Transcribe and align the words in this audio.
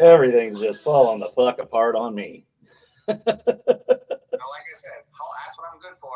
Everything's 0.00 0.60
just 0.60 0.84
falling 0.84 1.20
the 1.20 1.26
fuck 1.26 1.60
apart 1.60 1.94
on 1.94 2.14
me. 2.14 2.46
Now, 3.08 3.14
like 3.16 3.28
I 3.28 4.74
said, 4.74 4.92
oh, 5.20 5.32
that's 5.44 5.58
what 5.58 5.68
I'm 5.72 5.80
good 5.80 5.96
for. 6.00 6.10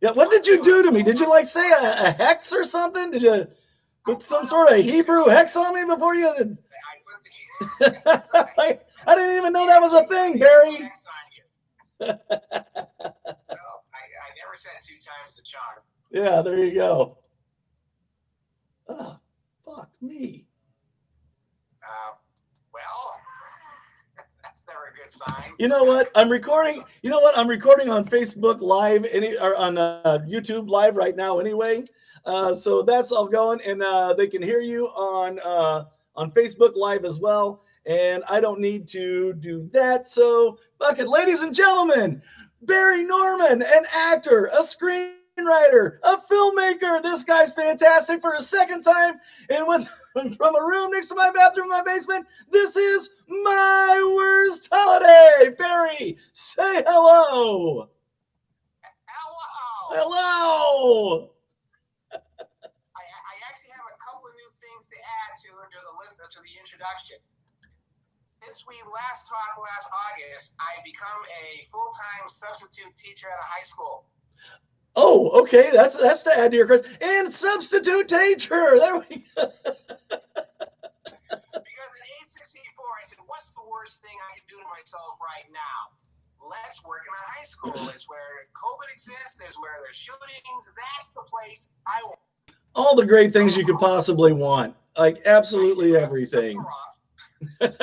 Yeah, 0.00 0.12
what 0.12 0.30
did 0.30 0.46
you 0.46 0.62
do 0.62 0.82
to 0.82 0.90
me? 0.90 1.02
Did 1.02 1.20
you 1.20 1.28
like 1.28 1.46
say 1.46 1.68
a, 1.70 2.08
a 2.08 2.10
hex 2.10 2.52
or 2.52 2.64
something? 2.64 3.10
Did 3.10 3.22
you 3.22 3.46
put 4.04 4.22
some 4.22 4.44
sort 4.46 4.72
of 4.72 4.78
Hebrew 4.78 5.26
hex 5.26 5.56
on 5.56 5.74
me 5.74 5.84
before 5.84 6.14
you? 6.14 6.32
Did? 6.36 6.58
I 6.60 6.98
I, 9.06 9.14
didn't 9.14 9.36
even 9.36 9.52
know 9.52 9.66
that 9.66 9.80
was 9.80 9.94
a 9.94 10.04
thing, 10.04 10.38
Barry. 10.38 10.78
Next 10.78 11.06
on 11.06 11.12
you. 11.34 12.06
no, 12.06 12.14
I, 12.28 12.42
I 13.48 14.28
never 14.36 14.54
said 14.54 14.72
two 14.80 14.94
times 14.94 15.36
the 15.36 15.42
charm. 15.42 15.82
Yeah, 16.10 16.42
there 16.42 16.64
you 16.64 16.74
go. 16.74 17.18
Oh, 18.88 19.18
fuck 19.64 19.90
me. 20.00 20.47
Uh, 21.88 22.12
well, 22.74 23.16
that's 24.42 24.64
never 24.66 24.92
a 24.92 25.02
good 25.02 25.10
sign. 25.10 25.52
You 25.58 25.68
know 25.68 25.84
what? 25.84 26.10
I'm 26.14 26.28
recording. 26.28 26.84
You 27.02 27.10
know 27.10 27.20
what? 27.20 27.36
I'm 27.38 27.48
recording 27.48 27.88
on 27.88 28.04
Facebook 28.04 28.60
Live, 28.60 29.06
any 29.06 29.36
or 29.38 29.56
on 29.56 29.78
uh, 29.78 30.18
YouTube 30.28 30.68
Live 30.68 30.96
right 30.96 31.16
now. 31.16 31.38
Anyway, 31.38 31.84
uh, 32.26 32.52
so 32.52 32.82
that's 32.82 33.10
all 33.10 33.26
going, 33.26 33.60
and 33.62 33.82
uh, 33.82 34.12
they 34.12 34.26
can 34.26 34.42
hear 34.42 34.60
you 34.60 34.88
on 34.88 35.38
uh, 35.42 35.84
on 36.14 36.30
Facebook 36.32 36.76
Live 36.76 37.04
as 37.06 37.18
well. 37.18 37.62
And 37.86 38.22
I 38.28 38.38
don't 38.38 38.60
need 38.60 38.86
to 38.88 39.32
do 39.34 39.66
that. 39.72 40.06
So, 40.06 40.58
fuck 40.78 40.98
it, 40.98 41.08
ladies 41.08 41.40
and 41.40 41.54
gentlemen, 41.54 42.20
Barry 42.60 43.02
Norman, 43.02 43.62
an 43.62 43.84
actor, 43.94 44.50
a 44.52 44.62
screenwriter, 45.38 45.98
a 46.02 46.16
filmmaker. 46.16 47.02
This 47.02 47.24
guy's 47.24 47.52
fantastic 47.52 48.20
for 48.20 48.34
a 48.34 48.40
second 48.40 48.82
time. 48.82 49.18
And 49.50 49.66
with 49.66 49.88
from 50.36 50.56
a 50.56 50.64
room 50.64 50.90
next 50.92 51.08
to 51.08 51.14
my 51.14 51.30
bathroom 51.34 51.66
in 51.66 51.70
my 51.70 51.82
basement, 51.82 52.26
this 52.50 52.76
is 52.76 53.10
my 53.28 54.12
worst 54.16 54.68
holiday. 54.70 55.54
Barry, 55.56 56.18
say 56.32 56.82
hello. 56.86 57.88
Hello! 59.06 59.90
Hello. 59.90 61.30
I, 62.12 62.16
I 62.16 63.34
actually 63.48 63.72
have 63.72 63.88
a 63.88 63.98
couple 63.98 64.28
of 64.28 64.34
new 64.34 64.50
things 64.60 64.88
to 64.88 64.96
add 64.96 65.36
to, 65.42 65.48
to 65.48 65.78
the 65.78 65.94
list 66.00 66.20
uh, 66.22 66.28
to 66.28 66.40
the 66.42 66.54
introduction. 66.58 67.16
Since 68.44 68.64
we 68.68 68.76
last 68.86 69.28
talked 69.28 69.58
last 69.58 69.90
August, 69.92 70.56
I 70.56 70.80
become 70.80 71.20
a 71.42 71.64
full-time 71.68 72.28
substitute 72.28 72.96
teacher 72.96 73.26
at 73.28 73.36
a 73.36 73.44
high 73.44 73.66
school. 73.66 74.06
Oh, 75.00 75.30
okay. 75.42 75.70
That's 75.72 75.94
that's 75.94 76.24
to 76.24 76.36
add 76.36 76.50
to 76.50 76.56
your 76.56 76.66
question. 76.66 76.90
And 77.00 77.32
substitute 77.32 78.08
teacher. 78.08 78.78
There 78.78 78.98
we 78.98 79.22
go. 79.30 79.46
Because 81.54 81.92
at 81.94 82.06
age 82.18 82.26
64, 82.26 82.84
I 82.98 83.04
said, 83.04 83.18
what's 83.28 83.50
the 83.54 83.62
worst 83.70 84.02
thing 84.02 84.10
I 84.26 84.34
can 84.34 84.42
do 84.50 84.56
to 84.58 84.66
myself 84.66 85.14
right 85.22 85.46
now? 85.54 85.94
Let's 86.42 86.84
work 86.84 87.06
in 87.06 87.14
a 87.14 87.38
high 87.38 87.44
school. 87.44 87.88
It's 87.94 88.08
where 88.08 88.50
COVID 88.58 88.92
exists. 88.92 89.40
It's 89.46 89.56
where 89.60 89.78
there's 89.84 89.94
shootings. 89.94 90.74
That's 90.74 91.12
the 91.12 91.22
place 91.22 91.70
I 91.86 92.02
want. 92.02 92.18
All 92.74 92.96
the 92.96 93.06
great 93.06 93.32
things 93.32 93.56
you 93.56 93.64
could 93.64 93.78
possibly 93.78 94.32
want. 94.32 94.74
Like 94.96 95.24
absolutely 95.26 95.96
everything. 95.96 96.58
So 96.58 96.66
there's 97.60 97.78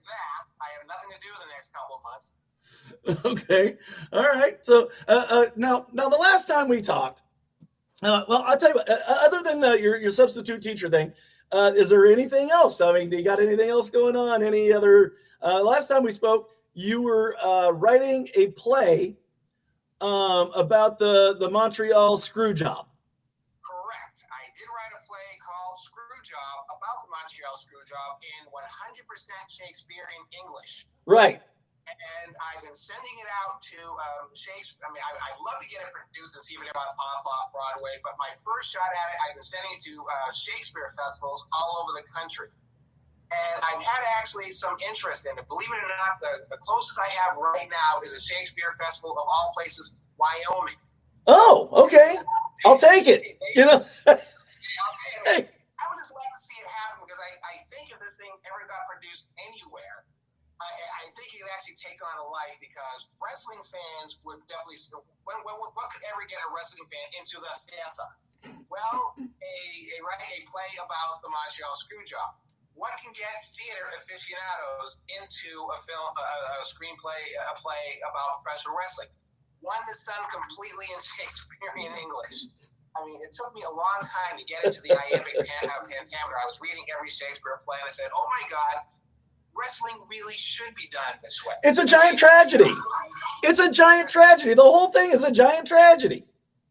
that. 0.00 0.40
I 0.56 0.72
have 0.72 0.86
nothing 0.88 1.12
to 1.12 1.20
do 1.20 1.28
the 1.44 1.50
next 1.52 1.74
couple 1.74 1.96
of 1.96 2.02
months. 2.02 2.32
okay. 3.24 3.76
All 4.12 4.22
right. 4.22 4.64
So 4.64 4.90
uh, 5.08 5.26
uh, 5.30 5.46
now, 5.56 5.86
now 5.92 6.08
the 6.08 6.16
last 6.16 6.46
time 6.46 6.68
we 6.68 6.80
talked, 6.80 7.22
uh, 8.02 8.22
well, 8.28 8.44
I'll 8.46 8.56
tell 8.56 8.70
you 8.70 8.74
what. 8.76 8.88
Uh, 8.88 8.96
other 9.08 9.42
than 9.42 9.64
uh, 9.64 9.72
your 9.72 9.96
your 9.96 10.10
substitute 10.10 10.60
teacher 10.60 10.88
thing, 10.88 11.12
uh, 11.52 11.72
is 11.74 11.88
there 11.88 12.06
anything 12.06 12.50
else? 12.50 12.80
I 12.80 12.92
mean, 12.92 13.08
do 13.08 13.16
you 13.16 13.24
got 13.24 13.40
anything 13.40 13.70
else 13.70 13.88
going 13.88 14.16
on? 14.16 14.42
Any 14.42 14.72
other? 14.72 15.14
Uh, 15.42 15.62
last 15.62 15.88
time 15.88 16.02
we 16.02 16.10
spoke, 16.10 16.50
you 16.74 17.02
were 17.02 17.36
uh, 17.42 17.70
writing 17.72 18.28
a 18.34 18.48
play 18.48 19.16
um, 20.00 20.50
about 20.54 20.98
the 20.98 21.36
the 21.40 21.48
Montreal 21.48 22.16
screw 22.16 22.52
job. 22.52 22.86
Correct. 23.64 24.24
I 24.28 24.44
did 24.52 24.68
write 24.68 24.92
a 24.92 25.00
play 25.00 25.28
called 25.40 25.78
Screwjob 25.80 26.58
about 26.68 27.00
the 27.02 27.10
Montreal 27.10 27.56
Screwjob 27.56 28.20
in 28.20 28.46
100% 28.52 29.30
Shakespearean 29.48 30.24
English. 30.44 30.86
Right. 31.06 31.40
And 31.86 32.34
I've 32.42 32.66
been 32.66 32.74
sending 32.74 33.16
it 33.22 33.30
out 33.46 33.62
to 33.62 33.78
um, 33.78 34.26
Shakespeare. 34.34 34.82
I 34.82 34.90
mean, 34.90 35.02
I, 35.06 35.14
I'd 35.14 35.38
love 35.38 35.62
to 35.62 35.68
get 35.70 35.86
it 35.86 35.94
produced 35.94 36.34
and 36.34 36.42
see 36.42 36.58
if 36.58 36.66
it 36.66 36.74
got 36.74 36.90
off 36.98 37.22
off 37.22 37.54
Broadway. 37.54 37.94
But 38.02 38.18
my 38.18 38.30
first 38.42 38.74
shot 38.74 38.90
at 38.90 39.06
it, 39.14 39.18
I've 39.22 39.34
been 39.38 39.46
sending 39.46 39.70
it 39.70 39.78
to 39.86 39.94
uh, 40.02 40.30
Shakespeare 40.34 40.90
festivals 40.98 41.46
all 41.54 41.86
over 41.86 41.94
the 41.94 42.02
country. 42.10 42.50
And 43.30 43.58
I've 43.62 43.82
had 43.82 44.02
actually 44.18 44.50
some 44.50 44.74
interest 44.86 45.30
in 45.30 45.38
it. 45.38 45.46
Believe 45.46 45.70
it 45.70 45.78
or 45.82 45.90
not, 45.90 46.18
the, 46.18 46.46
the 46.50 46.58
closest 46.58 46.98
I 46.98 47.10
have 47.22 47.38
right 47.38 47.70
now 47.70 48.02
is 48.02 48.14
a 48.14 48.22
Shakespeare 48.22 48.70
festival 48.78 49.14
of 49.18 49.26
all 49.26 49.54
places, 49.54 49.98
Wyoming. 50.18 50.78
Oh, 51.26 51.86
okay. 51.86 52.18
I'll 52.66 52.78
take 52.78 53.06
it. 53.06 53.22
You 53.54 53.66
know. 53.66 53.78
I'll 54.06 54.94
tell 55.26 55.38
you, 55.38 55.46
I 55.46 55.84
would 55.90 55.98
just 55.98 56.14
like 56.14 56.30
to 56.34 56.40
see 56.42 56.58
it 56.62 56.70
happen 56.70 57.02
because 57.02 57.18
I, 57.18 57.30
I 57.46 57.54
think 57.70 57.90
if 57.90 57.98
this 57.98 58.18
thing 58.18 58.30
ever 58.46 58.62
got 58.70 58.86
produced 58.86 59.30
anywhere, 59.42 60.06
I, 60.56 60.70
I 61.04 61.04
think 61.12 61.28
it 61.36 61.44
would 61.44 61.52
actually 61.52 61.76
take 61.76 62.00
on 62.00 62.16
a 62.16 62.26
life 62.32 62.56
because 62.64 63.12
wrestling 63.20 63.60
fans 63.60 64.16
would 64.24 64.40
definitely. 64.48 64.80
When, 65.28 65.36
when, 65.44 65.56
what 65.60 65.88
could 65.92 66.04
ever 66.08 66.24
get 66.24 66.40
a 66.40 66.48
wrestling 66.52 66.88
fan 66.88 67.06
into 67.20 67.36
the 67.36 67.52
theater? 67.68 68.08
Well, 68.68 69.16
a, 69.20 69.24
a, 69.24 69.98
a 70.00 70.38
play 70.48 70.70
about 70.80 71.20
the 71.20 71.28
Montreal 71.28 71.72
Screwjob. 71.76 72.40
What 72.76 72.92
can 73.00 73.12
get 73.16 73.32
theater 73.56 73.88
aficionados 73.96 75.00
into 75.16 75.52
a 75.72 75.78
film, 75.80 76.08
a, 76.12 76.28
a 76.60 76.64
screenplay, 76.68 77.20
a 77.48 77.54
play 77.56 78.00
about 78.04 78.44
professional 78.44 78.76
wrestling? 78.76 79.08
One 79.64 79.80
that's 79.88 80.04
done 80.04 80.20
completely 80.28 80.84
in 80.92 81.00
Shakespearean 81.16 81.96
English. 81.96 82.52
I 82.96 83.04
mean, 83.04 83.20
it 83.20 83.32
took 83.32 83.52
me 83.52 83.60
a 83.64 83.72
long 83.72 84.00
time 84.04 84.40
to 84.40 84.44
get 84.44 84.64
into 84.64 84.80
the 84.80 84.92
iambic 84.96 85.36
uh, 85.36 85.84
pentameter. 85.84 86.36
I 86.36 86.48
was 86.48 86.64
reading 86.64 86.84
every 86.88 87.12
Shakespeare 87.12 87.60
play, 87.60 87.76
and 87.80 87.88
I 87.88 87.92
said, 87.92 88.08
"Oh 88.16 88.24
my 88.24 88.44
God, 88.48 88.88
wrestling 89.58 89.98
really 90.08 90.34
should 90.36 90.74
be 90.74 90.88
done 90.92 91.16
this 91.22 91.44
way." 91.44 91.54
It's 91.64 91.78
a 91.78 91.84
giant 91.84 92.18
tragedy. 92.18 92.70
It's 93.42 93.60
a 93.60 93.70
giant 93.70 94.08
tragedy. 94.08 94.54
The 94.54 94.62
whole 94.62 94.90
thing 94.90 95.12
is 95.12 95.24
a 95.24 95.30
giant 95.32 95.66
tragedy. 95.66 96.24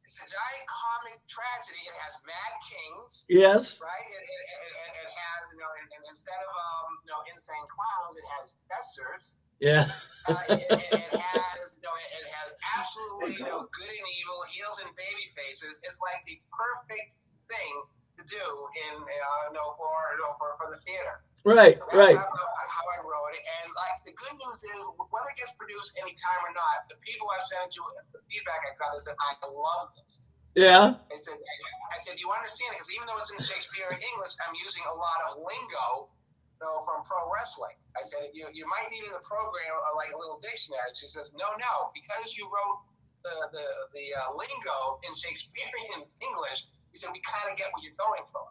It's 0.05 0.17
a 0.21 0.27
giant 0.29 0.65
comic 0.69 1.17
tragedy. 1.25 1.81
It 1.81 1.97
has 2.05 2.13
mad 2.29 2.53
kings, 2.61 3.25
Yes. 3.27 3.81
right? 3.81 3.89
It, 3.89 4.21
it, 4.21 4.43
it, 4.53 4.69
it, 4.69 4.91
it 5.01 5.09
has, 5.09 5.43
you 5.49 5.57
know, 5.57 5.71
and, 5.81 5.87
and 5.97 6.03
instead 6.13 6.37
of 6.37 6.51
um, 6.53 6.89
you 7.01 7.09
know 7.09 7.21
insane 7.25 7.65
clowns, 7.65 8.13
it 8.21 8.27
has 8.37 8.45
jesters. 8.69 9.41
Yeah. 9.57 9.89
Uh, 10.29 10.35
it, 10.51 10.61
it, 10.61 10.81
it 10.93 11.13
has, 11.15 11.79
you 11.79 11.83
know, 11.87 11.95
it, 11.95 12.09
it 12.21 12.29
has 12.37 12.53
absolutely, 12.77 13.39
you 13.39 13.47
know, 13.49 13.65
good 13.71 13.89
and 13.89 14.07
evil, 14.19 14.39
heels 14.53 14.83
and 14.83 14.91
baby 14.93 15.25
faces. 15.33 15.81
It's 15.81 15.97
like 16.05 16.21
the 16.27 16.37
perfect 16.53 17.09
thing 17.49 17.73
to 18.19 18.23
do 18.29 18.45
in, 18.89 19.01
uh, 19.01 19.41
you 19.49 19.53
know, 19.57 19.73
for, 19.79 19.89
you 20.13 20.21
know, 20.21 20.33
for, 20.37 20.53
for 20.59 20.67
the 20.69 20.77
theater. 20.85 21.23
Right. 21.45 21.77
Right. 21.93 22.17
How, 22.17 22.25
how 22.25 22.85
I 22.89 22.99
wrote 23.05 23.37
it. 23.37 23.45
And 23.61 23.69
like 23.77 24.01
the 24.09 24.17
good 24.17 24.33
news 24.33 24.59
is, 24.65 24.81
whether 25.13 25.29
it 25.29 25.37
gets 25.37 25.53
produced 25.53 25.93
anytime 26.01 26.41
or 26.41 26.53
not, 26.57 26.89
the 26.89 26.97
people 27.05 27.29
I've 27.29 27.45
sent 27.45 27.69
it 27.69 27.71
to, 27.77 27.81
the 28.17 28.21
feedback 28.25 28.65
I 28.65 28.73
got 28.81 28.97
is 28.97 29.05
that 29.05 29.13
I 29.21 29.37
love 29.45 29.93
this. 29.93 30.33
Yeah. 30.57 30.97
I 31.11 31.17
said, 31.19 31.37
I 31.37 31.97
said, 32.01 32.17
you 32.17 32.31
understand 32.31 32.73
it? 32.73 32.81
Because 32.81 32.89
even 32.95 33.05
though 33.05 33.19
it's 33.21 33.29
in 33.29 33.37
Shakespearean 33.37 33.99
English, 33.99 34.33
I'm 34.41 34.55
using 34.57 34.87
a 34.89 34.95
lot 34.95 35.19
of 35.29 35.43
lingo, 35.43 36.09
you 36.09 36.63
know, 36.63 36.79
from 36.81 37.03
pro 37.05 37.19
wrestling. 37.29 37.75
I 37.93 38.01
said, 38.01 38.31
you, 38.33 38.47
you 38.55 38.65
might 38.65 38.87
need 38.89 39.03
in 39.05 39.13
the 39.13 39.21
program 39.21 39.75
uh, 39.75 39.93
like 39.99 40.15
a 40.15 40.17
little 40.17 40.39
dictionary. 40.41 40.89
She 40.97 41.11
says, 41.11 41.35
no, 41.37 41.45
no, 41.59 41.73
because 41.93 42.33
you 42.33 42.47
wrote 42.49 42.79
the 43.21 43.35
the, 43.51 43.67
the 43.93 44.05
uh, 44.17 44.33
lingo 44.33 44.79
in 45.05 45.11
Shakespearean 45.13 46.07
English, 46.31 46.71
he 46.89 46.97
said, 46.97 47.11
we 47.13 47.21
kind 47.21 47.51
of 47.51 47.59
get 47.59 47.69
what 47.75 47.83
you're 47.83 47.99
going 47.99 48.25
for. 48.31 48.47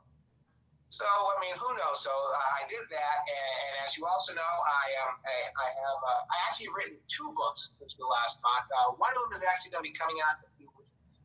So 0.95 1.03
I 1.03 1.35
mean, 1.43 1.51
who 1.59 1.75
knows? 1.75 2.07
So 2.07 2.15
uh, 2.15 2.59
I 2.63 2.63
did 2.71 2.87
that, 2.87 3.17
and, 3.27 3.51
and 3.67 3.73
as 3.83 3.99
you 3.99 4.07
also 4.07 4.31
know, 4.31 4.47
I 4.47 4.85
um 5.03 5.19
I, 5.27 5.37
I 5.51 5.67
have 5.75 6.01
uh, 6.07 6.23
I 6.31 6.37
actually 6.47 6.71
have 6.71 6.79
written 6.79 7.03
two 7.11 7.35
books 7.35 7.75
since 7.75 7.99
we 7.99 8.07
last 8.07 8.39
talked. 8.39 8.71
Uh, 8.71 8.95
one 8.95 9.11
of 9.11 9.27
them 9.27 9.35
is 9.35 9.43
actually 9.43 9.75
going 9.75 9.83
to 9.83 9.91
be 9.91 9.97
coming 9.99 10.23
out 10.23 10.39
in 10.39 10.47
a 10.47 10.53
few 10.55 10.71
weeks, 10.79 11.19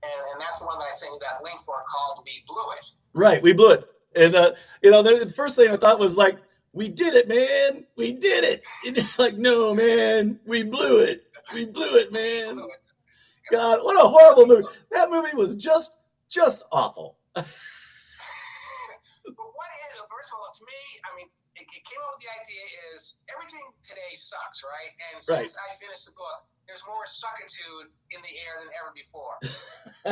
and, 0.00 0.20
and 0.32 0.40
that's 0.40 0.56
the 0.56 0.64
one 0.64 0.80
that 0.80 0.88
I 0.88 0.96
sent 0.96 1.12
you 1.12 1.20
that 1.20 1.44
link 1.44 1.60
for 1.60 1.76
called 1.84 2.24
"We 2.24 2.40
Blew 2.48 2.64
It." 2.80 2.84
Right. 3.12 3.42
We 3.44 3.52
blew 3.52 3.76
it. 3.76 3.84
And 4.16 4.32
uh, 4.32 4.56
you 4.80 4.90
know, 4.90 5.04
the, 5.04 5.28
the 5.28 5.36
first 5.36 5.60
thing 5.60 5.68
I 5.68 5.76
thought 5.76 6.00
was 6.00 6.16
like, 6.16 6.40
we 6.72 6.88
did 6.88 7.12
it, 7.12 7.28
man. 7.28 7.84
We 8.00 8.12
did 8.16 8.44
it. 8.48 8.64
And 8.88 8.96
you're 8.96 9.06
like, 9.18 9.36
no, 9.36 9.74
man, 9.74 10.40
we 10.46 10.64
blew 10.64 11.04
it. 11.04 11.28
We 11.52 11.66
blew 11.68 11.96
it, 11.96 12.12
man. 12.12 12.64
God, 13.52 13.84
what 13.84 14.02
a 14.02 14.08
horrible 14.08 14.46
movie. 14.46 14.64
That 14.90 15.10
movie 15.10 15.36
was 15.36 15.54
just 15.54 16.00
just 16.30 16.64
awful. 16.72 17.18
But 20.30 20.40
what 20.40 20.52
is 20.52 20.60
first 20.60 20.64
of 20.64 20.64
all 20.64 20.64
to 20.64 20.64
me? 20.64 20.82
I 21.04 21.10
mean, 21.20 21.28
it, 21.60 21.66
it 21.68 21.82
came 21.84 22.00
up 22.08 22.16
with 22.16 22.24
the 22.24 22.32
idea 22.32 22.64
is 22.92 23.20
everything 23.28 23.64
today 23.84 24.12
sucks, 24.16 24.64
right? 24.64 24.92
And 25.12 25.20
since 25.20 25.54
I 25.54 25.76
finished 25.78 26.08
the 26.08 26.16
book, 26.16 26.48
there's 26.66 26.82
more 26.88 27.04
suckitude 27.04 27.92
in 28.10 28.20
the 28.24 28.34
air 28.48 28.64
than 28.64 28.72
ever 28.80 28.90
before. 28.96 29.36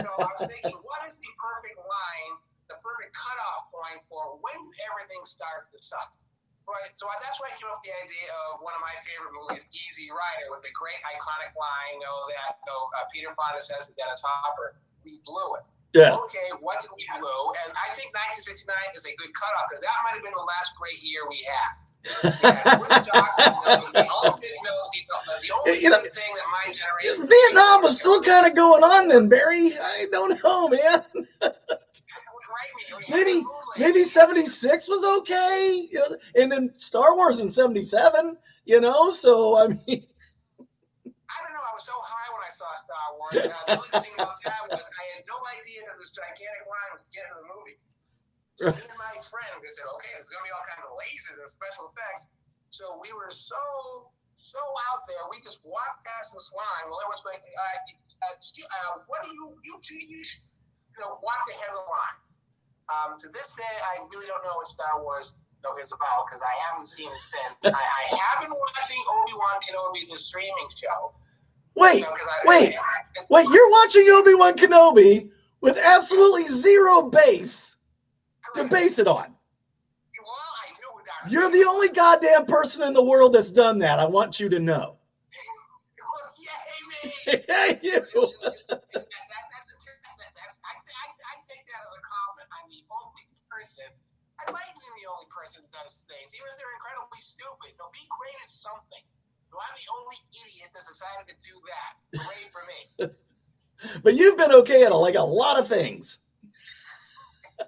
so 0.05 0.09
I 0.20 0.31
was 0.37 0.44
thinking, 0.47 0.76
what 0.85 1.00
is 1.09 1.17
the 1.19 1.32
perfect 1.41 1.81
line 1.81 2.37
the 2.73 2.81
perfect 2.81 3.12
cutoff 3.12 3.69
point 3.69 4.00
for 4.09 4.41
when 4.41 4.56
did 4.64 4.76
everything 4.88 5.20
start 5.29 5.69
to 5.69 5.76
suck. 5.76 6.17
Right, 6.62 6.94
so 6.94 7.11
that's 7.19 7.43
why 7.43 7.50
I 7.50 7.55
came 7.59 7.67
up 7.69 7.82
with 7.82 7.91
the 7.91 7.94
idea 8.06 8.31
of 8.49 8.62
one 8.62 8.73
of 8.73 8.81
my 8.81 8.94
favorite 9.03 9.35
movies, 9.35 9.67
Easy 9.75 10.09
Rider, 10.14 10.47
with 10.47 10.62
the 10.62 10.70
great 10.70 10.97
iconic 11.11 11.50
line, 11.59 11.99
you 11.99 12.06
know, 12.06 12.19
that 12.38 12.62
you 12.62 12.70
know, 12.70 12.87
uh, 12.97 13.05
Peter 13.11 13.35
Fonda 13.35 13.59
says 13.59 13.91
to 13.91 13.99
Dennis 13.99 14.23
Hopper, 14.23 14.79
"We 15.03 15.19
blew 15.26 15.59
it." 15.59 15.67
Yeah. 15.94 16.17
Okay, 16.17 16.49
what 16.61 16.81
did 16.81 16.91
we 16.97 17.05
blow? 17.21 17.53
And 17.65 17.73
I 17.77 17.93
think 17.93 18.17
1969 18.17 18.73
is 18.97 19.05
a 19.05 19.12
good 19.21 19.33
cutoff 19.37 19.69
because 19.69 19.85
that 19.85 19.93
might 20.09 20.17
have 20.17 20.25
been 20.25 20.33
the 20.33 20.49
last 20.49 20.73
great 20.81 20.97
year 21.05 21.21
we 21.29 21.37
had. 21.44 21.75
Yeah, 22.03 22.79
Woodstock, 22.81 23.37
the 23.37 24.09
ultimate, 24.25 24.43
you 24.43 24.67
know, 24.67 24.79
the, 24.91 25.47
the 25.47 25.53
only 25.55 25.81
You 25.83 25.91
know, 25.91 26.00
thing 26.00 26.33
that 26.35 26.49
my 26.50 26.73
generation 26.73 27.29
Vietnam 27.29 27.83
was 27.83 28.00
still 28.00 28.23
kind 28.23 28.47
of 28.47 28.56
going 28.56 28.83
on 28.83 29.09
then, 29.09 29.29
Barry. 29.29 29.73
I 29.79 30.06
don't 30.11 30.43
know, 30.43 30.69
man. 30.71 31.53
Maybe 33.11 33.43
maybe 33.79 34.05
76 34.05 34.88
was 34.88 35.05
okay. 35.21 35.88
You 35.91 35.99
know, 35.99 36.17
and 36.37 36.53
then 36.53 36.75
Star 36.75 37.15
Wars 37.17 37.41
in 37.41 37.49
77, 37.49 38.37
you 38.65 38.81
know, 38.81 39.11
so 39.11 39.59
I 39.59 39.69
mean 39.69 39.79
I 39.87 41.37
don't 41.41 41.53
know. 41.55 41.65
I 41.65 41.73
was 41.73 41.85
so 41.85 41.93
high 41.97 42.22
saw 42.52 42.69
Star 42.76 43.06
Wars. 43.16 43.49
Uh, 43.49 43.56
the 43.66 43.81
only 43.81 43.93
thing 44.04 44.16
about 44.20 44.38
that 44.44 44.62
was 44.69 44.84
I 44.84 45.04
had 45.16 45.25
no 45.25 45.38
idea 45.56 45.81
that 45.88 45.96
this 45.96 46.12
gigantic 46.12 46.69
line 46.69 46.90
was 46.93 47.08
getting 47.10 47.32
to 47.32 47.38
the 47.40 47.49
movie. 47.49 47.78
So 48.60 48.64
me 48.69 48.84
and 48.84 49.00
my 49.00 49.16
friend 49.25 49.50
we 49.58 49.72
said, 49.72 49.88
okay, 49.96 50.12
there's 50.12 50.28
going 50.28 50.44
to 50.44 50.49
be 50.49 50.52
all 50.52 50.64
kinds 50.69 50.84
of 50.84 50.93
lasers 50.94 51.40
and 51.40 51.49
special 51.49 51.88
effects. 51.88 52.37
So 52.69 53.00
we 53.00 53.10
were 53.16 53.32
so 53.32 54.12
so 54.37 54.60
out 54.90 55.06
there. 55.06 55.22
We 55.31 55.38
just 55.40 55.62
walked 55.62 56.02
past 56.04 56.34
this 56.34 56.50
line. 56.52 56.90
Well, 56.90 56.99
everyone's 57.06 57.22
going, 57.22 57.38
uh, 57.38 57.78
uh, 58.26 58.37
uh, 58.37 58.93
what 59.06 59.22
do 59.22 59.31
you 59.32 59.46
you 59.64 59.75
two 59.81 59.96
you, 59.96 60.20
you 60.20 60.99
know 61.00 61.16
walked 61.25 61.49
ahead 61.49 61.72
of 61.72 61.81
the 61.81 61.88
line. 61.88 62.19
Um, 62.93 63.10
to 63.22 63.31
this 63.32 63.56
day, 63.56 63.75
I 63.87 64.02
really 64.12 64.28
don't 64.28 64.43
know 64.44 64.58
what 64.58 64.69
Star 64.69 65.00
Wars 65.00 65.38
you 65.38 65.64
know, 65.64 65.78
is 65.78 65.94
about 65.94 66.26
because 66.26 66.43
I 66.43 66.54
haven't 66.69 66.90
seen 66.90 67.08
it 67.08 67.22
since. 67.22 67.70
I, 67.70 67.78
I 67.78 68.02
have 68.10 68.44
been 68.44 68.52
watching 68.52 69.00
Obi 69.16 69.32
Wan 69.38 69.56
Kenobi, 69.62 70.04
the 70.10 70.19
streaming 70.19 70.69
show. 70.75 71.14
Wait, 71.77 71.95
you 71.97 72.01
know, 72.03 72.09
I, 72.11 72.47
wait, 72.47 72.75
I, 72.75 73.21
wait, 73.31 73.47
you're 73.51 73.71
watching 73.71 74.09
Obi-Wan 74.11 74.55
Kenobi 74.55 75.31
with 75.61 75.79
absolutely 75.79 76.47
zero 76.47 77.03
base 77.03 77.77
to 78.55 78.65
base 78.65 78.99
it 78.99 79.07
on. 79.07 79.35
You're 81.29 81.51
the 81.51 81.65
only 81.65 81.89
goddamn 81.89 82.47
person 82.47 82.83
in 82.83 82.93
the 82.93 83.03
world 83.03 83.33
that's 83.33 83.51
done 83.51 83.79
that. 83.79 84.01
I 84.01 84.07
want 84.07 84.41
you 84.41 84.49
to 84.51 84.59
know. 84.59 84.97
Hey, 87.25 87.79
you. 87.83 87.97
I, 87.97 88.03
take 91.47 91.65
that 91.65 91.81
as 91.87 91.95
a 91.95 92.03
compliment. 92.03 92.49
I'm 92.51 92.67
the 92.67 92.83
only 92.91 93.25
person. 93.47 93.87
I 94.43 94.51
like 94.51 94.75
being 94.75 94.97
the 94.99 95.07
only 95.07 95.31
person 95.31 95.63
that 95.63 95.71
does 95.71 96.05
things, 96.11 96.35
even 96.35 96.51
if 96.51 96.59
they're 96.59 96.75
incredibly 96.75 97.23
stupid. 97.23 97.79
No, 97.79 97.87
be 97.95 98.03
great 98.11 98.35
at 98.43 98.51
something. 98.51 99.07
No, 99.52 99.60
I'm 99.60 99.76
the 99.76 99.84
only 100.00 100.16
idiot 100.32 100.72
that's 100.72 100.88
decided 100.88 101.28
to 101.28 101.37
do 101.37 101.60
that. 101.69 101.93
Great 102.16 102.49
for 102.50 102.64
me. 102.64 103.12
But 104.04 104.14
you've 104.14 104.37
been 104.37 104.52
okay 104.52 104.84
at 104.84 104.94
like 104.94 105.16
a 105.16 105.22
lot 105.22 105.58
of 105.58 105.66
things. 105.66 106.20
You 107.58 107.66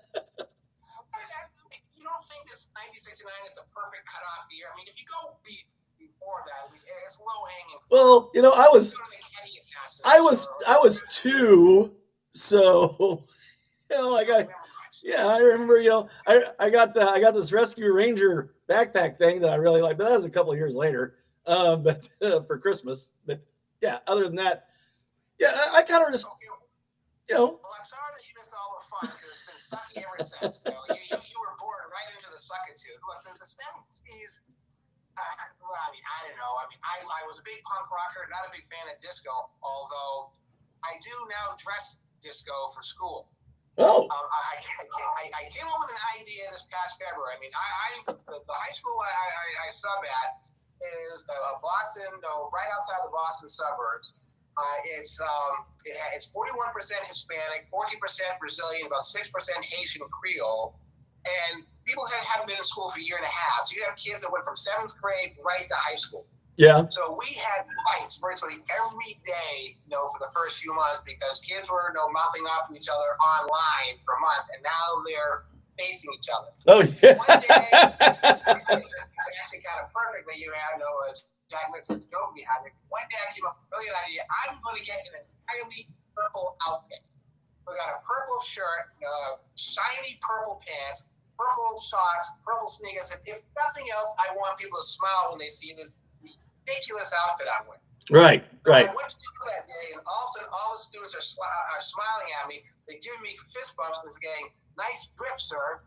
don't 2.06 2.24
think 2.30 2.46
this 2.46 2.70
1969 2.70 3.34
is 3.44 3.54
the 3.58 3.66
perfect 3.74 4.06
cutoff 4.06 4.46
year? 4.54 4.70
I 4.72 4.76
mean, 4.76 4.86
if 4.86 4.94
you 4.94 5.06
go 5.10 5.34
before 5.98 6.44
that, 6.46 6.70
it's 7.04 7.18
low 7.18 7.42
hanging. 7.50 7.80
Well, 7.90 8.30
you 8.32 8.42
know, 8.42 8.52
I 8.52 8.68
was 8.72 8.94
Go 8.94 9.02
to 9.02 9.10
the 9.10 9.16
Kennedy 9.26 9.58
assassination 9.58 10.04
I 10.04 10.20
was 10.20 10.48
I 10.68 10.78
was 10.78 11.02
two, 11.10 11.96
so 12.30 13.24
you 13.90 13.96
know, 13.96 14.10
like 14.10 14.30
I 14.30 14.46
yeah, 15.02 15.26
I 15.26 15.38
remember, 15.38 15.80
you 15.80 15.90
know, 15.90 16.08
I 16.26 16.44
I 16.60 16.70
got 16.70 16.96
uh, 16.96 17.10
I 17.10 17.20
got 17.20 17.34
this 17.34 17.52
Rescue 17.52 17.92
Ranger 17.92 18.54
backpack 18.68 19.18
thing 19.18 19.40
that 19.40 19.50
I 19.50 19.56
really 19.56 19.82
like, 19.82 19.98
but 19.98 20.04
that 20.04 20.14
was 20.14 20.24
a 20.24 20.30
couple 20.30 20.52
of 20.52 20.58
years 20.58 20.76
later, 20.76 21.16
um, 21.46 21.82
but 21.86 22.08
uh, 22.22 22.40
for 22.42 22.58
Christmas. 22.58 23.12
But 23.26 23.40
yeah, 23.80 23.98
other 24.06 24.24
than 24.24 24.36
that, 24.36 24.68
yeah, 25.38 25.50
I, 25.52 25.78
I 25.78 25.82
kind 25.82 26.04
of 26.04 26.10
just 26.10 26.26
you 27.28 27.32
know, 27.32 27.56
Well, 27.56 27.72
I'm 27.72 27.88
sorry 27.88 28.12
that 28.12 28.24
you 28.28 28.36
missed 28.36 28.52
all 28.52 28.76
the 28.76 28.84
fun 28.84 29.04
because 29.08 29.32
it's 29.32 29.46
been 29.48 29.60
sucky 29.60 29.96
ever 30.04 30.20
since. 30.20 30.60
You, 30.60 30.76
know, 30.76 30.84
you, 30.92 31.00
you, 31.08 31.16
you 31.16 31.38
were 31.40 31.56
born 31.56 31.80
right 31.88 32.08
into 32.12 32.28
the 32.28 32.36
suckitude. 32.36 33.00
Look, 33.00 33.24
the, 33.24 33.32
the 33.40 33.48
70s, 33.48 34.44
uh, 35.16 35.24
well, 35.64 35.72
I 35.72 35.88
mean, 35.96 36.04
I 36.04 36.28
don't 36.28 36.36
know. 36.36 36.52
I 36.60 36.68
mean, 36.68 36.80
I, 36.84 37.00
I 37.00 37.24
was 37.24 37.40
a 37.40 37.44
big 37.48 37.64
punk 37.64 37.88
rocker, 37.88 38.28
not 38.28 38.44
a 38.44 38.52
big 38.52 38.68
fan 38.68 38.84
of 38.92 39.00
disco, 39.00 39.32
although 39.64 40.36
I 40.84 41.00
do 41.00 41.16
now 41.32 41.56
dress 41.56 42.04
disco 42.20 42.68
for 42.76 42.84
school. 42.84 43.32
oh 43.80 44.04
Um, 44.04 44.26
I, 44.28 44.60
I, 44.60 44.84
I, 44.84 45.24
I 45.32 45.42
came 45.48 45.64
up 45.64 45.80
with 45.80 45.96
an 45.96 46.02
idea 46.20 46.44
this 46.52 46.68
past 46.68 47.00
February. 47.00 47.32
I 47.32 47.40
mean, 47.40 47.54
I, 47.56 47.68
I 47.72 47.88
the, 48.20 48.36
the 48.36 48.56
high 48.60 48.74
school 48.76 49.00
I, 49.00 49.08
I, 49.08 49.46
I 49.64 49.68
sub 49.72 50.04
at 50.04 50.30
is 51.08 51.28
uh, 51.28 51.58
Boston, 51.60 52.10
no, 52.22 52.50
right 52.52 52.68
outside 52.74 53.00
the 53.04 53.12
Boston 53.12 53.48
suburbs. 53.48 54.14
Uh, 54.56 54.78
it's 54.98 55.18
um, 55.20 55.66
it 55.84 55.98
ha- 55.98 56.14
it's 56.14 56.30
41% 56.30 56.70
Hispanic, 57.06 57.66
40% 57.66 57.98
Brazilian, 58.38 58.86
about 58.86 59.02
6% 59.02 59.26
Haitian 59.66 60.06
Creole, 60.14 60.78
and 61.26 61.64
people 61.84 62.06
had, 62.06 62.22
haven't 62.22 62.48
been 62.48 62.58
in 62.58 62.64
school 62.64 62.88
for 62.88 63.00
a 63.00 63.02
year 63.02 63.16
and 63.16 63.26
a 63.26 63.34
half. 63.34 63.66
So 63.66 63.76
you 63.76 63.82
have 63.82 63.96
kids 63.96 64.22
that 64.22 64.30
went 64.30 64.44
from 64.44 64.54
seventh 64.56 64.94
grade 65.02 65.34
right 65.42 65.66
to 65.66 65.74
high 65.74 65.98
school. 65.98 66.26
yeah, 66.56 66.86
So 66.86 67.18
we 67.18 67.34
had 67.34 67.66
fights 67.82 68.22
virtually 68.22 68.62
every 68.70 69.18
day, 69.26 69.74
you 69.82 69.90
know, 69.90 70.06
for 70.06 70.22
the 70.22 70.30
first 70.30 70.62
few 70.62 70.70
months 70.70 71.02
because 71.02 71.42
kids 71.42 71.66
were, 71.66 71.90
you 71.90 71.98
know, 71.98 72.06
mouthing 72.14 72.46
off 72.46 72.70
to 72.70 72.78
each 72.78 72.86
other 72.86 73.10
online 73.18 73.98
for 74.06 74.14
months, 74.22 74.54
and 74.54 74.62
now 74.62 74.86
they're 75.02 75.50
facing 75.78 76.10
each 76.14 76.28
other. 76.30 76.50
oh 76.70 76.80
yeah, 76.82 77.16
One 77.18 77.40
day, 77.42 77.64
It's 78.74 79.30
actually 79.40 79.62
kind 79.66 79.80
of 79.82 79.88
perfect 79.92 80.24
that 80.28 80.38
you 80.38 80.52
had 80.54 80.78
no 80.78 80.88
uh, 81.06 81.12
Jack 81.50 81.68
Nicholson 81.72 82.00
joke 82.08 82.32
behind 82.34 82.66
it. 82.68 82.72
One 82.88 83.04
day 83.10 83.18
I 83.20 83.28
came 83.34 83.44
up 83.46 83.58
with 83.60 83.66
a 83.66 83.70
brilliant 83.76 83.96
idea. 84.06 84.22
I'm 84.46 84.56
going 84.62 84.78
to 84.80 84.84
get 84.84 84.98
an 85.12 85.22
entirely 85.22 85.88
purple 86.16 86.56
outfit. 86.66 87.02
We 87.66 87.72
got 87.80 87.96
a 87.96 88.00
purple 88.04 88.40
shirt, 88.44 88.92
uh, 89.00 89.40
shiny 89.56 90.20
purple 90.20 90.60
pants, 90.60 91.08
purple 91.36 91.76
socks, 91.80 92.28
purple 92.44 92.68
sneakers. 92.68 93.12
And 93.12 93.20
if 93.24 93.40
nothing 93.56 93.88
else, 93.92 94.10
I 94.20 94.36
want 94.36 94.60
people 94.60 94.76
to 94.76 94.86
smile 94.86 95.32
when 95.32 95.40
they 95.40 95.48
see 95.48 95.72
this 95.72 95.96
ridiculous 96.20 97.12
outfit 97.24 97.48
I'm 97.48 97.64
wearing. 97.68 97.84
right, 98.12 98.42
right. 98.68 98.88
I 98.88 98.92
went 98.92 99.08
to 99.08 99.16
school 99.16 99.48
that 99.48 99.64
day, 99.64 99.96
and 99.96 100.00
all 100.04 100.28
of 100.28 100.28
a 100.28 100.32
sudden, 100.36 100.50
all 100.52 100.70
the 100.76 100.82
students 100.84 101.16
are, 101.16 101.24
sli- 101.24 101.64
are 101.72 101.80
smiling 101.80 102.30
at 102.40 102.44
me. 102.52 102.60
They're 102.84 103.00
giving 103.00 103.24
me 103.24 103.32
fist 103.52 103.72
bumps 103.80 104.00
and 104.04 104.12
saying, 104.12 104.52
"Nice 104.76 105.08
grip, 105.16 105.40
sir." 105.40 105.80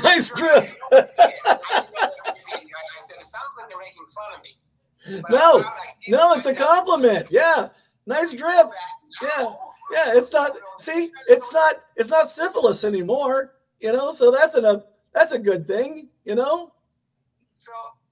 nice 0.02 0.30
grip. 0.30 0.64
I, 0.92 1.00
didn't 1.00 1.16
know 1.18 1.54
what 1.54 2.24
to 2.26 2.34
mean. 2.34 2.52
I 2.52 2.62
I 2.62 2.98
said, 2.98 3.16
"It 3.20 3.26
sounds 3.26 3.58
like 3.58 3.68
they're 3.68 3.78
making 3.78 4.06
fun 4.06 4.34
of 4.36 4.42
me." 4.42 5.22
But 5.22 5.30
No, 5.30 5.64
no, 6.08 6.32
it's 6.34 6.46
a 6.46 6.54
compliment. 6.54 7.28
Yeah, 7.30 7.68
nice 8.06 8.34
grip. 8.34 8.66
Yeah, 9.22 9.52
Yeah, 9.92 10.12
it's 10.16 10.32
not. 10.32 10.52
See, 10.78 11.10
it's 11.28 11.52
not. 11.52 11.76
It's 11.96 12.10
not 12.10 12.28
syphilis 12.28 12.84
anymore. 12.84 13.54
You 13.80 13.92
know, 13.92 14.12
so 14.12 14.30
that's 14.30 14.54
an, 14.54 14.64
a 14.64 14.84
that's 15.14 15.32
a 15.32 15.38
good 15.38 15.66
thing. 15.66 16.08
You 16.24 16.34
know. 16.34 16.72
So 17.58 17.72
all 17.72 17.78
of 17.86 17.92
a 17.94 18.05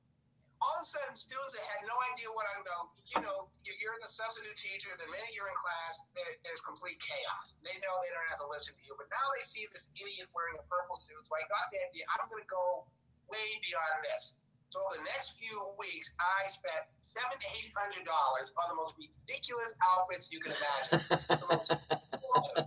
sudden, 0.84 1.16
students 1.16 1.54
that 1.56 1.64
had 1.76 1.82
no 1.88 1.96
idea 2.12 2.28
what 2.32 2.46
I 2.46 2.56
know, 2.62 2.80
you 3.16 3.20
know, 3.24 3.48
you- 3.64 3.76
you're 3.80 3.96
the 4.00 4.08
substitute 4.08 4.56
teacher. 4.56 4.94
The 4.96 5.06
minute 5.08 5.32
you're 5.34 5.48
in 5.48 5.54
class, 5.56 6.08
there's 6.44 6.60
complete 6.60 7.00
chaos. 7.00 7.56
They 7.62 7.76
know 7.80 7.92
they 8.02 8.10
don't 8.12 8.28
have 8.28 8.38
to 8.40 8.48
listen 8.48 8.76
to 8.76 8.82
you, 8.84 8.94
but 8.96 9.08
now 9.10 9.26
they 9.36 9.42
see 9.42 9.66
this 9.72 9.90
idiot 10.00 10.28
wearing 10.34 10.58
a 10.58 10.62
purple 10.68 10.96
suit. 10.96 11.24
So 11.26 11.34
I 11.36 11.42
got 11.48 11.70
the 11.72 11.80
idea. 11.88 12.04
I'm 12.14 12.28
going 12.28 12.42
to 12.42 12.48
go 12.48 12.86
way 13.28 13.48
beyond 13.62 14.04
this. 14.04 14.36
So 14.70 14.82
the 14.96 15.02
next 15.04 15.38
few 15.38 15.54
weeks, 15.78 16.14
I 16.18 16.48
spent 16.48 16.82
seven 17.00 17.38
to 17.38 17.46
eight 17.58 17.70
hundred 17.78 18.04
dollars 18.04 18.52
on 18.58 18.70
the 18.70 18.74
most 18.74 18.96
ridiculous 18.98 19.72
outfits 19.94 20.32
you 20.32 20.40
can 20.40 20.50
imagine. 20.50 20.98
the 21.30 21.46
most 21.46 21.70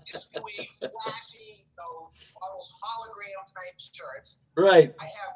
disco-y, 0.08 0.68
flashy, 0.80 1.68
you 1.68 1.76
know, 1.78 2.08
almost 2.42 2.72
hologram 2.80 3.44
type 3.52 3.76
shirts. 3.76 4.40
Right. 4.56 4.96
I 5.00 5.04
have, 5.04 5.34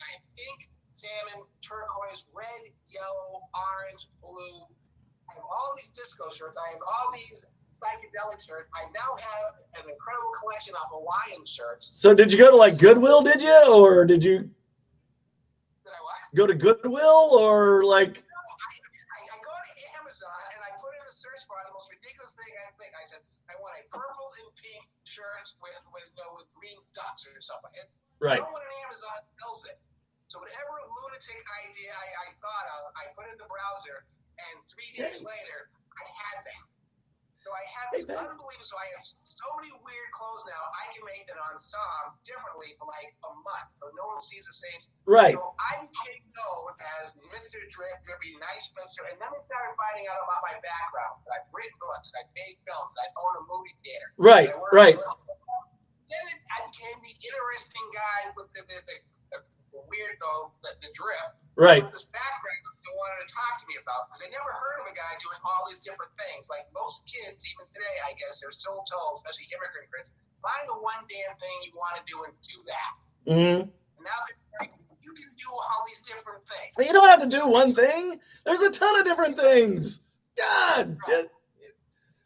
I 0.00 0.06
have 0.16 0.22
pink, 0.34 0.70
salmon, 0.92 1.48
turquoise, 1.60 2.28
red, 2.32 2.62
yellow, 2.92 3.48
orange, 3.52 4.08
blue. 4.20 4.60
I 5.28 5.40
have 5.40 5.44
all 5.48 5.72
these 5.76 5.90
disco 5.90 6.28
shirts. 6.28 6.56
I 6.60 6.76
have 6.76 6.84
all 6.84 7.08
these 7.12 7.48
psychedelic 7.72 8.38
shirts. 8.38 8.68
I 8.76 8.86
now 8.92 9.10
have 9.16 9.52
an 9.82 9.90
incredible 9.90 10.30
collection 10.38 10.76
of 10.76 10.84
Hawaiian 10.92 11.44
shirts. 11.48 11.88
So 11.98 12.14
did 12.14 12.30
you 12.30 12.38
go 12.38 12.52
to 12.52 12.56
like 12.56 12.78
Goodwill? 12.78 13.24
Did 13.24 13.42
you, 13.42 13.56
or 13.72 14.04
did 14.04 14.22
you 14.22 14.48
what? 15.82 16.20
go 16.36 16.46
to 16.46 16.54
Goodwill, 16.54 17.34
or 17.34 17.82
like? 17.82 18.20
I, 18.22 18.72
I, 18.78 19.18
I 19.32 19.38
go 19.40 19.50
to 19.50 19.74
Amazon 19.98 20.42
and 20.54 20.62
I 20.62 20.70
put 20.78 20.92
in 20.94 21.02
the 21.08 21.16
search 21.16 21.42
bar 21.48 21.58
the 21.66 21.74
most 21.74 21.90
ridiculous 21.90 22.36
thing 22.38 22.52
I 22.54 22.70
think. 22.78 22.92
I 22.94 23.04
said 23.08 23.24
I 23.50 23.58
want 23.58 23.74
a 23.80 23.82
purple 23.90 24.28
and 24.44 24.48
pink 24.60 24.84
shirt 25.02 25.48
with 25.58 25.82
with 25.90 26.08
no 26.14 26.26
with 26.38 26.46
green 26.54 26.78
dots 26.94 27.26
or 27.26 27.34
something. 27.42 27.72
Right. 28.22 28.38
Someone 28.38 28.62
on 28.62 28.72
Amazon 28.86 29.18
sells 29.42 29.66
it. 29.66 29.81
So 30.32 30.40
whatever 30.40 30.74
lunatic 30.88 31.44
idea 31.68 31.92
I, 31.92 32.08
I 32.24 32.28
thought 32.40 32.66
of, 32.80 32.82
I 32.96 33.04
put 33.12 33.28
in 33.28 33.36
the 33.36 33.44
browser, 33.52 34.00
and 34.40 34.64
three 34.64 34.88
days 34.96 35.20
later, 35.20 35.68
I 35.92 36.08
had 36.08 36.40
that. 36.48 36.64
So 37.44 37.52
I 37.52 37.64
have 37.68 37.88
this 37.92 38.08
unbelievable. 38.08 38.64
So 38.64 38.80
I 38.80 38.88
have 38.96 39.04
so 39.04 39.44
many 39.60 39.76
weird 39.84 40.08
clothes 40.16 40.48
now. 40.48 40.56
I 40.56 40.88
can 40.96 41.04
make 41.04 41.28
an 41.28 41.36
ensemble 41.36 42.16
differently 42.24 42.72
for 42.80 42.88
like 42.88 43.12
a 43.28 43.32
month, 43.44 43.76
so 43.76 43.92
no 43.92 44.08
one 44.08 44.24
sees 44.24 44.48
the 44.48 44.56
same. 44.56 44.80
Right. 45.04 45.36
So 45.36 45.52
I 45.60 45.84
became 45.84 46.24
known 46.32 46.80
as 47.04 47.12
Mr. 47.28 47.60
Drip, 47.68 48.00
Drippy, 48.00 48.32
Nice 48.40 48.72
Mister, 48.72 49.04
and 49.12 49.20
then 49.20 49.28
they 49.28 49.42
started 49.44 49.76
finding 49.76 50.08
out 50.08 50.16
about 50.16 50.40
my 50.48 50.56
background. 50.64 51.28
That 51.28 51.44
I've 51.44 51.48
written 51.52 51.76
books, 51.76 52.08
that 52.16 52.24
I've 52.24 52.32
made 52.32 52.56
films, 52.56 52.96
that 52.96 53.04
I 53.04 53.20
own 53.20 53.34
a 53.36 53.44
movie 53.52 53.76
theater. 53.84 54.08
Right. 54.16 54.48
that 54.48 54.56
I 54.56 54.64
work 54.64 54.72
Right. 54.72 54.96
Then 54.96 56.24
it, 56.24 56.40
I 56.56 56.64
became 56.72 56.96
the 57.04 57.14
interesting 57.20 57.86
guy 57.92 58.32
with 58.32 58.48
the, 58.56 58.64
the, 58.64 58.80
the 58.80 58.96
weirdo, 59.92 60.50
the, 60.64 60.70
the 60.80 60.90
drip 60.96 61.36
Right. 61.54 61.84
with 61.84 61.92
this 61.92 62.08
background 62.08 62.72
they 62.82 62.90
wanted 62.98 63.28
to 63.28 63.30
talk 63.30 63.60
to 63.62 63.66
me 63.70 63.76
about 63.78 64.08
because 64.10 64.20
they 64.26 64.30
never 64.32 64.50
heard 64.50 64.82
of 64.82 64.86
a 64.90 64.94
guy 64.96 65.12
doing 65.22 65.38
all 65.46 65.62
these 65.70 65.78
different 65.78 66.10
things. 66.18 66.50
Like 66.50 66.66
most 66.74 67.06
kids, 67.06 67.46
even 67.46 67.68
today, 67.70 67.96
I 68.08 68.16
guess, 68.18 68.42
they're 68.42 68.50
still 68.50 68.82
told, 68.82 69.22
especially 69.22 69.46
immigrant 69.54 69.86
kids, 69.94 70.16
find 70.42 70.64
the 70.66 70.78
one 70.82 70.98
damn 71.06 71.34
thing 71.38 71.56
you 71.62 71.72
want 71.78 71.94
to 72.00 72.04
do 72.10 72.16
and 72.26 72.34
do 72.42 72.56
that. 72.66 72.92
hmm 73.30 73.60
And 73.70 74.02
now 74.02 74.18
they're 74.26 74.66
like, 74.66 74.74
you 74.98 75.12
can 75.14 75.30
do 75.38 75.50
all 75.52 75.82
these 75.86 76.02
different 76.02 76.42
things. 76.42 76.72
You 76.82 76.92
don't 76.92 77.06
have 77.06 77.22
to 77.22 77.30
do 77.30 77.46
one 77.46 77.70
thing. 77.74 78.18
There's 78.42 78.62
a 78.66 78.70
ton 78.70 78.98
of 78.98 79.04
different 79.06 79.38
things. 79.38 80.02
God. 80.34 80.98
just- 81.06 81.30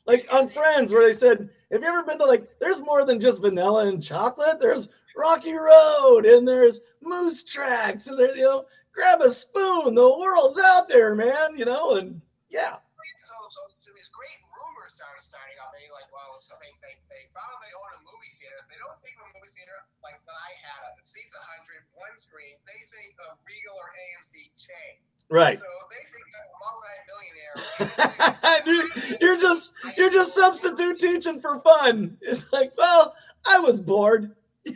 like 0.07 0.25
on 0.33 0.49
Friends, 0.49 0.93
where 0.93 1.05
they 1.05 1.13
said, 1.13 1.51
have 1.73 1.83
you 1.83 1.89
ever 1.89 2.05
been 2.05 2.19
to 2.19 2.25
like, 2.25 2.49
there's 2.61 2.81
more 2.81 3.05
than 3.05 3.19
just 3.19 3.43
vanilla 3.43 3.87
and 3.89 4.03
chocolate. 4.03 4.61
There's 4.61 4.89
Rocky 5.17 5.57
Road 5.57 6.27
and 6.29 6.47
there's 6.47 6.81
Moose 7.01 7.43
Tracks 7.43 8.07
and 8.07 8.19
there's, 8.19 8.37
you 8.37 8.45
know, 8.45 8.67
grab 8.93 9.21
a 9.25 9.31
spoon. 9.31 9.97
The 9.97 10.19
world's 10.21 10.61
out 10.61 10.89
there, 10.89 11.17
man, 11.17 11.57
you 11.57 11.65
know, 11.65 11.97
and 11.97 12.21
yeah. 12.53 12.77
So, 13.25 13.35
so, 13.49 13.61
so 13.81 13.91
these 13.97 14.13
great 14.13 14.39
rumors 14.53 14.93
started 14.93 15.25
starting 15.25 15.57
up. 15.65 15.73
They 15.73 15.89
like, 15.89 16.09
well, 16.13 16.37
so 16.37 16.53
they, 16.61 16.69
they, 16.85 16.93
they 17.09 17.23
found 17.33 17.49
they 17.65 17.73
own 17.73 17.91
a 17.97 18.01
movie 18.05 18.33
theater. 18.37 18.61
So 18.61 18.77
they 18.77 18.81
don't 18.81 18.97
think 19.01 19.17
of 19.17 19.33
a 19.33 19.33
movie 19.41 19.53
theater 19.57 19.77
like 20.05 20.21
that 20.21 20.37
I 20.37 20.53
had. 20.61 21.01
It 21.01 21.09
seats 21.09 21.33
100, 21.33 21.81
one 21.97 22.17
screen. 22.21 22.61
They 22.69 22.77
think 22.85 23.17
of 23.25 23.41
Regal 23.49 23.77
or 23.81 23.89
AMC 23.97 24.53
chain. 24.53 25.01
Right. 25.29 25.57
So 25.59 25.65
they 25.89 26.05
think 26.13 26.29
a 26.29 26.45
multi-millionaire. 26.61 27.57
you're, 28.69 28.89
you're 29.21 29.41
just 29.41 29.73
you're 29.97 30.11
just 30.11 30.35
substitute 30.35 30.99
teaching 30.99 31.41
for 31.41 31.59
fun. 31.61 32.17
It's 32.21 32.47
like, 32.53 32.73
well, 32.77 33.15
I 33.49 33.59
was 33.59 33.81
bored. 33.81 34.37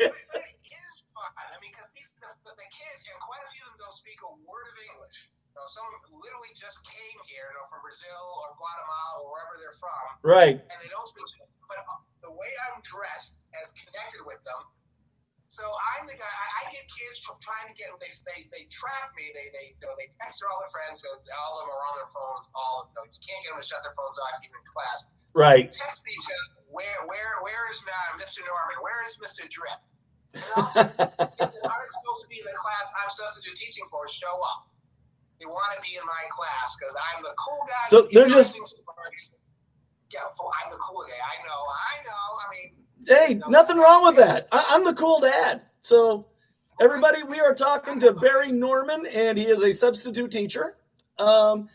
but 0.00 0.42
it 0.44 0.58
is 0.62 0.92
fun. 1.12 1.30
I 1.36 1.56
mean, 1.60 1.72
because 1.72 1.90
these 1.96 2.08
the, 2.20 2.30
the, 2.46 2.52
the 2.56 2.68
kids, 2.72 3.00
and 3.10 3.18
quite 3.20 3.42
a 3.44 3.50
few 3.52 3.62
of 3.66 3.76
them 3.76 3.88
don't 3.88 3.96
speak 3.96 4.18
a 4.24 4.30
word 4.46 4.66
of 4.68 4.76
English. 4.92 5.32
You 5.52 5.60
know, 5.60 5.68
some 5.68 5.84
literally 6.16 6.52
just 6.56 6.80
came 6.88 7.18
here, 7.28 7.44
you 7.44 7.56
know, 7.60 7.66
from 7.68 7.84
Brazil 7.84 8.24
or 8.40 8.56
Guatemala 8.56 9.20
or 9.20 9.26
wherever 9.36 9.54
they're 9.60 9.76
from, 9.76 10.04
Right. 10.24 10.56
and 10.56 10.78
they 10.80 10.88
don't 10.88 11.08
speak. 11.08 11.28
But 11.68 11.80
uh, 11.84 12.00
the 12.24 12.32
way 12.32 12.48
I'm 12.70 12.80
dressed 12.80 13.44
has 13.60 13.76
connected 13.76 14.24
with 14.24 14.40
them. 14.48 14.60
So 15.52 15.68
I'm 15.68 16.08
the 16.08 16.16
guy. 16.16 16.24
I, 16.24 16.64
I 16.64 16.72
get 16.72 16.88
kids 16.88 17.20
from 17.28 17.36
trying 17.44 17.68
to 17.68 17.76
get. 17.76 17.92
They 18.00 18.08
they, 18.24 18.40
they 18.48 18.64
track 18.72 19.12
me. 19.20 19.28
They 19.36 19.52
they 19.52 19.76
you 19.76 19.84
know, 19.84 19.92
they 20.00 20.08
text 20.08 20.40
their 20.40 20.48
all 20.48 20.56
their 20.64 20.72
friends 20.72 21.04
because 21.04 21.20
all 21.28 21.60
of 21.60 21.68
them 21.68 21.76
are 21.76 21.84
on 21.92 21.94
their 22.00 22.08
phones. 22.08 22.48
All 22.56 22.88
you, 22.88 22.96
know, 22.96 23.04
you 23.04 23.20
can't 23.20 23.44
get 23.44 23.52
them 23.52 23.60
to 23.60 23.66
shut 23.68 23.84
their 23.84 23.92
phones 23.92 24.16
off 24.16 24.40
even 24.40 24.56
in 24.56 24.64
class. 24.64 25.12
Right. 25.36 25.68
Text 25.68 26.08
each 26.08 26.24
other. 26.24 26.64
Where 26.72 26.98
where 27.04 27.32
where 27.44 27.68
is 27.68 27.84
uh, 27.84 28.16
Mr. 28.16 28.40
Norman? 28.48 28.80
Where 28.80 29.04
is 29.04 29.20
Mr. 29.20 29.44
Drip? 29.44 29.76
And 30.32 30.40
also, 30.56 30.88
kids 31.36 31.60
that 31.60 31.68
aren't 31.68 31.92
supposed 31.92 32.24
to 32.24 32.28
be 32.32 32.40
in 32.40 32.48
the 32.48 32.56
class 32.56 32.88
I'm 32.96 33.12
substitute 33.12 33.52
teaching 33.52 33.84
for 33.92 34.08
show 34.08 34.32
up. 34.32 34.72
They 35.36 35.44
want 35.44 35.76
to 35.76 35.84
be 35.84 36.00
in 36.00 36.04
my 36.08 36.24
class 36.32 36.80
because 36.80 36.96
I'm 36.96 37.20
the 37.20 37.36
cool 37.36 37.60
guy. 37.68 37.84
So 37.92 38.08
they're 38.08 38.24
just- 38.24 38.56
Yeah, 38.56 40.24
I'm 40.24 40.72
the 40.72 40.80
cool 40.80 41.04
guy. 41.04 41.20
I 41.20 41.44
know. 41.44 41.60
I 41.60 41.94
know. 42.08 42.24
I 42.40 42.46
mean, 42.56 42.68
Hey, 43.06 43.40
nothing 43.48 43.78
wrong 43.78 44.04
with 44.04 44.16
that. 44.16 44.48
I, 44.52 44.64
I'm 44.70 44.84
the 44.84 44.94
cool 44.94 45.20
dad. 45.20 45.62
So, 45.80 46.26
everybody, 46.80 47.22
we 47.24 47.40
are 47.40 47.54
talking 47.54 47.98
to 48.00 48.12
Barry 48.12 48.52
Norman, 48.52 49.06
and 49.06 49.36
he 49.36 49.46
is 49.46 49.62
a 49.62 49.72
substitute 49.72 50.30
teacher. 50.30 50.76
Um, 51.18 51.68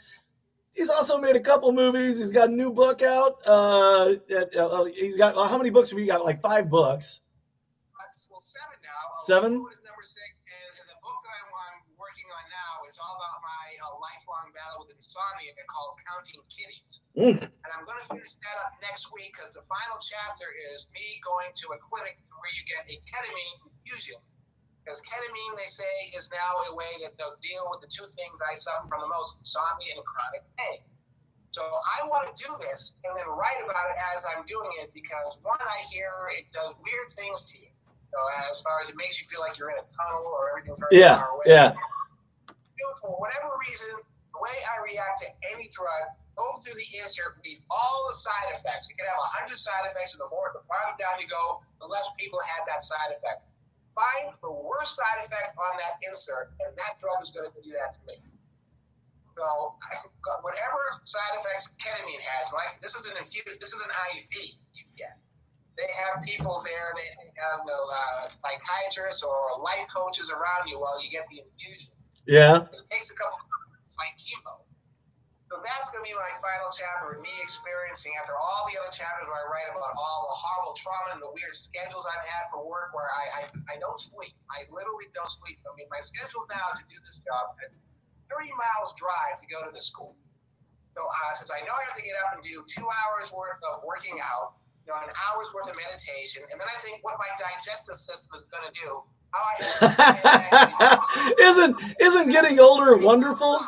he's 0.74 0.90
also 0.90 1.20
made 1.20 1.36
a 1.36 1.40
couple 1.40 1.72
movies. 1.74 2.20
He's 2.20 2.32
got 2.32 2.50
a 2.50 2.54
new 2.54 2.72
book 2.72 3.02
out. 3.02 3.42
Uh, 3.46 4.16
uh, 4.32 4.60
uh, 4.60 4.86
he's 4.86 5.18
got 5.18 5.36
uh, 5.36 5.48
how 5.48 5.58
many 5.58 5.70
books 5.70 5.90
have 5.90 6.00
you 6.00 6.06
got? 6.06 6.24
Like 6.24 6.40
five 6.42 6.70
books. 6.70 7.22
well, 8.32 8.40
seven 8.40 8.78
now. 8.84 8.90
Seven? 9.26 9.60
Food 9.60 9.74
is 9.74 9.82
number 9.84 10.06
six, 10.06 10.40
and, 10.46 10.80
and 10.80 10.88
the 10.88 11.00
book 11.02 11.18
that 11.26 11.34
I'm, 11.34 11.50
I'm 11.52 11.82
working 12.00 12.30
on 12.32 12.46
now 12.54 12.88
is 12.88 13.00
all 13.04 13.18
about 13.18 13.42
my 13.42 13.66
uh, 13.84 14.00
lifelong 14.00 14.54
battle 14.54 14.80
with 14.80 14.86
insomnia 14.98 15.54
they're 15.54 15.70
called 15.70 15.94
Counting 16.02 16.42
Kitties. 16.50 17.06
Mm, 17.14 17.38
and 17.38 17.72
I'm 17.72 17.86
going 17.86 18.02
to 18.02 18.08
finish 18.10 18.42
that 18.42 18.58
up 18.66 18.74
next 18.82 19.14
week 19.14 19.38
because 19.38 19.54
the 19.54 19.62
final 19.70 20.02
chapter 20.02 20.50
is 20.74 20.90
me 20.98 21.22
going 21.22 21.54
to 21.54 21.78
a 21.78 21.80
clinic 21.80 22.18
where 22.34 22.52
you 22.58 22.66
get 22.66 22.82
a 22.90 22.98
ketamine 23.06 23.58
infusion. 23.70 24.18
Because 24.82 25.04
ketamine, 25.06 25.54
they 25.60 25.70
say, 25.70 25.94
is 26.18 26.34
now 26.34 26.50
a 26.66 26.72
way 26.74 26.92
that 27.06 27.14
know, 27.22 27.38
deal 27.44 27.70
with 27.70 27.86
the 27.86 27.92
two 27.92 28.08
things 28.08 28.42
I 28.42 28.56
suffer 28.58 28.88
from 28.90 29.06
the 29.06 29.12
most 29.12 29.38
insomnia 29.38 30.00
and 30.00 30.06
chronic 30.06 30.44
pain. 30.58 30.82
So 31.52 31.62
I 31.62 32.08
want 32.08 32.30
to 32.30 32.34
do 32.38 32.50
this 32.62 32.98
and 33.06 33.18
then 33.18 33.28
write 33.28 33.62
about 33.62 33.88
it 33.94 34.00
as 34.16 34.26
I'm 34.30 34.46
doing 34.46 34.70
it 34.82 34.94
because 34.94 35.42
one, 35.44 35.60
I 35.60 35.78
hear 35.92 36.10
it 36.38 36.50
does 36.54 36.78
weird 36.82 37.10
things 37.14 37.52
to 37.52 37.60
you. 37.60 37.72
So 38.14 38.20
as 38.50 38.62
far 38.62 38.80
as 38.82 38.90
it 38.90 38.96
makes 38.96 39.20
you 39.20 39.28
feel 39.28 39.42
like 39.42 39.60
you're 39.60 39.70
in 39.70 39.78
a 39.78 39.88
tunnel 39.90 40.24
or 40.24 40.56
everything's 40.56 40.80
very 40.80 41.02
yeah, 41.02 41.18
far 41.18 41.36
away 41.36 41.46
yeah, 41.52 41.74
for 43.02 43.12
whatever 43.20 43.50
reason, 43.68 44.00
the 44.38 44.46
way 44.46 44.54
I 44.70 44.86
react 44.86 45.26
to 45.26 45.30
any 45.50 45.66
drug, 45.74 46.14
go 46.38 46.46
through 46.62 46.78
the 46.78 46.86
insert, 47.02 47.42
read 47.42 47.58
all 47.74 48.06
the 48.06 48.14
side 48.14 48.54
effects. 48.54 48.86
You 48.86 48.94
can 48.94 49.10
have 49.10 49.18
a 49.18 49.32
hundred 49.42 49.58
side 49.58 49.90
effects, 49.90 50.14
and 50.14 50.22
the 50.22 50.30
more, 50.30 50.54
the 50.54 50.62
farther 50.62 50.94
down 51.02 51.18
you 51.18 51.26
go, 51.26 51.58
the 51.82 51.90
less 51.90 52.06
people 52.22 52.38
have 52.46 52.70
that 52.70 52.86
side 52.86 53.18
effect. 53.18 53.42
Find 53.98 54.30
the 54.46 54.54
worst 54.54 54.94
side 54.94 55.26
effect 55.26 55.58
on 55.58 55.74
that 55.82 55.98
insert, 56.06 56.54
and 56.62 56.70
that 56.78 57.02
drug 57.02 57.18
is 57.26 57.34
going 57.34 57.50
to 57.50 57.62
do 57.66 57.74
that 57.74 57.90
to 57.98 58.00
me. 58.06 58.16
So, 59.34 59.74
whatever 60.46 60.82
side 61.02 61.34
effects 61.42 61.74
ketamine 61.82 62.22
has, 62.22 62.54
like 62.54 62.70
this 62.78 62.94
is 62.94 63.10
an 63.10 63.18
infused, 63.18 63.58
this 63.58 63.74
is 63.74 63.82
an 63.82 63.90
IV 63.90 64.30
you 64.78 64.86
get. 64.94 65.18
They 65.78 65.90
have 66.06 66.22
people 66.26 66.62
there, 66.66 66.90
they 66.94 67.10
have 67.42 67.66
no 67.66 67.78
uh, 67.78 68.30
psychiatrists 68.30 69.22
or 69.22 69.62
life 69.62 69.86
coaches 69.90 70.30
around 70.30 70.70
you 70.70 70.78
while 70.78 71.02
you 71.02 71.10
get 71.10 71.26
the 71.30 71.42
infusion. 71.42 71.90
yeah. 72.26 72.66
It 72.74 72.86
takes 72.90 73.10
a 73.14 73.18
couple 73.18 73.38
of 73.42 73.47
it's 73.98 74.06
like 74.06 74.14
chemo. 74.22 74.62
So 75.50 75.64
that's 75.64 75.90
going 75.96 76.04
to 76.04 76.08
be 76.12 76.14
my 76.14 76.34
final 76.44 76.68
chapter 76.76 77.16
of 77.16 77.24
me 77.24 77.32
experiencing 77.40 78.12
after 78.20 78.36
all 78.36 78.68
the 78.68 78.76
other 78.84 78.92
chapters 78.92 79.32
where 79.32 79.40
I 79.40 79.48
write 79.48 79.72
about 79.72 79.96
all 79.96 80.28
the 80.28 80.36
horrible 80.36 80.76
trauma 80.76 81.16
and 81.16 81.24
the 81.24 81.32
weird 81.32 81.56
schedules 81.56 82.04
I've 82.04 82.28
had 82.28 82.52
for 82.52 82.68
work 82.68 82.92
where 82.92 83.08
I, 83.08 83.42
I, 83.42 83.42
I 83.72 83.76
don't 83.80 83.98
sleep. 83.98 84.36
I 84.52 84.68
literally 84.68 85.08
don't 85.16 85.32
sleep. 85.32 85.64
I 85.64 85.72
mean, 85.80 85.88
my 85.88 86.04
schedule 86.04 86.44
now 86.52 86.76
to 86.76 86.84
do 86.92 87.00
this 87.00 87.24
job, 87.24 87.56
30 88.28 88.52
miles 88.60 88.92
drive 89.00 89.40
to 89.40 89.48
go 89.48 89.64
to 89.64 89.72
the 89.72 89.80
school. 89.80 90.20
So 91.00 91.08
uh, 91.08 91.32
since 91.40 91.48
I 91.48 91.64
know 91.64 91.72
I 91.72 91.84
have 91.88 91.96
to 91.96 92.04
get 92.04 92.20
up 92.28 92.36
and 92.36 92.44
do 92.44 92.68
two 92.68 92.84
hours 92.84 93.32
worth 93.32 93.64
of 93.72 93.88
working 93.88 94.20
out, 94.20 94.60
you 94.84 94.92
know, 94.92 95.00
an 95.00 95.08
hour's 95.32 95.56
worth 95.56 95.72
of 95.72 95.80
meditation, 95.80 96.44
and 96.52 96.60
then 96.60 96.68
I 96.68 96.76
think 96.84 97.00
what 97.08 97.16
my 97.24 97.32
digestive 97.40 97.96
system 97.96 98.36
is 98.36 98.44
going 98.52 98.68
to 98.68 98.74
do. 98.76 99.00
How 99.32 99.44
I 99.48 101.34
isn't 101.40 101.76
isn't 102.00 102.30
getting 102.36 102.60
older 102.60 102.98
wonderful? 103.00 103.60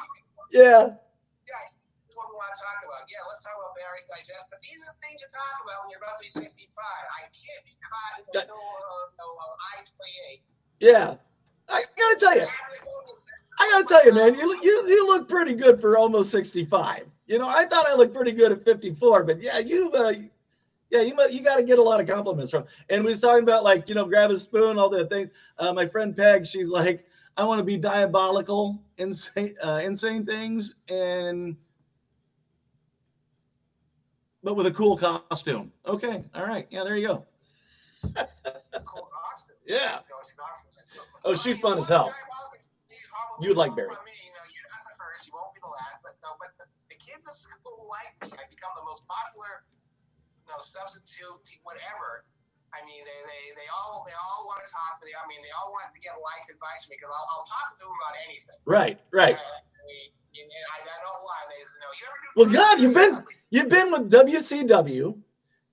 Yeah. 0.51 0.97
Yeah, 1.45 1.65
what 2.13 2.29
we 2.29 2.35
want 2.37 2.51
to 2.53 2.59
talk 2.61 2.77
about. 2.85 3.05
Yeah, 3.09 3.21
let's 3.25 3.41
talk 3.41 3.57
about 3.57 3.73
Barry's 3.77 4.05
digest. 4.09 4.49
But 4.49 4.61
these 4.61 4.81
are 4.85 4.95
things 5.01 5.21
to 5.21 5.29
talk 5.29 5.61
about 5.65 5.85
when 5.85 5.93
you're 5.93 6.01
about 6.01 6.17
to 6.17 6.25
be 6.25 6.31
65. 6.31 6.73
I 6.73 7.29
can't 7.29 7.63
be 7.65 7.75
caught 7.81 8.13
in 8.21 8.23
the 8.29 8.49
middle 8.49 8.57
of, 8.57 9.13
of, 9.17 9.31
of 9.33 9.51
I-28. 9.77 10.41
Yeah. 10.81 11.17
I 11.69 11.83
gotta 11.97 12.15
tell 12.19 12.35
you, 12.35 12.47
I 13.59 13.69
gotta 13.71 13.85
tell 13.85 14.05
you, 14.05 14.13
man, 14.13 14.33
you 14.33 14.59
you 14.63 14.87
you 14.87 15.07
look 15.07 15.29
pretty 15.29 15.53
good 15.53 15.79
for 15.79 15.97
almost 15.97 16.31
sixty 16.31 16.65
five. 16.65 17.05
You 17.27 17.37
know, 17.37 17.47
I 17.47 17.65
thought 17.65 17.87
I 17.87 17.93
looked 17.93 18.15
pretty 18.15 18.31
good 18.31 18.51
at 18.51 18.65
fifty 18.65 18.93
four, 18.93 19.23
but 19.23 19.41
yeah, 19.41 19.59
you, 19.59 19.91
uh, 19.91 20.13
yeah, 20.89 21.01
you 21.01 21.15
you 21.29 21.43
got 21.43 21.57
to 21.57 21.63
get 21.63 21.77
a 21.77 21.81
lot 21.81 21.99
of 21.99 22.07
compliments 22.07 22.51
from. 22.51 22.65
And 22.89 23.03
we 23.03 23.11
was 23.11 23.21
talking 23.21 23.43
about 23.43 23.63
like 23.63 23.87
you 23.87 23.95
know, 23.95 24.05
grab 24.05 24.31
a 24.31 24.37
spoon, 24.37 24.79
all 24.79 24.89
the 24.89 25.05
things. 25.05 25.29
Uh, 25.59 25.73
my 25.73 25.85
friend 25.85 26.15
Peg, 26.15 26.47
she's 26.47 26.71
like, 26.71 27.05
I 27.39 27.45
want 27.45 27.59
to 27.59 27.63
be 27.63 27.77
diabolical, 27.77 28.83
insane, 28.97 29.55
uh, 29.63 29.79
insane 29.81 30.25
things, 30.25 30.75
and 30.89 31.55
but 34.43 34.55
with 34.59 34.67
a 34.67 34.71
cool 34.71 34.97
costume. 34.97 35.71
Okay, 35.87 36.25
all 36.35 36.45
right, 36.45 36.67
yeah, 36.69 36.83
there 36.83 36.97
you 36.97 37.07
go. 37.07 37.25
Cool 38.83 39.07
costume. 39.07 39.55
Yeah. 39.65 39.99
Oh, 41.23 41.33
she's 41.33 41.59
fun 41.63 41.77
as 41.77 41.87
hell. 41.87 42.11
want 42.11 42.11
to 42.11 42.19
talk 42.19 42.27
about 42.27 42.59
these 42.91 43.07
horrible 43.07 43.47
You'd 43.47 43.55
like? 43.55 43.71
Barry. 43.71 43.87
I 43.87 44.03
mean, 44.03 44.19
you 44.19 44.35
know, 44.35 44.43
you're 44.51 44.67
not 44.75 44.83
the 44.83 44.99
first. 44.99 45.31
You 45.31 45.31
won't 45.31 45.55
be 45.55 45.63
the 45.63 45.71
last. 45.71 46.03
But 46.03 46.19
no, 46.19 46.35
but 46.43 46.51
the, 46.59 46.67
the 46.91 46.99
kids 46.99 47.23
at 47.23 47.39
school 47.39 47.87
like 47.87 48.19
me. 48.19 48.35
I 48.35 48.51
become 48.51 48.75
the 48.75 48.83
most 48.83 49.07
popular, 49.07 49.63
you 50.19 50.51
know, 50.51 50.59
substitute, 50.59 51.39
te- 51.47 51.63
whatever. 51.63 52.27
I 52.73 52.85
mean, 52.85 53.01
they, 53.01 53.19
they, 53.25 53.43
they 53.57 53.69
all 53.73 54.05
they 54.05 54.13
all 54.13 54.45
want 54.45 54.61
to 54.61 54.69
talk 54.69 55.01
to 55.01 55.03
me. 55.05 55.13
I 55.17 55.25
mean, 55.25 55.41
they 55.41 55.53
all 55.57 55.73
want 55.73 55.89
to 55.89 55.99
get 55.99 56.13
life 56.21 56.45
advice 56.49 56.85
from 56.85 56.93
me 56.93 57.01
because 57.01 57.13
I'll, 57.13 57.27
I'll 57.33 57.47
talk 57.49 57.73
to 57.77 57.85
them 57.85 57.93
about 57.93 58.15
anything. 58.25 58.59
Right, 58.69 59.01
right. 59.09 59.33
And, 59.33 59.41
I 59.41 60.39
and 60.39 60.65
I, 60.69 60.77
I 60.85 60.97
don't 61.01 61.23
lie. 61.25 61.45
They 61.49 61.61
say, 61.65 61.77
no, 61.81 61.89
you 61.97 62.05
Well, 62.37 62.49
God, 62.53 62.73
you've 62.79 62.93
been- 62.93 63.25
You've 63.49 63.69
been 63.69 63.91
with 63.91 64.11
WCW. 64.11 65.17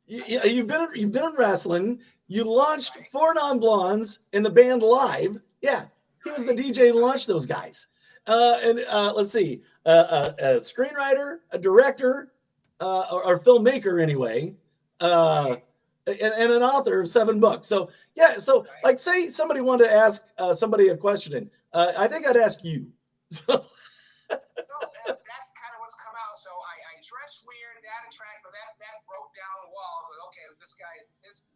You, 0.07 0.39
have 0.39 0.67
been 0.67 0.89
you've 0.95 1.13
been 1.13 1.25
in 1.25 1.35
wrestling. 1.37 2.01
You 2.29 2.45
launched 2.45 2.97
Four 3.13 3.35
Non 3.35 3.59
Blondes 3.59 4.21
in 4.33 4.43
the 4.43 4.51
band 4.51 4.83
Live. 4.83 5.43
Yeah, 5.61 5.85
he 6.25 6.31
was 6.31 6.45
the 6.45 6.55
DJ 6.55 6.93
to 6.93 6.95
launch 6.95 7.27
those 7.27 7.45
guys. 7.45 7.89
Uh, 8.27 8.59
and 8.63 8.85
uh, 8.89 9.13
let's 9.15 9.31
see, 9.31 9.63
uh, 9.85 9.89
uh 9.89 10.33
a 10.39 10.45
screenwriter, 10.57 11.39
a 11.53 11.59
director, 11.59 12.33
uh, 12.81 13.07
or, 13.13 13.25
or, 13.25 13.39
filmmaker 13.39 14.03
anyway, 14.03 14.53
uh, 15.01 15.57
and, 16.07 16.33
and, 16.35 16.53
an 16.53 16.63
author 16.63 17.01
of 17.01 17.09
seven 17.09 17.41
books. 17.41 17.67
So 17.67 17.91
yeah, 18.15 18.39
so 18.39 18.67
like 18.85 18.99
say 18.99 19.29
somebody 19.29 19.61
wanted 19.61 19.91
to 19.91 19.93
ask 19.93 20.31
uh, 20.39 20.55
somebody 20.55 20.89
a 20.89 20.97
question, 20.97 21.51
uh, 21.73 21.93
I 21.97 22.07
think 22.09 22.27
I'd 22.27 22.37
ask 22.37 22.65
you. 22.65 22.87
So. 23.27 23.59
no, 23.59 25.19
that's 25.19 25.51
kind 25.59 25.73
of 25.75 25.83
what's 25.83 25.99
come 25.99 26.15
out. 26.15 26.39
So 26.39 26.55
I, 26.55 26.75
I 26.79 27.03
dress 27.03 27.43
weird, 27.43 27.83
that 27.83 28.03
attractive, 28.07 28.55
that 28.55 28.79
that 28.79 29.03
broke 29.03 29.35
down 29.35 29.67
walls. 29.75 30.07
Like, 30.15 30.23
okay, 30.31 30.47
this 30.63 30.79
guy 30.79 30.95
is 31.03 31.19
this 31.27 31.51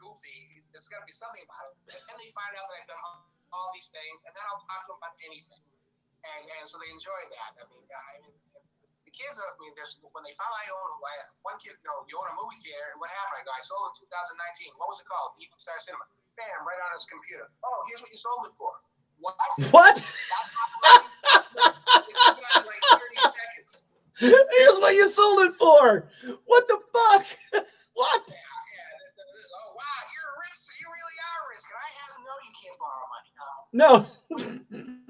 goofy. 0.00 0.64
There's 0.72 0.88
got 0.88 1.04
to 1.04 1.08
be 1.08 1.12
something 1.12 1.44
about 1.44 1.76
it. 1.76 2.00
And 2.00 2.04
then 2.08 2.16
they 2.16 2.32
find 2.32 2.48
out 2.56 2.64
that 2.64 2.80
I've 2.80 2.88
done 2.88 3.02
all, 3.04 3.28
all 3.52 3.68
these 3.76 3.92
things, 3.92 4.24
and 4.24 4.32
then 4.32 4.44
I'll 4.48 4.64
talk 4.64 4.88
to 4.88 4.96
them 4.96 5.04
about 5.04 5.20
anything 5.20 5.60
and 6.22 6.42
and 6.46 6.64
so 6.68 6.78
they 6.78 6.90
enjoy 6.90 7.22
that. 7.34 7.58
I 7.58 7.64
mean, 7.70 7.82
I 7.82 8.12
mean, 8.22 8.34
the 9.12 9.20
kids. 9.20 9.36
I 9.36 9.44
mean, 9.60 9.76
there's 9.76 10.00
when 10.00 10.24
they 10.24 10.32
found 10.40 10.48
I 10.56 10.72
own 10.72 10.96
one 11.44 11.60
kid. 11.60 11.76
You 11.76 11.92
know, 11.92 12.08
you 12.08 12.16
own 12.16 12.32
a 12.32 12.36
movie 12.40 12.56
theater. 12.64 12.96
And 12.96 12.98
what 13.04 13.12
happened? 13.12 13.44
I 13.44 13.44
go, 13.44 13.52
I 13.52 13.60
sold 13.60 13.92
it 13.92 14.00
in 14.00 14.08
2019. 14.08 14.80
What 14.80 14.88
was 14.88 15.04
it 15.04 15.08
called? 15.08 15.36
Even 15.36 15.52
Star 15.60 15.76
Cinema. 15.76 16.08
Bam, 16.40 16.64
right 16.64 16.80
on 16.80 16.96
his 16.96 17.04
computer. 17.04 17.44
Oh, 17.60 17.84
here's 17.92 18.00
what 18.00 18.08
you 18.08 18.16
sold 18.16 18.48
it 18.48 18.56
for. 18.56 18.72
What? 19.20 19.36
What? 19.76 20.00
That's 20.00 20.56
like 22.64 22.82
30 22.96 23.28
seconds. 23.28 23.84
Here's 24.16 24.80
what 24.80 24.96
you 24.96 25.06
sold 25.06 25.44
it 25.44 25.54
for. 25.54 26.08
What 26.48 26.64
the 26.66 26.80
fuck? 26.90 27.26
what? 27.94 28.24
Yeah, 28.26 28.34
yeah. 28.34 29.60
Oh, 29.60 29.76
wow, 29.76 30.00
you're 30.10 30.32
rich. 30.40 30.56
So 30.56 30.72
you 30.80 30.88
really 30.88 31.18
are 31.28 31.42
rich. 31.52 31.62
Can 31.68 31.76
I 31.76 31.90
have? 32.00 32.16
No, 32.24 32.34
you 32.42 32.52
can't 32.56 32.78
borrow 32.80 33.06
money. 33.12 33.30
No. 33.72 33.92
no. 34.80 34.96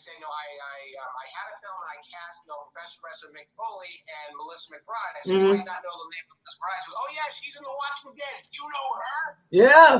Say 0.00 0.16
no. 0.16 0.32
I 0.32 0.46
I, 0.48 0.78
um, 1.04 1.12
I 1.12 1.26
had 1.28 1.46
a 1.52 1.56
film 1.60 1.76
and 1.76 1.92
I 1.92 2.00
cast 2.00 2.48
you 2.48 2.56
know 2.56 2.64
Professor 2.72 3.04
Professor 3.04 3.28
Mick 3.36 3.52
Foley 3.52 3.92
and 4.08 4.32
Melissa 4.40 4.72
McBride. 4.72 5.12
I 5.12 5.20
said 5.20 5.36
mm-hmm. 5.36 5.44
you 5.44 5.60
might 5.60 5.68
not 5.68 5.84
know 5.84 5.92
the 5.92 6.08
name 6.08 6.24
of 6.32 6.40
Melissa 6.40 6.56
McBride. 6.56 6.80
She 6.80 6.88
goes, 6.88 6.96
oh 6.96 7.10
yeah, 7.12 7.28
she's 7.28 7.56
in 7.60 7.64
The 7.68 7.74
Walking 7.76 8.16
Dead. 8.16 8.40
You 8.48 8.64
know 8.64 8.88
her? 8.96 9.20
Yeah. 9.52 9.92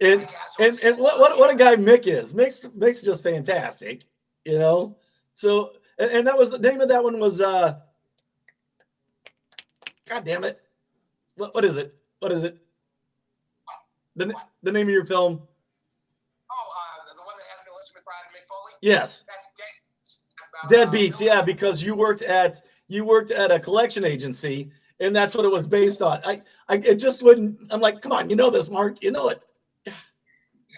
And 0.00 0.20
and, 0.56 0.72
and 0.80 0.94
what, 0.96 1.20
what 1.20 1.36
what 1.36 1.52
a 1.52 1.56
guy 1.56 1.76
Mick 1.76 2.08
is. 2.08 2.32
Mick's 2.32 2.64
Mick's 2.72 3.02
just 3.02 3.22
fantastic, 3.22 4.08
you 4.48 4.56
know. 4.56 4.96
So 5.36 5.76
and, 5.98 6.10
and 6.10 6.26
that 6.26 6.38
was 6.38 6.48
the 6.48 6.58
name 6.58 6.80
of 6.80 6.88
that 6.88 7.04
one 7.04 7.20
was 7.20 7.42
uh 7.42 7.76
God 10.08 10.24
damn 10.24 10.44
it. 10.44 10.64
What 11.36 11.54
what 11.54 11.66
is 11.66 11.76
it? 11.76 11.92
What 12.20 12.32
is 12.32 12.44
it? 12.44 12.56
The, 14.16 14.32
the 14.62 14.72
name 14.72 14.86
of 14.86 14.92
your 14.96 15.04
film? 15.04 15.42
Yes. 18.80 19.24
That's 19.26 19.50
dead. 19.56 19.66
Deadbeats, 20.66 21.20
yeah, 21.20 21.42
because 21.42 21.82
you 21.82 21.94
worked 21.94 22.22
at 22.22 22.62
you 22.88 23.04
worked 23.04 23.30
at 23.30 23.52
a 23.52 23.60
collection 23.60 24.04
agency, 24.04 24.72
and 24.98 25.14
that's 25.14 25.36
what 25.36 25.44
it 25.44 25.52
was 25.52 25.66
based 25.66 26.02
on. 26.02 26.18
I, 26.26 26.42
I, 26.68 26.82
it 26.82 26.96
just 26.96 27.22
wouldn't. 27.22 27.60
I'm 27.70 27.80
like, 27.80 28.00
come 28.00 28.12
on, 28.12 28.28
you 28.28 28.34
know 28.34 28.50
this, 28.50 28.68
Mark, 28.68 29.02
you 29.02 29.10
know 29.12 29.28
it. 29.28 29.40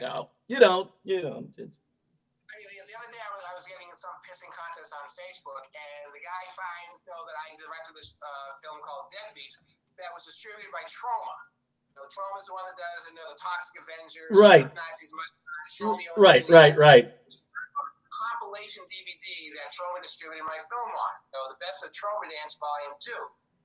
No, 0.01 0.33
you 0.49 0.57
don't. 0.57 0.89
You 1.05 1.21
don't. 1.21 1.53
It's, 1.61 1.77
I 1.77 2.57
mean, 2.57 2.65
the, 2.73 2.81
the 2.89 2.97
other 2.97 3.13
day 3.13 3.21
I 3.21 3.31
was, 3.37 3.45
I 3.45 3.53
was 3.53 3.69
getting 3.69 3.85
in 3.85 3.93
some 3.93 4.17
pissing 4.25 4.49
contest 4.49 4.97
on 4.97 5.05
Facebook, 5.13 5.61
and 5.61 6.09
the 6.17 6.25
guy 6.25 6.45
finds 6.57 7.05
though 7.05 7.21
that 7.29 7.37
I 7.37 7.53
directed 7.61 7.93
this 7.93 8.17
uh, 8.17 8.57
film 8.65 8.81
called 8.81 9.13
Deadbeats 9.13 9.61
that 10.01 10.09
was 10.17 10.25
distributed 10.25 10.73
by 10.73 10.81
Troma. 10.89 11.37
You 11.93 12.01
know, 12.01 12.09
Troma 12.09 12.41
is 12.41 12.49
the 12.49 12.57
one 12.57 12.65
that 12.65 12.81
does 12.81 13.13
you 13.13 13.17
know, 13.21 13.29
the 13.29 13.37
Toxic 13.37 13.77
Avengers, 13.77 14.33
right? 14.33 14.65
Nazis, 14.73 15.13
right, 16.17 16.49
right, 16.49 16.75
right 16.81 17.13
compilation 18.21 18.85
DVD 18.93 19.57
that 19.57 19.73
Troma 19.73 20.05
distributed 20.05 20.45
my 20.45 20.61
film 20.69 20.91
on. 20.93 21.15
You 21.33 21.41
know, 21.41 21.45
the 21.49 21.61
best 21.61 21.81
of 21.81 21.91
Troma 21.97 22.29
Dance 22.29 22.61
Volume 22.61 22.97
2. 23.01 23.13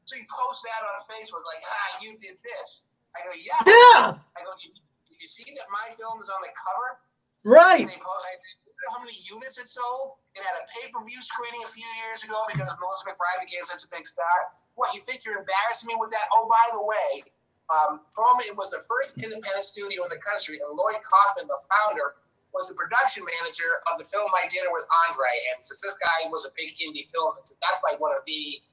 So 0.07 0.15
you 0.15 0.25
post 0.29 0.63
that 0.63 0.85
on 0.85 0.95
Facebook, 1.01 1.43
like, 1.43 1.63
ah, 1.65 1.91
you 1.99 2.13
did 2.21 2.37
this. 2.45 2.87
I 3.17 3.25
go, 3.25 3.33
yeah. 3.33 3.57
Yeah. 3.65 4.15
I 4.37 4.39
go, 4.45 4.53
you, 4.61 4.69
you 5.09 5.27
see 5.27 5.47
that 5.57 5.67
my 5.71 5.87
film 5.95 6.21
is 6.21 6.29
on 6.29 6.39
the 6.45 6.51
cover? 6.53 7.01
Right. 7.41 7.85
They 7.85 7.99
post, 7.99 8.23
I 8.25 8.35
said, 8.37 8.55
you 8.65 8.73
know 8.85 8.91
how 8.99 9.01
many 9.01 9.17
units 9.25 9.57
it 9.57 9.71
sold? 9.71 10.19
It 10.37 10.43
had 10.43 10.59
a 10.61 10.65
pay-per-view 10.67 11.21
screening 11.23 11.63
a 11.63 11.71
few 11.71 11.87
years 12.05 12.21
ago 12.21 12.37
because 12.51 12.69
Melissa 12.77 13.07
McBride 13.07 13.41
became 13.41 13.65
such 13.65 13.87
a 13.87 13.89
big 13.89 14.05
star. 14.05 14.51
What, 14.75 14.93
you 14.93 15.01
think 15.01 15.23
you're 15.23 15.39
embarrassing 15.39 15.89
me 15.89 15.95
with 15.97 16.11
that? 16.11 16.27
Oh, 16.35 16.45
by 16.45 16.65
the 16.75 16.83
way, 16.83 17.25
um, 17.73 18.05
Troma, 18.13 18.45
it 18.45 18.53
was 18.53 18.69
the 18.69 18.83
first 18.85 19.17
independent 19.17 19.65
studio 19.65 20.05
in 20.05 20.11
the 20.13 20.21
country, 20.21 20.61
and 20.61 20.69
Lloyd 20.77 21.01
Kaufman, 21.01 21.49
the 21.49 21.57
founder, 21.65 22.19
was 22.55 22.71
the 22.71 22.75
production 22.79 23.27
manager 23.27 23.67
of 23.91 23.99
the 23.99 24.07
film 24.07 24.31
I 24.31 24.47
did 24.47 24.63
with 24.71 24.87
Andre. 25.05 25.27
And 25.51 25.59
since 25.59 25.83
this 25.83 25.99
guy 25.99 26.31
was 26.31 26.47
a 26.47 26.51
big 26.55 26.71
indie 26.79 27.03
film, 27.03 27.35
that's 27.35 27.83
like 27.83 27.99
one 27.99 28.15
of 28.15 28.23
the 28.23 28.63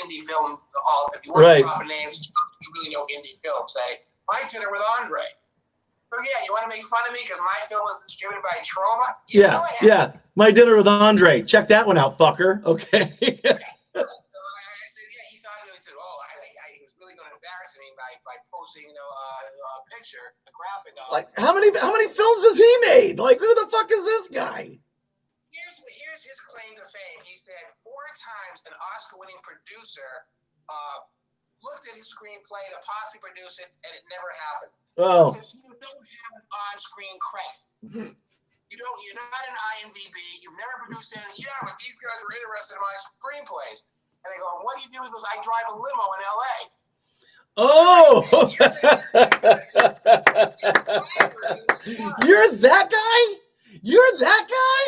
indie 0.00 0.24
film. 0.24 0.56
All 0.88 1.12
if 1.12 1.26
you 1.28 1.36
want 1.36 1.44
right. 1.44 1.60
to 1.60 1.68
drop 1.68 1.84
names, 1.84 2.32
you 2.64 2.68
really 2.80 2.90
know 2.96 3.04
indie 3.12 3.36
films. 3.36 3.76
Say 3.76 4.00
my 4.24 4.40
dinner 4.48 4.72
with 4.72 4.82
Andre. 4.98 5.28
So 6.10 6.18
yeah, 6.18 6.42
you 6.44 6.52
want 6.52 6.64
to 6.64 6.72
make 6.74 6.84
fun 6.84 7.00
of 7.06 7.12
me 7.12 7.20
because 7.22 7.38
my 7.38 7.68
film 7.68 7.82
was 7.84 8.02
distributed 8.02 8.42
by 8.42 8.58
Troma? 8.64 9.14
You 9.28 9.42
yeah, 9.42 9.62
yeah. 9.80 10.12
My 10.34 10.50
dinner 10.50 10.76
with 10.76 10.88
Andre. 10.88 11.42
Check 11.42 11.68
that 11.68 11.86
one 11.86 11.98
out, 11.98 12.18
fucker. 12.18 12.64
Okay. 12.64 13.38
Posting, 18.60 18.84
you 18.84 18.92
know, 18.92 19.08
uh, 19.08 19.80
a 19.80 19.82
picture, 19.88 20.36
a 20.44 20.52
graphic. 20.52 20.92
Like 21.08 21.32
how 21.40 21.56
many 21.56 21.72
how 21.80 21.96
many 21.96 22.12
films 22.12 22.44
has 22.44 22.60
he 22.60 22.72
made? 22.84 23.16
Like 23.16 23.40
who 23.40 23.48
the 23.56 23.64
fuck 23.72 23.88
is 23.88 24.04
this 24.04 24.28
guy? 24.28 24.76
Here's 25.48 25.76
here's 25.80 26.22
his 26.22 26.38
claim 26.44 26.76
to 26.76 26.84
fame. 26.84 27.20
He 27.24 27.40
said 27.40 27.64
four 27.80 28.04
times 28.12 28.62
an 28.68 28.76
Oscar-winning 28.94 29.40
producer 29.40 30.28
uh, 30.68 30.98
looked 31.64 31.88
at 31.88 31.96
his 31.96 32.12
screenplay 32.12 32.62
to 32.70 32.78
possibly 32.84 33.24
produce 33.24 33.58
it, 33.58 33.72
and 33.82 33.92
it 33.96 34.04
never 34.12 34.28
happened. 34.36 34.74
Oh. 35.00 35.32
Since 35.34 35.56
you 35.56 35.74
don't 35.74 36.04
have 36.04 36.34
an 36.38 36.44
on-screen 36.70 37.16
credit. 37.18 37.60
you 38.12 38.76
don't. 38.76 38.98
You're 39.08 39.18
not 39.18 39.42
an 39.48 39.56
IMDb. 39.80 40.16
You've 40.44 40.60
never 40.60 40.86
produced 40.86 41.16
anything. 41.16 41.48
Yeah, 41.48 41.58
but 41.64 41.74
these 41.80 41.98
guys 41.98 42.20
are 42.20 42.30
interested 42.36 42.76
in 42.78 42.82
my 42.84 42.96
screenplays. 43.00 43.88
And 44.20 44.30
I 44.30 44.36
go, 44.36 44.60
what 44.60 44.76
do 44.76 44.84
you 44.84 44.92
do? 44.92 45.00
He 45.00 45.08
goes, 45.08 45.24
I 45.24 45.40
drive 45.40 45.64
a 45.72 45.76
limo 45.80 46.06
in 46.12 46.20
LA. 46.20 46.68
Oh, 47.56 48.22
you're 52.24 52.50
that 52.62 52.86
guy? 52.88 53.22
You're 53.82 54.12
that 54.18 54.44
guy? 54.48 54.82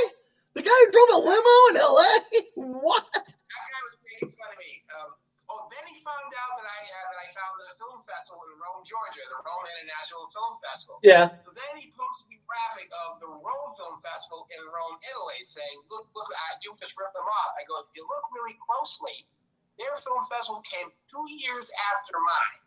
The 0.55 0.63
guy 0.63 0.71
who 0.71 0.89
drove 0.93 1.11
a 1.13 1.21
limo 1.21 1.57
in 1.71 1.77
LA? 1.81 2.13
What? 2.83 3.09
That 3.13 3.67
guy 3.69 3.81
was 3.83 3.97
making 4.07 4.31
fun 4.33 4.49
of 4.53 4.59
me. 4.61 4.71
Um, 4.95 5.11
oh, 5.51 5.69
then 5.69 5.85
he 5.91 5.99
found 6.01 6.31
out 6.39 6.53
that 6.57 6.69
I 6.69 6.81
uh, 6.87 7.07
that 7.13 7.21
I 7.21 7.29
founded 7.35 7.67
a 7.67 7.75
film 7.77 7.99
festival 8.01 8.41
in 8.49 8.57
Rome, 8.57 8.85
Georgia, 8.87 9.25
the 9.27 9.41
Rome 9.43 9.67
International 9.77 10.25
Film 10.31 10.53
Festival. 10.63 10.97
Yeah. 11.03 11.35
So 11.45 11.51
then 11.53 11.73
he 11.77 11.91
posted 11.93 12.31
a 12.33 12.41
graphic 12.47 12.89
of 13.09 13.21
the 13.21 13.31
Rome 13.33 13.73
Film 13.75 13.97
Festival 14.01 14.47
in 14.55 14.63
Rome, 14.71 14.97
Italy, 15.13 15.41
saying, 15.45 15.79
"Look, 15.93 16.09
look, 16.15 16.29
I, 16.31 16.57
you 16.65 16.73
just 16.79 16.95
ripped 16.97 17.17
them 17.17 17.27
off." 17.27 17.51
I 17.59 17.67
go, 17.69 17.81
if 17.85 17.93
you 17.97 18.05
look 18.07 18.25
really 18.33 18.57
closely, 18.63 19.29
their 19.79 19.95
film 20.01 20.23
festival 20.29 20.61
came 20.65 20.89
two 21.09 21.27
years 21.41 21.73
after 21.97 22.17
mine. 22.19 22.63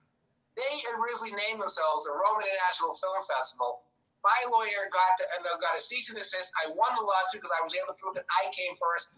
They 0.55 0.73
originally 0.95 1.35
named 1.35 1.59
themselves 1.59 2.07
the 2.07 2.15
Rome 2.15 2.39
International 2.39 2.95
Film 2.95 3.19
Festival. 3.27 3.83
My 4.23 4.39
lawyer 4.49 4.89
got 4.89 5.11
the, 5.19 5.25
uh, 5.45 5.59
got 5.61 5.77
a 5.77 5.81
cease 5.81 6.09
and 6.09 6.17
desist. 6.17 6.49
I 6.65 6.71
won 6.73 6.89
the 6.95 7.03
lawsuit 7.03 7.43
because 7.43 7.53
I 7.53 7.61
was 7.61 7.75
able 7.75 7.93
to 7.93 7.97
prove 7.99 8.15
that 8.15 8.25
I 8.41 8.49
came 8.49 8.73
first. 8.79 9.13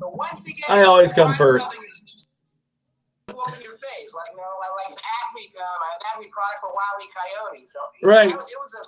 But 0.00 0.16
once 0.16 0.48
again, 0.48 0.66
I 0.66 0.82
always 0.82 1.12
come 1.12 1.32
first. 1.34 1.70
Your 3.28 3.76
face, 3.78 4.14
like 4.14 4.30
you 4.32 4.36
know, 4.36 4.54
like 4.60 4.90
an 4.90 4.98
Acme, 4.98 5.48
um, 5.58 5.80
an 5.80 6.00
Acme 6.12 6.28
product 6.30 6.60
for 6.60 6.70
Wiley 6.70 7.08
Coyote. 7.12 7.64
So 7.64 7.78
right, 8.02 8.28
it 8.28 8.34
was, 8.34 8.50
it 8.50 8.58
was 8.60 8.74
a 8.74 8.82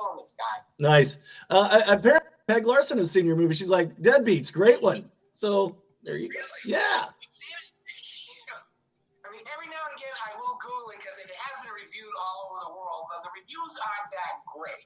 oh, 0.00 0.16
this 0.18 0.34
guy. 0.36 0.62
Nice. 0.78 1.18
Uh, 1.50 1.82
apparently, 1.86 2.30
Peg 2.48 2.66
Larson 2.66 2.98
has 2.98 3.10
seen 3.10 3.26
your 3.26 3.36
movie. 3.36 3.54
She's 3.54 3.70
like, 3.70 3.96
Deadbeats, 4.00 4.52
great 4.52 4.82
one. 4.82 5.10
So 5.32 5.76
there 6.02 6.18
you 6.18 6.28
go. 6.28 6.38
Really? 6.38 6.74
Yeah. 6.74 7.06
I 9.22 9.30
mean, 9.30 9.46
every 9.54 9.70
now 9.70 9.82
and 9.86 9.94
again, 9.94 10.16
I 10.26 10.34
will 10.36 10.58
Google 10.58 10.90
it 10.92 11.00
because 11.00 11.16
it 11.22 11.30
has 11.30 11.54
been 11.62 11.72
reviewed 11.72 12.12
all 12.18 12.50
over 12.50 12.58
the 12.66 12.72
world, 12.74 13.06
but 13.14 13.22
the 13.24 13.32
reviews 13.32 13.74
aren't 13.80 14.10
that 14.10 14.34
great, 14.50 14.84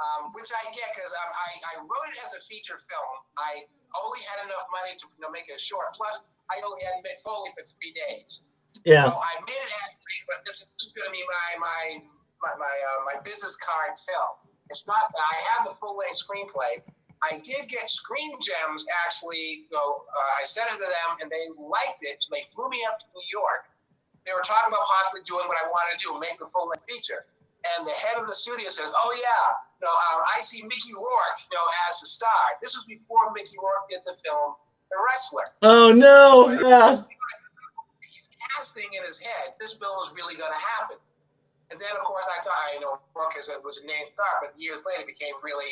um, 0.00 0.32
which 0.32 0.48
I 0.50 0.64
get 0.72 0.90
because 0.96 1.12
um, 1.12 1.30
I, 1.30 1.50
I 1.76 1.84
wrote 1.84 2.10
it 2.10 2.18
as 2.24 2.34
a 2.34 2.42
feature 2.48 2.80
film. 2.80 3.14
I 3.38 3.62
only 4.00 4.24
had 4.26 4.42
enough 4.48 4.64
money 4.72 4.96
to 4.96 5.04
you 5.06 5.20
know, 5.22 5.30
make 5.30 5.52
it 5.52 5.60
short. 5.60 5.92
Plus, 5.94 6.24
I 6.48 6.58
only 6.64 6.80
had 6.82 7.04
Mick 7.04 7.20
Foley 7.22 7.52
for 7.52 7.62
three 7.62 7.92
days. 7.92 8.48
Yeah. 8.84 9.08
So 9.08 9.16
I 9.16 9.32
made 9.44 9.62
it 9.62 9.72
as 9.86 10.00
but 10.28 10.44
this 10.44 10.66
is 10.82 10.92
going 10.92 11.08
to 11.08 11.14
be 11.14 11.24
my 11.24 11.48
my 11.62 11.82
my 12.42 12.52
my, 12.58 12.74
uh, 12.74 13.00
my 13.08 13.16
business 13.22 13.56
card 13.56 13.96
film. 13.96 14.55
It's 14.70 14.86
not. 14.86 14.98
That 14.98 15.22
I 15.22 15.36
have 15.54 15.68
the 15.68 15.74
full 15.74 15.96
length 15.96 16.18
screenplay, 16.18 16.82
I 17.22 17.38
did 17.40 17.68
get 17.68 17.88
Screen 17.88 18.36
Gems 18.40 18.84
actually. 19.06 19.66
Go, 19.70 19.78
uh, 19.78 20.40
I 20.40 20.44
sent 20.44 20.68
it 20.70 20.76
to 20.76 20.86
them, 20.86 21.10
and 21.22 21.30
they 21.30 21.44
liked 21.56 22.02
it. 22.02 22.22
So 22.22 22.34
they 22.34 22.44
flew 22.44 22.68
me 22.68 22.84
up 22.84 22.98
to 22.98 23.06
New 23.14 23.26
York. 23.30 23.70
They 24.26 24.32
were 24.34 24.42
talking 24.42 24.68
about 24.68 24.84
possibly 24.84 25.22
doing 25.22 25.46
what 25.46 25.56
I 25.56 25.66
wanted 25.70 25.98
to 25.98 26.10
do, 26.10 26.18
make 26.18 26.38
the 26.38 26.50
full 26.50 26.68
length 26.68 26.84
feature. 26.90 27.24
And 27.78 27.86
the 27.86 27.94
head 27.94 28.18
of 28.18 28.26
the 28.26 28.34
studio 28.34 28.68
says, 28.68 28.92
"Oh 28.94 29.14
yeah, 29.14 29.46
no, 29.82 29.88
um, 29.88 30.22
I 30.36 30.40
see 30.40 30.62
Mickey 30.62 30.94
Rourke, 30.94 31.40
you 31.50 31.56
know, 31.56 31.66
as 31.88 32.00
the 32.00 32.06
star. 32.06 32.30
This 32.62 32.76
was 32.76 32.84
before 32.86 33.32
Mickey 33.34 33.56
Rourke 33.58 33.88
did 33.90 34.00
the 34.06 34.14
film 34.24 34.54
The 34.90 34.96
Wrestler. 35.04 35.48
Oh 35.62 35.92
no! 35.92 36.50
Yeah. 36.50 37.02
He's 38.00 38.30
casting 38.50 38.88
in 38.96 39.02
his 39.04 39.20
head. 39.20 39.54
This 39.60 39.76
film 39.76 39.98
is 40.02 40.12
really 40.14 40.36
going 40.36 40.52
to 40.52 40.58
happen. 40.78 40.96
And 41.70 41.80
then, 41.80 41.90
of 41.98 42.02
course, 42.06 42.28
I 42.30 42.38
thought, 42.42 42.54
I 42.70 42.78
know 42.78 43.02
Rourke 43.14 43.34
was 43.64 43.78
a 43.82 43.86
named 43.86 44.14
star, 44.14 44.38
but 44.40 44.54
years 44.54 44.86
later 44.86 45.02
became 45.02 45.34
really, 45.42 45.66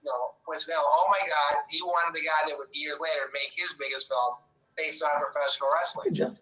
you 0.00 0.08
know, 0.08 0.40
coincidental. 0.46 0.88
Oh 0.88 1.06
my 1.12 1.20
God, 1.28 1.60
he 1.68 1.84
wanted 1.84 2.16
the 2.16 2.24
guy 2.24 2.48
that 2.48 2.56
would 2.56 2.72
years 2.72 3.00
later 3.00 3.28
make 3.32 3.52
his 3.52 3.76
biggest 3.76 4.08
film 4.08 4.40
based 4.76 5.04
on 5.04 5.12
professional 5.20 5.68
wrestling. 5.76 6.16
Good 6.16 6.32
job. 6.32 6.36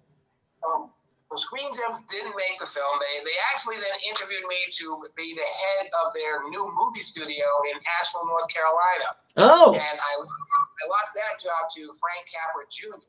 Um, 0.63 0.95
well, 1.33 1.41
Screen 1.41 1.73
Gems 1.73 2.05
didn't 2.13 2.37
make 2.37 2.61
the 2.61 2.69
film. 2.69 3.01
They 3.01 3.25
they 3.25 3.37
actually 3.51 3.81
then 3.81 3.97
interviewed 4.05 4.45
me 4.47 4.61
to 4.79 5.01
be 5.17 5.33
the 5.33 5.49
head 5.49 5.89
of 6.05 6.13
their 6.13 6.45
new 6.53 6.61
movie 6.77 7.01
studio 7.01 7.49
in 7.73 7.81
Asheville, 7.99 8.29
North 8.29 8.53
Carolina. 8.53 9.09
Oh. 9.41 9.73
And 9.73 9.97
I, 9.99 10.13
I 10.21 10.83
lost 10.93 11.17
that 11.17 11.41
job 11.41 11.73
to 11.73 11.91
Frank 11.97 12.29
Capra 12.29 12.69
Jr. 12.69 13.01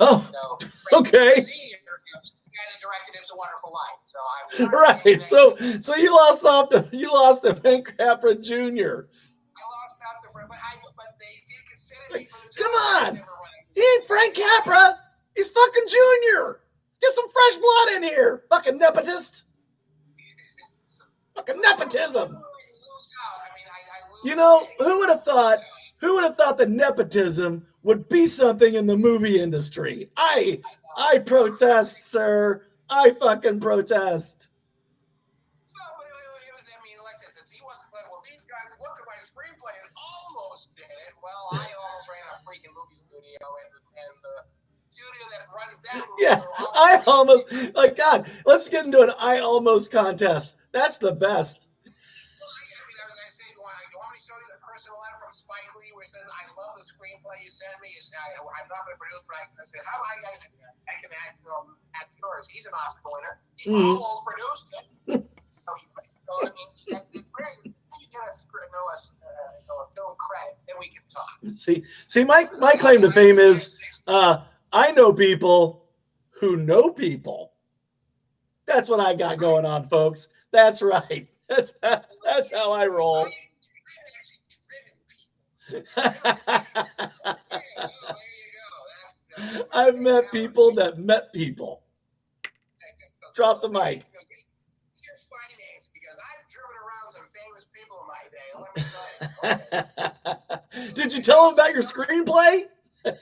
Oh. 0.00 0.18
So, 0.32 0.66
Okay. 1.04 1.36
Senior, 1.36 1.78
is 2.16 2.34
guy 2.60 2.66
that 2.72 2.80
directed 2.80 3.14
It's 3.18 3.32
a 3.32 3.36
Wonderful 3.36 3.72
Life. 3.72 4.00
So 4.02 4.18
I 4.18 5.04
Right. 5.04 5.24
So 5.24 5.56
so 5.80 5.96
you 5.96 6.14
lost 6.14 6.44
off 6.44 6.70
to 6.70 6.88
you 6.92 7.12
lost 7.12 7.42
to 7.44 7.54
Frank 7.56 7.96
Capra 7.98 8.34
Jr. 8.34 8.52
I 8.52 9.62
lost 9.64 9.98
out 10.04 10.22
to 10.22 10.28
Frank, 10.32 10.48
but 10.48 10.58
I 10.58 10.76
but 10.96 11.18
they 11.18 11.42
did 11.46 11.64
consider 11.68 12.18
me 12.18 12.26
for 12.26 12.38
the 12.48 12.62
Come 12.62 12.72
on. 12.72 13.14
never 13.14 13.26
won 13.40 13.50
it. 13.74 13.80
He 13.80 13.80
ain't 13.82 14.04
Frank 14.06 14.34
Capra. 14.34 14.92
He's 15.36 15.48
fucking 15.48 15.84
Junior. 15.88 16.60
Get 17.00 17.12
some 17.12 17.28
fresh 17.30 17.56
blood 17.56 17.96
in 17.96 18.02
here. 18.02 18.44
Fucking 18.50 18.78
nepotist. 18.78 19.44
Fucking 21.34 21.60
nepotism. 21.60 22.28
Lose 22.28 22.32
out. 22.34 23.40
I 23.40 23.54
mean, 23.54 23.64
I, 23.70 23.78
I 24.06 24.12
lose 24.12 24.30
You 24.30 24.36
know, 24.36 24.66
who 24.78 24.98
would 24.98 25.08
have 25.08 25.24
thought 25.24 25.58
who 26.00 26.14
would 26.14 26.24
have 26.24 26.36
thought 26.36 26.58
that 26.58 26.70
nepotism 26.70 27.66
would 27.82 28.08
be 28.08 28.26
something 28.26 28.74
in 28.74 28.86
the 28.86 28.96
movie 28.96 29.40
industry? 29.40 30.10
I 30.16 30.60
I 31.00 31.16
protest, 31.24 32.12
sir. 32.12 32.60
I 32.90 33.16
fucking 33.16 33.60
protest. 33.60 34.52
So, 35.64 35.80
but 35.96 36.04
it, 36.04 36.52
was, 36.52 36.68
I 36.68 36.76
mean, 36.84 37.00
like 37.00 37.16
I 37.16 37.32
said, 37.32 37.48
he 37.48 37.56
wasn't 37.64 37.96
like, 37.96 38.04
well, 38.12 38.20
these 38.28 38.44
guys 38.44 38.76
looked 38.76 39.00
at 39.00 39.08
my 39.08 39.16
screenplay 39.24 39.72
and 39.80 39.88
almost 39.96 40.76
did 40.76 40.92
it. 40.92 41.12
Well, 41.24 41.56
I 41.56 41.72
almost 41.80 42.04
ran 42.12 42.24
a 42.28 42.36
freaking 42.44 42.76
movie 42.76 43.00
studio, 43.00 43.40
and, 43.40 43.72
and 43.96 44.12
the 44.20 44.36
studio 44.92 45.24
that 45.32 45.48
runs 45.56 45.80
that 45.88 46.04
movie. 46.04 46.20
Yeah, 46.20 46.44
I 46.76 47.00
almost 47.08 47.48
like 47.72 47.96
God. 47.96 48.28
Let's 48.44 48.68
get 48.68 48.84
into 48.84 49.00
an 49.00 49.16
I 49.16 49.40
almost 49.40 49.88
contest. 49.90 50.60
That's 50.76 50.98
the 51.00 51.16
best. 51.16 51.72
Well, 51.80 51.96
I, 51.96 51.96
I 51.96 52.84
mean, 52.84 53.00
I 53.00 53.08
was 53.08 53.16
going 53.16 53.24
to 53.24 53.36
say, 53.40 53.48
do 53.48 53.56
you 53.56 53.64
want, 53.64 53.72
do 53.88 53.88
you 53.88 54.00
want 54.04 54.12
me 54.12 54.20
to 54.20 54.24
show 54.28 54.36
you 54.36 54.48
the 54.52 54.60
personal 54.60 55.00
letter 55.00 55.19
from 55.30 55.46
Spike 55.46 55.70
Lee 55.78 55.94
where 55.94 56.02
he 56.02 56.10
says, 56.10 56.26
I 56.26 56.42
love 56.58 56.74
the 56.74 56.82
screenplay 56.82 57.38
you 57.38 57.46
sent 57.46 57.70
me. 57.78 57.94
Say, 58.02 58.18
I, 58.18 58.42
I'm 58.42 58.66
not 58.66 58.82
going 58.82 58.98
to 58.98 59.02
produce, 59.02 59.22
but 59.30 59.38
I, 59.38 59.46
I 59.46 59.62
said, 59.70 59.86
how 59.86 60.02
about 60.02 60.10
I, 60.10 60.34
I, 60.34 60.90
I 60.90 60.94
can 60.98 61.10
act, 61.14 61.38
um, 61.46 61.78
act 61.94 62.18
yours. 62.18 62.50
He's 62.50 62.66
an 62.66 62.74
Oscar 62.74 63.14
winner. 63.14 63.38
He 63.54 63.70
Mhm. 63.70 63.94
almost 63.94 64.26
produced 64.26 64.66
it. 64.74 64.84
so, 66.26 66.34
I 66.42 66.50
mean, 66.50 66.70
that's 66.90 67.06
the 67.14 67.22
great. 67.30 67.62
You 67.62 68.06
get 68.10 68.26
a, 68.26 68.32
script, 68.34 68.74
no, 68.74 68.82
a, 68.82 68.96
uh, 68.98 69.54
no, 69.70 69.74
a 69.78 69.86
film 69.94 70.18
credit, 70.18 70.58
then 70.66 70.76
we 70.82 70.90
can 70.90 71.06
talk. 71.06 71.30
See, 71.54 71.84
see, 72.10 72.24
my 72.24 72.48
my 72.58 72.74
claim 72.74 73.02
to 73.02 73.12
fame 73.12 73.38
is 73.38 74.02
uh, 74.08 74.42
I 74.72 74.90
know 74.90 75.12
people 75.12 75.86
who 76.40 76.56
know 76.56 76.90
people. 76.90 77.52
That's 78.66 78.88
what 78.88 78.98
I 78.98 79.14
got 79.14 79.38
going 79.38 79.66
on, 79.66 79.88
folks. 79.88 80.26
That's 80.50 80.82
right. 80.82 81.28
That's 81.48 81.74
that's 81.82 82.54
how 82.54 82.72
I 82.72 82.86
roll. 82.86 83.28
I've 89.72 89.96
met 89.98 90.30
people 90.32 90.74
that 90.74 90.98
met 90.98 91.32
people. 91.32 91.82
Drop 93.34 93.62
the 93.62 93.68
mic. 93.68 93.80
Your 93.80 93.92
finance, 95.30 95.90
because 95.94 96.18
I've 96.18 96.42
driven 96.50 96.74
around 96.74 97.14
some 97.14 97.30
famous 97.30 97.70
people 97.70 98.02
in 98.02 98.10
my 98.10 98.26
day. 98.34 98.50
Let 98.58 98.74
me 98.74 98.82
tell 98.90 99.06
you. 100.82 100.90
Did 100.98 101.14
you 101.14 101.22
tell 101.22 101.44
them 101.46 101.54
about 101.54 101.70
your 101.72 101.82
screenplay? 101.82 102.64
Oh 103.06 103.14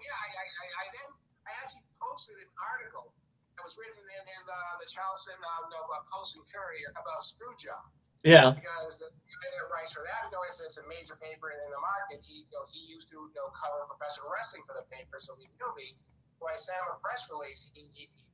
yeah, 0.00 0.16
I, 0.16 0.28
I, 0.32 0.44
I, 0.48 0.64
I 0.64 0.88
then 0.88 1.12
I 1.44 1.52
actually 1.60 1.84
posted 2.00 2.40
an 2.40 2.48
article 2.56 3.12
that 3.56 3.64
was 3.64 3.76
written 3.76 4.00
in, 4.00 4.24
in 4.24 4.42
the, 4.48 4.60
the 4.80 4.88
Charleston 4.88 5.36
uh, 5.36 5.68
no, 5.68 5.76
uh, 5.92 6.00
Post 6.08 6.40
and 6.40 6.48
Courier 6.48 6.88
about 6.96 7.20
Screwjob 7.20 7.84
Yeah. 8.22 8.52
because 8.52 9.00
the 9.00 9.08
that 9.40 9.72
writes 9.72 9.96
for 9.96 10.04
that, 10.04 10.28
you 10.28 10.32
know, 10.36 10.44
it's, 10.44 10.60
it's 10.60 10.76
a 10.76 10.84
major 10.84 11.16
paper 11.16 11.48
in 11.48 11.68
the 11.72 11.80
market. 11.80 12.20
He, 12.20 12.44
you 12.44 12.52
know, 12.52 12.64
he 12.68 12.84
used 12.92 13.08
to 13.14 13.24
you 13.24 13.32
know, 13.32 13.48
cover 13.56 13.88
professional 13.88 14.28
wrestling 14.28 14.68
for 14.68 14.76
the 14.76 14.84
paper, 14.92 15.16
so 15.16 15.32
he 15.40 15.48
knew 15.56 15.70
me. 15.72 15.96
When 16.40 16.52
I 16.52 16.60
sent 16.60 16.80
him 16.80 16.92
a 16.92 16.98
press 17.00 17.28
release, 17.28 17.68
he, 17.72 17.84
he, 17.92 18.08
he 18.16 18.28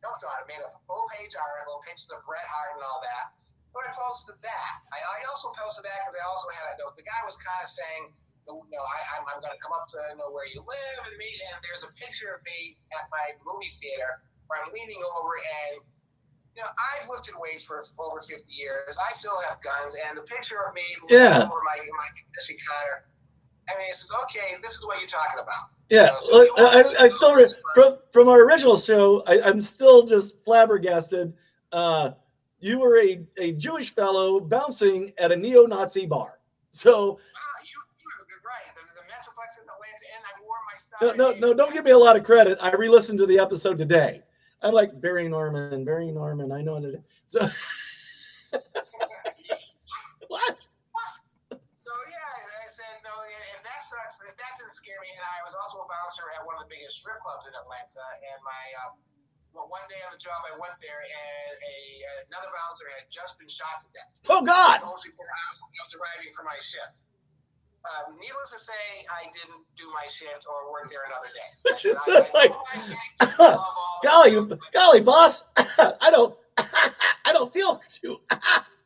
jumped 0.00 0.24
on 0.24 0.32
it, 0.40 0.48
made 0.48 0.60
a 0.60 0.72
full 0.88 1.04
page 1.12 1.32
article, 1.36 1.80
pictures 1.84 2.12
of 2.12 2.20
Bret 2.24 2.44
Hart 2.44 2.80
and 2.80 2.84
all 2.84 3.00
that. 3.00 3.36
But 3.72 3.88
I 3.88 3.90
posted 3.96 4.36
that. 4.44 4.72
I, 4.92 4.98
I 5.00 5.18
also 5.28 5.52
posted 5.56 5.88
that 5.88 5.98
because 6.04 6.16
I 6.20 6.24
also 6.28 6.48
had 6.56 6.66
a 6.72 6.74
note. 6.80 6.96
The 7.00 7.06
guy 7.06 7.20
was 7.24 7.40
kind 7.40 7.60
of 7.64 7.70
saying, 7.70 8.02
you 8.48 8.72
know, 8.72 8.82
I, 8.82 8.98
I'm, 9.16 9.24
I'm 9.30 9.40
going 9.40 9.54
to 9.54 9.62
come 9.62 9.72
up 9.72 9.88
to 9.94 9.98
know 10.18 10.28
where 10.34 10.44
you 10.48 10.60
live 10.60 11.00
and 11.06 11.16
meet. 11.16 11.38
And 11.48 11.62
there's 11.64 11.86
a 11.86 11.92
picture 11.96 12.34
of 12.34 12.42
me 12.42 12.76
at 12.98 13.08
my 13.08 13.36
movie 13.46 13.72
theater 13.78 14.20
where 14.50 14.58
I'm 14.60 14.74
leaning 14.74 14.98
over 15.16 15.32
and 15.38 15.80
you 16.56 16.62
know, 16.62 16.68
I've 16.76 17.08
lifted 17.08 17.34
weights 17.38 17.64
for 17.64 17.82
over 17.98 18.20
50 18.20 18.52
years. 18.54 18.98
I 18.98 19.12
still 19.12 19.36
have 19.48 19.58
guns, 19.62 19.96
and 20.08 20.16
the 20.18 20.22
picture 20.22 20.56
of 20.68 20.74
me 20.74 20.82
Yeah. 21.08 21.38
over 21.38 21.60
my 21.64 21.76
my 21.78 22.08
condition 22.18 22.56
counter. 22.66 23.06
I 23.68 23.78
mean, 23.78 23.88
it 23.88 23.94
says, 23.94 24.10
"Okay, 24.24 24.56
this 24.62 24.72
is 24.72 24.84
what 24.86 24.98
you're 24.98 25.08
talking 25.08 25.40
about." 25.40 25.70
Yeah, 25.90 26.10
look, 26.32 26.48
I, 26.58 27.04
I 27.04 27.08
still 27.08 27.34
re- 27.34 27.52
from 27.74 27.96
from 28.12 28.28
our 28.28 28.42
original 28.44 28.76
show. 28.76 29.22
I, 29.26 29.40
I'm 29.42 29.60
still 29.60 30.04
just 30.06 30.42
flabbergasted. 30.44 31.32
Uh, 31.72 32.12
you 32.58 32.78
were 32.78 32.98
a, 32.98 33.24
a 33.38 33.52
Jewish 33.52 33.94
fellow 33.94 34.38
bouncing 34.40 35.12
at 35.18 35.32
a 35.32 35.36
neo-Nazi 35.36 36.06
bar. 36.06 36.40
So 36.68 36.90
Wow, 36.92 37.16
you 37.64 37.80
you're 37.98 38.26
good, 38.26 38.44
right? 38.46 38.74
The, 38.74 38.82
the 38.94 39.06
Metroplex 39.06 39.58
in 39.58 39.64
Atlanta, 39.64 40.06
and 40.16 40.24
I 40.24 40.42
wore 40.44 40.58
my 40.66 41.16
no, 41.16 41.30
no, 41.32 41.38
no, 41.48 41.54
don't 41.54 41.72
give 41.72 41.84
me 41.84 41.92
a 41.92 41.98
lot 41.98 42.16
of 42.16 42.24
credit. 42.24 42.58
I 42.60 42.70
re-listened 42.72 43.18
to 43.20 43.26
the 43.26 43.38
episode 43.38 43.78
today. 43.78 44.22
I'm 44.62 44.74
like 44.74 45.00
Barry 45.00 45.28
Norman, 45.28 45.84
Barry 45.84 46.12
Norman. 46.12 46.52
I 46.52 46.60
know 46.62 46.76
it 46.76 46.84
is. 46.84 46.96
So 47.26 47.40
what? 50.28 50.56
So 51.74 51.92
yeah, 52.12 52.60
I 52.60 52.68
said 52.68 53.00
no. 53.00 53.10
If 53.56 53.64
that's 53.64 53.88
not, 53.88 54.04
if 54.28 54.36
that 54.36 54.52
didn't 54.60 54.76
scare 54.76 55.00
me, 55.00 55.08
and 55.16 55.24
I 55.24 55.40
was 55.48 55.56
also 55.56 55.80
a 55.80 55.88
bouncer 55.88 56.28
at 56.36 56.44
one 56.44 56.60
of 56.60 56.68
the 56.68 56.70
biggest 56.70 57.00
strip 57.00 57.16
clubs 57.24 57.48
in 57.48 57.56
Atlanta, 57.56 58.04
and 58.28 58.38
my 58.44 58.64
um, 58.84 59.00
well, 59.56 59.66
one 59.72 59.82
day 59.88 59.98
on 60.04 60.12
the 60.12 60.20
job, 60.20 60.44
I 60.44 60.54
went 60.60 60.76
there, 60.84 61.00
and 61.00 61.56
a 61.56 61.76
another 62.28 62.52
bouncer 62.52 62.84
had 63.00 63.08
just 63.08 63.40
been 63.40 63.48
shot 63.48 63.80
to 63.80 63.88
death. 63.96 64.12
Oh 64.28 64.44
God! 64.44 64.84
Mostly 64.84 65.08
before 65.08 65.24
I 65.24 65.40
was, 65.50 65.60
I 65.64 65.80
was 65.88 65.94
arriving 65.96 66.30
for 66.36 66.44
my 66.44 66.58
shift. 66.60 67.08
Um, 67.80 68.12
needless 68.20 68.52
to 68.52 68.58
say, 68.60 68.84
I 69.08 69.24
didn't 69.32 69.64
do 69.76 69.88
my 69.96 70.04
shift 70.08 70.44
or 70.44 70.70
work 70.70 70.90
there 70.92 71.00
another 71.08 71.32
day. 71.32 71.50
I 71.64 71.72
Which 71.72 71.80
said, 71.80 71.96
is 71.96 72.04
I- 72.06 72.30
like- 72.36 72.52
know 73.38 73.44
I 73.44 73.56
love 73.56 73.60
all 73.60 73.96
of 73.96 74.04
Golly, 74.04 74.58
golly, 74.72 75.00
boss! 75.00 75.44
I 75.56 76.10
don't, 76.12 76.36
I 77.24 77.32
don't 77.32 77.52
feel 77.52 77.80
too 77.88 78.20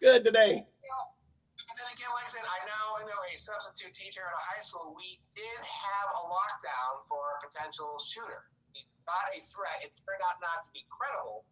good 0.03 0.23
today. 0.25 0.63
But 0.63 1.75
then 1.75 1.89
again, 1.91 2.11
like 2.15 2.23
I 2.27 2.31
said, 2.31 2.47
I 2.47 2.63
now 2.71 2.87
I 2.99 3.03
know 3.03 3.19
a 3.19 3.35
substitute 3.35 3.95
teacher 3.95 4.23
at 4.23 4.31
a 4.31 4.43
high 4.55 4.63
school. 4.63 4.95
We 4.95 5.19
did 5.35 5.59
have 5.59 6.09
a 6.15 6.23
lockdown 6.31 7.03
for 7.11 7.19
a 7.19 7.47
potential 7.51 7.99
shooter. 7.99 8.47
He 8.79 8.87
got 9.07 9.27
a 9.35 9.43
threat. 9.43 9.83
It 9.83 9.91
turned 10.07 10.23
out 10.23 10.39
not 10.39 10.63
to 10.67 10.71
be 10.71 10.87
credible. 10.87 11.43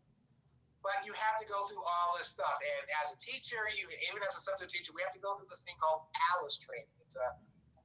But 0.82 0.98
you 1.06 1.14
have 1.14 1.38
to 1.38 1.46
go 1.46 1.62
through 1.70 1.82
all 1.86 2.18
this 2.18 2.26
stuff. 2.34 2.58
And 2.58 2.82
as 2.98 3.14
a 3.14 3.18
teacher, 3.22 3.62
you 3.78 3.86
even 4.10 4.18
as 4.26 4.34
a 4.34 4.42
substitute 4.42 4.82
teacher, 4.82 4.92
we 4.94 5.02
have 5.06 5.14
to 5.14 5.22
go 5.22 5.38
through 5.38 5.46
this 5.46 5.62
thing 5.62 5.78
called 5.78 6.10
ALICE 6.34 6.58
training. 6.58 6.90
It's 7.06 7.14
a 7.14 7.28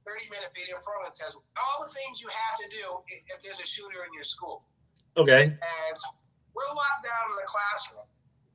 30 0.02 0.26
minute 0.34 0.50
video 0.50 0.82
program 0.82 1.06
that 1.06 1.14
says 1.14 1.38
all 1.38 1.76
the 1.86 1.90
things 1.94 2.18
you 2.18 2.26
have 2.26 2.58
to 2.58 2.66
do 2.74 2.84
if 3.06 3.22
if 3.34 3.38
there's 3.46 3.62
a 3.62 3.68
shooter 3.68 4.02
in 4.02 4.10
your 4.10 4.26
school. 4.26 4.66
Okay. 5.14 5.46
And 5.54 5.96
we're 6.58 6.72
locked 6.74 7.06
down 7.06 7.30
in 7.30 7.38
the 7.38 7.46
classroom. 7.46 8.06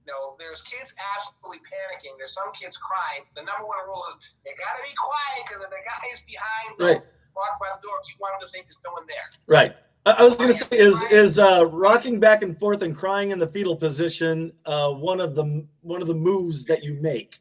You 0.04 0.12
know, 0.12 0.36
there's 0.36 0.60
kids 0.68 0.92
absolutely 1.16 1.64
panicking. 1.64 2.20
There's 2.20 2.36
some 2.36 2.52
kids 2.52 2.76
crying. 2.76 3.24
The 3.40 3.48
number 3.48 3.64
one 3.64 3.80
rule 3.88 4.04
is 4.12 4.20
they 4.44 4.52
got 4.60 4.76
to 4.76 4.84
be 4.84 4.92
quiet 5.00 5.48
because 5.48 5.64
if 5.64 5.72
the 5.72 5.80
guy 5.88 6.04
is 6.12 6.20
behind, 6.28 6.76
Right. 6.76 7.00
walk 7.32 7.56
by 7.64 7.72
the 7.72 7.80
door, 7.80 7.96
you 8.12 8.16
want 8.20 8.36
him 8.36 8.44
to 8.44 8.50
think 8.52 8.68
there's 8.68 8.84
no 8.84 8.92
one 8.92 9.08
there. 9.08 9.24
Right. 9.48 9.72
I 10.06 10.24
was 10.24 10.36
going 10.36 10.50
to 10.50 10.54
say, 10.54 10.78
is 10.78 11.02
is 11.04 11.40
uh, 11.40 11.70
rocking 11.72 12.20
back 12.20 12.42
and 12.42 12.60
forth 12.60 12.82
and 12.82 12.96
crying 12.96 13.32
in 13.32 13.40
the 13.40 13.48
fetal 13.48 13.76
position 13.76 14.52
uh, 14.66 14.92
one 14.92 15.22
of 15.22 15.34
the 15.34 15.66
one 15.82 16.02
of 16.02 16.08
the 16.08 16.14
moves 16.14 16.66
that 16.66 16.84
you 16.84 17.02
make? 17.02 17.40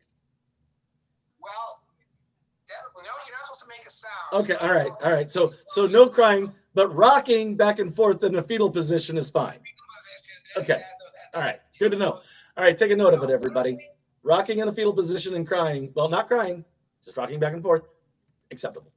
Well, 1.42 1.83
no, 2.68 3.11
you're 3.27 3.35
not 3.35 3.40
supposed 3.46 3.62
to 3.62 3.68
make 3.68 3.85
a 3.85 3.90
sound. 3.90 4.44
Okay, 4.44 4.55
all 4.55 4.72
right, 4.72 4.92
all 5.03 5.11
right. 5.11 5.29
So 5.29 5.51
so 5.66 5.87
no 5.87 6.07
crying, 6.07 6.53
but 6.75 6.94
rocking 6.94 7.57
back 7.57 7.81
and 7.81 7.94
forth 7.94 8.22
in 8.22 8.37
a 8.37 8.42
fetal 8.42 8.70
position 8.70 9.18
is 9.18 9.29
fine. 9.29 9.59
Okay. 10.57 10.83
All 11.35 11.40
right, 11.40 11.59
good 11.79 11.92
to 11.92 11.98
know. 11.98 12.20
All 12.57 12.64
right, 12.64 12.77
take 12.77 12.90
a 12.90 12.96
note 12.96 13.14
of 13.14 13.22
it, 13.22 13.31
everybody. 13.31 13.79
Rocking 14.22 14.59
in 14.59 14.68
a 14.68 14.72
fetal 14.72 14.92
position 14.92 15.35
and 15.35 15.46
crying. 15.46 15.90
Well, 15.94 16.09
not 16.09 16.29
crying, 16.29 16.64
just 17.05 17.16
rocking 17.16 17.40
back 17.40 17.55
and 17.55 17.62
forth. 17.62 17.83
Acceptable. 18.51 18.92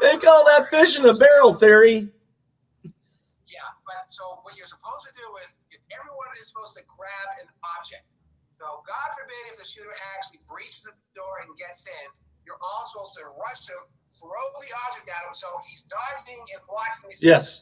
they 0.00 0.16
call 0.18 0.44
that 0.46 0.68
fish 0.70 0.98
in 0.98 1.04
a 1.06 1.14
barrel 1.14 1.54
theory. 1.54 2.08
Yeah, 3.46 3.68
but 3.86 4.06
so 4.08 4.38
what 4.42 4.56
you're 4.56 4.66
supposed 4.70 5.06
to 5.10 5.14
do 5.16 5.26
is 5.42 5.56
everyone 5.90 6.30
is 6.40 6.48
supposed 6.48 6.74
to 6.78 6.84
grab 6.86 7.28
an 7.42 7.48
object. 7.78 8.04
So 8.58 8.82
God 8.88 9.08
forbid 9.20 9.52
if 9.52 9.58
the 9.60 9.68
shooter 9.68 9.92
actually 10.16 10.40
breaches 10.48 10.88
the 10.88 10.94
door 11.12 11.44
and 11.44 11.52
gets 11.60 11.84
in, 11.86 12.06
you're 12.48 12.58
all 12.62 12.86
supposed 12.88 13.18
to 13.20 13.26
rush 13.36 13.68
him, 13.68 13.82
throw 14.08 14.44
the 14.62 14.70
object 14.88 15.10
at 15.12 15.26
him 15.28 15.34
so 15.34 15.46
he's 15.68 15.84
dodging 15.90 16.40
and 16.40 16.62
blocking 16.64 17.10
the 17.10 17.16
Yes. 17.20 17.60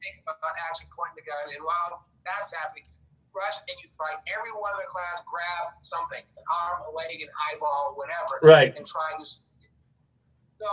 Think 0.00 0.16
about 0.24 0.56
actually 0.70 0.88
pointing 0.96 1.20
the 1.20 1.26
gun, 1.28 1.52
and 1.52 1.60
while 1.60 2.08
that's 2.24 2.54
happening, 2.56 2.88
rush 3.38 3.56
and 3.70 3.76
you 3.78 3.86
try 3.94 4.10
everyone 4.34 4.74
in 4.74 4.82
the 4.82 4.90
class 4.90 5.22
grab 5.22 5.78
something, 5.86 6.18
an 6.18 6.46
arm, 6.50 6.82
a 6.86 6.90
leg, 6.98 7.14
an 7.22 7.30
eyeball, 7.50 7.94
whatever, 7.94 8.42
Right. 8.42 8.74
and 8.74 8.82
try 8.82 9.06
to. 9.14 9.24
So, 9.24 10.70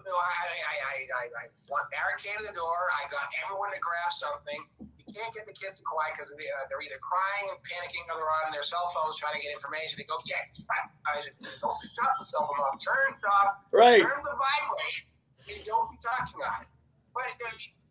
you 0.00 0.08
know, 0.08 0.16
I, 0.16 0.32
I, 0.48 0.74
I, 1.12 1.28
I, 1.28 1.44
barricaded 1.92 2.48
the 2.48 2.56
door. 2.56 2.80
I 2.96 3.04
got 3.12 3.28
everyone 3.44 3.68
to 3.76 3.80
grab 3.84 4.10
something. 4.10 4.60
You 4.80 5.12
can't 5.12 5.28
get 5.36 5.44
the 5.44 5.52
kids 5.52 5.76
to 5.76 5.84
quiet 5.84 6.16
because 6.16 6.32
they, 6.32 6.48
uh, 6.48 6.64
they're 6.72 6.80
either 6.80 6.96
crying 7.04 7.52
and 7.52 7.58
panicking 7.66 8.08
or 8.08 8.16
they're 8.16 8.34
on 8.46 8.54
their 8.54 8.64
cell 8.64 8.88
phones 8.96 9.20
trying 9.20 9.36
to 9.36 9.42
get 9.44 9.52
information. 9.52 10.00
They 10.00 10.08
go, 10.08 10.16
yeah, 10.24 10.40
shut. 10.56 10.88
I 11.04 11.20
said, 11.20 11.36
don't 11.60 11.76
shut 11.84 12.12
the 12.16 12.24
cell 12.24 12.48
phone 12.48 12.62
off. 12.64 12.80
Turn 12.80 13.12
it 13.12 13.20
off. 13.26 13.60
Right. 13.74 14.00
Turn 14.00 14.22
the 14.24 14.36
vibrate 14.40 15.04
and 15.52 15.60
don't 15.68 15.90
be 15.92 15.98
talking 16.00 16.40
on 16.40 16.64
it. 16.64 16.70
But 17.12 17.28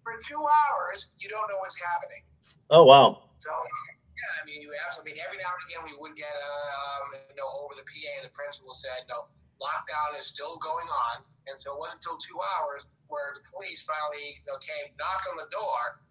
for 0.04 0.16
two 0.24 0.40
hours, 0.40 1.12
you 1.20 1.30
don't 1.30 1.46
know 1.52 1.60
what's 1.60 1.78
happening. 1.78 2.24
Oh 2.70 2.86
wow. 2.86 3.30
So, 3.40 3.52
yeah, 4.20 4.40
I 4.40 4.44
mean, 4.44 4.60
you 4.60 4.70
absolutely. 4.84 5.16
Every 5.24 5.40
now 5.40 5.56
and 5.56 5.64
again, 5.64 5.82
we 5.88 5.96
would 5.96 6.16
get, 6.20 6.32
um, 6.36 7.16
you 7.32 7.38
know, 7.40 7.48
over 7.64 7.72
the 7.80 7.88
PA, 7.88 8.14
the 8.28 8.32
principal 8.36 8.76
said, 8.76 9.08
no, 9.08 9.32
lockdown 9.64 10.20
is 10.20 10.28
still 10.28 10.60
going 10.60 10.88
on. 10.92 11.24
And 11.48 11.56
so 11.56 11.74
it 11.76 11.80
wasn't 11.80 12.04
until 12.04 12.20
two 12.20 12.36
hours 12.60 12.84
where 13.08 13.32
the 13.34 13.44
police 13.48 13.82
finally 13.88 14.36
you 14.38 14.46
know, 14.46 14.60
came, 14.60 14.92
knocked 15.00 15.26
on 15.32 15.40
the 15.40 15.48
door, 15.50 16.04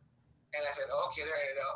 and 0.56 0.64
I 0.64 0.70
said, 0.72 0.88
okay, 0.88 1.22
there 1.28 1.40
you 1.52 1.56
go. 1.60 1.70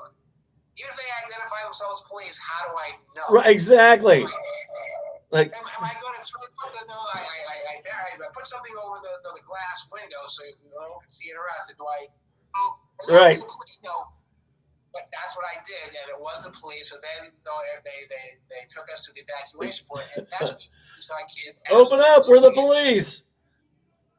Even 0.80 0.88
if 0.88 0.96
they 0.96 1.10
identify 1.28 1.60
themselves 1.68 2.00
as 2.00 2.08
police, 2.08 2.40
how 2.40 2.64
do 2.64 2.72
I 2.80 2.88
know? 3.12 3.28
Right. 3.28 3.52
Exactly. 3.52 4.24
Like 5.28 5.52
Am, 5.52 5.64
am 5.64 5.84
I 5.84 5.92
going 6.00 6.16
to 6.16 6.24
put 6.60 6.72
the 6.72 6.84
no? 6.88 6.96
I 6.96 7.20
I 7.20 7.56
I, 7.72 7.74
I, 7.80 8.08
I 8.20 8.28
put 8.32 8.44
something 8.44 8.72
over 8.80 9.00
the, 9.00 9.12
the, 9.24 9.32
the 9.36 9.44
glass 9.48 9.88
window 9.88 10.20
so 10.28 10.44
you 10.44 10.68
know, 10.72 11.00
can 11.00 11.08
see 11.08 11.28
it 11.32 11.36
around. 11.36 11.64
So 11.64 11.72
do 11.76 11.84
I? 11.88 12.08
Oh, 12.56 12.70
Right. 13.08 13.40
No. 13.84 14.12
But 14.92 15.08
that's 15.10 15.34
what 15.36 15.46
I 15.46 15.56
did, 15.64 15.96
and 15.96 16.08
it 16.10 16.20
was 16.20 16.44
the 16.44 16.50
police. 16.50 16.90
So 16.90 16.96
then 17.00 17.30
though, 17.44 17.58
they, 17.84 18.06
they 18.08 18.36
they 18.50 18.66
took 18.68 18.90
us 18.92 19.06
to 19.06 19.12
the 19.14 19.22
evacuation 19.22 19.86
point, 19.88 20.04
and 20.16 20.26
that's 20.30 20.50
when 20.50 20.58
we 20.60 21.00
saw 21.00 21.14
kids. 21.34 21.60
open 21.70 22.00
up. 22.00 22.28
We're 22.28 22.40
the 22.40 22.52
police. 22.52 23.30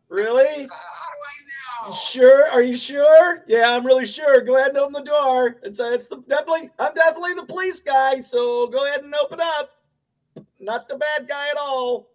Really? 0.10 0.66
Uh, 0.66 0.74
How 0.74 1.10
do 1.14 1.88
I 1.88 1.90
know? 1.90 1.94
sure? 1.94 2.52
Are 2.52 2.62
you 2.62 2.76
sure? 2.76 3.44
Yeah, 3.48 3.76
I'm 3.76 3.86
really 3.86 4.06
sure. 4.06 4.42
Go 4.42 4.58
ahead 4.58 4.70
and 4.70 4.78
open 4.78 4.94
the 4.94 5.02
door. 5.02 5.58
It's 5.64 5.80
uh, 5.80 5.92
it's 5.94 6.08
the 6.08 6.18
definitely 6.28 6.70
I'm 6.80 6.94
definitely 6.94 7.34
the 7.34 7.46
police 7.46 7.82
guy, 7.82 8.20
so 8.22 8.68
go 8.68 8.86
ahead 8.86 9.04
and 9.04 9.14
open 9.16 9.40
up. 9.42 9.72
Not 10.60 10.88
the 10.88 10.98
bad 10.98 11.28
guy 11.28 11.50
at 11.50 11.58
all. 11.58 12.10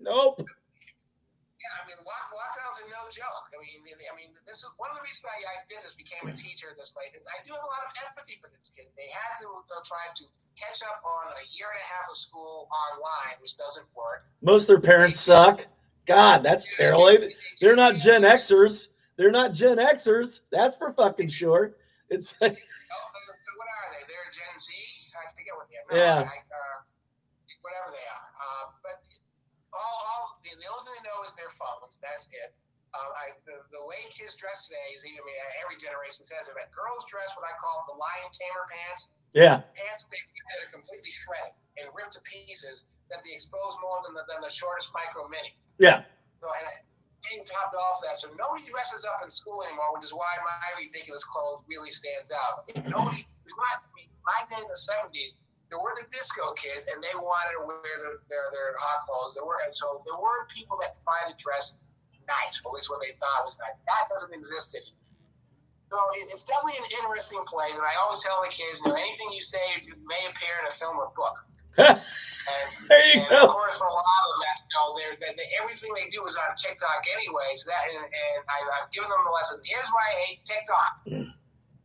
Nope. 0.00 0.42
Yeah, 0.44 1.80
I 1.80 1.86
mean, 1.88 1.96
lock, 2.04 2.28
lockdowns 2.32 2.84
are 2.84 2.88
no 3.04 3.12
joke. 3.12 3.52
I 3.52 3.60
mean, 3.60 3.84
I 3.84 4.14
mean, 4.16 4.32
this 4.48 4.64
is 4.64 4.70
one 4.80 4.88
of 4.88 4.96
the 4.96 5.04
reasons 5.04 5.28
I, 5.28 5.36
I 5.44 5.54
did 5.68 5.84
this, 5.84 5.92
became 5.92 6.24
a 6.24 6.32
teacher 6.32 6.72
this 6.72 6.96
late. 6.96 7.12
Is 7.12 7.28
I 7.28 7.44
do 7.44 7.52
have 7.52 7.60
a 7.60 7.68
lot 7.68 7.84
of 7.84 7.92
empathy 8.08 8.40
for 8.40 8.48
these 8.48 8.72
kids. 8.72 8.88
They 8.96 9.08
had 9.12 9.36
to 9.44 9.48
uh, 9.52 9.84
try 9.84 10.08
to 10.08 10.24
catch 10.56 10.80
up 10.88 11.04
on 11.04 11.28
a 11.36 11.44
year 11.52 11.68
and 11.68 11.76
a 11.80 11.86
half 11.92 12.08
of 12.08 12.16
school 12.16 12.68
online, 12.72 13.36
which 13.44 13.60
doesn't 13.60 13.84
work. 13.92 14.24
Most 14.40 14.70
of 14.72 14.80
their 14.80 14.84
parents 14.84 15.20
suck. 15.20 15.68
God, 16.08 16.40
that's 16.42 16.64
terrible. 16.76 17.04
They- 17.12 17.16
They- 17.20 17.28
they- 17.28 17.34
they 17.36 17.60
They're 17.60 17.76
not 17.76 17.94
Gen 18.00 18.22
Xers. 18.24 18.88
They're 19.16 19.32
not 19.34 19.52
Gen 19.52 19.76
Xers. 19.78 20.40
That's 20.50 20.76
for 20.76 20.92
fucking 20.92 21.28
sure. 21.28 21.76
It's 22.08 22.32
like, 22.40 22.56
Oh, 22.56 22.96
uh, 22.96 23.32
what 23.60 23.68
are 23.68 23.86
they? 23.92 24.02
They're 24.08 24.30
Gen 24.32 24.56
Z. 24.56 24.72
I 25.12 25.28
forget 25.36 25.54
what 25.56 25.68
they 25.68 25.76
are. 25.76 25.88
No, 25.92 25.96
Yeah. 25.96 26.20
I, 26.24 26.36
uh, 26.40 26.76
whatever 27.60 27.88
they 27.92 28.06
are. 28.08 28.28
Uh, 28.40 28.64
but 28.84 28.96
all, 29.72 29.96
all 30.08 30.24
the, 30.44 30.50
the 30.56 30.68
only 30.68 30.84
thing 30.88 30.94
they 31.02 31.08
know 31.08 31.24
is 31.26 31.34
their 31.34 31.50
phones. 31.50 31.98
That's 32.00 32.28
it. 32.32 32.52
Uh, 32.94 33.10
I, 33.18 33.34
the, 33.42 33.58
the 33.74 33.82
way 33.90 33.98
kids 34.14 34.38
dress 34.38 34.70
today 34.70 34.94
is, 34.94 35.02
I 35.02 35.18
mean, 35.18 35.34
every 35.66 35.74
generation 35.82 36.22
says 36.22 36.46
it, 36.46 36.54
but 36.54 36.70
girls 36.70 37.02
dress 37.10 37.34
what 37.34 37.42
I 37.42 37.50
call 37.58 37.82
the 37.90 37.98
lion 37.98 38.30
tamer 38.30 38.70
pants. 38.70 39.18
yeah, 39.34 39.66
Pants 39.74 40.06
that 40.06 40.56
are 40.62 40.70
completely 40.70 41.10
shredded 41.10 41.58
and 41.74 41.90
ripped 41.98 42.14
to 42.14 42.22
pieces 42.22 42.86
that 43.10 43.26
they 43.26 43.34
expose 43.34 43.74
more 43.82 43.98
than 44.06 44.14
the, 44.14 44.22
than 44.30 44.38
the 44.46 44.52
shortest 44.52 44.94
micro 44.94 45.26
mini. 45.26 45.50
yeah. 45.82 46.06
So, 46.38 46.46
and 46.54 46.70
I 46.70 46.74
came 47.26 47.42
topped 47.42 47.74
off 47.74 47.98
that. 48.04 48.20
So 48.20 48.30
nobody 48.36 48.62
dresses 48.68 49.02
up 49.08 49.18
in 49.24 49.30
school 49.32 49.64
anymore, 49.64 49.90
which 49.96 50.04
is 50.04 50.14
why 50.14 50.30
my 50.44 50.68
ridiculous 50.78 51.24
clothes 51.24 51.64
really 51.66 51.90
stands 51.90 52.30
out. 52.30 52.68
Nobody, 52.86 53.26
not, 53.26 53.76
I 53.82 53.90
mean, 53.96 54.06
my 54.22 54.38
day 54.52 54.60
in 54.60 54.68
the 54.68 54.78
70s, 54.78 55.40
there 55.72 55.80
were 55.80 55.96
the 55.96 56.06
disco 56.12 56.52
kids 56.54 56.86
and 56.86 57.02
they 57.02 57.10
wanted 57.16 57.58
to 57.58 57.62
wear 57.66 57.96
their, 57.98 58.22
their, 58.28 58.46
their 58.52 58.70
hot 58.78 59.00
clothes. 59.02 59.34
There 59.34 59.42
were, 59.42 59.58
and 59.64 59.74
so 59.74 60.04
there 60.04 60.14
were 60.14 60.46
people 60.52 60.76
that 60.84 61.00
tried 61.02 61.32
to 61.32 61.36
dress 61.40 61.80
nice, 62.28 62.60
or 62.64 62.70
at 62.70 62.74
least 62.78 62.88
what 62.90 63.00
they 63.00 63.12
thought 63.16 63.44
was 63.44 63.58
nice. 63.60 63.78
That 63.86 64.08
doesn't 64.10 64.32
exist 64.34 64.74
anymore. 64.74 65.00
So 65.92 65.98
it, 66.18 66.26
it's 66.34 66.42
definitely 66.44 66.80
an 66.82 66.90
interesting 66.98 67.42
place, 67.46 67.76
and 67.78 67.86
I 67.86 67.94
always 68.02 68.18
tell 68.24 68.42
the 68.42 68.50
kids, 68.50 68.82
you 68.82 68.90
know, 68.90 68.98
anything 68.98 69.30
you 69.30 69.42
say 69.42 69.62
may 70.06 70.22
appear 70.32 70.54
in 70.62 70.66
a 70.66 70.74
film 70.74 70.96
or 70.98 71.12
book. 71.14 71.36
And, 72.44 72.68
There 72.92 73.06
you 73.08 73.24
and 73.24 73.32
go. 73.32 73.48
of 73.48 73.56
course, 73.56 73.80
for 73.80 73.88
a 73.88 73.96
lot 73.96 74.04
of 74.04 74.26
them, 74.36 74.40
that's 74.44 74.68
you 74.68 74.76
know, 74.76 74.86
they're, 75.00 75.16
they 75.16 75.32
they- 75.32 75.52
everything 75.64 75.88
they 75.96 76.04
do 76.12 76.20
is 76.28 76.36
on 76.36 76.52
TikTok 76.60 77.00
anyway. 77.16 77.48
So 77.56 77.72
that, 77.72 77.80
and, 77.88 78.04
and 78.04 78.40
I, 78.44 78.58
I've 78.84 78.92
given 78.92 79.08
them 79.08 79.24
a 79.24 79.32
lesson. 79.32 79.64
Here's 79.64 79.88
why 79.96 80.04
I 80.04 80.14
hate 80.28 80.44
TikTok. 80.44 80.92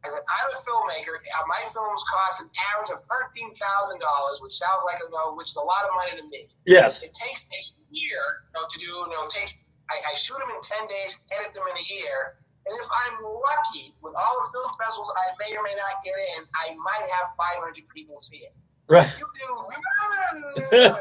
I 0.04 0.08
said, 0.12 0.20
I'm 0.20 0.48
a 0.52 0.60
filmmaker. 0.68 1.16
My 1.48 1.64
films 1.72 2.04
cost 2.12 2.44
an 2.44 2.52
average 2.76 2.92
of 2.92 3.00
thirteen 3.08 3.56
thousand 3.56 4.04
dollars, 4.04 4.44
which 4.44 4.52
sounds 4.52 4.84
like 4.84 5.00
a 5.00 5.08
no, 5.16 5.32
which 5.40 5.48
is 5.48 5.56
a 5.56 5.64
lot 5.64 5.88
of 5.88 5.96
money 5.96 6.20
to 6.20 6.28
me. 6.28 6.52
Yes. 6.68 7.08
It 7.08 7.16
takes 7.16 7.48
a 7.48 7.62
year 7.96 8.20
you 8.52 8.60
know, 8.60 8.68
to 8.68 8.78
do. 8.84 8.92
You 8.92 9.16
know, 9.16 9.28
take 9.32 9.59
I, 9.90 10.12
I 10.12 10.14
shoot 10.16 10.38
them 10.38 10.50
in 10.54 10.62
ten 10.62 10.88
days, 10.88 11.20
edit 11.34 11.54
them 11.54 11.66
in 11.70 11.76
a 11.76 11.86
year, 11.90 12.38
and 12.66 12.78
if 12.78 12.86
I'm 12.86 13.18
lucky, 13.24 13.96
with 14.02 14.14
all 14.14 14.36
the 14.42 14.48
film 14.54 14.70
festivals 14.78 15.14
I 15.18 15.34
may 15.42 15.58
or 15.58 15.64
may 15.64 15.74
not 15.74 16.04
get 16.06 16.14
in, 16.38 16.46
I 16.54 16.76
might 16.78 17.06
have 17.18 17.34
500 17.36 17.82
people 17.94 18.20
see 18.20 18.46
it. 18.46 18.54
Right. 18.88 19.08
You 19.18 19.26
do 19.26 19.50
half 20.78 20.98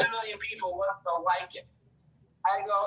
a 0.00 0.10
million 0.10 0.38
people 0.38 0.76
will 0.76 1.24
like 1.24 1.54
it. 1.54 1.64
I 2.46 2.66
go, 2.66 2.78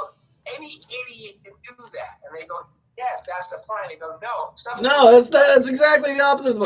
any 0.56 0.68
idiot 0.68 1.36
can 1.44 1.54
do 1.64 1.76
that, 1.78 2.14
and 2.24 2.38
they 2.40 2.46
go, 2.46 2.56
yes, 2.98 3.24
that's 3.28 3.50
the 3.50 3.58
point. 3.58 3.90
They 3.90 3.98
go, 3.98 4.18
no, 4.22 4.54
No, 4.82 5.12
that's 5.12 5.30
that's 5.30 5.70
exactly 5.70 6.14
the 6.14 6.24
opposite. 6.24 6.58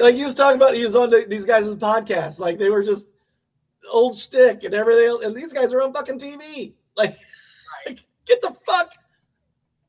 Like 0.00 0.14
he 0.14 0.24
was 0.24 0.34
talking 0.34 0.56
about, 0.56 0.74
he 0.74 0.82
was 0.82 0.96
on 0.96 1.10
the, 1.10 1.24
these 1.28 1.46
guys' 1.46 1.74
podcast. 1.76 2.40
Like 2.40 2.58
they 2.58 2.70
were 2.70 2.82
just 2.82 3.08
old 3.90 4.16
shtick 4.16 4.64
and 4.64 4.74
everything. 4.74 5.06
Else, 5.06 5.24
and 5.24 5.34
these 5.34 5.52
guys 5.52 5.72
are 5.72 5.82
on 5.82 5.92
fucking 5.92 6.18
TV. 6.18 6.72
Like, 6.96 7.14
like, 7.86 8.04
get 8.26 8.40
the 8.42 8.50
fuck, 8.64 8.92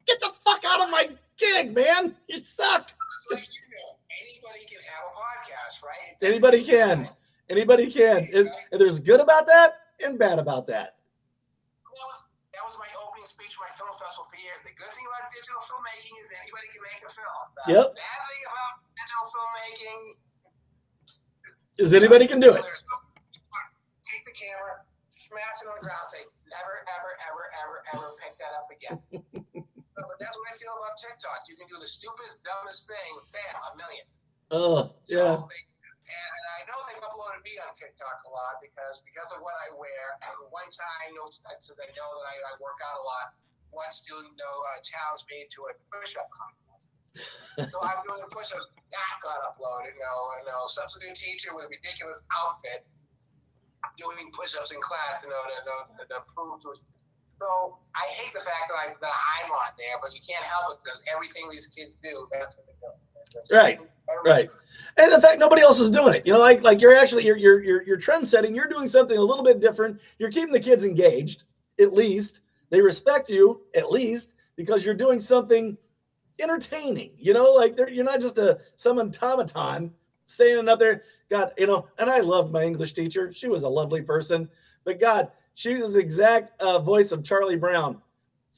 get 0.06 0.20
the 0.20 0.32
fuck 0.44 0.64
out 0.66 0.82
of 0.82 0.90
my 0.92 1.08
gig, 1.38 1.74
man. 1.74 2.16
You 2.28 2.42
suck. 2.42 2.94
Like 3.32 3.42
you 3.42 3.62
know, 3.72 4.00
anybody 4.24 4.66
can 4.66 4.80
have 4.80 5.04
a 5.10 5.14
podcast, 5.18 5.84
right? 5.84 6.16
Anybody 6.24 6.64
can. 6.64 7.08
Anybody 7.50 7.92
can. 7.92 8.26
And, 8.34 8.50
and 8.72 8.80
there's 8.80 9.00
good 9.00 9.20
about 9.20 9.46
that 9.48 9.74
and 10.04 10.18
bad 10.18 10.40
about 10.40 10.66
that. 10.68 10.96
That 11.92 12.06
was 12.08 12.24
that 12.54 12.64
was 12.66 12.78
my 12.80 12.88
opening 13.04 13.26
speech 13.26 13.54
for 13.56 13.64
my 13.68 13.74
film 13.76 13.92
festival 14.00 14.26
for 14.30 14.38
years. 14.40 14.60
The 14.64 14.72
good 14.76 14.92
thing 14.92 15.06
about 15.08 15.30
digital 15.32 15.60
filmmaking 15.68 16.16
is 16.24 16.32
anybody 16.40 16.68
can 16.72 16.82
make 16.84 17.02
a 17.04 17.12
film. 17.12 17.46
The 17.68 17.74
Yep. 17.74 17.88
bad 17.96 18.22
thing 18.32 18.44
about 18.48 18.74
digital 18.96 19.26
filmmaking 19.32 20.02
Is 21.78 21.94
anybody 21.94 22.28
can 22.28 22.40
do 22.40 22.54
it. 22.54 22.64
Take 22.64 22.72
the 24.32 24.40
camera, 24.40 24.80
smash 25.12 25.60
it 25.60 25.68
on 25.68 25.76
the 25.76 25.84
ground, 25.84 26.08
say 26.08 26.24
never, 26.48 26.88
ever, 26.96 27.12
ever, 27.28 27.44
ever, 27.60 27.78
ever 27.92 28.08
pick 28.24 28.40
that 28.40 28.56
up 28.56 28.72
again. 28.72 28.98
but, 29.12 29.44
but 30.08 30.18
that's 30.24 30.36
what 30.40 30.48
I 30.48 30.56
feel 30.56 30.72
about 30.80 30.96
TikTok. 30.96 31.52
You 31.52 31.60
can 31.60 31.68
do 31.68 31.76
the 31.76 31.88
stupidest, 31.92 32.48
dumbest 32.48 32.88
thing, 32.88 33.12
bam, 33.36 33.60
a 33.60 33.72
million. 33.76 34.08
Oh, 34.52 34.96
So 35.04 35.20
yeah. 35.20 35.36
they, 35.36 35.62
and, 36.12 36.44
I 36.60 36.68
know 36.68 36.76
they've 36.88 37.04
uploaded 37.04 37.44
me 37.44 37.56
on 37.64 37.72
TikTok 37.72 38.20
a 38.28 38.32
lot 38.32 38.60
because 38.60 39.00
because 39.08 39.32
of 39.32 39.40
what 39.44 39.56
I 39.68 39.72
wear. 39.76 40.04
One 40.52 40.68
time, 40.68 41.16
no, 41.16 41.28
so 41.32 41.72
they 41.80 41.88
know 41.96 42.10
that 42.20 42.28
I, 42.28 42.36
I 42.52 42.54
work 42.60 42.80
out 42.84 43.00
a 43.00 43.06
lot. 43.08 43.28
One 43.72 43.92
student 43.96 44.36
know, 44.36 44.56
uh, 44.76 44.84
challenged 44.84 45.24
me 45.32 45.48
to 45.48 45.60
a 45.72 45.74
push-up 45.88 46.28
contest. 46.36 47.72
so 47.72 47.80
I'm 47.80 48.04
doing 48.04 48.20
the 48.20 48.28
push-ups. 48.28 48.76
That 48.92 49.16
got 49.24 49.40
uploaded. 49.48 49.96
You 49.96 50.04
know, 50.04 50.20
you 50.44 50.48
know, 50.52 50.68
substitute 50.68 51.16
teacher 51.16 51.56
with 51.56 51.72
a 51.72 51.72
ridiculous 51.72 52.28
outfit 52.36 52.84
doing 53.98 54.32
push-ups 54.34 54.72
in 54.72 54.80
class. 54.82 55.24
to 55.24 55.30
know, 55.30 55.36
to, 55.48 55.98
to, 55.98 56.08
to 56.08 56.22
prove 56.34 56.60
to 56.62 56.70
us. 56.70 56.86
So 57.40 57.78
I 57.96 58.06
hate 58.08 58.34
the 58.34 58.40
fact 58.40 58.70
that, 58.70 58.78
I, 58.78 58.94
that 59.02 59.16
I'm 59.42 59.52
on 59.52 59.74
there, 59.78 59.98
but 60.02 60.14
you 60.14 60.20
can't 60.22 60.46
help 60.46 60.74
it 60.74 60.80
because 60.84 61.04
everything 61.12 61.50
these 61.50 61.68
kids 61.68 61.98
do, 61.98 62.28
that's 62.32 62.56
what 62.56 62.68
they 62.68 62.74
do. 62.80 63.56
Right. 63.56 63.80
Right. 64.26 64.50
And 64.98 65.12
in 65.12 65.22
fact, 65.22 65.40
nobody 65.40 65.62
else 65.62 65.80
is 65.80 65.90
doing 65.90 66.14
it. 66.14 66.26
You 66.26 66.34
know, 66.34 66.40
like 66.40 66.62
like 66.64 66.82
you're 66.82 66.96
actually 66.96 67.26
you're 67.26 67.38
you're 67.38 67.64
you're, 67.64 67.84
you're 67.84 67.98
trend 67.98 68.28
setting. 68.28 68.54
You're 68.54 68.68
doing 68.68 68.88
something 68.88 69.18
a 69.18 69.22
little 69.22 69.44
bit 69.44 69.60
different. 69.60 70.00
You're 70.20 70.32
keeping 70.32 70.52
the 70.52 70.60
kids 70.60 70.86
engaged. 70.86 71.44
At 71.80 71.94
least 71.94 72.42
they 72.70 72.82
respect 72.82 73.30
you. 73.30 73.62
At 73.74 73.90
least 73.90 74.34
because 74.56 74.86
you're 74.86 74.96
doing 74.96 75.20
something 75.20 75.78
entertaining. 76.40 77.12
You 77.18 77.34
know, 77.34 77.54
like 77.54 77.78
you're 77.90 78.04
not 78.04 78.20
just 78.20 78.38
a 78.38 78.60
some 78.76 79.00
automaton 79.00 79.94
standing 80.26 80.68
up 80.68 80.80
there. 80.80 81.04
God, 81.32 81.54
you 81.58 81.66
know, 81.66 81.88
and 81.98 82.10
I 82.10 82.20
loved 82.20 82.52
my 82.52 82.64
English 82.64 82.92
teacher. 82.92 83.32
She 83.32 83.48
was 83.48 83.64
a 83.64 83.70
lovely 83.70 84.02
person, 84.02 84.50
but 84.84 85.00
God, 85.00 85.32
she 85.56 85.76
was 85.76 85.94
the 85.94 86.02
exact 86.02 86.62
uh, 86.62 86.80
voice 86.80 87.14
of 87.14 87.24
Charlie 87.24 87.56
Brown's 87.56 87.98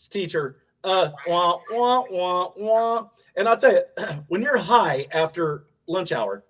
teacher. 0.10 0.58
Uh, 0.84 1.12
wah, 1.28 1.60
wah, 1.70 2.04
wah, 2.10 2.52
wah. 2.58 3.10
And 3.38 3.48
I'll 3.48 3.58
tell 3.58 3.74
you, 3.74 3.84
when 4.28 4.42
you're 4.42 4.58
high 4.58 5.06
after 5.12 5.68
lunch 5.88 6.12
hour 6.12 6.44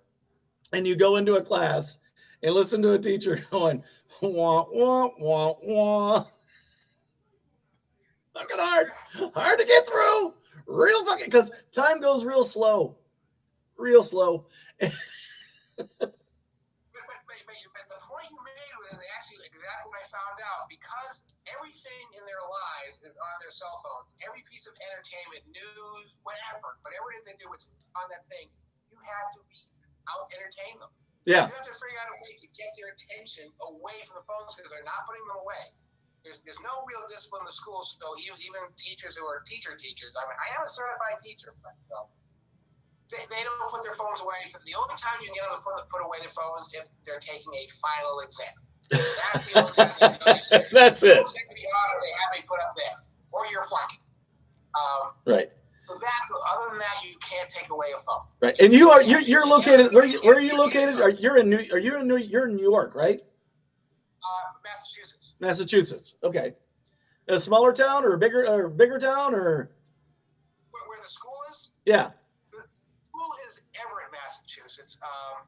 and 0.72 0.86
you 0.86 0.96
go 0.96 1.16
into 1.16 1.34
a 1.34 1.42
class 1.42 1.98
and 2.42 2.54
listen 2.54 2.80
to 2.82 2.92
a 2.92 2.98
teacher 2.98 3.44
going, 3.50 3.82
wah, 4.22 4.64
wah, 4.72 5.10
wah, 5.18 5.54
wah. 5.62 6.24
Fucking 8.32 8.56
hard, 8.58 8.88
hard 9.34 9.58
to 9.58 9.66
get 9.66 9.86
through. 9.86 10.32
Real 10.66 11.04
fucking, 11.04 11.26
because 11.26 11.52
time 11.70 12.00
goes 12.00 12.24
real 12.24 12.42
slow, 12.42 12.96
real 13.76 14.02
slow. 14.02 14.46
but, 15.76 15.90
but, 15.98 17.20
but, 17.26 17.58
but 17.74 17.86
the 17.90 18.00
point 18.06 18.28
you 18.30 18.40
made 18.42 18.74
was 18.78 19.00
actually 19.18 19.42
exactly 19.50 19.90
what 19.90 19.98
I 19.98 20.06
found 20.06 20.38
out 20.42 20.70
because 20.70 21.26
everything 21.50 22.06
in 22.14 22.22
their 22.26 22.42
lives 22.46 23.02
is 23.02 23.18
on 23.18 23.34
their 23.42 23.50
cell 23.50 23.74
phones. 23.82 24.14
Every 24.22 24.42
piece 24.46 24.70
of 24.70 24.74
entertainment, 24.92 25.42
news, 25.50 26.18
whatever, 26.22 26.78
whatever 26.86 27.10
it 27.10 27.18
is 27.18 27.26
they 27.26 27.34
do, 27.34 27.50
it's 27.50 27.74
on 27.98 28.06
that 28.14 28.22
thing. 28.30 28.46
You 28.90 28.98
have 29.02 29.28
to 29.34 29.40
be 29.50 29.58
out 30.06 30.30
entertain 30.30 30.78
them. 30.78 30.92
Yeah. 31.24 31.48
You 31.48 31.56
have 31.56 31.64
to 31.64 31.72
figure 31.74 31.98
out 32.04 32.12
a 32.12 32.18
way 32.20 32.36
to 32.36 32.46
get 32.52 32.68
their 32.76 32.92
attention 32.92 33.48
away 33.64 33.96
from 34.04 34.20
the 34.20 34.26
phones 34.28 34.52
because 34.54 34.70
they're 34.70 34.84
not 34.84 35.08
putting 35.08 35.24
them 35.24 35.40
away. 35.40 35.64
There's, 36.20 36.40
there's 36.44 36.60
no 36.60 36.84
real 36.88 37.04
discipline 37.08 37.44
in 37.44 37.48
the 37.48 37.56
schools, 37.56 37.96
so 38.00 38.16
even, 38.16 38.36
even 38.44 38.64
teachers 38.80 39.16
who 39.16 39.24
are 39.28 39.44
teacher 39.44 39.76
teachers. 39.76 40.12
I 40.16 40.24
mean, 40.24 40.40
I 40.40 40.48
am 40.56 40.64
a 40.64 40.70
certified 40.72 41.20
teacher, 41.20 41.52
but 41.60 41.76
so 41.84 42.08
they, 43.10 43.20
they 43.28 43.42
don't 43.44 43.70
put 43.70 43.82
their 43.82 43.92
phones 43.92 44.22
away. 44.22 44.40
So 44.46 44.58
the 44.64 44.74
only 44.74 44.96
time 44.96 45.20
you 45.20 45.28
can 45.28 45.36
get 45.36 45.44
them 45.48 45.58
to 45.58 45.62
put, 45.62 45.76
put 45.88 46.00
away 46.04 46.18
their 46.20 46.32
phones 46.32 46.72
if 46.74 46.88
they're 47.04 47.20
taking 47.20 47.52
a 47.52 47.64
final 47.80 48.20
exam. 48.20 48.54
That's 48.90 49.52
the 49.52 49.60
only 49.60 49.72
time 49.72 49.92
you 50.00 50.60
That's 50.72 51.02
it. 51.02 51.24
To 51.24 51.54
be 51.54 51.64
honest, 51.66 52.00
they 52.02 52.12
have 52.12 52.30
me 52.32 52.40
put 52.46 52.60
up 52.60 52.74
there, 52.76 52.96
or 53.32 53.46
you're 53.50 53.62
flunking. 53.62 54.00
Um, 54.74 55.12
right. 55.26 55.50
So 55.86 55.94
that, 55.94 56.20
other 56.52 56.70
than 56.70 56.78
that, 56.78 57.04
you 57.04 57.14
can't 57.20 57.48
take 57.50 57.70
away 57.70 57.88
a 57.94 57.98
phone. 57.98 58.24
Right, 58.40 58.58
and 58.58 58.72
you 58.72 58.90
are 58.90 59.02
you're, 59.02 59.20
you're 59.20 59.46
located. 59.46 59.92
Where 59.92 60.06
you, 60.06 60.18
where 60.22 60.36
are 60.36 60.40
you 60.40 60.56
located? 60.56 61.00
Are 61.00 61.10
you're 61.10 61.36
in 61.38 61.50
New? 61.50 61.60
Are 61.72 61.78
you 61.78 61.98
in 62.00 62.08
New? 62.08 62.16
You're 62.16 62.48
in 62.48 62.56
New 62.56 62.62
York, 62.62 62.94
right? 62.94 63.20
Uh, 63.20 64.52
Massachusetts. 64.64 65.34
Massachusetts. 65.40 66.16
Okay. 66.24 66.54
A 67.28 67.38
smaller 67.38 67.72
town 67.72 68.04
or 68.04 68.14
a 68.14 68.18
bigger 68.18 68.46
or 68.48 68.68
bigger 68.68 68.98
town 68.98 69.34
or? 69.34 69.70
Where, 70.70 70.82
where 70.88 70.98
the 71.02 71.08
school 71.08 71.36
is? 71.50 71.70
Yeah. 71.86 72.10
The 72.52 72.58
school 72.66 73.30
is 73.48 73.62
Everett, 73.74 74.12
Massachusetts. 74.64 74.96
Um, 75.04 75.44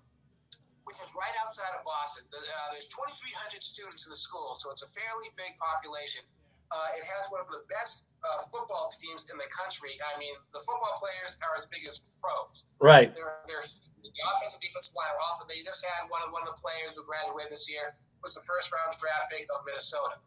which 0.85 1.03
is 1.03 1.11
right 1.19 1.35
outside 1.43 1.75
of 1.75 1.83
Boston. 1.83 2.23
Uh, 2.31 2.71
there's 2.71 2.87
2,300 2.87 3.59
students 3.59 4.07
in 4.07 4.15
the 4.15 4.21
school, 4.21 4.55
so 4.55 4.71
it's 4.71 4.87
a 4.87 4.91
fairly 4.95 5.35
big 5.35 5.59
population. 5.59 6.23
Uh, 6.71 6.95
it 6.95 7.03
has 7.03 7.27
one 7.27 7.43
of 7.43 7.51
the 7.51 7.67
best 7.67 8.07
uh, 8.23 8.39
football 8.55 8.87
teams 8.95 9.27
in 9.27 9.35
the 9.35 9.51
country. 9.51 9.99
I 9.99 10.15
mean, 10.15 10.31
the 10.55 10.63
football 10.63 10.95
players 10.95 11.43
are 11.43 11.59
as 11.59 11.67
big 11.67 11.83
as 11.91 12.07
pros. 12.23 12.71
Right. 12.79 13.11
They're, 13.19 13.43
they're 13.51 13.67
the 13.67 14.23
offensive 14.31 14.63
defensive 14.63 14.95
line 14.95 15.11
are 15.11 15.23
awesome. 15.27 15.51
They 15.51 15.67
just 15.67 15.83
had 15.83 16.07
one 16.07 16.23
of 16.23 16.31
one 16.31 16.47
of 16.47 16.55
the 16.55 16.59
players 16.63 16.95
who 16.95 17.03
graduated 17.03 17.51
this 17.51 17.67
year 17.67 17.99
was 18.23 18.39
the 18.39 18.45
first 18.47 18.71
round 18.71 18.95
draft 19.03 19.35
pick 19.35 19.51
of 19.51 19.67
Minnesota. 19.67 20.23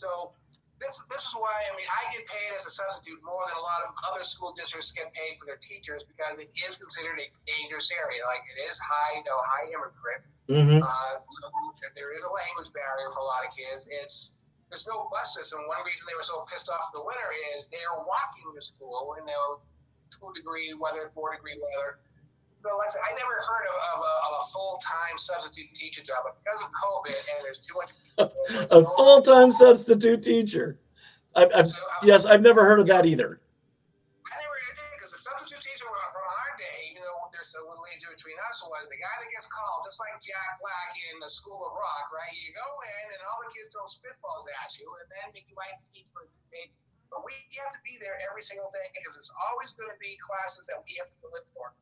So 0.00 0.32
this 0.78 1.02
this 1.10 1.26
is 1.26 1.34
why 1.34 1.50
I 1.50 1.74
mean 1.74 1.86
I 1.90 2.00
get 2.14 2.26
paid 2.26 2.54
as 2.54 2.66
a 2.66 2.72
substitute 2.72 3.18
more 3.26 3.42
than 3.50 3.58
a 3.58 3.64
lot 3.64 3.82
of 3.86 3.94
other 4.10 4.22
school 4.22 4.54
districts 4.54 4.94
get 4.94 5.10
paid 5.10 5.34
for 5.38 5.46
their 5.46 5.58
teachers 5.58 6.06
because 6.06 6.38
it 6.38 6.50
is 6.54 6.78
considered 6.78 7.18
a 7.18 7.26
dangerous 7.46 7.90
area. 7.90 8.22
Like 8.26 8.46
it 8.46 8.58
is 8.62 8.78
high, 8.78 9.18
you 9.18 9.24
know, 9.26 9.38
high 9.38 9.66
immigrant. 9.74 10.22
Mm-hmm. 10.48 10.80
Uh, 10.80 11.14
so 11.20 11.44
there 11.92 12.14
is 12.14 12.24
a 12.24 12.32
language 12.32 12.72
barrier 12.72 13.10
for 13.12 13.20
a 13.20 13.28
lot 13.28 13.44
of 13.44 13.50
kids. 13.52 13.90
It's 13.90 14.38
there's 14.70 14.86
no 14.86 15.08
bus 15.10 15.34
system. 15.34 15.66
One 15.66 15.80
reason 15.84 16.06
they 16.08 16.16
were 16.16 16.26
so 16.26 16.44
pissed 16.48 16.70
off 16.70 16.92
in 16.94 17.00
the 17.00 17.04
winter 17.04 17.28
is 17.56 17.68
they 17.68 17.82
are 17.84 18.00
walking 18.04 18.54
to 18.54 18.62
school 18.62 19.16
in 19.18 19.26
you 19.26 19.34
know 19.34 19.60
two 20.14 20.30
degree 20.34 20.72
weather, 20.78 21.10
four 21.12 21.34
degree 21.34 21.58
weather. 21.58 21.98
So 22.58 22.74
like 22.74 22.90
I, 22.98 23.14
never 23.14 23.36
heard 23.38 23.66
of, 23.70 23.76
of 23.94 23.98
a, 24.02 24.12
of 24.26 24.32
a 24.34 24.44
full 24.50 24.82
time 24.82 25.14
substitute 25.16 25.70
teacher 25.74 26.02
job, 26.02 26.26
but 26.26 26.42
because 26.42 26.58
of 26.58 26.68
COVID 26.74 27.14
and 27.14 27.38
there's 27.46 27.62
too 27.62 27.78
much. 27.78 27.94
a 28.74 28.82
full 28.98 29.22
time 29.22 29.54
substitute 29.54 30.22
teacher. 30.22 30.78
I, 31.38 31.46
I've, 31.54 31.70
so, 31.70 31.78
um, 31.78 32.02
yes, 32.02 32.26
I've 32.26 32.42
never 32.42 32.66
heard 32.66 32.82
of 32.82 32.90
that 32.90 33.06
either. 33.06 33.38
I 34.26 34.34
never 34.42 34.58
did 34.58 34.74
because 34.98 35.14
the 35.14 35.22
substitute 35.22 35.62
teacher 35.62 35.86
from 35.86 36.26
our 36.26 36.50
day, 36.58 36.98
you 36.98 36.98
know, 36.98 37.30
there's 37.30 37.54
a 37.54 37.62
little 37.62 37.86
age 37.94 38.02
between 38.02 38.34
us 38.50 38.58
was 38.66 38.90
the 38.90 38.98
guy 38.98 39.14
that 39.22 39.30
gets 39.30 39.46
called, 39.46 39.86
just 39.86 40.02
like 40.02 40.18
Jack 40.18 40.58
Black 40.58 40.90
in 41.14 41.22
the 41.22 41.30
School 41.30 41.62
of 41.62 41.78
Rock, 41.78 42.10
right? 42.10 42.34
You 42.34 42.50
go 42.58 42.66
in 42.82 43.04
and 43.14 43.20
all 43.30 43.38
the 43.46 43.54
kids 43.54 43.70
throw 43.70 43.86
spitballs 43.86 44.50
at 44.66 44.74
you, 44.82 44.90
and 44.98 45.06
then 45.14 45.30
you 45.38 45.54
might 45.54 45.78
teach 45.86 46.10
for 46.10 46.26
a 46.26 46.30
day. 46.50 46.74
But 47.06 47.22
we 47.22 47.38
have 47.62 47.70
to 47.70 47.80
be 47.86 47.96
there 48.02 48.18
every 48.26 48.42
single 48.42 48.68
day 48.74 48.84
because 48.98 49.14
there's 49.14 49.32
always 49.48 49.72
going 49.78 49.88
to 49.88 50.00
be 50.02 50.18
classes 50.18 50.66
that 50.68 50.82
we 50.82 50.98
have 50.98 51.08
to 51.08 51.16
live 51.30 51.46
for. 51.54 51.72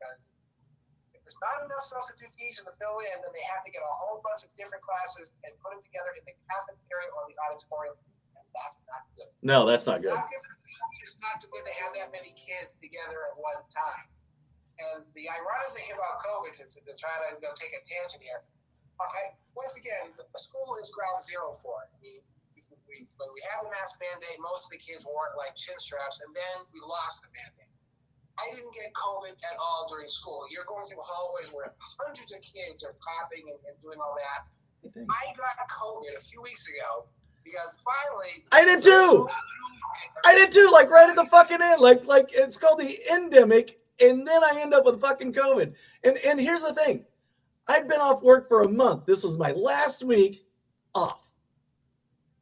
There's 1.27 1.43
not 1.43 1.59
enough 1.67 1.83
substitute 1.83 2.31
teachers 2.39 2.63
to 2.63 2.71
fill 2.79 3.03
in, 3.03 3.19
then 3.19 3.35
they 3.35 3.43
have 3.51 3.59
to 3.67 3.71
get 3.75 3.83
a 3.83 3.93
whole 3.99 4.23
bunch 4.23 4.47
of 4.47 4.51
different 4.55 4.79
classes 4.79 5.35
and 5.43 5.51
put 5.59 5.75
them 5.75 5.83
together 5.83 6.15
in 6.15 6.23
the 6.23 6.31
cafeteria 6.47 7.11
or 7.11 7.27
the 7.27 7.35
auditorium. 7.43 7.99
And 8.39 8.47
that's 8.55 8.79
not 8.87 9.03
good. 9.19 9.27
No, 9.43 9.67
that's 9.67 9.83
not 9.83 9.99
good. 9.99 10.15
Not 10.15 10.31
good 10.31 10.39
it's 11.07 11.19
not 11.23 11.39
good 11.39 11.63
to 11.63 11.73
have 11.83 11.95
that 11.95 12.11
many 12.11 12.35
kids 12.35 12.75
together 12.75 13.31
at 13.31 13.35
one 13.39 13.63
time. 13.71 14.07
And 14.77 15.07
the 15.17 15.25
ironic 15.31 15.71
thing 15.73 15.89
about 15.95 16.21
COVID, 16.21 16.53
to, 16.61 16.63
to, 16.67 16.79
to 16.83 16.93
try 16.93 17.15
to 17.27 17.39
you 17.39 17.47
know, 17.47 17.55
take 17.57 17.73
a 17.73 17.81
tangent 17.81 18.21
here, 18.21 18.43
uh, 18.99 19.07
I, 19.07 19.33
once 19.55 19.79
again, 19.79 20.13
the, 20.19 20.27
the 20.29 20.41
school 20.41 20.77
is 20.83 20.91
ground 20.93 21.17
zero 21.23 21.49
for 21.63 21.73
it. 21.87 21.89
I 21.95 21.97
mean, 22.03 22.21
we, 22.85 23.07
when 23.17 23.31
we 23.33 23.41
have 23.49 23.65
the 23.65 23.71
mask 23.73 23.97
mandate, 23.97 24.37
most 24.37 24.69
of 24.69 24.77
the 24.77 24.81
kids 24.83 25.07
wore 25.07 25.31
it 25.31 25.35
like 25.39 25.57
chin 25.57 25.75
straps, 25.81 26.21
and 26.21 26.31
then 26.35 26.55
we 26.71 26.79
lost 26.83 27.25
the 27.25 27.31
mandate. 27.33 27.76
I 28.39 28.53
didn't 28.53 28.73
get 28.73 28.93
COVID 28.93 29.31
at 29.31 29.57
all 29.59 29.87
during 29.89 30.07
school. 30.07 30.45
You're 30.51 30.65
going 30.65 30.85
through 30.85 30.99
hallways 31.01 31.51
where 31.53 31.65
hundreds 31.99 32.31
of 32.31 32.41
kids 32.41 32.83
are 32.83 32.95
coughing 33.01 33.49
and, 33.49 33.57
and 33.67 33.81
doing 33.81 33.99
all 33.99 34.15
that. 34.15 34.45
I 35.09 35.33
got 35.35 35.67
COVID 35.67 36.15
a 36.15 36.21
few 36.21 36.41
weeks 36.41 36.67
ago 36.67 37.07
because 37.43 37.77
finally 37.83 38.45
I 38.51 38.63
did 38.63 38.83
too. 38.83 39.27
I 40.25 40.33
did 40.35 40.51
too, 40.51 40.69
like 40.71 40.89
right 40.89 41.09
at 41.09 41.15
the 41.15 41.25
fucking 41.25 41.61
end. 41.61 41.81
Like 41.81 42.05
like 42.05 42.29
it's 42.33 42.57
called 42.57 42.79
the 42.79 42.99
endemic, 43.11 43.79
and 43.99 44.25
then 44.25 44.43
I 44.43 44.59
end 44.61 44.73
up 44.73 44.85
with 44.85 45.01
fucking 45.01 45.33
COVID. 45.33 45.73
And 46.03 46.17
and 46.17 46.39
here's 46.39 46.63
the 46.63 46.73
thing. 46.73 47.05
I'd 47.67 47.87
been 47.87 47.99
off 47.99 48.21
work 48.21 48.47
for 48.47 48.61
a 48.61 48.69
month. 48.69 49.05
This 49.05 49.23
was 49.23 49.37
my 49.37 49.51
last 49.51 50.03
week 50.03 50.45
off. 50.95 51.29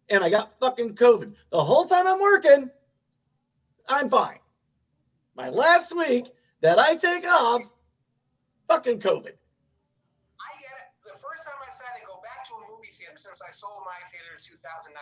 And 0.10 0.24
I 0.24 0.30
got 0.30 0.60
fucking 0.60 0.96
COVID. 0.96 1.34
The 1.50 1.64
whole 1.64 1.86
time 1.86 2.06
I'm 2.06 2.20
working, 2.20 2.70
I'm 3.90 4.08
fine 4.08 4.38
my 5.36 5.50
last 5.50 5.96
week 5.96 6.32
that 6.62 6.80
I 6.80 6.96
take 6.96 7.28
off, 7.28 7.62
fucking 8.68 9.00
COVID. 9.00 9.36
I 9.36 10.52
get 10.64 10.76
it. 10.80 10.88
The 11.04 11.20
first 11.20 11.44
time 11.44 11.60
I 11.60 11.68
decided 11.68 12.02
to 12.02 12.08
go 12.08 12.18
back 12.24 12.48
to 12.50 12.56
a 12.56 12.64
movie 12.72 12.92
theater 12.96 13.20
since 13.20 13.44
I 13.44 13.52
sold 13.52 13.84
my 13.84 14.00
theater 14.10 14.32
in 14.32 14.42
2019. 14.42 14.96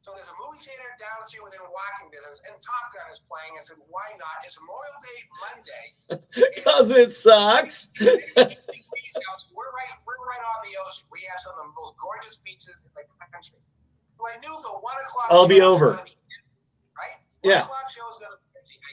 So 0.00 0.16
there's 0.16 0.32
a 0.32 0.38
movie 0.40 0.64
theater 0.64 0.88
down 0.96 1.20
the 1.20 1.28
street 1.28 1.44
within 1.44 1.60
walking 1.68 2.08
distance, 2.08 2.40
and 2.48 2.56
Top 2.64 2.88
Gun 2.96 3.04
is 3.12 3.20
playing. 3.28 3.52
I 3.52 3.60
said, 3.60 3.76
why 3.92 4.08
not? 4.16 4.40
It's 4.40 4.56
Memorial 4.56 4.98
Day 5.04 5.20
Monday. 5.44 5.86
Because 6.32 6.90
it 6.92 7.10
sucks. 7.12 7.92
we're 8.00 8.12
right, 8.48 9.92
we're 10.06 10.22
right 10.24 10.44
on 10.44 10.60
the 10.64 10.72
ocean. 10.80 11.04
We 11.12 11.20
have 11.28 11.40
some 11.40 11.52
of 11.60 11.68
the 11.68 11.72
most 11.76 11.96
gorgeous 12.00 12.40
beaches 12.40 12.88
in 12.88 12.92
the 12.96 13.04
country. 13.28 13.60
So 14.16 14.24
I 14.24 14.40
knew 14.40 14.52
the 14.52 14.74
one 14.80 14.96
o'clock. 14.96 15.28
I'll 15.28 15.48
be 15.48 15.60
over. 15.60 16.00
Be, 16.04 16.16
right? 16.96 17.16
One 17.44 17.52
yeah. 17.52 17.62
o'clock 17.68 17.88
show 17.92 18.08
is 18.08 18.16
going 18.16 18.32
to 18.32 18.40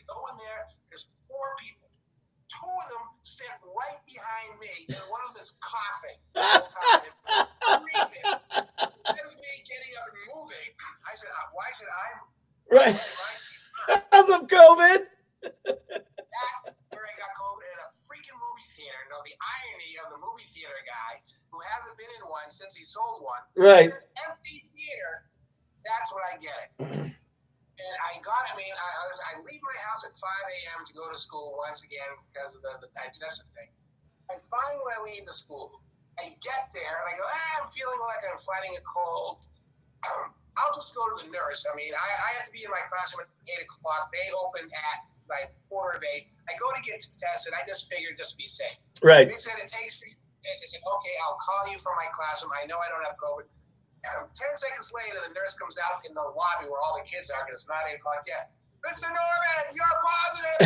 go 0.07 0.17
in 0.31 0.35
there, 0.41 0.61
there's 0.89 1.07
four 1.27 1.47
people. 1.59 1.89
Two 2.45 2.69
of 2.69 2.87
them 2.93 3.05
sit 3.25 3.49
right 3.65 3.99
behind 4.05 4.55
me, 4.61 4.71
and 4.87 5.01
one 5.09 5.21
of 5.25 5.33
them 5.33 5.41
is 5.41 5.57
coughing 5.59 6.19
all 6.37 6.61
the 6.61 6.71
time. 6.71 7.01
And 7.09 7.15
for 7.25 7.41
some 7.65 7.81
reason, 7.83 8.21
instead 8.85 9.25
of 9.25 9.33
me 9.35 9.53
getting 9.65 9.93
up 9.97 10.07
and 10.13 10.21
moving, 10.29 10.69
I 11.03 11.13
said, 11.17 11.33
uh, 11.33 11.51
"Why 11.57 11.67
should 11.73 11.89
I?" 11.89 12.07
Right. 12.71 12.95
why 12.95 13.31
should 13.37 13.61
Because 13.85 14.29
of 14.29 14.41
COVID. 14.47 14.99
That's 15.45 16.63
where 16.89 17.05
I 17.05 17.13
got 17.17 17.31
COVID 17.37 17.65
in 17.65 17.79
a 17.81 17.89
freaking 18.05 18.37
movie 18.37 18.69
theater. 18.77 19.01
No, 19.09 19.17
the 19.25 19.35
irony 19.37 19.93
of 20.05 20.07
the 20.13 20.19
movie 20.21 20.47
theater 20.49 20.79
guy 20.85 21.21
who 21.51 21.59
hasn't 21.73 21.97
been 21.97 22.09
in 22.19 22.25
one 22.29 22.49
since 22.49 22.75
he 22.75 22.83
sold 22.83 23.21
one. 23.21 23.43
Right. 23.55 23.89
In 23.89 23.95
an 23.95 24.09
empty 24.29 24.61
theater. 24.73 25.29
That's 25.85 26.09
when 26.13 26.23
I 26.25 26.35
get 26.41 26.57
it. 26.65 27.15
and 27.75 27.95
I 27.99 28.17
got. 28.23 28.43
I 28.51 28.55
mean, 28.55 28.71
I, 28.71 28.87
I 28.87 29.03
was. 29.11 29.19
I 29.27 29.31
leave 29.43 29.63
my 29.63 29.77
house 29.83 30.07
at 30.07 30.15
5 30.15 30.23
a.m. 30.23 30.79
to 30.87 30.93
go 30.95 31.11
to 31.11 31.17
school 31.19 31.59
once 31.59 31.83
again 31.83 32.07
because 32.31 32.55
of 32.55 32.63
the, 32.63 32.87
the 32.87 32.89
digestive 32.95 33.51
thing. 33.51 33.71
And 34.31 34.39
finally, 34.41 34.81
when 34.81 34.93
I 34.95 35.01
leave 35.03 35.27
the 35.27 35.35
school, 35.35 35.83
I 36.17 36.31
get 36.39 36.71
there 36.71 36.95
and 37.03 37.07
I 37.11 37.13
go, 37.19 37.25
ah, 37.27 37.53
I'm 37.61 37.69
feeling 37.69 37.99
like 38.01 38.21
I'm 38.25 38.39
fighting 38.41 38.73
a 38.79 38.83
cold. 38.87 39.43
I'll 40.57 40.73
just 40.73 40.95
go 40.95 41.03
to 41.03 41.15
the 41.19 41.29
nurse. 41.29 41.67
I 41.67 41.75
mean, 41.75 41.91
I, 41.91 42.07
I 42.07 42.29
have 42.39 42.47
to 42.47 42.53
be 42.55 42.63
in 42.63 42.71
my 42.71 42.79
classroom 42.87 43.27
at 43.27 43.31
8 43.59 43.67
o'clock. 43.67 44.07
They 44.07 44.23
open 44.39 44.63
at 44.71 44.99
like 45.27 45.51
quarter 45.67 45.99
of 45.99 46.03
8. 46.03 46.25
I 46.47 46.55
go 46.55 46.71
to 46.71 46.81
get 46.81 47.03
tested. 47.19 47.51
I 47.51 47.67
just 47.67 47.91
figured 47.91 48.15
just 48.15 48.39
be 48.39 48.47
safe. 48.47 48.79
Right. 49.03 49.27
They 49.27 49.35
said 49.35 49.59
it 49.59 49.67
takes 49.67 49.99
three 49.99 50.15
days. 50.15 50.63
I 50.63 50.67
said, 50.71 50.83
okay, 50.85 51.15
I'll 51.27 51.39
call 51.43 51.67
you 51.67 51.77
from 51.83 51.99
my 51.99 52.07
classroom. 52.15 52.55
I 52.55 52.63
know 52.65 52.79
I 52.79 52.87
don't 52.87 53.03
have 53.03 53.19
COVID. 53.19 53.51
10 54.33 54.57
seconds 54.57 54.91
later, 54.93 55.19
the 55.27 55.33
nurse 55.33 55.53
comes 55.55 55.77
out 55.79 56.05
in 56.07 56.13
the 56.13 56.21
lobby 56.21 56.67
where 56.69 56.79
all 56.81 56.95
the 56.97 57.03
kids 57.07 57.29
are 57.29 57.43
because 57.45 57.61
it's 57.65 57.69
not 57.69 57.83
8 57.89 57.95
o'clock 57.95 58.23
yet. 58.27 58.51
Mr. 58.85 59.09
Norman, 59.09 59.73
you're 59.73 59.97
positive. 60.03 60.57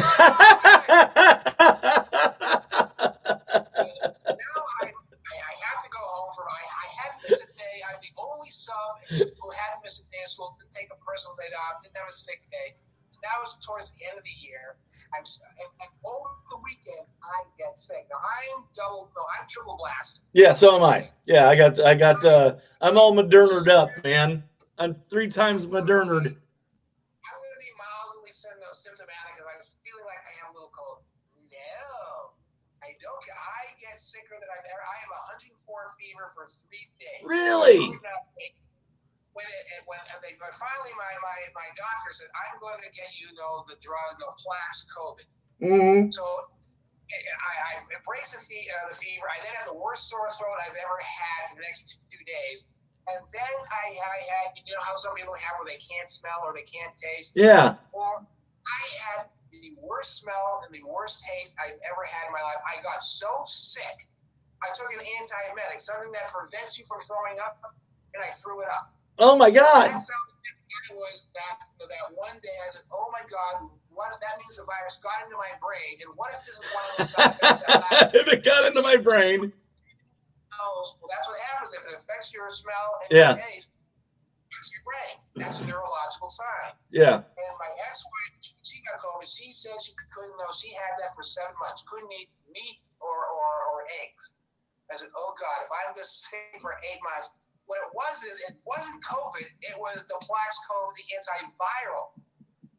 Now 4.29 4.59
I, 4.81 4.91
I, 4.91 5.35
I 5.39 5.53
have 5.65 5.79
to 5.83 5.89
go 5.89 5.99
home 6.03 6.31
for 6.35 6.43
I, 6.43 6.59
I 6.59 6.85
hadn't 6.99 7.19
missed 7.23 7.43
a 7.43 7.47
day. 7.55 7.77
I'm 7.87 7.95
the 8.01 8.11
only 8.19 8.49
sub 8.51 8.99
who 9.09 9.47
hadn't 9.55 9.81
missed 9.83 10.05
a 10.05 10.07
day 10.11 10.21
of 10.23 10.29
school, 10.29 10.55
didn't 10.59 10.71
take 10.71 10.89
a 10.91 10.95
personal 11.03 11.35
day 11.39 11.47
off, 11.55 11.81
didn't 11.81 11.95
have 11.97 12.07
a 12.09 12.13
sick 12.13 12.41
day. 12.51 12.75
Now 13.23 13.41
it's 13.43 13.55
towards 13.65 13.93
the 13.95 14.05
end 14.07 14.17
of 14.17 14.23
the 14.23 14.31
year. 14.39 14.75
I'm 15.15 15.23
and, 15.23 15.69
and 15.81 15.89
over 16.05 16.29
the 16.51 16.57
weekend 16.63 17.07
I 17.23 17.43
get 17.57 17.77
sick. 17.77 18.05
Now 18.09 18.17
I'm 18.19 18.63
double 18.73 19.09
no, 19.15 19.21
I'm 19.39 19.47
triple 19.47 19.77
blasted. 19.77 20.25
Yeah, 20.33 20.51
so 20.51 20.75
am 20.75 20.83
I. 20.83 21.05
Yeah, 21.25 21.49
I 21.49 21.55
got 21.55 21.79
I 21.79 21.95
got 21.95 22.23
uh 22.23 22.55
I'm 22.81 22.97
all 22.97 23.11
modernered 23.15 23.67
up, 23.67 23.91
man. 24.03 24.43
I'm 24.79 24.95
three 25.11 25.27
times 25.27 25.67
modernered. 25.67 26.31
I'm 26.31 27.37
gonna 27.43 27.59
be 27.59 27.71
mildly 27.75 28.31
symptomatic 28.31 29.35
because 29.35 29.49
I 29.51 29.55
was 29.59 29.75
feeling 29.83 30.07
like 30.07 30.23
I 30.23 30.31
have 30.39 30.49
a 30.51 30.53
little 30.55 30.71
cold. 30.71 31.03
No, 31.51 32.39
I 32.79 32.95
don't. 33.03 33.19
get- 33.27 33.35
I 33.35 33.75
get 33.83 33.99
sicker 33.99 34.39
than 34.39 34.47
I've 34.47 34.63
ever. 34.63 34.79
I 34.79 34.95
have 35.03 35.11
104 35.35 35.51
fever 35.99 36.31
for 36.31 36.47
three 36.47 36.87
days. 37.03 37.23
Really? 37.27 37.83
Could 37.91 38.03
not 38.03 38.31
wait. 38.39 38.55
When 39.35 39.45
it, 39.45 39.65
when 39.85 39.99
they 40.23 40.35
but 40.39 40.51
finally 40.55 40.91
my, 40.99 41.11
my 41.23 41.37
my 41.55 41.67
doctor 41.75 42.11
said 42.11 42.27
I'm 42.35 42.59
going 42.59 42.81
to 42.81 42.89
get 42.91 43.07
you 43.19 43.27
know 43.35 43.63
the 43.67 43.75
drug 43.79 44.19
no 44.19 44.31
Plax 44.39 44.87
COVID. 44.89 45.29
Mm-hmm. 45.63 46.11
So 46.11 46.23
I, 47.09 47.53
I 47.57 47.71
embrace 47.89 48.31
the, 48.37 48.61
uh, 48.69 48.85
the 48.93 48.97
fever. 48.97 49.25
I 49.25 49.37
then 49.41 49.53
had 49.57 49.67
the 49.67 49.77
worst 49.77 50.09
sore 50.09 50.29
throat 50.37 50.57
I've 50.61 50.77
ever 50.77 50.97
had 51.01 51.49
for 51.49 51.55
the 51.57 51.65
next 51.65 52.05
two 52.09 52.23
days. 52.25 52.69
And 53.09 53.21
then 53.33 53.55
I, 53.73 53.85
I 53.89 54.17
had, 54.29 54.47
you 54.61 54.73
know 54.77 54.83
how 54.85 54.93
some 54.93 55.17
people 55.17 55.33
have 55.33 55.57
where 55.57 55.65
they 55.65 55.81
can't 55.81 56.05
smell 56.05 56.45
or 56.45 56.53
they 56.53 56.65
can't 56.67 56.93
taste? 56.93 57.33
Yeah. 57.33 57.81
Or 57.91 58.21
I 58.21 58.81
had 59.09 59.33
the 59.49 59.73
worst 59.81 60.21
smell 60.21 60.61
and 60.61 60.69
the 60.69 60.85
worst 60.85 61.25
taste 61.25 61.57
I've 61.57 61.81
ever 61.81 62.03
had 62.05 62.29
in 62.29 62.33
my 62.33 62.45
life. 62.45 62.61
I 62.61 62.77
got 62.85 63.01
so 63.01 63.29
sick. 63.49 64.05
I 64.61 64.69
took 64.77 64.93
an 64.93 65.01
antiemetic, 65.01 65.81
something 65.81 66.11
that 66.13 66.29
prevents 66.29 66.77
you 66.77 66.85
from 66.85 66.99
throwing 67.01 67.39
up, 67.41 67.57
and 68.13 68.21
I 68.21 68.27
threw 68.37 68.61
it 68.61 68.69
up. 68.69 68.93
Oh 69.17 69.35
my 69.35 69.49
God. 69.49 69.89
That 69.89 70.03
sounds 70.03 70.39
it 70.89 70.95
was 70.95 71.27
that 71.33 71.69
that 71.77 72.05
one 72.13 72.37
day 72.41 72.55
I 72.65 72.69
said, 72.69 72.83
"Oh 72.91 73.09
my 73.11 73.21
God, 73.29 73.69
what 73.99 74.15
that 74.23 74.39
means 74.39 74.55
the 74.55 74.63
virus 74.63 74.95
got 75.03 75.27
into 75.27 75.35
my 75.35 75.51
brain, 75.59 75.99
and 75.99 76.15
what 76.15 76.31
if 76.31 76.39
this 76.47 76.55
is 76.55 76.67
one 76.71 76.83
of 76.87 76.91
those 76.95 77.11
side 77.11 77.35
effects 77.35 78.15
if 78.15 78.25
it 78.31 78.41
got 78.47 78.63
into 78.63 78.79
my 78.81 78.95
brain. 78.95 79.51
hours?" 80.55 80.89
Well, 80.99 81.09
that's 81.11 81.27
what 81.27 81.37
happens 81.51 81.75
if 81.75 81.83
it 81.83 81.91
affects 81.93 82.31
your 82.33 82.47
smell 82.49 82.87
and 83.03 83.11
Yeah. 83.11 83.35
your 83.35 83.43
taste. 83.51 83.75
It's 84.49 84.71
your 84.73 84.83
brain. 84.87 85.15
That's 85.35 85.59
a 85.61 85.65
neurological 85.67 86.27
sign. 86.27 86.73
Yeah. 86.89 87.21
And 87.21 87.53
my 87.61 87.69
ex-wife, 87.85 88.33
she- 88.63 88.81
got 88.89 88.97
COVID. 89.03 89.27
She 89.27 89.51
said 89.53 89.75
she 89.83 89.93
couldn't 90.15 90.33
know. 90.39 90.49
She 90.55 90.73
had 90.73 90.95
that 91.03 91.13
for 91.13 91.21
seven 91.21 91.53
months. 91.59 91.83
Couldn't 91.85 92.11
eat 92.15 92.31
meat 92.49 92.79
or 92.99 93.11
or, 93.13 93.47
or 93.75 93.77
eggs. 94.07 94.33
I 94.91 94.95
said, 94.95 95.09
"Oh 95.15 95.35
God, 95.37 95.57
if 95.63 95.69
I'm 95.69 95.93
this 95.95 96.09
sick 96.31 96.57
for 96.63 96.73
eight 96.89 96.99
months." 97.03 97.29
What 97.69 97.77
it 97.85 97.93
was 97.93 98.23
is 98.25 98.41
it 98.49 98.57
wasn't 98.65 98.97
COVID. 99.05 99.45
It 99.61 99.77
was 99.77 100.01
the 100.09 100.17
Plaxcov, 100.25 100.89
the 100.97 101.05
antiviral. 101.13 102.17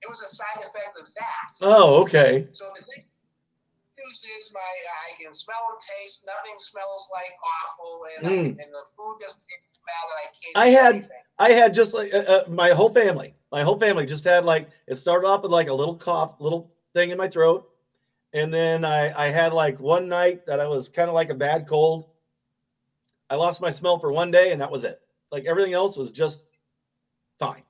It 0.03 0.09
was 0.09 0.23
a 0.23 0.29
side 0.29 0.61
effect 0.65 0.99
of 0.99 1.07
that. 1.15 1.47
Oh, 1.63 2.03
okay. 2.03 2.49
So 2.53 2.65
the 2.75 2.81
news 2.83 4.25
is 4.39 4.51
my 4.55 4.61
I 4.61 5.23
can 5.23 5.33
smell 5.35 5.61
and 5.71 5.81
taste. 5.81 6.25
Nothing 6.27 6.59
smells 6.59 7.09
like 7.13 7.33
awful, 7.65 8.07
and, 8.17 8.27
I, 8.27 8.31
Mm. 8.31 8.47
and 8.49 8.75
the 8.75 8.87
food 8.97 9.19
doesn't 9.21 9.41
taste 9.41 9.81
bad. 9.87 10.05
That 10.09 10.17
I 10.17 10.25
can't. 10.25 10.57
I 10.57 10.69
had- 10.83 10.95
anything. 10.97 11.17
I 11.39 11.53
had 11.53 11.73
just 11.73 11.95
like 11.95 12.13
uh, 12.13 12.19
uh, 12.19 12.45
my 12.49 12.71
whole 12.71 12.91
family. 12.91 13.35
My 13.51 13.63
whole 13.63 13.79
family 13.79 14.05
just 14.07 14.25
had 14.25 14.45
like 14.45 14.69
it 14.87 14.97
started 14.97 15.27
off 15.27 15.43
with 15.43 15.53
like 15.53 15.69
a 15.69 15.75
little 15.75 15.97
cough, 15.97 16.39
little 16.41 16.71
thing 16.93 17.11
in 17.11 17.17
my 17.19 17.29
throat, 17.29 17.69
and 18.35 18.53
then 18.53 18.85
I 18.85 19.27
I 19.27 19.29
had 19.31 19.53
like 19.55 19.81
one 19.81 20.09
night 20.09 20.45
that 20.47 20.61
I 20.61 20.67
was 20.67 20.89
kind 20.89 21.09
of 21.09 21.15
like 21.15 21.31
a 21.31 21.35
bad 21.35 21.67
cold. 21.67 22.11
I 23.31 23.37
lost 23.37 23.63
my 23.63 23.71
smell 23.71 23.99
for 23.99 24.13
one 24.13 24.31
day, 24.31 24.53
and 24.53 24.61
that 24.61 24.71
was 24.71 24.85
it. 24.85 25.01
Like 25.33 25.45
everything 25.47 25.73
else 25.73 25.97
was 25.97 26.11
just 26.11 26.45
fine. 27.39 27.63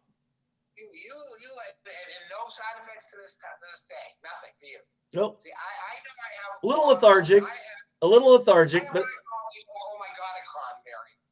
You 0.76 0.84
you 0.84 1.14
you 1.42 1.50
like 1.56 1.76
and, 1.86 1.94
and 1.94 2.24
no 2.30 2.42
side 2.48 2.76
effects 2.82 3.10
to 3.12 3.16
this 3.22 3.36
to 3.36 3.46
this 3.70 3.82
day. 3.86 4.06
Nothing 4.24 4.54
for 4.58 4.66
you. 4.66 4.80
Nope, 5.12 5.42
See, 5.42 5.50
I 5.50 5.70
I 5.90 5.94
know 6.06 6.14
I 6.22 6.30
have 6.38 6.52
A 6.62 6.66
little 6.70 6.86
lethargic, 6.94 7.42
have, 7.42 7.62
a 8.02 8.06
little 8.06 8.30
lethargic, 8.30 8.86
but 8.94 9.02
what 9.02 9.11
I 9.11 9.22
call 9.26 9.46
the 9.50 9.62
oh 9.66 9.96
my 9.98 10.11
god 10.14 10.32
Omicron 10.38 10.74
variant. 10.86 11.22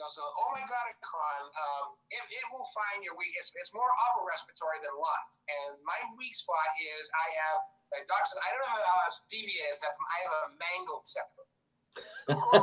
No, 0.00 0.08
so 0.08 0.24
oh 0.24 0.48
my 0.56 0.64
god 0.64 0.88
Omicron, 0.88 1.42
um, 1.52 1.84
it, 2.08 2.24
it 2.32 2.46
will 2.48 2.64
find 2.72 3.04
your 3.04 3.12
weak. 3.20 3.36
It's, 3.36 3.52
it's 3.60 3.76
more 3.76 3.92
upper 4.08 4.24
respiratory 4.24 4.80
than 4.80 4.96
lungs, 4.96 5.34
and 5.52 5.76
my 5.84 6.00
weak 6.16 6.32
spot 6.32 6.64
is 6.80 7.12
I 7.12 7.28
have. 7.44 7.60
Like 7.90 8.06
doctors, 8.06 8.38
I 8.38 8.48
don't 8.54 8.62
know 8.62 8.86
how 8.86 9.02
else 9.02 9.26
deviated 9.26 9.74
septum. 9.74 10.04
I 10.06 10.18
have 10.22 10.34
a 10.38 10.44
mangled 10.62 11.02
septum. 11.02 11.46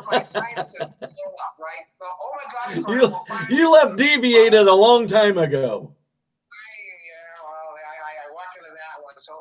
My 0.07 0.23
sinuses 0.23 0.87
blow 1.03 1.31
up, 1.43 1.55
right? 1.59 1.83
So, 1.91 2.07
oh 2.07 2.31
my 2.39 2.47
god, 2.47 2.65
Omicron 2.79 2.95
you 2.95 2.99
will 3.03 3.19
find 3.27 3.49
you 3.51 3.65
left 3.75 3.93
deviated 3.99 4.65
a 4.71 4.73
long 4.73 5.03
time 5.05 5.37
ago. 5.37 5.91
I, 5.91 6.63
yeah, 7.11 7.43
well, 7.43 7.75
I, 7.75 7.95
I, 8.07 8.11
I 8.23 8.25
walk 8.31 8.51
into 8.55 8.71
that 8.71 9.03
one. 9.03 9.19
So 9.19 9.35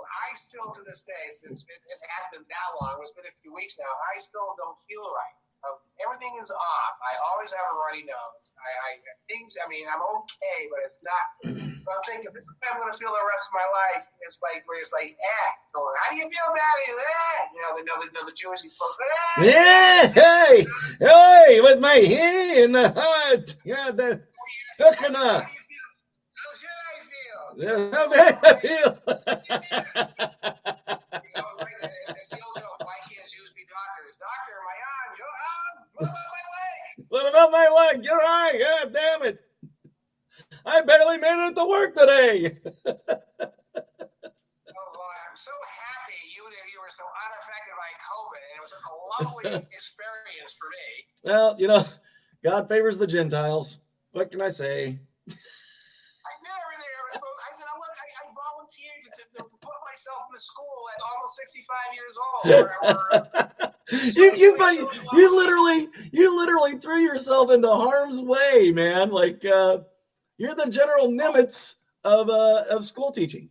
still, 0.57 0.73
to 0.73 0.83
this 0.89 1.05
day, 1.05 1.25
since 1.37 1.69
it, 1.69 1.81
it 1.85 2.01
has 2.17 2.25
been 2.33 2.45
that 2.49 2.69
long, 2.81 2.97
it's 3.05 3.13
been 3.13 3.29
a 3.29 3.37
few 3.45 3.53
weeks 3.53 3.77
now, 3.77 3.93
I 4.17 4.17
still 4.25 4.57
don't 4.57 4.79
feel 4.89 5.05
right. 5.13 5.37
Um, 5.67 5.77
everything 6.05 6.33
is 6.41 6.49
off. 6.53 6.95
I 7.05 7.13
always 7.33 7.51
have 7.53 7.67
a 7.69 7.77
runny 7.85 8.05
nose. 8.07 8.47
I, 8.57 8.71
I 8.87 8.91
things. 9.29 9.57
I 9.61 9.67
mean, 9.69 9.85
I'm 9.91 9.99
okay, 10.01 10.59
but 10.71 10.81
it's 10.85 11.01
not. 11.05 11.27
But 11.85 11.93
I'm 11.99 12.05
thinking 12.07 12.31
this 12.33 12.45
is 12.47 12.55
how 12.63 12.77
I'm 12.77 12.81
going 12.81 12.93
to 12.93 12.99
feel 12.99 13.11
the 13.11 13.27
rest 13.27 13.51
of 13.51 13.55
my 13.59 13.69
life. 13.75 14.05
It's 14.25 14.39
like 14.45 14.63
where 14.69 14.79
it's 14.81 14.93
like, 14.95 15.11
eh, 15.11 15.51
going, 15.75 15.97
how 16.05 16.09
do 16.13 16.17
you 16.23 16.29
feel 16.29 16.49
about 16.53 16.77
it? 16.85 16.93
Eh, 16.95 17.41
you 17.57 17.61
know, 17.65 17.73
the 17.77 17.85
know 17.89 17.97
the, 17.99 18.09
know 18.15 18.25
the 18.29 18.37
Jewish 18.37 18.63
folks. 18.63 18.97
Eh, 19.01 19.51
Yeah, 19.51 20.01
hey, 20.15 20.67
hey, 21.01 21.61
with 21.61 21.81
my 21.81 21.99
hand 21.99 22.59
in 22.59 22.73
the 22.73 22.93
heart. 22.93 23.57
Yeah, 23.65 23.91
the 23.91 24.23
How 24.79 24.93
How 24.93 24.93
can 24.95 25.13
do 25.13 25.19
I? 25.19 25.49
you 25.51 25.63
feel? 25.67 25.89
How 26.37 26.51
should 26.55 26.69
I 26.71 26.97
feel? 27.11 27.43
Yeah, 27.57 27.91
I 27.93 28.55
feel. 28.61 28.73
You 28.73 28.85
know, 31.37 31.47
it's 31.63 32.31
the 32.31 32.39
old 32.45 32.57
joke. 32.57 32.81
Why 32.81 32.99
can't 33.09 33.29
Jews 33.29 33.53
be 33.57 33.65
doctors? 33.65 34.19
Doctor, 34.21 34.57
my 34.65 34.79
arm, 34.93 35.11
your 35.17 35.35
arm, 35.57 35.77
what 35.95 36.07
about 36.07 36.31
my 36.33 36.45
leg? 36.57 37.07
What 37.09 37.27
about 37.29 37.51
my 37.53 37.69
leg? 37.69 38.05
You're 38.05 38.19
right. 38.19 38.59
God 38.61 38.93
damn 38.93 39.23
it. 39.23 39.41
I 40.65 40.81
barely 40.83 41.19
made 41.19 41.49
it 41.49 41.55
to 41.55 41.65
work 41.65 41.95
today. 41.95 42.59
Oh, 44.69 44.93
boy, 44.93 45.17
I'm 45.31 45.37
so 45.37 45.51
happy 45.63 46.15
you 46.37 46.45
and 46.45 46.55
you 46.73 46.81
were 46.81 46.91
so 46.91 47.05
unaffected 47.27 47.75
by 47.77 47.91
COVID, 48.05 48.43
and 48.45 48.57
it 48.57 48.63
was 48.63 48.71
such 48.73 48.87
a 48.87 48.95
lovely 49.25 49.67
experience 49.73 50.57
for 50.59 50.69
me. 50.69 50.87
Well, 51.25 51.57
you 51.59 51.69
know, 51.69 51.85
God 52.45 52.69
favors 52.69 52.99
the 52.99 53.07
Gentiles. 53.07 53.79
What 54.13 54.31
can 54.31 54.41
I 54.41 54.49
say? 54.49 54.99
I 57.07 57.15
did 57.15 57.23
everything 57.23 57.47
I 57.47 57.47
was 57.47 57.47
supposed. 57.47 57.47
I 57.47 57.53
said, 57.55 57.69
I 57.71 57.77
I, 57.77 58.07
I 58.19 58.25
volunteered 58.35 59.01
to, 59.03 59.23
to, 59.39 59.57
put 59.63 59.79
myself 59.87 60.27
in 60.31 60.35
a 60.35 60.43
school 60.43 60.79
at 60.91 60.99
almost 61.07 61.37
65 61.37 61.95
years 61.95 62.15
old. 62.19 62.45
Or, 62.57 62.67
or, 62.83 63.73
You 63.87 64.35
you 64.35 64.57
but 64.59 64.75
you 65.15 65.27
literally 65.31 65.89
you 66.11 66.35
literally 66.35 66.75
threw 66.75 66.99
yourself 66.99 67.53
into 67.53 67.71
harm's 67.71 68.21
way, 68.21 68.73
man. 68.75 69.11
Like 69.11 69.45
uh 69.47 69.87
you're 70.39 70.59
the 70.59 70.67
general 70.67 71.07
Nimitz 71.07 71.79
of 72.03 72.29
uh 72.29 72.67
of 72.67 72.83
school 72.83 73.15
teaching. 73.15 73.47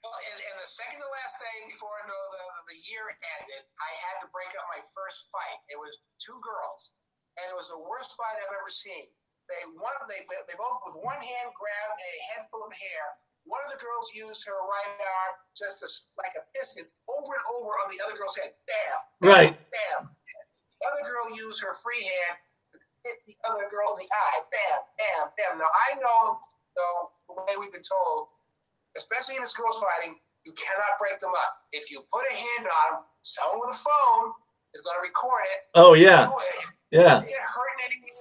Well, 0.00 0.16
and, 0.16 0.40
and 0.40 0.56
the 0.56 0.64
second 0.64 1.04
to 1.04 1.08
last 1.12 1.36
thing 1.44 1.68
before 1.68 1.92
I 1.92 2.08
know 2.08 2.22
the, 2.32 2.72
the 2.72 2.78
year 2.88 3.04
ended, 3.20 3.62
I 3.76 3.92
had 4.00 4.16
to 4.24 4.32
break 4.32 4.48
up 4.56 4.64
my 4.72 4.80
first 4.96 5.28
fight. 5.28 5.60
It 5.68 5.76
was 5.76 6.00
two 6.16 6.40
girls, 6.40 6.96
and 7.36 7.44
it 7.52 7.56
was 7.56 7.68
the 7.68 7.84
worst 7.84 8.16
fight 8.16 8.40
I've 8.40 8.56
ever 8.56 8.72
seen. 8.72 9.12
They 9.48 9.64
one 9.80 9.96
they 10.12 10.20
they 10.28 10.56
both 10.60 10.76
with 10.84 11.00
one 11.00 11.20
hand 11.24 11.48
grabbed 11.56 11.96
a 11.96 12.12
handful 12.36 12.60
of 12.68 12.72
hair. 12.72 13.04
One 13.48 13.64
of 13.64 13.72
the 13.72 13.80
girls 13.80 14.12
used 14.12 14.44
her 14.44 14.60
right 14.60 14.92
arm 15.00 15.32
just 15.56 15.80
to, 15.80 15.88
like 16.20 16.36
a 16.36 16.44
piston 16.52 16.84
over 17.08 17.32
and 17.32 17.44
over 17.56 17.72
on 17.80 17.88
the 17.88 17.96
other 18.04 18.12
girl's 18.12 18.36
head. 18.36 18.52
Bam. 18.68 18.98
bam 19.24 19.30
right. 19.32 19.52
Bam. 19.72 20.12
The 20.12 20.84
other 20.92 21.04
girl 21.08 21.32
used 21.32 21.64
her 21.64 21.72
free 21.80 22.04
hand 22.04 22.36
to 22.72 22.76
hit 23.08 23.24
the 23.24 23.40
other 23.48 23.64
girl 23.72 23.96
in 23.96 24.04
the 24.04 24.10
eye. 24.12 24.44
Bam. 24.52 24.78
Bam. 25.00 25.24
Bam. 25.40 25.52
Now 25.64 25.72
I 25.72 25.96
know 25.96 26.36
though 26.76 27.00
the 27.32 27.34
way 27.48 27.56
we've 27.56 27.72
been 27.72 27.88
told, 27.88 28.28
especially 29.00 29.40
in 29.40 29.42
this 29.42 29.56
girls 29.56 29.80
fighting, 29.80 30.20
you 30.44 30.52
cannot 30.52 31.00
break 31.00 31.16
them 31.24 31.32
up. 31.32 31.64
If 31.72 31.88
you 31.88 32.04
put 32.12 32.28
a 32.28 32.34
hand 32.36 32.68
on 32.68 32.84
them, 32.92 33.08
someone 33.24 33.64
with 33.64 33.72
a 33.72 33.80
phone 33.80 34.36
is 34.76 34.84
going 34.84 35.00
to 35.00 35.04
record 35.08 35.40
it. 35.56 35.60
Oh 35.72 35.96
yeah. 35.96 36.28
Yeah. 36.92 37.24
Get 37.24 37.40
hurt 37.40 37.76
anything 37.88 38.12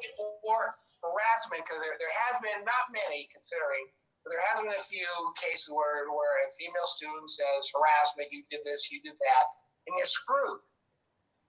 or 0.47 0.75
harassment 1.05 1.63
because 1.63 1.81
there, 1.81 1.95
there 2.01 2.15
has 2.27 2.41
been 2.41 2.61
not 2.65 2.89
many 2.89 3.29
considering 3.29 3.85
but 4.25 4.35
there 4.35 4.43
has 4.51 4.57
been 4.59 4.75
a 4.75 4.83
few 4.83 5.07
cases 5.39 5.71
where, 5.71 6.03
where 6.11 6.43
a 6.43 6.51
female 6.57 6.89
student 6.89 7.29
says 7.29 7.71
harassment 7.71 8.27
you 8.33 8.43
did 8.51 8.61
this 8.65 8.91
you 8.91 8.99
did 9.01 9.15
that 9.15 9.45
and 9.87 9.95
you're 9.95 10.09
screwed. 10.09 10.61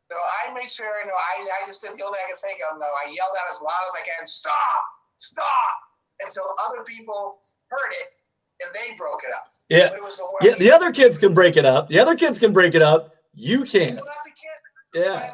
So 0.09 0.17
i 0.17 0.53
made 0.55 0.71
sure 0.71 0.89
you 1.03 1.09
know 1.09 1.17
i, 1.17 1.45
I 1.63 1.67
just 1.67 1.83
did 1.85 1.97
the 1.97 2.05
only 2.05 2.17
thing 2.17 2.27
i 2.27 2.31
could 2.33 2.41
think 2.41 2.61
of 2.65 2.81
no 2.81 2.89
i 3.05 3.11
yelled 3.11 3.37
out 3.37 3.49
as 3.51 3.61
loud 3.61 3.85
as 3.89 3.95
i 3.99 4.05
can 4.05 4.25
stop! 4.25 4.83
Stop! 5.19 5.77
Until 6.21 6.49
other 6.67 6.85
people 6.85 7.39
heard 7.69 7.93
it 8.05 8.09
and 8.63 8.71
they 8.75 8.95
broke 8.97 9.23
it 9.25 9.31
up. 9.35 9.53
Yeah. 9.69 9.93
It 9.93 10.01
the 10.01 10.39
yeah 10.43 10.55
the 10.59 10.73
other 10.73 10.93
kids 10.93 11.19
can 11.19 11.35
break 11.35 11.57
it 11.57 11.65
up. 11.65 11.89
The 11.89 11.99
other 12.01 12.17
kids 12.17 12.39
can 12.39 12.53
break 12.53 12.75
it 12.75 12.83
up. 12.83 13.15
You 13.35 13.65
can't. 13.65 13.97
Well, 13.97 14.05
not 14.07 14.25
the 14.25 14.31
kids, 14.31 14.63
yeah 14.95 15.33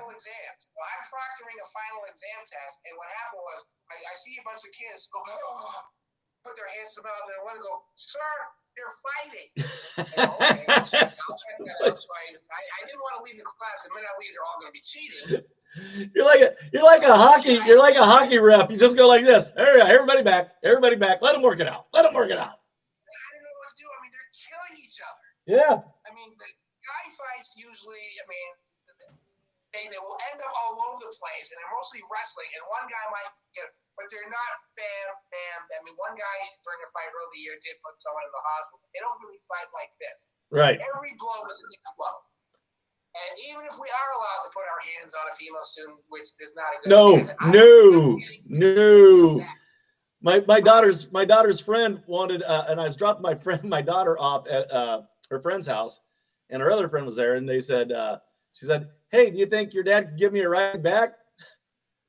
So 0.74 0.82
I'm 0.82 1.02
proctoring 1.06 1.54
a 1.62 1.68
final 1.70 2.02
exam 2.10 2.42
test, 2.42 2.82
and 2.90 2.98
what 2.98 3.06
happened 3.06 3.46
was 3.46 3.62
I, 3.94 3.96
I 4.10 4.14
see 4.18 4.34
a 4.42 4.42
bunch 4.42 4.66
of 4.66 4.74
kids 4.74 5.06
go, 5.06 5.22
oh, 5.22 5.70
put 6.42 6.58
their 6.58 6.66
hands 6.74 6.98
to 6.98 7.06
mouth, 7.06 7.30
and 7.30 7.38
I 7.38 7.42
want 7.46 7.56
to 7.56 7.64
go, 7.64 7.74
sir, 7.94 8.34
they're 8.74 8.96
fighting. 9.06 9.48
okay, 10.34 10.66
I'll 10.66 10.82
check, 10.82 11.14
I'll 11.14 11.38
check 11.38 11.56
that 11.62 11.78
out. 11.86 11.94
So 11.94 12.10
I, 12.10 12.24
I, 12.26 12.58
I, 12.58 12.80
didn't 12.90 13.02
want 13.06 13.14
to 13.18 13.22
leave 13.22 13.38
the 13.38 13.46
class. 13.46 13.86
The 13.86 13.94
minute 13.94 14.10
I 14.10 14.18
leave, 14.18 14.34
they're 14.34 14.42
all 14.50 14.58
going 14.58 14.70
to 14.70 14.76
be 14.76 14.82
cheating. 14.82 15.46
You're 16.14 16.26
like 16.26 16.42
a 16.42 16.54
you're 16.70 16.86
like 16.86 17.02
a 17.02 17.10
hockey 17.10 17.58
you're 17.66 17.78
like 17.78 17.98
a 17.98 18.06
hockey 18.06 18.38
ref. 18.38 18.70
You 18.70 18.78
just 18.78 18.96
go 18.96 19.10
like 19.10 19.26
this. 19.26 19.50
There. 19.50 19.82
Everybody 19.82 20.22
back. 20.22 20.54
Everybody 20.62 20.94
back. 20.94 21.18
Let 21.18 21.34
them 21.34 21.42
work 21.42 21.58
it 21.58 21.66
out. 21.66 21.90
Let 21.90 22.06
them 22.06 22.14
work 22.14 22.30
it 22.30 22.38
out. 22.38 22.54
I 22.54 23.26
don't 23.34 23.42
know 23.42 23.56
what 23.58 23.70
to 23.70 23.76
do. 23.78 23.86
I 23.90 23.98
mean, 24.02 24.12
they're 24.14 24.34
killing 24.38 24.76
each 24.78 24.98
other. 25.02 25.26
Yeah. 25.50 25.74
I 25.82 26.10
mean, 26.14 26.30
the 26.30 26.46
guy 26.46 27.04
fights 27.18 27.58
usually. 27.58 28.06
I 28.22 28.24
mean, 28.30 28.50
they, 29.74 29.90
they 29.90 29.98
will 29.98 30.16
end 30.30 30.38
up 30.38 30.54
all 30.54 30.78
over 30.78 31.02
the 31.02 31.10
place, 31.10 31.50
and 31.50 31.58
they're 31.58 31.74
mostly 31.74 32.00
wrestling. 32.06 32.46
And 32.54 32.62
one 32.70 32.86
guy 32.86 33.04
might 33.10 33.28
get, 33.58 33.66
but 33.98 34.06
they're 34.08 34.30
not 34.30 34.50
bam, 34.78 35.10
bam. 35.34 35.58
I 35.66 35.78
mean, 35.82 35.98
one 35.98 36.14
guy 36.14 36.36
during 36.62 36.80
a 36.80 36.90
fight 36.94 37.10
early 37.10 37.42
year 37.42 37.58
did 37.58 37.74
put 37.82 37.98
someone 37.98 38.22
in 38.22 38.32
the 38.32 38.44
hospital. 38.54 38.86
They 38.94 39.02
don't 39.02 39.18
really 39.18 39.42
fight 39.50 39.68
like 39.74 39.92
this. 39.98 40.30
Right. 40.54 40.78
Every 40.78 41.12
blow 41.18 41.42
was 41.42 41.58
a 41.58 41.66
big 41.66 41.82
blow. 41.98 42.16
And 43.14 43.32
even 43.50 43.62
if 43.66 43.74
we 43.78 43.86
are 43.86 44.10
allowed 44.18 44.42
to 44.46 44.50
put 44.50 44.66
our 44.66 44.82
hands 44.98 45.14
on 45.14 45.24
a 45.30 45.34
female 45.34 45.62
student, 45.62 45.98
which 46.10 46.34
is 46.42 46.54
not 46.58 46.66
a 46.74 46.76
good 46.82 46.90
no, 46.90 47.18
no, 47.46 48.18
no. 48.46 49.44
My 50.20 50.42
my 50.48 50.58
daughter's 50.58 51.12
my 51.12 51.24
daughter's 51.24 51.60
friend 51.60 52.02
wanted, 52.06 52.42
uh, 52.42 52.64
and 52.68 52.80
I 52.80 52.84
was 52.84 52.96
dropping 52.96 53.22
my 53.22 53.34
friend 53.44 53.62
my 53.64 53.82
daughter 53.82 54.18
off 54.18 54.48
at 54.48 54.70
uh, 54.72 55.02
her 55.30 55.38
friend's 55.38 55.66
house, 55.66 56.00
and 56.50 56.60
her 56.60 56.72
other 56.72 56.88
friend 56.88 57.06
was 57.06 57.14
there, 57.14 57.36
and 57.36 57.48
they 57.48 57.60
said, 57.60 57.92
uh, 57.92 58.18
she 58.52 58.66
said, 58.66 58.88
Hey, 59.14 59.30
do 59.30 59.38
you 59.38 59.46
think 59.46 59.70
your 59.70 59.86
dad 59.86 60.10
could 60.10 60.18
give 60.18 60.34
me 60.34 60.42
a 60.42 60.50
ride 60.50 60.82
back? 60.82 61.14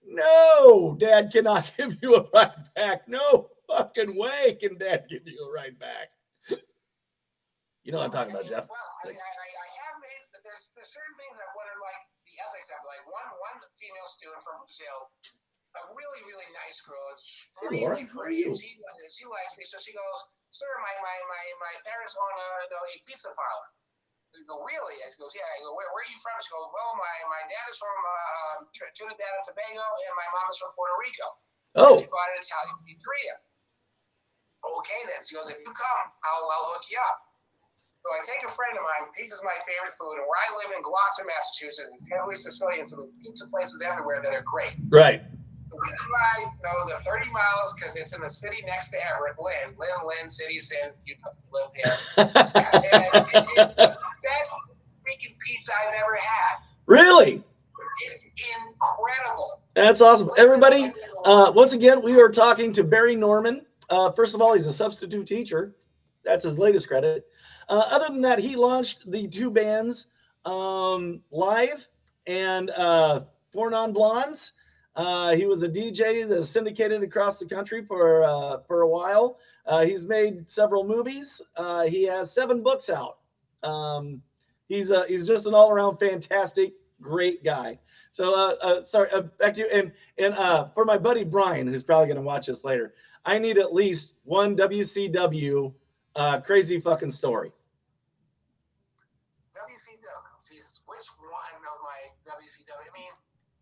No, 0.02 0.98
dad 0.98 1.30
cannot 1.30 1.70
give 1.78 2.02
you 2.02 2.18
a 2.18 2.26
ride 2.34 2.66
back. 2.74 3.06
No 3.06 3.54
fucking 3.70 4.18
way 4.18 4.58
can 4.58 4.82
dad 4.82 5.06
give 5.06 5.22
you 5.30 5.38
a 5.46 5.54
ride 5.54 5.78
back. 5.78 6.10
you 7.86 7.94
know 7.94 8.02
what 8.02 8.10
I'm 8.10 8.16
talking 8.18 8.34
I 8.34 8.42
mean, 8.42 8.50
about, 8.50 8.66
Jeff. 8.66 8.66
Well, 8.66 8.90
I, 9.06 9.14
mean, 9.14 9.22
I, 9.22 9.22
I, 9.22 9.70
have 9.86 10.02
made, 10.02 10.22
there's, 10.42 10.74
there's 10.74 10.98
certain 10.98 11.14
things 11.14 11.38
that 11.38 11.46
I 11.46 11.54
wonder, 11.54 11.78
like 11.78 12.10
the 12.26 12.42
ethics 12.42 12.74
of 12.74 12.82
Like 12.90 13.06
one, 13.06 13.30
one 13.38 13.62
female 13.70 14.10
student 14.10 14.42
from 14.42 14.66
Brazil, 14.66 15.14
a 15.78 15.82
really, 15.94 16.22
really 16.26 16.50
nice 16.58 16.82
girl, 16.82 17.06
extremely 17.14 18.10
pretty. 18.10 18.50
She, 18.58 18.82
she 19.14 19.30
likes 19.30 19.54
me, 19.62 19.70
so 19.70 19.78
she 19.78 19.94
goes, 19.94 20.26
Sir, 20.50 20.74
my, 20.82 20.94
my, 21.06 21.18
my, 21.30 21.44
my 21.70 21.74
parents 21.86 22.18
own 22.18 22.34
a, 22.34 22.50
a 22.66 22.98
pizza 23.06 23.30
parlor. 23.38 23.70
Go, 24.44 24.60
really? 24.62 25.00
She 25.00 25.18
goes, 25.18 25.32
yeah. 25.32 25.48
I 25.48 25.64
go, 25.64 25.72
where, 25.74 25.88
where 25.96 26.04
are 26.04 26.12
you 26.12 26.20
from? 26.20 26.36
She 26.44 26.52
goes, 26.52 26.68
well, 26.70 26.92
my, 27.00 27.16
my 27.32 27.42
dad 27.48 27.66
is 27.72 27.80
from 27.80 27.96
uh, 27.96 28.56
Trinidad 28.76 29.32
and 29.32 29.46
Tobago, 29.48 29.86
and 30.06 30.14
my 30.20 30.28
mom 30.36 30.46
is 30.52 30.60
from 30.60 30.76
Puerto 30.76 30.96
Rico. 31.00 31.28
Oh. 31.76 31.96
She 32.00 32.08
bought 32.12 32.30
an 32.36 32.40
Italian 32.44 32.78
pizzeria. 32.84 33.36
Okay, 34.82 35.02
then. 35.08 35.20
She 35.24 35.36
goes, 35.40 35.48
if 35.48 35.60
you 35.64 35.72
come, 35.72 36.06
I'll, 36.28 36.46
I'll 36.46 36.68
hook 36.76 36.86
you 36.92 37.00
up. 37.00 37.26
So 38.06 38.14
I 38.14 38.22
take 38.22 38.46
a 38.46 38.54
friend 38.54 38.78
of 38.78 38.86
mine. 38.86 39.10
Pizza's 39.18 39.42
my 39.42 39.58
favorite 39.66 39.94
food, 39.98 40.22
and 40.22 40.30
where 40.30 40.38
I 40.38 40.50
live 40.62 40.70
in 40.78 40.82
Gloucester, 40.86 41.26
Massachusetts, 41.26 41.90
it's 41.90 42.06
heavily 42.06 42.38
Sicilian, 42.38 42.86
so 42.86 43.02
there's 43.02 43.10
pizza 43.18 43.50
places 43.50 43.82
everywhere 43.82 44.22
that 44.22 44.30
are 44.30 44.46
great. 44.46 44.78
Right. 44.94 45.26
We 45.74 45.90
drive, 45.98 46.54
you 46.54 46.64
know, 46.64 46.86
the 46.88 47.02
30 47.02 47.34
miles 47.34 47.74
because 47.74 47.98
it's 47.98 48.14
in 48.14 48.22
the 48.22 48.30
city 48.30 48.64
next 48.66 48.92
to 48.92 48.98
Everett, 49.10 49.36
Lynn, 49.42 49.74
Lynn, 49.76 50.06
Lynn, 50.06 50.30
city, 50.30 50.60
San, 50.60 50.94
you 51.04 51.16
live 51.52 51.74
here. 51.74 51.94
and 52.94 53.46
it's 53.58 53.74
the 53.74 53.98
best 54.26 54.56
freaking 55.04 55.36
pizza 55.46 55.72
I've 55.88 55.94
ever 55.96 56.16
had. 56.16 56.64
Really? 56.88 57.44
It's 58.08 58.26
incredible. 58.26 59.62
That's 59.74 60.02
awesome. 60.02 60.30
Everybody, 60.38 60.92
uh, 61.24 61.52
once 61.56 61.74
again, 61.74 62.02
we 62.04 62.20
are 62.20 62.30
talking 62.30 62.72
to 62.74 62.84
Barry 62.84 63.16
Norman. 63.16 63.66
Uh, 63.90 64.12
first 64.12 64.36
of 64.36 64.42
all, 64.42 64.54
he's 64.54 64.66
a 64.66 64.74
substitute 64.74 65.28
teacher. 65.28 65.76
That's 66.24 66.44
his 66.44 66.60
latest 66.60 66.88
credit. 66.88 67.26
Uh, 67.70 67.84
other 67.92 68.08
than 68.08 68.22
that, 68.22 68.40
he 68.40 68.56
launched 68.56 69.10
the 69.10 69.28
two 69.28 69.50
bands 69.50 70.08
um, 70.46 71.22
live 71.32 71.88
and 72.28 72.70
uh, 72.72 73.22
Four 73.52 73.70
Non 73.70 73.94
Blondes. 73.94 74.54
Uh, 74.96 75.36
he 75.36 75.46
was 75.46 75.64
a 75.64 75.70
DJ 75.70 76.28
that 76.28 76.44
syndicated 76.44 77.04
across 77.04 77.40
the 77.40 77.46
country 77.46 77.84
for 77.84 78.24
uh, 78.24 78.60
for 78.68 78.82
a 78.82 78.88
while. 78.88 79.40
Uh, 79.66 79.84
he's 79.84 80.08
made 80.08 80.50
several 80.50 80.86
movies. 80.86 81.42
Uh, 81.58 81.84
he 81.84 82.04
has 82.04 82.34
seven 82.34 82.64
books 82.64 82.90
out. 82.90 83.18
Um, 83.66 84.22
he's 84.68 84.92
uh, 84.92 85.06
he's 85.06 85.28
just 85.28 85.46
an 85.46 85.54
all 85.54 85.72
around 85.72 85.98
fantastic, 85.98 86.74
great 87.02 87.44
guy. 87.44 87.80
So 88.12 88.34
uh, 88.34 88.84
sorry, 88.84 89.10
back 89.40 89.54
to 89.56 89.62
you. 89.62 89.68
And 89.74 89.92
and 90.18 90.36
for 90.74 90.86
my 90.86 90.98
buddy 90.98 91.24
Brian, 91.24 91.68
who's 91.68 91.84
probably 91.84 92.08
going 92.08 92.18
to 92.18 92.24
watch 92.24 92.48
this 92.48 92.64
later, 92.64 92.94
I 93.26 93.40
need 93.40 93.58
at 93.58 93.74
least 93.74 94.16
one 94.24 94.56
WCW 94.56 95.74
crazy 96.44 96.80
fucking 96.80 97.12
story. 97.12 97.52
WCW, 99.52 100.48
Jesus, 100.48 100.84
which 100.88 101.08
one 101.20 101.60
of 101.60 101.82
my 101.84 102.32
WCW? 102.32 102.72
I 102.72 102.98
mean 102.98 103.12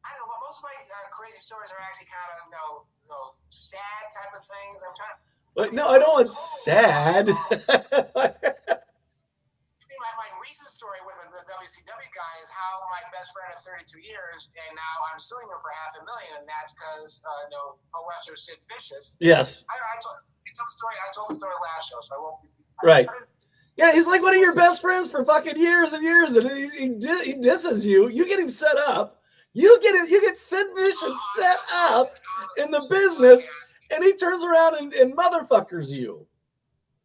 I 0.03 0.11
don't 0.19 0.27
know, 0.27 0.35
most 0.45 0.59
of 0.59 0.63
my 0.63 0.75
uh, 0.75 1.07
crazy 1.11 1.39
stories 1.39 1.71
are 1.71 1.79
actually 1.79 2.07
kind 2.11 2.27
of, 2.27 2.43
you 2.45 2.51
know, 2.51 2.83
you 3.03 3.09
know, 3.09 3.35
sad 3.47 4.03
type 4.11 4.35
of 4.35 4.43
things. 4.43 4.83
I'm 4.83 4.95
trying. 4.95 5.19
But 5.55 5.73
no, 5.73 5.87
I 5.87 5.97
don't 5.99 6.11
want 6.11 6.29
sad. 6.29 7.27
my, 10.03 10.11
my 10.19 10.29
recent 10.43 10.67
story 10.67 10.99
with 11.07 11.15
the, 11.31 11.39
WCW 11.47 12.11
guy 12.11 12.33
is 12.43 12.51
how 12.51 12.83
my 12.91 12.99
best 13.15 13.31
friend 13.31 13.47
of 13.55 13.59
32 13.63 14.03
years, 14.03 14.51
and 14.59 14.75
now 14.75 14.95
I'm 15.07 15.19
suing 15.19 15.47
him 15.47 15.55
for 15.63 15.71
half 15.71 15.95
a 15.95 16.03
million, 16.03 16.43
and 16.43 16.45
that's 16.45 16.75
because, 16.75 17.23
uh, 17.23 17.47
you 17.47 17.51
know, 17.55 17.79
pro 17.87 18.03
wrestler 18.03 18.35
Sid 18.35 18.59
Vicious. 18.67 19.15
Yes. 19.23 19.63
I, 19.71 19.79
I, 19.79 19.95
told, 20.03 20.19
I 20.27 20.51
told 20.51 20.67
the 20.67 20.75
story. 20.75 20.95
I 20.99 21.07
told 21.15 21.27
the 21.31 21.37
story 21.39 21.55
last 21.63 21.83
show, 21.87 21.99
so 22.03 22.11
I 22.11 22.19
won't. 22.19 22.39
Right. 22.83 23.07
Yeah, 23.79 23.95
he's 23.95 24.05
like 24.05 24.21
one 24.21 24.35
of 24.35 24.41
your 24.43 24.53
best 24.53 24.83
friends 24.83 25.07
for 25.07 25.23
fucking 25.23 25.55
years 25.55 25.95
and 25.95 26.03
years, 26.03 26.35
and 26.35 26.45
he, 26.51 26.67
he, 26.67 26.87
he 27.23 27.33
disses 27.39 27.87
you. 27.87 28.11
You 28.11 28.27
get 28.27 28.39
him 28.39 28.51
set 28.51 28.75
up 28.91 29.23
you 29.53 29.79
get 29.81 29.93
it, 29.93 30.09
you 30.09 30.19
get 30.19 30.35
Sid 30.35 30.65
Vicious 30.75 31.17
set 31.37 31.57
up 31.93 32.09
in 32.57 32.71
the 32.71 32.81
business, 32.89 33.47
and 33.93 34.03
he 34.03 34.13
turns 34.13 34.43
around 34.43 34.75
and, 34.75 34.91
and 34.93 35.13
motherfuckers 35.13 35.93
you. 35.93 36.25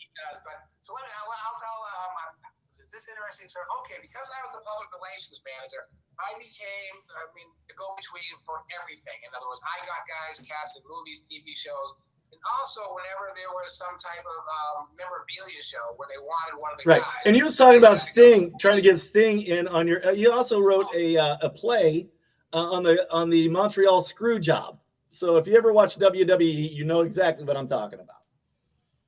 He 0.01 0.09
does, 0.16 0.40
but 0.40 0.57
so 0.80 0.96
let 0.96 1.05
me. 1.05 1.12
I'll, 1.12 1.28
I'll 1.28 1.59
tell. 1.61 1.76
Um, 1.92 2.40
is 2.72 2.88
this 2.88 3.05
interesting? 3.29 3.53
So 3.53 3.61
okay, 3.85 4.01
because 4.01 4.24
I 4.33 4.41
was 4.41 4.57
the 4.57 4.64
public 4.64 4.89
relations 4.97 5.45
manager, 5.45 5.85
I 6.16 6.33
became, 6.41 6.95
I 7.12 7.29
mean, 7.37 7.53
the 7.68 7.76
go-between 7.76 8.33
for 8.41 8.64
everything. 8.81 9.20
In 9.20 9.31
other 9.37 9.45
words, 9.45 9.61
I 9.68 9.85
got 9.85 10.01
guys 10.09 10.41
cast 10.41 10.81
in 10.81 10.83
movies, 10.89 11.29
TV 11.29 11.53
shows, 11.53 11.93
and 12.33 12.41
also 12.57 12.89
whenever 12.97 13.37
there 13.37 13.53
was 13.53 13.76
some 13.76 13.93
type 14.01 14.24
of 14.24 14.41
um, 14.49 14.89
memorabilia 14.97 15.61
show 15.61 15.93
where 16.01 16.09
they 16.09 16.16
wanted 16.24 16.57
one 16.57 16.72
of 16.72 16.81
the 16.81 16.89
right. 16.89 17.05
guys. 17.05 17.29
And 17.29 17.37
you 17.37 17.45
was 17.45 17.61
talking 17.61 17.79
about 17.79 18.01
Sting, 18.01 18.49
trying 18.57 18.81
to 18.81 18.85
get 18.85 18.97
Sting 18.97 19.45
in 19.45 19.68
on 19.68 19.85
your. 19.85 20.01
Uh, 20.01 20.16
you 20.16 20.33
also 20.33 20.57
wrote 20.57 20.89
a 20.97 21.20
uh, 21.20 21.45
a 21.45 21.51
play 21.53 22.09
uh, 22.57 22.72
on 22.72 22.81
the 22.81 23.05
on 23.12 23.29
the 23.29 23.45
Montreal 23.53 24.01
Screw 24.01 24.41
Job. 24.41 24.81
So 25.09 25.37
if 25.37 25.47
you 25.47 25.57
ever 25.57 25.72
watch 25.72 26.01
WWE, 26.01 26.72
you 26.72 26.85
know 26.85 27.01
exactly 27.01 27.45
what 27.45 27.57
I'm 27.57 27.68
talking 27.68 28.01
about. 28.01 28.24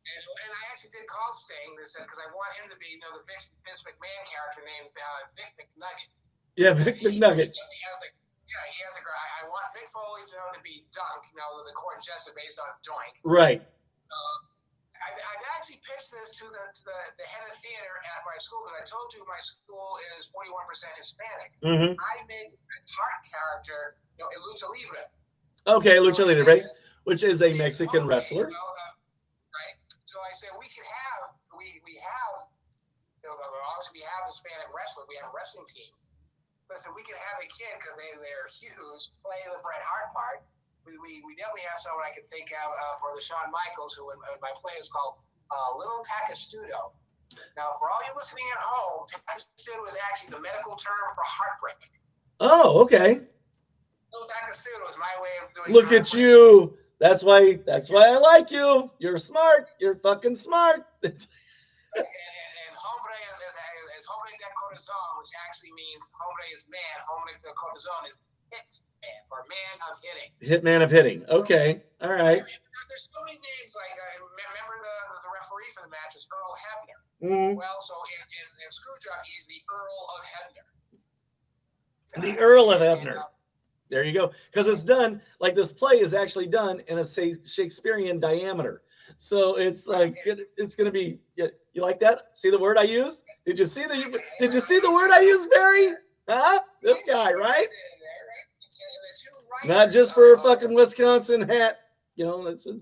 And, 0.01 0.17
and 0.17 0.53
I 0.53 0.61
actually 0.73 0.97
did 0.97 1.05
kid 1.05 1.09
called 1.09 1.37
Sting. 1.37 1.77
They 1.77 1.80
said 1.91 2.07
because 2.07 2.23
I 2.23 2.29
want 2.31 2.55
him 2.57 2.71
to 2.71 2.77
be, 2.79 2.95
you 2.95 3.01
know, 3.03 3.11
the 3.11 3.23
Vince, 3.27 3.51
Vince 3.67 3.83
McMahon 3.83 4.23
character 4.31 4.63
named 4.63 4.95
uh, 4.95 5.21
Vic 5.35 5.51
McNugget. 5.59 6.11
Yeah, 6.55 6.73
Vic 6.79 6.95
He- 6.97 7.07
McNugget. 7.19 7.51
He 7.51 7.81
has 7.91 7.99
the, 7.99 8.09
yeah, 8.47 8.65
he 8.71 8.79
has 8.87 8.95
a. 8.99 9.03
I, 9.03 9.27
I 9.43 9.51
want 9.51 9.67
Mick 9.75 9.87
Foley, 9.91 10.23
you 10.27 10.35
know, 10.39 10.51
to 10.55 10.63
be 10.63 10.87
Dunk. 10.91 11.23
You 11.31 11.39
know, 11.39 11.51
the 11.67 11.75
court 11.75 12.03
jester 12.03 12.35
based 12.35 12.59
on 12.59 12.71
Doink. 12.83 13.15
Right. 13.27 13.63
I've, 15.01 15.17
I've 15.17 15.45
actually 15.57 15.81
pitched 15.81 16.13
this 16.13 16.37
to 16.43 16.47
the 16.51 16.63
to 16.71 16.81
the, 16.85 16.99
the 17.17 17.27
head 17.31 17.47
of 17.49 17.57
theater 17.63 17.95
at 18.05 18.21
my 18.27 18.37
school 18.37 18.61
because 18.67 18.77
I 18.79 18.85
told 18.85 19.09
you 19.17 19.25
my 19.25 19.39
school 19.41 19.97
is 20.19 20.29
41% 20.29 20.45
Hispanic. 20.99 21.51
hmm 21.65 21.97
I 21.97 22.21
made 22.29 22.53
the 22.53 22.59
Hart 22.93 23.21
character, 23.25 23.97
you 24.19 24.27
know, 24.27 24.29
in 24.35 24.39
Lucha 24.45 24.69
Libre. 24.69 25.05
Okay, 25.81 25.97
Lucha 26.03 26.27
Libre, 26.29 26.61
which 27.09 27.23
is 27.25 27.41
a 27.41 27.55
Mexican 27.55 28.05
wrestler. 28.07 28.51
you 28.51 28.55
know, 28.55 28.69
uh, 28.85 28.93
right. 29.57 29.77
So 30.05 30.21
I 30.21 30.33
said 30.37 30.51
we 30.61 30.67
could 30.69 30.85
have 30.85 31.39
we 31.61 31.69
we 31.85 31.95
have 32.01 32.49
you 33.21 33.29
know 33.29 33.37
obviously 33.37 34.01
we 34.01 34.05
have 34.09 34.25
Hispanic 34.25 34.73
wrestler, 34.73 35.05
we 35.05 35.21
have 35.21 35.29
a 35.29 35.35
wrestling 35.37 35.69
team. 35.69 35.93
But 36.73 36.81
so 36.81 36.95
we 36.97 37.05
can 37.05 37.19
have 37.19 37.37
a 37.43 37.49
kid 37.51 37.77
because 37.77 38.01
they 38.01 38.09
they're 38.17 38.49
huge 38.49 39.13
play 39.21 39.41
the 39.45 39.61
Bret 39.61 39.85
Hart 39.85 40.09
part. 40.17 40.41
We, 40.89 40.97
we, 40.97 41.21
we 41.29 41.37
definitely 41.37 41.69
have 41.69 41.77
someone 41.77 42.09
I 42.09 42.15
can 42.15 42.25
think 42.33 42.49
of 42.57 42.73
uh, 42.73 42.97
for 43.05 43.13
the 43.13 43.21
Shawn 43.21 43.53
Michaels, 43.53 43.93
who 43.93 44.09
in, 44.17 44.19
in 44.33 44.41
my 44.41 44.49
play 44.57 44.73
is 44.81 44.89
called 44.89 45.21
uh, 45.53 45.77
Little 45.77 46.01
Takotsubo. 46.01 46.97
Now, 47.53 47.75
for 47.77 47.91
all 47.91 48.01
you 48.07 48.15
listening 48.17 48.49
at 48.55 48.61
home, 48.65 49.05
Takotsubo 49.05 49.85
is 49.89 49.99
actually 50.09 50.33
the 50.33 50.41
medical 50.41 50.73
term 50.81 51.07
for 51.13 51.21
heartbreak. 51.27 51.77
Oh, 52.41 52.81
okay. 52.87 53.21
Little 54.09 54.29
Takotsubo 54.31 54.89
is 54.89 54.97
my 54.97 55.13
way 55.21 55.35
of 55.45 55.53
doing. 55.53 55.75
Look 55.75 55.93
at 55.93 56.15
you. 56.15 56.79
That's 56.99 57.23
why. 57.23 57.59
That's 57.67 57.91
why 57.91 58.09
I 58.09 58.17
like 58.17 58.51
you. 58.51 58.89
You're 58.99 59.19
smart. 59.19 59.71
You're 59.81 59.97
fucking 59.97 60.35
smart. 60.35 60.87
and, 61.97 62.07
and, 62.07 62.53
and 62.69 62.73
hombre 62.77 63.15
is, 63.35 63.39
is, 63.51 63.55
is 63.99 64.05
hombre 64.07 64.31
de 64.37 64.49
corazon, 64.55 65.09
which 65.19 65.33
actually 65.49 65.75
means 65.75 66.07
hombre 66.15 66.47
is 66.55 66.67
man, 66.71 66.97
hombre 67.07 67.35
de 67.35 67.51
corazon 67.59 68.03
is 68.07 68.23
hit 68.51 68.71
man 69.03 69.21
or 69.31 69.41
man 69.51 69.77
of 69.91 69.95
hitting. 70.03 70.31
Hitman 70.43 70.81
of 70.83 70.91
hitting. 70.91 71.23
Okay. 71.31 71.83
All 72.03 72.11
right. 72.15 72.43
There's 72.43 73.07
so 73.07 73.21
many 73.27 73.39
names 73.39 73.73
like 73.79 73.95
uh, 73.95 74.27
remember 74.27 74.75
the 74.83 74.97
the 75.23 75.31
referee 75.31 75.71
for 75.75 75.83
the 75.87 75.93
match 75.95 76.15
is 76.19 76.27
Earl 76.27 76.55
Hebner. 76.59 76.99
Mhm. 77.23 77.55
Well, 77.57 77.79
so 77.81 77.95
in, 78.19 78.23
in, 78.27 78.47
in 78.67 78.71
Screwjob, 78.75 79.21
he's 79.31 79.47
the 79.47 79.63
Earl 79.71 80.01
of 80.19 80.23
Hebner. 80.35 80.67
The 82.23 82.39
Earl 82.43 82.73
of 82.73 82.83
And, 82.83 83.07
Hebner. 83.09 83.17
uh, 83.19 83.31
There 83.91 84.03
you 84.03 84.13
go. 84.13 84.33
Because 84.51 84.67
it's 84.67 84.83
done 84.83 85.23
like 85.39 85.55
this 85.55 85.73
play 85.73 86.01
is 86.01 86.15
actually 86.15 86.47
done 86.49 86.83
in 86.89 86.99
a 86.99 87.05
say 87.05 87.35
Shakespearean 87.45 88.19
diameter. 88.19 88.83
So 89.21 89.57
it's 89.57 89.87
like 89.87 90.17
it- 90.25 90.49
it's 90.57 90.75
gonna 90.75 90.91
be. 90.91 91.21
You 91.37 91.51
you 91.75 91.83
like 91.83 92.01
that? 92.01 92.23
See 92.33 92.49
the 92.51 92.59
word 92.59 92.79
I 92.79 92.85
use? 92.85 93.23
Did 93.45 93.59
you 93.59 93.67
see 93.67 93.83
the? 93.85 93.97
Did 94.41 94.55
you 94.55 94.61
see 94.61 94.79
the 94.81 94.91
word 94.91 95.11
I 95.11 95.21
use, 95.21 95.47
Barry? 95.49 95.93
Huh? 96.27 96.61
This 96.83 97.03
guy, 97.07 97.33
right? 97.35 97.69
Not 99.67 99.91
just 99.91 100.15
for 100.15 100.33
a 100.33 100.39
fucking 100.43 100.73
Wisconsin 100.73 101.43
hat. 101.43 101.81
You 102.17 102.25
know, 102.25 102.47
it's 102.47 102.67
a, 102.67 102.79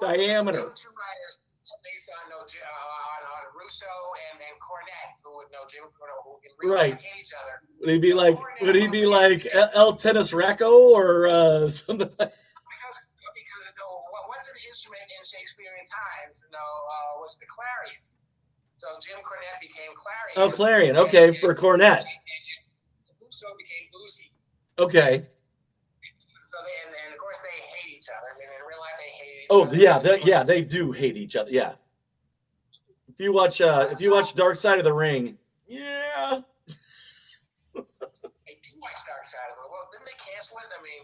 diameter. 0.00 0.62
Based 0.62 2.10
on, 2.24 2.30
no, 2.30 2.36
uh, 2.38 2.40
on, 2.40 3.22
on 3.26 3.44
Russo 3.60 3.86
and, 4.32 4.40
and 4.40 4.56
Cornette, 4.60 5.12
who 5.24 5.36
would 5.36 5.46
know 5.52 5.66
Jim 5.68 5.82
who 6.24 6.38
in 6.64 6.70
Right. 6.70 6.94
each 7.20 7.32
other. 7.42 7.60
would 7.80 7.90
he 7.90 7.98
be 7.98 8.14
like? 8.14 8.36
Would 8.62 8.76
he 8.76 8.88
be 8.88 9.04
like 9.04 9.44
El, 9.52 9.70
El 9.74 9.96
Tennis 9.96 10.32
Racco 10.32 10.70
or 10.94 11.26
uh, 11.26 11.68
something? 11.80 12.08
Like, 12.18 12.18
Because, 12.18 12.30
because 12.30 12.30
you 12.30 12.51
what, 14.48 14.58
an 14.58 14.66
instrument 14.66 15.06
in 15.06 15.22
Shakespearean 15.22 15.86
times? 15.86 16.42
You 16.46 16.50
know, 16.56 16.70
uh, 16.90 17.20
was 17.22 17.38
the 17.38 17.46
clarion. 17.46 18.02
So 18.76 18.88
Jim 18.98 19.22
Cornette 19.22 19.60
became 19.62 19.92
clarion. 19.94 20.34
oh, 20.36 20.50
Clarion. 20.50 20.96
Okay, 20.96 21.30
for 21.38 21.54
Cornette. 21.54 22.02
And, 22.02 22.10
and 22.10 23.56
became 23.58 23.86
Uzi. 23.94 24.26
Okay. 24.78 25.26
So 26.42 26.56
they, 26.66 26.74
and, 26.86 26.94
and 27.06 27.14
of 27.14 27.18
course 27.18 27.40
they 27.40 27.56
hate 27.62 27.96
each 27.96 28.08
other. 28.10 28.28
I 28.34 28.38
mean, 28.38 28.48
in 28.50 28.60
real 28.66 28.80
life 28.82 28.98
they 28.98 29.08
hate 29.08 29.38
each 29.44 29.48
Oh 29.50 29.62
other. 29.62 29.76
yeah, 29.76 29.98
they, 29.98 30.20
yeah, 30.22 30.42
they 30.42 30.62
do 30.62 30.90
hate 30.92 31.16
each 31.16 31.36
other. 31.36 31.50
Yeah. 31.50 31.74
If 33.08 33.20
you 33.20 33.32
watch, 33.32 33.60
uh, 33.60 33.88
if 33.90 34.00
you 34.00 34.10
watch 34.10 34.34
Dark 34.34 34.56
Side 34.56 34.78
of 34.78 34.84
the 34.84 34.92
Ring, 34.92 35.38
yeah, 35.68 36.40
They 37.72 38.56
do 38.60 38.72
watch 38.82 39.00
Dark 39.06 39.24
Side 39.24 39.48
of 39.48 39.56
the 39.56 39.62
Ring. 39.62 39.70
Well, 39.70 39.88
didn't 39.92 40.06
they 40.06 40.18
cancel 40.18 40.58
it? 40.58 40.68
I 40.76 40.82
mean, 40.82 41.02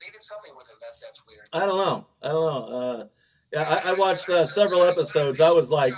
they 0.00 0.10
did 0.12 0.22
something. 0.22 0.52
That, 0.80 0.88
that's 1.02 1.22
weird. 1.26 1.48
I 1.52 1.66
don't 1.66 1.78
know, 1.78 2.06
I 2.22 2.28
don't 2.28 2.44
know. 2.70 2.76
Uh, 2.76 3.04
yeah, 3.52 3.80
I, 3.84 3.90
I 3.90 3.94
watched 3.94 4.28
uh, 4.28 4.44
several 4.44 4.82
episodes. 4.84 5.40
I 5.40 5.50
was 5.50 5.70
like, 5.70 5.92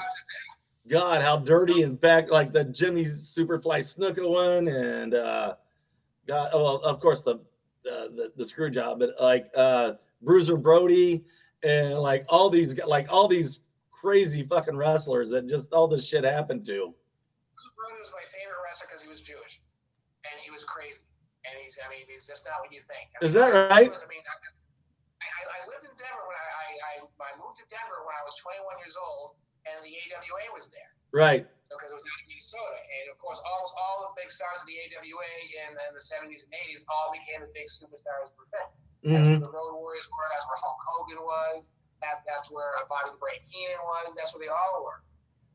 God, 0.89 1.23
how 1.23 1.37
dirty 1.37 1.83
and 1.83 2.01
back 2.01 2.31
like 2.31 2.53
the 2.53 2.65
Jimmy 2.65 3.05
Superfly 3.05 3.79
Snuka 3.81 4.29
one, 4.29 4.69
and 4.69 5.15
uh, 5.15 5.55
God, 6.27 6.51
oh, 6.53 6.63
well, 6.63 6.77
of 6.79 7.01
course 7.01 7.23
the 7.23 7.35
uh, 7.91 8.09
the 8.09 8.33
the 8.37 8.45
screw 8.47 8.71
job, 8.71 8.99
but 9.01 9.11
like 9.21 9.47
uh, 9.55 9.93
Bruiser 10.23 10.57
Brody 10.57 11.25
and 11.63 11.95
like 11.99 12.25
all 12.29 12.49
these 12.51 12.79
like 12.85 13.07
all 13.11 13.29
these 13.29 13.61
crazy 13.91 14.43
fucking 14.43 14.77
wrestlers 14.77 15.31
that 15.31 15.47
just 15.49 15.73
all 15.73 15.87
this 15.87 16.09
shit 16.09 16.25
happened 16.25 16.65
to. 16.67 16.75
Bruce 17.55 17.71
Brody 17.77 17.95
was 18.01 18.11
my 18.13 18.25
favorite 18.27 18.59
wrestler 18.65 18.89
because 18.89 19.03
he 19.03 19.09
was 19.11 19.21
Jewish, 19.21 19.61
and 20.31 20.41
he 20.41 20.51
was 20.51 20.65
crazy. 20.65 21.03
And 21.45 21.55
he's, 21.61 21.77
I 21.85 21.91
mean, 21.91 22.07
he's 22.09 22.27
just 22.27 22.47
not 22.47 22.55
what 22.63 22.73
you 22.73 22.79
think. 22.81 23.11
I 23.21 23.25
Is 23.25 23.35
mean, 23.35 23.45
that 23.45 23.55
I- 23.73 23.75
right? 23.83 23.91
I 23.91 24.07
mean, 24.09 24.23
I, 24.23 24.35
I, 25.23 25.41
I 25.47 25.61
lived 25.71 25.85
in 25.87 25.95
Denver 25.95 26.25
when 26.27 26.39
I, 26.39 26.47
I, 26.51 26.93
I, 27.07 27.33
moved 27.39 27.59
to 27.63 27.67
Denver 27.71 28.03
when 28.05 28.15
I 28.15 28.23
was 28.27 28.35
21 28.43 28.63
years 28.83 28.97
old, 28.99 29.39
and 29.69 29.77
the 29.83 29.93
AWA 29.93 30.51
was 30.55 30.71
there. 30.75 30.93
Right. 31.13 31.45
because 31.69 31.93
it 31.93 31.97
was 31.97 32.09
out 32.09 32.21
of 32.25 32.27
Minnesota. 32.29 32.79
And 33.01 33.05
of 33.13 33.17
course, 33.21 33.37
almost 33.45 33.77
all 33.77 34.09
the 34.09 34.13
big 34.17 34.33
stars 34.33 34.65
of 34.65 34.67
the 34.69 34.77
AWA 34.89 35.33
in, 35.69 35.77
in 35.77 35.93
the 35.93 36.01
70s 36.01 36.49
and 36.49 36.53
80s 36.73 36.89
all 36.89 37.13
became 37.13 37.45
the 37.45 37.53
big 37.53 37.69
superstars 37.69 38.33
of 38.33 38.37
the 38.41 38.45
event. 38.49 38.73
That's 39.05 39.29
hmm 39.29 39.37
where 39.37 39.45
the 39.45 39.53
Road 39.53 39.77
Warriors 39.77 40.09
were. 40.09 40.25
That's 40.33 40.49
where 40.49 40.61
Hulk 40.61 40.81
Hogan 40.89 41.21
was. 41.21 41.73
That's 42.01 42.25
that's 42.27 42.49
where 42.51 42.73
Bobby 42.89 43.15
the 43.15 43.21
Brain 43.21 43.39
Heenan 43.45 43.79
was. 43.85 44.17
That's 44.17 44.33
where 44.35 44.43
they 44.43 44.51
all 44.51 44.89
were. 44.89 45.05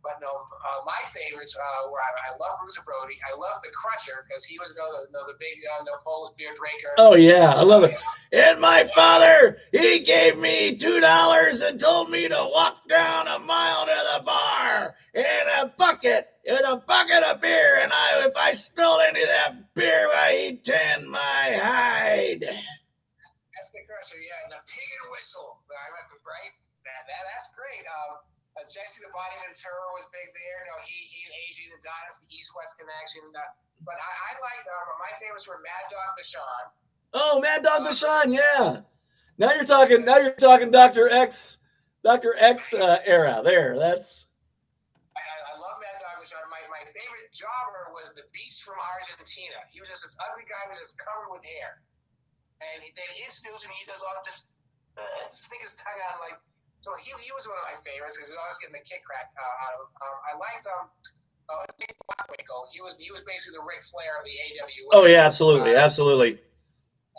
But 0.04 0.22
no, 0.22 0.30
uh, 0.30 0.82
my 0.86 1.00
favorites 1.10 1.58
uh, 1.58 1.90
were 1.92 2.00
I, 2.00 2.32
I 2.32 2.38
love 2.38 2.60
Bruiser 2.62 2.82
Brody. 2.86 3.16
I 3.28 3.36
love 3.36 3.62
the 3.64 3.70
Crusher 3.72 4.26
because 4.28 4.46
he 4.46 4.58
was 4.60 4.74
you 4.76 4.82
know, 4.82 4.92
the, 4.92 5.12
the, 5.12 5.34
the 5.34 5.38
big 5.40 5.58
uh, 5.68 5.84
no 5.84 5.94
Polish 6.04 6.34
beer 6.38 6.54
drinker. 6.56 6.94
Oh 6.98 7.16
yeah, 7.16 7.54
I 7.54 7.64
love 7.64 7.84
it. 7.84 7.96
And 8.32 8.60
my 8.60 8.90
father, 8.96 9.58
he 9.72 10.00
gave 10.00 10.38
me 10.38 10.76
two 10.76 11.00
dollars 11.00 11.62
and 11.62 11.80
told 11.80 12.10
me 12.10 12.28
to 12.28 12.50
walk 12.54 12.88
down 12.88 13.28
a 13.28 13.40
mile 13.40 13.86
to 13.86 14.00
the 14.16 14.24
bar 14.24 14.96
in 15.14 15.48
a 15.60 15.68
bucket, 15.78 16.28
in 16.46 16.58
a 16.66 16.78
bucket 16.78 17.24
of 17.24 17.42
beer. 17.42 17.80
And 17.82 17.92
I, 17.92 18.28
if 18.28 18.38
I 18.38 18.52
spilled 18.54 19.02
any 19.10 19.24
of 19.24 19.30
that 19.30 19.74
beer, 19.74 20.10
I 20.14 20.60
tan 20.64 21.10
my 21.10 21.60
hide. 21.60 22.42
That's 22.42 23.70
the 23.74 23.82
Crusher, 23.90 24.22
yeah. 24.22 24.44
And 24.46 24.54
the 24.54 24.62
Pig 24.70 24.90
and 25.02 25.12
Whistle. 25.12 25.58
I 25.72 25.90
remember, 25.90 26.22
right? 26.22 26.54
That, 26.86 27.10
that, 27.10 27.24
that's 27.34 27.50
great. 27.58 27.84
Um, 27.90 28.27
Jesse 28.68 29.00
the 29.00 29.12
Body 29.16 29.36
Ventura 29.40 29.88
was 29.96 30.08
big 30.12 30.28
there. 30.36 30.60
You 30.64 30.68
know, 30.76 30.80
he, 30.84 30.96
he 31.08 31.20
and 31.24 31.36
Adrian 31.48 31.72
Adonis, 31.80 32.20
the 32.24 32.30
East 32.36 32.52
West 32.52 32.76
connection. 32.76 33.24
Uh, 33.32 33.40
but 33.88 33.96
I, 33.96 34.12
I 34.12 34.32
liked, 34.44 34.68
um, 34.68 34.88
my 35.00 35.14
favorites 35.16 35.48
were 35.48 35.64
Mad 35.64 35.86
Dog 35.88 36.12
Vachon. 36.20 36.64
Oh, 37.16 37.40
Mad 37.40 37.64
Dog 37.64 37.88
Vachon, 37.88 38.36
yeah. 38.36 38.84
Now 39.40 39.54
you're 39.56 39.70
talking. 39.70 40.04
Now 40.04 40.18
you're 40.18 40.36
talking 40.36 40.74
Doctor 40.74 41.08
X, 41.08 41.62
Doctor 42.04 42.36
X 42.36 42.74
uh, 42.74 43.00
era. 43.06 43.40
There, 43.46 43.78
that's 43.78 44.26
I, 45.14 45.22
I, 45.22 45.54
love 45.62 45.78
Mad 45.78 45.98
Dog 46.04 46.18
Vachon. 46.20 46.42
My, 46.50 46.60
my 46.74 46.84
favorite 46.90 47.30
jobber 47.32 47.94
was 47.96 48.18
the 48.18 48.26
Beast 48.34 48.66
from 48.66 48.76
Argentina. 48.82 49.62
He 49.70 49.80
was 49.80 49.94
just 49.94 50.04
this 50.04 50.18
ugly 50.20 50.44
guy 50.50 50.60
with 50.68 50.82
just 50.82 50.98
covered 50.98 51.30
with 51.32 51.46
hair. 51.46 51.80
And 52.60 52.82
he, 52.82 52.90
then 52.98 53.06
he 53.14 53.22
introduced 53.22 53.64
him, 53.64 53.72
he 53.78 53.86
just 53.86 54.02
all 54.02 54.18
just 54.26 54.50
uh, 54.98 55.24
stick 55.30 55.62
his 55.62 55.78
tongue 55.78 56.02
out 56.12 56.20
like. 56.26 56.42
So 56.88 56.96
he, 57.04 57.12
he 57.20 57.36
was 57.36 57.44
one 57.44 57.60
of 57.60 57.68
my 57.68 57.76
favorites 57.84 58.16
because 58.16 58.32
he 58.32 58.36
was 58.40 58.40
always 58.48 58.60
getting 58.64 58.80
the 58.80 58.86
kick 58.88 59.04
crack 59.04 59.28
uh, 59.36 59.64
out 59.68 59.76
of 59.76 59.80
him. 59.84 59.92
Um, 60.08 60.16
I 60.24 60.32
liked 60.40 60.66
um, 60.72 60.86
uh, 61.52 61.68
Nick 61.84 62.00
Bockwinkel. 62.08 62.64
He 62.72 62.80
was 62.80 62.96
he 62.96 63.12
was 63.12 63.28
basically 63.28 63.60
the 63.60 63.68
Ric 63.68 63.84
Flair 63.84 64.16
of 64.16 64.24
the 64.24 64.32
AWA. 64.32 64.92
Oh 64.96 65.04
yeah, 65.04 65.28
absolutely, 65.28 65.76
absolutely. 65.76 66.40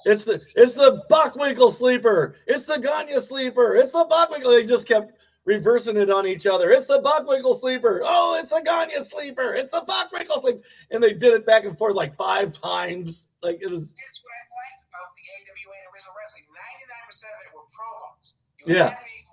It's 0.08 0.24
the 0.24 0.40
it's 0.56 0.72
the 0.72 1.04
Bockwinkel 1.12 1.68
sleeper. 1.68 2.40
It's 2.48 2.64
the 2.64 2.80
Gagne 2.80 3.20
sleeper. 3.20 3.76
It's 3.76 3.92
the 3.92 4.08
Bockwinkel. 4.08 4.56
They 4.56 4.64
just 4.64 4.88
kept 4.88 5.12
reversing 5.44 6.00
it 6.00 6.08
on 6.08 6.26
each 6.26 6.46
other. 6.46 6.70
It's 6.72 6.86
the 6.86 7.04
Bockwinkel 7.04 7.52
sleeper. 7.60 8.00
Oh, 8.08 8.40
it's 8.40 8.48
the 8.48 8.64
Gagne 8.64 8.96
sleeper. 9.04 9.52
It's 9.52 9.68
the 9.68 9.84
Bockwinkel 9.84 10.40
sleeper. 10.40 10.64
And 10.92 11.04
they 11.04 11.12
did 11.12 11.36
it 11.36 11.44
back 11.44 11.68
and 11.68 11.76
forth 11.76 11.92
like 11.92 12.16
five 12.16 12.52
times. 12.52 13.28
Like 13.42 13.60
it 13.60 13.68
was 13.68 13.92
That's 13.92 14.24
what 14.24 14.32
I 14.32 14.42
liked 14.48 14.88
about 14.88 15.12
the 15.12 15.24
AWA 15.28 15.76
and 15.76 15.92
original 15.92 16.16
wrestling. 16.16 16.48
Ninety 16.56 16.88
nine 16.88 17.04
percent 17.04 17.32
of 17.36 17.40
it 17.44 17.52
were 17.52 17.68
promos. 17.68 18.40
You 18.64 18.74
Yeah. 18.74 18.88
had 18.88 19.04
to 19.04 19.27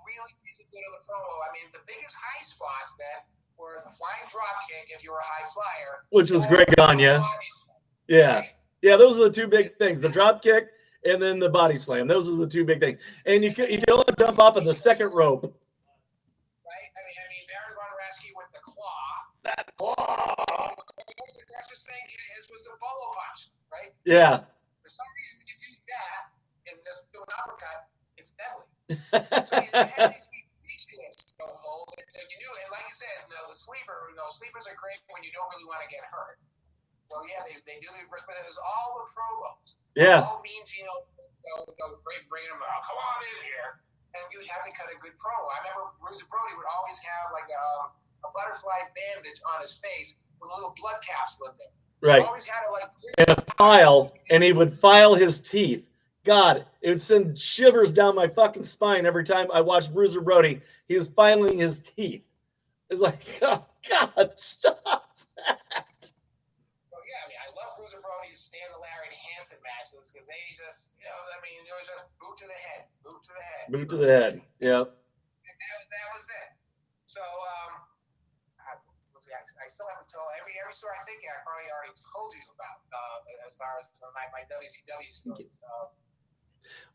be 0.76 0.84
really 0.84 0.84
easy 0.84 0.84
good 0.84 0.92
at 0.92 1.00
the 1.00 1.04
promo. 1.08 1.32
I 1.40 1.50
mean, 1.56 1.66
the 1.72 1.84
biggest 1.88 2.16
high 2.20 2.44
spots 2.44 2.94
then 3.00 3.24
were 3.56 3.80
the 3.80 3.90
flying 3.96 4.28
drop 4.28 4.60
kick 4.68 4.92
if 4.92 5.02
you 5.04 5.12
were 5.12 5.18
a 5.18 5.24
high 5.24 5.48
flyer, 5.48 6.04
which 6.10 6.30
was 6.30 6.44
Greg 6.46 6.68
Gagne. 6.76 7.24
Yeah. 8.08 8.42
Yeah, 8.82 8.96
those 8.96 9.18
are 9.18 9.24
the 9.24 9.34
two 9.34 9.48
big 9.48 9.76
things: 9.78 10.00
the 10.00 10.08
drop 10.08 10.42
kick 10.42 10.68
and 11.06 11.22
then 11.22 11.38
the 11.38 11.48
body 11.48 11.76
slam. 11.76 12.06
Those 12.06 12.28
are 12.28 12.36
the 12.36 12.46
two 12.46 12.64
big 12.64 12.80
things. 12.80 13.00
And 13.24 13.42
you 13.42 13.52
can 13.54 13.70
you 13.70 13.78
can 13.78 13.90
only 13.90 14.14
jump 14.18 14.38
off 14.38 14.56
of 14.56 14.64
the 14.64 14.74
second 14.74 15.12
rope. 15.12 15.42
right? 15.42 15.50
I 15.50 17.00
mean, 17.06 17.18
I 17.18 17.26
mean, 17.30 17.44
Baron 17.48 17.74
Von 17.74 17.90
Raschke 17.96 18.30
with 18.36 18.50
the 18.52 18.60
claw. 18.62 19.24
That 19.42 19.72
claw. 19.76 20.74
That's 21.56 21.70
his 21.70 21.86
thing. 21.86 22.04
His 22.36 22.50
was 22.50 22.64
the 22.64 22.76
bolo 22.78 23.12
punch, 23.16 23.48
right? 23.72 23.92
Yeah. 24.04 24.44
For 24.82 24.88
some 24.88 25.06
reason, 25.16 25.38
when 25.40 25.46
you 25.48 25.56
do 25.56 25.72
that 25.88 26.20
and 26.68 26.76
just 26.84 27.10
do 27.12 27.18
an 27.24 27.32
uppercut, 27.32 27.88
it's 28.18 28.34
deadly. 28.36 28.66
So 29.46 29.56
you 31.48 31.54
had 31.54 31.66
these 31.66 31.94
people 31.94 31.94
teaching 31.94 31.94
us 31.94 31.94
no 31.94 31.94
holds, 31.94 31.94
and 31.98 32.26
you 32.26 32.36
knew, 32.42 32.52
and 32.64 32.68
like 32.74 32.86
you 32.86 32.96
said, 32.96 33.16
you 33.30 33.34
know, 33.36 33.46
the 33.46 33.56
sleeper, 33.56 33.98
you 34.10 34.16
know, 34.18 34.26
sleepers 34.28 34.66
are 34.66 34.76
great 34.78 34.98
when 35.12 35.22
you 35.22 35.30
don't 35.30 35.48
really 35.54 35.68
want 35.68 35.82
to 35.82 35.90
get 35.90 36.02
hurt. 36.06 36.38
So 37.06 37.22
yeah, 37.30 37.46
they, 37.46 37.54
they 37.70 37.78
do 37.78 37.86
the 37.94 38.02
first, 38.10 38.26
but 38.26 38.34
it 38.34 38.46
was 38.50 38.58
all 38.58 38.98
the 38.98 39.06
promos. 39.14 39.78
Yeah. 39.94 40.26
All 40.26 40.42
Mean 40.42 40.62
Gino, 40.66 40.90
you 41.22 41.50
know, 41.54 41.62
you 41.70 41.78
know, 41.78 42.02
bring, 42.02 42.18
bring 42.26 42.42
him, 42.50 42.58
oh, 42.58 42.66
uh, 42.66 42.82
come 42.82 42.98
on 42.98 43.18
in 43.22 43.46
here. 43.46 43.78
And 44.18 44.26
you 44.34 44.42
have 44.50 44.64
to 44.66 44.72
cut 44.74 44.90
a 44.90 44.98
good 44.98 45.14
promo. 45.22 45.46
I 45.46 45.62
remember 45.62 45.92
Bruiser 46.02 46.26
Brody 46.26 46.56
would 46.58 46.66
always 46.66 46.98
have 46.98 47.30
like 47.30 47.46
a, 47.46 47.66
a 48.26 48.28
butterfly 48.34 48.90
bandage 48.96 49.38
on 49.44 49.62
his 49.62 49.78
face 49.78 50.18
with 50.42 50.50
a 50.50 50.54
little 50.56 50.74
blood 50.74 50.98
capsule 51.04 51.52
in 51.52 51.54
there. 51.60 51.74
Right. 52.00 52.24
Always 52.24 52.48
had 52.48 52.64
to 52.66 52.72
like 52.74 52.90
And 53.18 53.30
a 53.30 53.40
file, 53.54 54.10
and 54.30 54.42
he 54.42 54.52
would 54.52 54.72
file 54.74 55.14
his 55.14 55.38
teeth. 55.38 55.84
God, 56.26 56.66
it 56.82 56.90
would 56.90 57.00
send 57.00 57.38
shivers 57.38 57.94
down 57.94 58.18
my 58.18 58.26
fucking 58.26 58.66
spine 58.66 59.06
every 59.06 59.22
time 59.22 59.46
I 59.54 59.62
watched 59.62 59.94
Bruiser 59.94 60.20
Brody. 60.20 60.58
He 60.90 60.98
was 60.98 61.06
filing 61.06 61.62
his 61.62 61.78
teeth. 61.78 62.26
It's 62.90 62.98
like, 62.98 63.22
oh 63.46 63.62
God, 63.86 64.34
stop 64.34 64.82
that. 65.38 65.62
Well, 66.90 67.04
yeah, 67.06 67.22
I 67.22 67.26
mean, 67.30 67.38
I 67.38 67.48
love 67.54 67.78
Bruiser 67.78 68.02
Brody's 68.02 68.42
Stan 68.42 68.66
the 68.74 68.82
Lariat 68.82 69.14
Hansen 69.14 69.62
matches 69.62 70.10
because 70.10 70.26
they 70.26 70.42
just, 70.50 70.98
you 70.98 71.06
know, 71.06 71.14
I 71.30 71.38
mean, 71.46 71.62
it 71.62 71.70
was 71.78 71.86
just 71.86 72.02
boot 72.18 72.34
to 72.42 72.46
the 72.50 72.58
head, 72.58 72.90
boot 73.06 73.22
to 73.22 73.30
the 73.30 73.44
head. 73.46 73.64
Boot 73.70 73.86
to 73.94 73.98
the 74.02 74.10
head. 74.10 74.34
Yep. 74.58 74.82
And 74.82 75.56
that, 75.62 75.78
that 75.94 76.08
was 76.10 76.26
it. 76.26 76.50
So, 77.06 77.22
um, 77.22 77.86
I, 78.66 78.74
let's 79.14 79.30
see, 79.30 79.34
I, 79.34 79.46
I 79.62 79.70
still 79.70 79.86
haven't 79.94 80.10
told 80.10 80.26
every 80.42 80.58
every 80.58 80.74
story 80.74 80.98
I 80.98 81.06
think 81.06 81.22
I 81.22 81.38
probably 81.46 81.70
already 81.70 81.94
told 81.94 82.34
you 82.34 82.42
about 82.50 82.82
uh, 82.90 83.46
as 83.46 83.54
far 83.54 83.78
as 83.78 83.86
my, 84.10 84.26
my 84.34 84.42
WCW 84.50 85.14
stories. 85.14 85.62
So, 85.62 85.94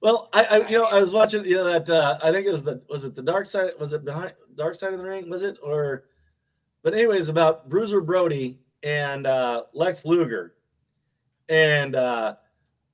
Well, 0.02 0.30
I, 0.34 0.46
I 0.46 0.68
you 0.68 0.78
know 0.78 0.86
I 0.86 1.00
was 1.00 1.14
watching 1.14 1.46
you 1.46 1.56
know 1.56 1.66
that 1.66 1.90
uh, 1.90 2.18
I 2.24 2.32
think 2.32 2.48
it 2.48 2.52
was 2.52 2.64
the 2.64 2.82
was 2.90 3.04
it 3.04 3.16
the 3.16 3.22
dark 3.22 3.46
side 3.46 3.72
was 3.80 3.94
it 3.94 4.04
behind 4.04 4.34
dark 4.56 4.76
side 4.76 4.94
of 4.94 5.00
the 5.00 5.06
ring 5.06 5.30
was 5.30 5.44
it? 5.44 5.58
Or 5.64 6.06
but 6.84 6.94
anyways 6.94 7.30
about 7.30 7.70
Bruiser 7.70 8.02
Brody 8.02 8.60
and 8.84 9.28
uh, 9.28 9.64
Lex 9.74 10.06
Luger. 10.06 10.56
And 11.50 11.96
uh, 11.96 12.36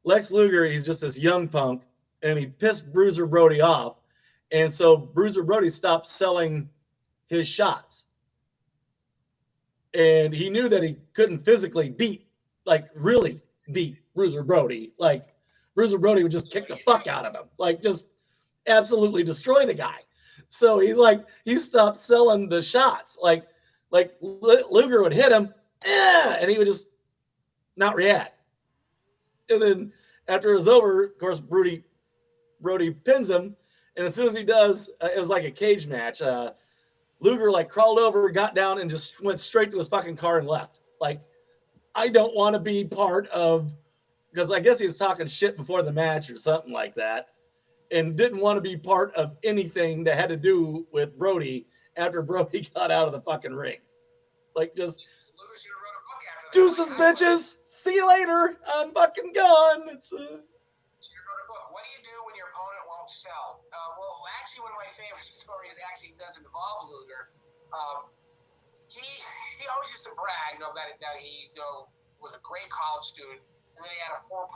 Lex 0.03 0.31
Luger 0.31 0.65
he's 0.65 0.85
just 0.85 1.01
this 1.01 1.17
young 1.17 1.47
punk 1.47 1.83
and 2.21 2.37
he 2.37 2.47
pissed 2.47 2.91
Bruiser 2.91 3.25
Brody 3.25 3.61
off. 3.61 3.97
And 4.51 4.71
so 4.71 4.97
Bruiser 4.97 5.43
Brody 5.43 5.69
stopped 5.69 6.07
selling 6.07 6.69
his 7.27 7.47
shots. 7.47 8.05
And 9.93 10.33
he 10.33 10.49
knew 10.49 10.69
that 10.69 10.83
he 10.83 10.97
couldn't 11.13 11.43
physically 11.43 11.89
beat 11.89 12.27
like 12.65 12.89
really 12.95 13.41
beat 13.71 13.97
Bruiser 14.13 14.43
Brody. 14.43 14.93
Like 14.97 15.23
Bruiser 15.77 15.99
Brody 15.99 16.23
would 16.23 16.31
just 16.31 16.51
kick 16.51 16.67
the 16.67 16.75
fuck 16.77 17.05
out 17.05 17.23
of 17.23 17.35
him, 17.35 17.43
like 17.59 17.83
just 17.83 18.07
absolutely 18.65 19.23
destroy 19.23 19.63
the 19.63 19.75
guy. 19.75 19.99
So 20.47 20.79
he's 20.79 20.97
like, 20.97 21.23
he 21.45 21.55
stopped 21.55 21.97
selling 21.97 22.49
the 22.49 22.63
shots. 22.63 23.19
Like, 23.21 23.45
like 23.91 24.15
Luger 24.19 25.03
would 25.03 25.13
hit 25.13 25.31
him, 25.31 25.53
"Eh," 25.85 26.37
and 26.41 26.49
he 26.49 26.57
would 26.57 26.65
just 26.65 26.87
not 27.75 27.95
react. 27.95 28.33
And 29.51 29.61
then 29.61 29.93
after 30.27 30.51
it 30.51 30.55
was 30.55 30.67
over, 30.67 31.03
of 31.03 31.17
course, 31.19 31.39
Brody, 31.39 31.83
Brody 32.59 32.89
pins 32.89 33.29
him, 33.29 33.55
and 33.97 34.05
as 34.05 34.15
soon 34.15 34.25
as 34.25 34.33
he 34.33 34.43
does, 34.43 34.89
uh, 35.01 35.09
it 35.15 35.19
was 35.19 35.29
like 35.29 35.45
a 35.45 35.51
cage 35.51 35.85
match. 35.85 36.23
Uh, 36.23 36.53
Luger 37.19 37.51
like 37.51 37.69
crawled 37.69 37.99
over, 37.99 38.27
got 38.31 38.55
down, 38.55 38.79
and 38.81 38.89
just 38.89 39.23
went 39.23 39.39
straight 39.39 39.69
to 39.71 39.77
his 39.77 39.87
fucking 39.87 40.15
car 40.15 40.39
and 40.39 40.47
left. 40.47 40.79
Like, 40.99 41.21
I 41.93 42.07
don't 42.07 42.35
want 42.35 42.53
to 42.53 42.59
be 42.59 42.83
part 42.83 43.27
of 43.27 43.75
because 44.37 44.51
I 44.51 44.59
guess 44.59 44.77
he 44.77 44.85
was 44.85 44.97
talking 44.97 45.25
shit 45.25 45.57
before 45.57 45.81
the 45.81 45.91
match 45.91 46.29
or 46.29 46.37
something 46.37 46.71
like 46.71 46.93
that, 46.93 47.29
and 47.89 48.15
didn't 48.15 48.39
want 48.39 48.57
to 48.57 48.61
be 48.61 48.77
part 48.77 49.11
of 49.15 49.35
anything 49.43 50.03
that 50.03 50.13
had 50.13 50.29
to 50.29 50.37
do 50.37 50.85
with 50.93 51.17
Brody 51.17 51.65
after 51.95 52.21
Brody 52.29 52.69
got 52.75 52.91
out 52.91 53.07
of 53.07 53.13
the 53.13 53.21
fucking 53.21 53.55
ring. 53.55 53.81
Like 54.53 54.75
just 54.77 55.33
Luger 55.41 55.57
should 55.57 55.73
have 55.73 56.05
book 56.05 56.21
after 56.29 56.53
deuces, 56.53 56.93
bitches. 56.93 57.57
See 57.65 57.95
you 57.95 58.07
later. 58.07 58.61
I'm 58.77 58.93
fucking 58.93 59.33
gone. 59.33 59.89
It's 59.89 60.13
uh, 60.13 60.17
a. 60.17 60.21
What 60.21 61.81
do 61.81 61.89
you 61.97 62.05
do 62.05 62.13
when 62.21 62.37
your 62.37 62.53
opponent 62.53 62.85
won't 62.85 63.09
sell? 63.09 63.65
Uh, 63.73 63.89
well, 63.97 64.21
actually, 64.37 64.69
one 64.69 64.77
of 64.77 64.81
my 64.85 64.93
favorite 64.93 65.25
stories 65.41 65.81
actually 65.81 66.13
does 66.21 66.37
involve 66.37 66.93
Luger. 66.93 67.33
Um, 67.73 68.13
he 68.85 69.01
he 69.01 69.65
always 69.73 69.89
used 69.89 70.05
to 70.05 70.13
brag, 70.13 70.53
you 70.53 70.61
know, 70.61 70.77
that 70.77 70.93
that 71.01 71.17
he 71.17 71.49
you 71.49 71.57
know 71.57 71.89
was 72.21 72.37
a 72.37 72.41
great 72.45 72.69
college 72.69 73.05
student, 73.05 73.41
and 73.77 73.85
then 73.85 73.93
he 73.93 73.99
had 74.01 74.17
a 74.17 74.21
4.0 74.25 74.49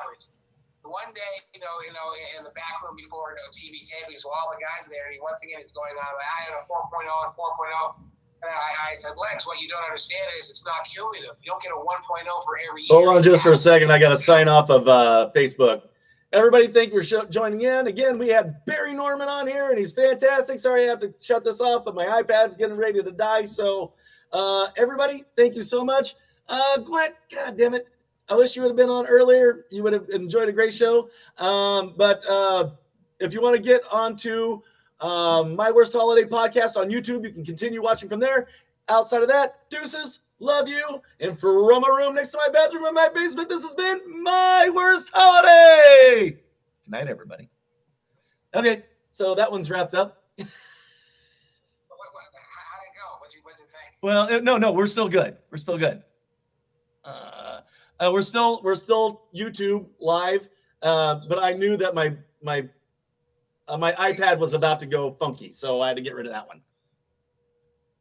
average. 0.00 0.32
One 0.84 1.12
day, 1.16 1.34
you 1.56 1.60
know, 1.64 1.72
you 1.84 1.92
know, 1.96 2.12
in 2.36 2.44
the 2.44 2.52
back 2.52 2.80
room 2.84 2.92
before 2.96 3.32
you 3.32 3.40
know, 3.40 3.48
TV 3.56 3.80
tapings, 3.84 4.20
so 4.20 4.28
all 4.28 4.52
the 4.52 4.60
guys 4.60 4.84
there, 4.88 5.08
and 5.08 5.16
he 5.16 5.20
once 5.20 5.40
again 5.40 5.60
is 5.60 5.72
going 5.72 5.96
on. 5.96 6.10
I 6.12 6.40
had 6.44 6.56
a 6.56 6.60
4.0 6.60 7.08
and 7.08 7.32
4.0. 7.32 8.12
And 8.44 8.52
I, 8.52 8.94
said, 8.96 9.16
Lex, 9.16 9.46
what 9.46 9.60
you 9.62 9.68
don't 9.68 9.82
understand 9.84 10.20
is 10.38 10.50
it's 10.50 10.66
not 10.66 10.84
cumulative. 10.84 11.36
You 11.42 11.50
don't 11.50 11.62
get 11.62 11.72
a 11.72 11.76
1.0 11.76 12.44
for 12.44 12.58
every 12.68 12.82
year. 12.82 12.88
hold 12.90 13.08
on 13.08 13.22
just 13.22 13.42
for 13.42 13.52
a 13.52 13.56
second. 13.56 13.90
I 13.90 13.98
got 13.98 14.10
to 14.10 14.18
sign 14.18 14.48
off 14.48 14.68
of 14.68 14.86
uh, 14.86 15.30
Facebook. 15.34 15.82
Everybody, 16.30 16.66
thank 16.66 16.92
you 16.92 17.02
for 17.02 17.26
joining 17.26 17.62
in. 17.62 17.86
Again, 17.86 18.18
we 18.18 18.28
had 18.28 18.64
Barry 18.66 18.92
Norman 18.92 19.28
on 19.28 19.46
here, 19.46 19.70
and 19.70 19.78
he's 19.78 19.92
fantastic. 19.92 20.58
Sorry 20.58 20.84
I 20.84 20.88
have 20.88 20.98
to 20.98 21.14
shut 21.20 21.44
this 21.44 21.60
off, 21.60 21.84
but 21.84 21.94
my 21.94 22.04
iPad's 22.04 22.54
getting 22.54 22.76
ready 22.76 23.02
to 23.02 23.10
die. 23.12 23.44
So, 23.44 23.92
uh, 24.32 24.66
everybody, 24.76 25.24
thank 25.36 25.54
you 25.54 25.62
so 25.62 25.84
much. 25.84 26.16
Uh, 26.48 26.78
Gwent, 26.78 27.14
God 27.32 27.56
damn 27.56 27.74
it. 27.74 27.88
I 28.28 28.34
wish 28.36 28.56
you 28.56 28.62
would 28.62 28.68
have 28.68 28.76
been 28.76 28.88
on 28.88 29.06
earlier. 29.06 29.66
You 29.70 29.82
would 29.82 29.92
have 29.92 30.08
enjoyed 30.10 30.48
a 30.48 30.52
great 30.52 30.72
show. 30.72 31.08
Um, 31.38 31.94
but 31.96 32.22
uh, 32.28 32.70
if 33.20 33.32
you 33.32 33.42
want 33.42 33.54
to 33.56 33.62
get 33.62 33.82
onto 33.92 34.60
um, 35.00 35.54
my 35.56 35.70
worst 35.70 35.92
holiday 35.92 36.26
podcast 36.26 36.76
on 36.76 36.88
YouTube, 36.88 37.24
you 37.24 37.32
can 37.32 37.44
continue 37.44 37.82
watching 37.82 38.08
from 38.08 38.20
there. 38.20 38.48
Outside 38.88 39.22
of 39.22 39.28
that, 39.28 39.68
deuces, 39.70 40.20
love 40.38 40.68
you. 40.68 41.00
And 41.20 41.38
from 41.38 41.84
a 41.84 41.96
room 41.96 42.14
next 42.14 42.30
to 42.30 42.38
my 42.38 42.48
bathroom 42.52 42.84
in 42.86 42.94
my 42.94 43.08
basement, 43.14 43.48
this 43.48 43.62
has 43.62 43.74
been 43.74 44.22
my 44.22 44.70
worst 44.74 45.10
holiday. 45.14 46.30
Good 46.84 46.90
night, 46.90 47.08
everybody. 47.08 47.48
Okay, 48.54 48.84
so 49.10 49.34
that 49.34 49.50
one's 49.50 49.70
wrapped 49.70 49.94
up. 49.94 50.22
What, 50.36 50.46
what, 52.12 52.22
how- 52.32 52.40
how'd 52.70 52.82
it 52.82 52.94
go? 52.94 53.18
What'd 53.20 53.34
you, 53.34 53.40
think? 53.58 54.02
Well, 54.02 54.32
uh, 54.32 54.40
no, 54.40 54.56
no, 54.58 54.72
we're 54.72 54.86
still 54.86 55.08
good. 55.08 55.36
We're 55.50 55.58
still 55.58 55.78
good. 55.78 56.02
Uh, 57.04 57.43
uh, 58.00 58.10
we're 58.12 58.22
still 58.22 58.60
we're 58.62 58.74
still 58.74 59.22
YouTube 59.34 59.86
live, 60.00 60.48
uh, 60.82 61.20
but 61.28 61.42
I 61.42 61.52
knew 61.52 61.76
that 61.76 61.94
my 61.94 62.14
my 62.42 62.68
uh, 63.68 63.78
my 63.78 63.92
iPad 63.92 64.38
was 64.38 64.54
about 64.54 64.78
to 64.80 64.86
go 64.86 65.12
funky, 65.12 65.50
so 65.50 65.80
I 65.80 65.88
had 65.88 65.96
to 65.96 66.02
get 66.02 66.14
rid 66.14 66.26
of 66.26 66.32
that 66.32 66.46
one. 66.46 66.60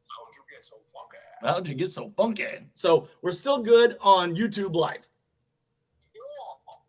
How'd 0.09 0.35
you 0.35 0.41
get 0.55 0.65
so 0.65 0.75
funky? 0.93 1.17
How'd 1.41 1.67
you 1.67 1.75
get 1.75 1.91
so 1.91 2.11
funky? 2.17 2.67
So 2.73 3.07
we're 3.21 3.31
still 3.31 3.59
good 3.61 3.97
on 4.01 4.35
YouTube 4.35 4.75
live. 4.75 5.07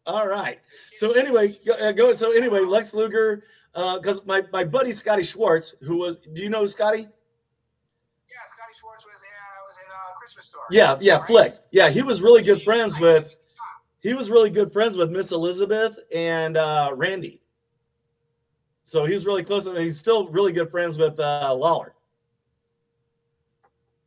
All 0.07 0.29
right. 0.29 0.59
So 0.97 1.13
anyway, 1.13 1.57
go, 1.67 1.73
uh. 1.73 2.15
So 2.15 2.33
anyway, 2.33 2.61
Lex 2.61 2.93
Luger, 2.95 3.45
because 3.73 4.25
my 4.27 4.43
my 4.53 4.65
buddy 4.65 4.93
Scotty 4.93 5.25
Schwartz, 5.25 5.75
who 5.81 5.97
was, 5.97 6.19
do 6.19 6.43
you 6.43 6.51
know 6.51 6.67
Scotty 6.67 7.09
Schwartz 8.79 9.07
was 9.07 9.23
in, 9.23 9.31
uh, 9.31 9.61
was 9.67 9.79
in 9.79 9.89
uh, 9.89 10.14
Christmas 10.25 10.47
Story. 10.47 10.65
Yeah, 10.71 10.97
yeah, 11.01 11.19
Right? 11.19 11.27
Flick. 11.27 11.55
Yeah, 11.71 11.91
he 11.91 12.01
was 12.03 12.23
really 12.23 12.43
good 12.43 12.63
friends 12.63 12.99
with. 12.99 13.37
he 14.01 14.15
was 14.15 14.31
really 14.31 14.49
good 14.49 14.73
friends 14.73 14.97
with 14.97 15.11
Miss 15.11 15.33
Elizabeth 15.33 15.99
and 16.15 16.57
uh, 16.57 16.93
Randy. 16.97 17.43
So 18.83 19.05
he's 19.05 19.27
really 19.27 19.45
close. 19.45 19.67
and 19.67 19.77
He's 19.77 19.99
still 19.99 20.29
really 20.29 20.53
good 20.53 20.71
friends 20.71 20.97
with 20.99 21.21
uh, 21.21 21.53
Lawler. 21.55 21.93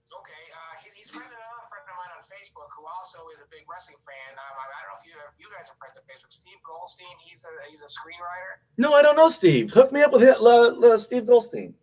Okay, 0.10 0.44
uh, 0.54 0.74
he, 0.82 0.90
he's 0.98 1.10
friends 1.14 1.30
with 1.30 1.38
another 1.38 1.66
friend 1.70 1.86
of 1.86 1.94
mine 2.02 2.10
on 2.18 2.22
Facebook 2.26 2.70
who 2.74 2.82
also 2.90 3.20
is 3.34 3.42
a 3.46 3.50
big 3.54 3.62
wrestling 3.70 3.98
fan. 4.02 4.34
Um, 4.42 4.58
I, 4.58 4.66
I 4.74 4.82
don't 4.82 4.90
know 4.90 4.98
if 4.98 5.06
you 5.06 5.14
if 5.30 5.38
you 5.38 5.46
guys 5.54 5.70
are 5.70 5.78
friends 5.78 5.98
on 5.98 6.06
Facebook. 6.10 6.34
Steve 6.34 6.58
Goldstein, 6.66 7.14
he's 7.22 7.46
a 7.46 7.54
he's 7.70 7.86
a 7.86 7.90
screenwriter. 7.94 8.58
No, 8.78 8.94
I 8.94 9.02
don't 9.06 9.18
know 9.18 9.30
Steve. 9.30 9.70
Hook 9.70 9.92
me 9.94 10.02
up 10.02 10.14
with 10.14 10.22
him, 10.26 10.34
uh, 10.42 10.94
uh, 10.94 10.98
Steve 10.98 11.26
Goldstein. 11.30 11.74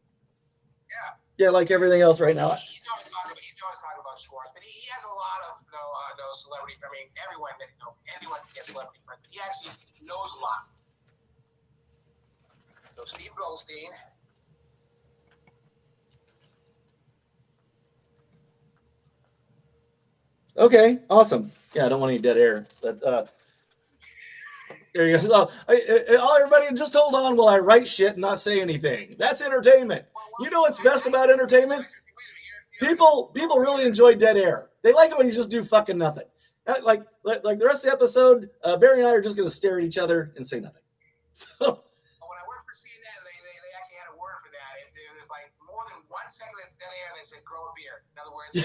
Yeah. 0.91 1.47
Yeah, 1.47 1.51
like 1.51 1.71
everything 1.71 2.03
else 2.03 2.21
right 2.21 2.35
now. 2.37 2.55
He's 2.55 2.87
talking. 2.87 3.35
He's 3.43 3.59
always 3.59 3.83
talking 3.83 3.99
about 4.07 4.15
Schwartz, 4.23 4.55
but 4.55 4.63
he, 4.63 4.71
he 4.71 4.87
has 4.95 5.03
a 5.03 5.11
lot 5.11 5.43
of 5.51 5.59
you 5.67 5.75
know, 5.75 5.91
celebrity. 6.35 6.77
I 6.83 6.91
mean, 6.93 7.09
everyone 7.25 7.53
that 7.61 7.69
you 7.71 7.79
know, 7.85 7.95
anyone 8.21 8.41
can 8.45 8.53
get 8.55 8.65
celebrity 8.67 9.01
friends, 9.07 9.23
but 9.23 9.31
he 9.31 9.41
actually 9.41 9.75
knows 10.07 10.31
a 10.39 10.41
lot. 10.43 10.63
So 12.91 13.03
Steve 13.07 13.33
Goldstein. 13.37 13.91
Okay, 20.57 21.01
awesome. 21.11 21.51
Yeah, 21.75 21.87
I 21.87 21.89
don't 21.89 22.01
want 22.01 22.13
any 22.13 22.21
dead 22.21 22.37
air. 22.37 22.67
But 22.83 23.03
uh, 23.03 23.25
There 24.95 25.09
you 25.09 25.19
go. 25.19 25.51
All 25.69 26.37
everybody, 26.37 26.73
just 26.75 26.95
hold 26.95 27.15
on 27.15 27.37
while 27.37 27.49
I 27.49 27.59
write 27.59 27.87
shit 27.89 28.13
and 28.13 28.21
not 28.21 28.39
say 28.39 28.61
anything. 28.61 29.17
That's 29.19 29.43
entertainment. 29.43 30.05
You 30.41 30.51
know 30.51 30.61
what's 30.61 30.81
best 30.81 31.07
about 31.07 31.31
entertainment? 31.31 31.87
People, 32.81 33.33
people 33.35 33.59
really 33.59 33.87
enjoy 33.87 34.15
dead 34.15 34.37
air. 34.37 34.69
They 34.85 34.93
like 34.93 35.11
it 35.11 35.17
when 35.17 35.27
you 35.27 35.33
just 35.33 35.49
do 35.51 35.65
fucking 35.65 35.97
nothing. 35.97 36.29
Uh, 36.69 36.77
Like, 36.85 37.03
like, 37.25 37.43
like 37.43 37.59
the 37.59 37.65
rest 37.65 37.85
of 37.85 37.91
the 37.91 37.97
episode, 37.97 38.51
uh, 38.63 38.77
Barry 38.77 39.01
and 39.01 39.09
I 39.09 39.13
are 39.17 39.25
just 39.25 39.35
going 39.35 39.49
to 39.49 39.53
stare 39.53 39.81
at 39.81 39.85
each 39.85 39.97
other 39.99 40.33
and 40.37 40.47
say 40.47 40.61
nothing. 40.61 40.85
So, 41.35 41.51
When 41.59 42.39
I 42.39 42.45
worked 42.47 42.63
for 42.63 42.77
CNN, 42.79 43.19
they, 43.27 43.35
they, 43.43 43.57
they 43.59 43.73
actually 43.75 43.99
had 43.99 44.07
a 44.15 44.17
word 44.23 44.39
for 44.39 44.55
that. 44.55 44.71
It's, 44.79 44.95
it 44.95 45.11
was 45.19 45.27
like 45.35 45.51
more 45.67 45.83
than 45.91 45.99
one 46.07 46.31
second 46.31 46.63
of 46.63 46.71
dead 46.79 46.95
air, 46.95 47.11
they 47.19 47.27
said 47.27 47.43
grow 47.43 47.67
a 47.67 47.73
beard. 47.75 48.07
In 48.15 48.23
other 48.23 48.31
words, 48.31 48.55
the 48.55 48.63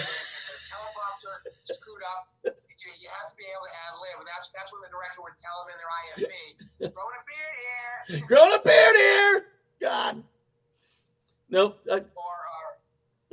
teleprompter 0.70 1.50
screwed 1.66 2.06
up, 2.14 2.30
you, 2.46 2.94
you 3.02 3.10
have 3.10 3.26
to 3.26 3.36
be 3.42 3.48
able 3.50 3.66
to 3.66 3.74
ad 3.74 3.98
lib. 3.98 4.22
And 4.22 4.28
that's, 4.30 4.54
that's 4.54 4.70
when 4.70 4.86
the 4.86 4.92
director 4.94 5.26
would 5.26 5.34
tell 5.42 5.66
them 5.66 5.74
in 5.74 5.78
their 5.82 5.90
IFB, 5.90 6.94
growing 6.94 7.18
a 7.18 7.24
beard 7.26 7.58
here. 7.58 8.22
growing 8.30 8.54
a 8.54 8.62
beard 8.62 8.96
here. 9.02 9.36
God. 9.82 10.14
Nope. 11.50 11.82
I, 11.90 12.06
Or, 12.06 12.38
uh, 12.54 12.70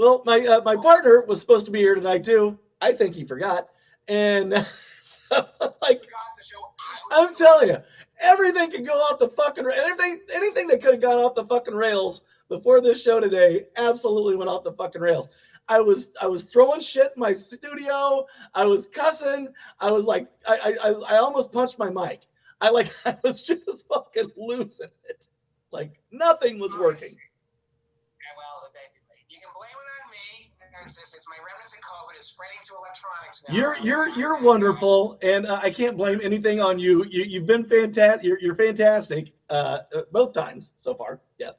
well, 0.01 0.23
my 0.25 0.41
uh, 0.49 0.65
my 0.65 0.81
partner 0.81 1.29
was 1.29 1.45
supposed 1.45 1.67
to 1.67 1.73
be 1.73 1.81
here 1.85 1.93
tonight 1.95 2.25
too. 2.25 2.57
I 2.81 2.93
think 2.93 3.15
he 3.15 3.25
forgot. 3.25 3.69
And 4.09 4.57
so, 5.01 5.37
like, 5.83 5.99
forgot 5.99 6.33
the 6.37 6.45
show. 6.45 6.73
I 7.13 7.23
I'm 7.23 7.35
telling 7.35 7.69
you, 7.69 7.79
everything 8.23 8.71
could 8.71 8.87
go 8.87 8.93
off 8.93 9.19
the 9.19 9.29
fucking 9.29 9.65
anything 9.67 10.21
anything 10.35 10.67
that 10.69 10.83
could 10.83 10.95
have 10.95 11.03
gone 11.03 11.19
off 11.19 11.35
the 11.35 11.45
fucking 11.45 11.75
rails 11.75 12.23
before 12.49 12.81
this 12.81 13.03
show 13.03 13.21
today 13.21 13.65
absolutely 13.77 14.37
went 14.37 14.51
off 14.51 14.65
the 14.65 14.73
fucking 14.73 15.01
rails. 15.01 15.29
I 15.69 15.81
was 15.81 16.13
I 16.23 16.27
was 16.27 16.45
throwing 16.45 16.81
shit 16.81 17.13
in 17.17 17.21
my 17.21 17.33
studio. 17.33 18.27
I 18.55 18.65
was 18.65 18.87
cussing. 18.87 19.49
I 19.81 19.91
was 19.91 20.07
like 20.07 20.29
I 20.47 20.77
I, 20.83 20.95
I, 21.15 21.17
almost 21.17 21.53
punched 21.53 21.79
my 21.79 21.91
mic. 21.91 22.23
I 22.61 22.71
like 22.71 22.89
I 23.07 23.17
was 23.25 23.41
just 23.41 23.87
fucking 23.89 24.31
losing 24.37 24.91
it. 25.09 25.27
Like 25.73 25.99
nothing 26.13 26.61
was 26.61 26.77
working. 26.77 27.11
Yeah, 27.11 28.35
well, 28.37 28.71
you 29.29 29.39
can 29.39 29.51
blame 29.59 29.75
it 29.75 29.89
on 30.05 30.11
me. 30.11 30.47
It's 30.87 31.29
my 31.29 31.39
remnants 32.17 32.17
of 32.17 32.17
COVID. 32.17 32.19
It's 32.19 32.27
spreading 32.27 32.59
to 32.63 32.75
electronics 32.79 33.45
now. 33.49 33.55
You're 33.55 33.77
you're 33.79 34.09
you're 34.19 34.41
wonderful, 34.43 35.19
and 35.23 35.47
uh, 35.47 35.61
I 35.63 35.71
can't 35.71 35.97
blame 35.97 36.21
anything 36.23 36.61
on 36.61 36.79
you. 36.79 37.05
You 37.05 37.25
you've 37.25 37.47
been 37.47 37.65
fantastic. 37.65 38.25
You're, 38.25 38.39
you're 38.41 38.55
fantastic 38.55 39.33
uh, 39.51 39.81
uh, 39.95 40.03
both 40.13 40.33
times 40.33 40.75
so 40.79 40.95
far. 40.95 41.21
Yeah, 41.39 41.51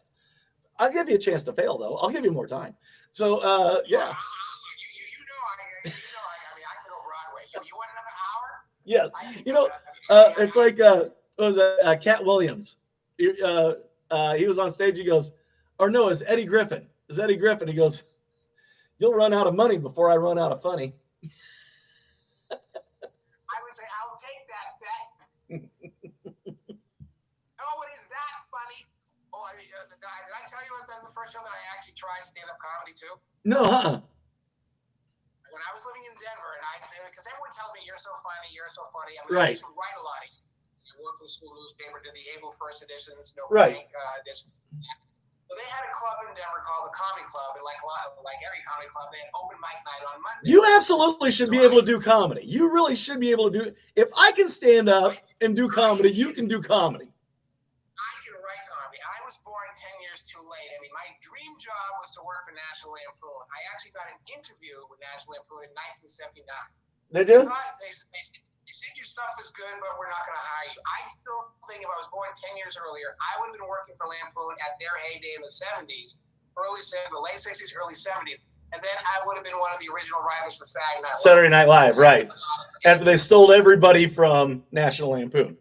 I'll 0.77 0.91
give 0.91 1.09
you 1.09 1.15
a 1.15 1.19
chance 1.19 1.43
to 1.45 1.53
fail 1.53 1.77
though. 1.77 1.95
I'll 1.97 2.09
give 2.09 2.23
you 2.25 2.31
more 2.31 2.47
time. 2.47 2.75
So 3.11 3.37
uh, 3.37 3.81
yeah, 3.87 4.07
You, 4.07 4.87
you, 4.93 5.05
you 5.09 5.25
know, 5.25 5.41
I, 5.43 5.85
you 5.85 5.91
know, 5.91 6.21
I, 6.21 6.37
I 6.51 6.55
mean, 6.55 6.65
I 6.65 6.73
can 6.75 6.89
go 6.89 6.97
Broadway. 7.05 7.43
You, 7.53 7.61
you 7.65 7.75
want 7.75 7.89
another 7.93 8.15
hour? 8.25 8.47
yeah. 8.85 9.43
You 9.45 9.53
know, 9.53 9.65
it. 9.65 9.71
Uh, 10.09 10.33
it's 10.37 10.55
like 10.55 10.79
uh, 10.79 11.05
what 11.35 11.45
was 11.45 11.57
it? 11.57 11.75
Uh, 11.83 11.95
Katt 11.97 12.23
Williams. 12.23 12.77
He, 13.17 13.31
uh, 13.43 13.73
uh, 14.11 14.35
he 14.35 14.47
was 14.47 14.59
on 14.59 14.71
stage. 14.71 14.97
He 14.97 15.03
goes, 15.03 15.31
or 15.79 15.89
no, 15.89 16.09
it's 16.09 16.23
Eddie 16.27 16.45
Griffin. 16.45 16.85
It's 17.09 17.19
Eddie 17.19 17.35
Griffin. 17.35 17.67
He 17.67 17.73
goes, 17.73 18.03
"You'll 18.99 19.13
run 19.13 19.33
out 19.33 19.47
of 19.47 19.55
money 19.55 19.77
before 19.77 20.09
I 20.11 20.17
run 20.17 20.37
out 20.39 20.51
of 20.51 20.61
funny." 20.61 20.93
I 22.51 23.57
would 23.63 23.73
say, 23.73 23.83
I'll 23.87 24.17
take 24.19 24.43
that 24.47 24.67
bet. 24.81 25.09
oh, 27.61 27.77
it 27.83 27.91
is 27.95 28.05
that 28.07 28.35
funny. 28.51 28.81
Oh, 29.33 29.43
I, 29.43 29.53
uh, 29.53 29.85
did, 29.91 30.01
I, 30.01 30.17
did 30.25 30.33
I 30.33 30.43
tell 30.49 30.63
you 30.65 30.71
about 30.73 31.05
the, 31.05 31.13
first 31.13 31.35
show 31.35 31.43
that 31.43 31.51
I 31.53 31.61
actually 31.75 31.93
tried 31.99 32.23
stand-up 32.23 32.57
comedy 32.57 32.95
too? 32.95 33.13
No, 33.45 33.61
huh? 33.65 34.01
When 35.47 35.63
I 35.63 35.71
was 35.71 35.85
living 35.87 36.03
in 36.09 36.13
Denver, 36.19 36.51
and 36.57 36.65
I, 36.65 36.81
because 37.07 37.27
everyone 37.29 37.53
tells 37.55 37.71
me 37.75 37.81
you're 37.87 37.99
so 38.01 38.11
funny, 38.19 38.51
you're 38.51 38.71
so 38.71 38.83
funny. 38.91 39.15
I 39.15 39.21
mean, 39.25 39.35
Right. 39.37 39.51
I 39.51 39.55
used 39.55 39.63
to 39.63 39.71
write 39.77 39.97
a 39.99 40.03
lot 40.03 40.19
of. 40.25 40.29
I 40.87 41.03
worked 41.03 41.19
for 41.19 41.27
the 41.27 41.33
school 41.33 41.53
newspaper, 41.53 41.99
did 41.99 42.15
the 42.15 42.25
Able 42.35 42.51
first 42.55 42.81
editions, 42.81 43.35
no 43.35 43.43
Right. 43.51 43.75
break, 43.75 43.91
uh, 43.91 44.21
edition. 44.23 44.51
Well, 45.47 45.55
they 45.55 45.69
had 45.71 45.87
a 45.87 45.93
club 45.95 46.19
in 46.27 46.35
Denver 46.35 46.59
called 46.59 46.91
the 46.91 46.95
Comedy 46.95 47.23
Club, 47.23 47.55
and 47.55 47.63
like 47.63 47.79
a 47.79 47.87
lot, 47.87 48.19
like 48.19 48.35
every 48.43 48.59
comedy 48.67 48.91
club, 48.91 49.07
they 49.15 49.23
had 49.23 49.31
open 49.31 49.55
mic 49.63 49.79
night 49.87 50.03
on 50.03 50.19
Monday. 50.19 50.43
You 50.51 50.59
absolutely 50.75 51.31
should 51.31 51.47
be 51.47 51.63
able 51.63 51.79
to 51.79 51.87
do 51.87 52.03
comedy. 52.03 52.43
You 52.43 52.67
really 52.67 52.99
should 52.99 53.23
be 53.23 53.31
able 53.31 53.47
to 53.47 53.55
do. 53.55 53.65
If 53.95 54.11
I 54.19 54.35
can 54.35 54.51
stand 54.51 54.91
up 54.91 55.15
and 55.39 55.55
do 55.55 55.71
comedy, 55.71 56.11
you 56.11 56.35
can 56.35 56.51
do 56.51 56.59
comedy. 56.59 57.07
I 57.07 58.11
can 58.27 58.35
write 58.43 58.63
comedy. 58.67 58.99
I 58.99 59.23
was 59.23 59.39
born 59.47 59.71
10 59.71 59.87
years 60.03 60.19
too 60.27 60.43
late. 60.43 60.67
I 60.75 60.83
mean, 60.83 60.91
my 60.91 61.07
dream 61.23 61.55
job 61.55 61.95
was 62.03 62.11
to 62.19 62.21
work 62.27 62.43
for 62.43 62.51
National 62.51 62.99
Lampoon. 62.99 63.43
I 63.55 63.63
actually 63.71 63.95
got 63.95 64.11
an 64.11 64.19
interview 64.27 64.83
with 64.91 64.99
National 64.99 65.39
Lampoon 65.39 65.63
in 65.63 65.71
1979. 66.03 66.43
Did 66.43 67.23
They, 67.23 67.39
you? 67.39 67.47
thought- 67.47 67.79
they, 67.79 67.91
they, 68.11 68.23
they 68.67 68.75
said 68.75 68.91
your 68.99 69.07
stuff 69.07 69.31
is 69.39 69.47
good, 69.55 69.71
but 69.79 69.95
we're 69.95 70.11
not 70.11 70.27
going 70.27 70.35
to 70.35 70.43
hire 70.43 70.67
you. 70.67 70.79
I 70.83 70.99
still 71.15 71.55
think 71.71 71.87
if 71.87 71.87
I 71.87 71.95
was 71.95 72.11
born 72.11 72.27
10 72.35 72.59
years 72.59 72.75
earlier, 72.75 73.15
I 73.23 73.39
would 73.39 73.47
have 73.47 73.55
been 73.55 73.63
working 73.63 73.95
for 73.95 74.11
Lampoon 74.11 74.59
at 74.59 74.75
their 74.75 74.91
heyday 75.07 75.39
in 75.39 75.41
the 75.41 75.47
70s, 75.47 76.19
early 76.59 76.83
70s, 76.83 77.15
late 77.15 77.39
60s, 77.39 77.71
early 77.79 77.95
70s. 77.95 78.43
And 78.75 78.83
then 78.83 78.97
I 78.99 79.23
would 79.23 79.39
have 79.39 79.47
been 79.47 79.55
one 79.55 79.71
of 79.71 79.79
the 79.79 79.87
original 79.87 80.19
writers 80.19 80.59
for 80.59 80.67
Saturday 80.67 80.99
Night 80.99 81.15
Live. 81.15 81.23
Saturday 81.23 81.47
Night 81.47 81.67
Live, 81.71 81.95
right? 81.95 82.27
After 82.83 83.07
they 83.07 83.15
stole 83.15 83.55
everybody 83.55 84.03
from 84.03 84.67
National 84.75 85.15
Lampoon. 85.15 85.55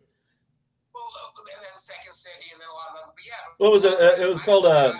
Well, 0.90 1.06
uh, 1.06 1.46
and 1.54 1.62
then 1.62 1.78
Second 1.78 2.10
City, 2.10 2.50
and 2.50 2.58
then 2.58 2.66
a 2.66 2.74
lot 2.74 2.90
of 2.90 3.06
those. 3.06 3.14
But 3.14 3.22
yeah. 3.22 3.38
What 3.62 3.70
was 3.70 3.86
it? 3.86 3.94
Uh, 3.94 4.18
it 4.18 4.26
was 4.26 4.42
called, 4.42 4.66
a. 4.66 4.98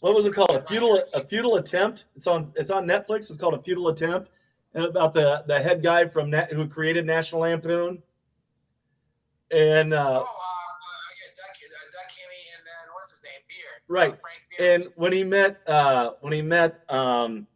What 0.00 0.14
was 0.14 0.26
it 0.26 0.34
called? 0.34 0.50
A 0.50 0.62
futile 0.62 1.00
a 1.14 1.24
futile 1.24 1.56
attempt. 1.56 2.04
It's 2.14 2.26
on 2.26 2.52
it's 2.56 2.70
on 2.70 2.86
Netflix. 2.86 3.30
It's 3.30 3.38
called 3.38 3.54
a 3.54 3.62
futile 3.62 3.88
attempt. 3.88 4.28
About 4.74 5.14
the 5.14 5.44
the 5.46 5.58
head 5.58 5.82
guy 5.82 6.06
from 6.06 6.30
Nat, 6.30 6.52
who 6.52 6.68
created 6.68 7.06
National 7.06 7.40
Lampoon. 7.42 8.02
And 9.50 9.94
Oh, 9.94 9.96
uh, 9.96 10.00
uh, 10.00 10.04
uh, 10.04 10.20
yeah, 10.20 10.24
Doug, 11.34 11.56
uh, 11.56 11.84
Doug 11.90 12.08
Kenney, 12.10 12.44
and 12.54 12.66
then 12.66 12.92
what's 12.94 13.10
his 13.10 13.24
name? 13.24 13.32
Beard. 13.48 13.80
Right. 13.88 14.12
Uh, 14.12 14.16
Frank 14.16 14.38
Beard. 14.58 14.82
and 14.82 14.92
when 14.96 15.12
he 15.12 15.24
met 15.24 15.60
uh, 15.66 16.10
when 16.20 16.32
he 16.34 16.42
met 16.42 16.84
um, 16.90 17.46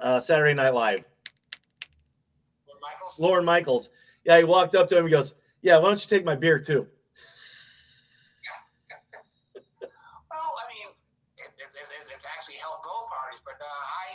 uh, 0.00 0.20
Saturday 0.20 0.52
Night 0.54 0.74
Live, 0.74 1.02
Lorne 2.68 2.80
Michaels. 2.82 3.20
Lorne 3.20 3.44
Michaels. 3.44 3.90
Yeah, 4.24 4.38
he 4.38 4.44
walked 4.44 4.74
up 4.74 4.86
to 4.88 4.98
him. 4.98 5.06
He 5.06 5.10
goes, 5.10 5.34
"Yeah, 5.62 5.78
why 5.78 5.88
don't 5.88 6.02
you 6.04 6.08
take 6.16 6.24
my 6.26 6.36
beer 6.36 6.58
too?" 6.60 6.86
Well, 10.30 10.52
I 10.60 10.64
mean, 10.72 10.88
it, 11.36 11.52
it, 11.56 11.66
it's, 11.68 11.76
it's, 11.76 12.08
it's 12.08 12.26
actually 12.26 12.56
helped 12.56 12.84
go 12.84 13.04
parties, 13.08 13.42
but 13.44 13.54
uh, 13.60 13.64
I 13.64 14.06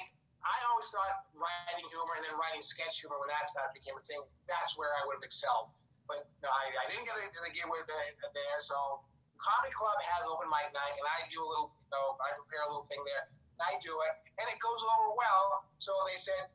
I 0.45 0.55
always 0.71 0.89
thought 0.89 1.26
writing 1.37 1.87
humor 1.87 2.13
and 2.17 2.23
then 2.25 2.35
writing 2.37 2.61
sketch 2.61 2.99
humor 3.01 3.17
when 3.21 3.29
that 3.31 3.47
side 3.49 3.69
became 3.73 3.95
a 3.95 4.03
thing, 4.03 4.21
that's 4.49 4.75
where 4.75 4.91
I 4.97 5.05
would 5.07 5.21
have 5.21 5.25
excelled. 5.25 5.71
But 6.09 6.25
no, 6.41 6.49
I, 6.49 6.71
I 6.71 6.85
didn't 6.89 7.03
get 7.03 7.15
the, 7.19 7.27
the 7.47 7.51
gig 7.51 7.67
with 7.67 7.83
uh, 7.87 8.31
there, 8.31 8.59
so 8.63 9.03
Comedy 9.37 9.73
Club 9.75 9.97
has 10.01 10.25
open 10.25 10.49
mic 10.49 10.71
night, 10.73 10.95
and 10.97 11.05
I 11.05 11.27
do 11.29 11.39
a 11.43 11.47
little, 11.47 11.69
you 11.77 11.91
know, 11.93 12.17
I 12.19 12.33
prepare 12.35 12.63
a 12.65 12.69
little 12.69 12.85
thing 12.87 13.01
there, 13.05 13.29
and 13.29 13.61
I 13.61 13.77
do 13.83 13.93
it, 14.07 14.13
and 14.41 14.45
it 14.49 14.57
goes 14.57 14.81
over 14.81 15.13
well. 15.13 15.67
So 15.77 15.93
they 16.09 16.17
said, 16.17 16.49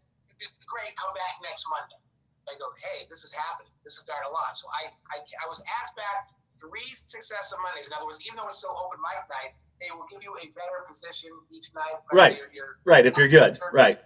"Great, 0.67 0.93
come 0.99 1.15
back 1.15 1.39
next 1.47 1.69
Monday." 1.71 2.01
I 2.51 2.59
go, 2.59 2.67
"Hey, 2.83 3.07
this 3.07 3.23
is 3.23 3.31
happening. 3.31 3.71
This 3.87 3.95
is 3.95 4.03
starting 4.03 4.27
a 4.27 4.35
lot." 4.35 4.59
So 4.59 4.67
I, 4.73 4.91
I, 5.15 5.23
I 5.23 5.47
was 5.47 5.63
asked 5.79 5.95
back 5.95 6.33
three 6.51 6.89
successive 6.91 7.59
Mondays. 7.63 7.87
In 7.87 7.95
other 7.95 8.07
words, 8.07 8.21
even 8.27 8.37
though 8.37 8.49
it's 8.51 8.59
still 8.59 8.75
open 8.83 8.99
mic 8.99 9.23
night, 9.31 9.55
they 9.81 9.91
will 9.95 10.07
give 10.11 10.23
you 10.23 10.35
a 10.43 10.47
better 10.53 10.83
position 10.87 11.31
each 11.55 11.71
night. 11.75 12.03
Right. 12.13 12.37
You're, 12.37 12.51
you're 12.53 12.73
Right, 12.85 13.07
if 13.07 13.17
you're 13.17 13.31
good, 13.31 13.59
right? 13.73 13.99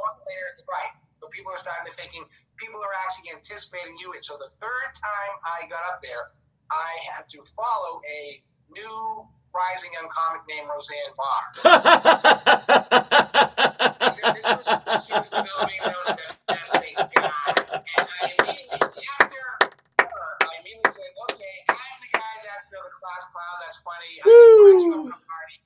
Going 0.00 0.18
later, 0.32 0.48
right. 0.64 0.92
But 1.20 1.30
people 1.30 1.52
are 1.52 1.60
starting 1.60 1.84
to 1.84 1.92
thinking, 1.92 2.24
people 2.56 2.80
are 2.80 2.96
actually 3.04 3.36
anticipating 3.36 3.96
you. 4.00 4.16
And 4.16 4.24
so 4.24 4.40
the 4.40 4.48
third 4.48 4.88
time 4.96 5.32
I 5.44 5.68
got 5.68 5.84
up 5.92 6.00
there, 6.00 6.32
I 6.72 6.90
had 7.12 7.28
to 7.36 7.44
follow 7.44 8.00
a 8.08 8.40
new 8.72 8.96
rising 9.52 9.92
young 9.92 10.08
comic 10.08 10.42
named 10.48 10.68
Roseanne 10.72 11.12
Barr. 11.18 11.44
This 14.40 14.46
was, 14.46 14.68
she 15.04 15.12
was 15.12 15.32
as 15.34 15.44
the 15.44 16.16
best 16.48 16.72
thing 16.80 16.96
guys. 16.96 17.68
And 17.76 18.08
I 18.08 18.32
immediately, 18.40 19.04
after 19.20 19.36
her, 19.36 19.68
I 20.00 20.52
immediately 20.60 20.92
said, 20.92 21.10
okay, 21.28 21.54
I'm 21.68 21.98
the 22.00 22.10
guy 22.16 22.34
that's 22.46 22.72
you 22.72 22.78
know, 22.78 22.84
the 22.88 22.94
class 22.94 23.22
clown, 23.32 23.56
that's 23.60 23.78
funny. 23.84 24.12
I 24.16 24.24
can 24.24 24.80
you 24.80 24.92
up 24.96 25.12
at 25.12 25.20
a 25.20 25.24
party. 25.28 25.56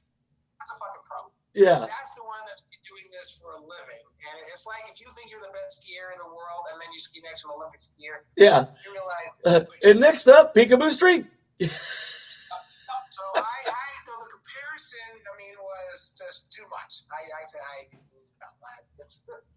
That's 0.59 0.70
a 0.74 0.76
fucking 0.80 1.05
pro. 1.07 1.18
yeah, 1.55 1.87
That's 1.87 2.14
the 2.18 2.24
one 2.26 2.43
that's 2.51 2.66
been 2.66 2.82
doing 2.82 3.07
this 3.14 3.39
for 3.39 3.55
a 3.55 3.61
living. 3.62 4.05
And 4.26 4.35
it's 4.65 4.73
like 4.73 4.89
if 4.89 4.97
you 4.97 5.12
think 5.12 5.29
you're 5.29 5.45
the 5.45 5.53
best 5.53 5.85
skier 5.85 6.09
in 6.09 6.17
the 6.17 6.33
world 6.33 6.65
and 6.73 6.81
then 6.81 6.89
you 6.89 6.97
ski 6.97 7.21
next 7.21 7.45
to 7.45 7.53
an 7.53 7.61
Olympic 7.61 7.85
skier, 7.85 8.25
yeah. 8.41 8.73
you 8.81 8.97
realize. 8.97 9.29
Uh, 9.45 9.69
and 9.85 10.01
next 10.01 10.25
up, 10.25 10.57
Picabo 10.57 10.89
Street. 10.89 11.29
So 11.61 13.23
I, 13.37 13.45
I 13.45 13.89
know 14.09 14.19
the 14.25 14.33
comparison, 14.33 15.15
I 15.23 15.33
mean, 15.39 15.55
was 15.55 16.17
just 16.19 16.51
too 16.51 16.65
much. 16.67 17.07
I, 17.12 17.29
I 17.31 17.45
said, 17.47 17.62
I, 17.62 17.95
no, 18.43 18.49
I 18.65 18.75
this, 18.99 19.23
this, 19.29 19.55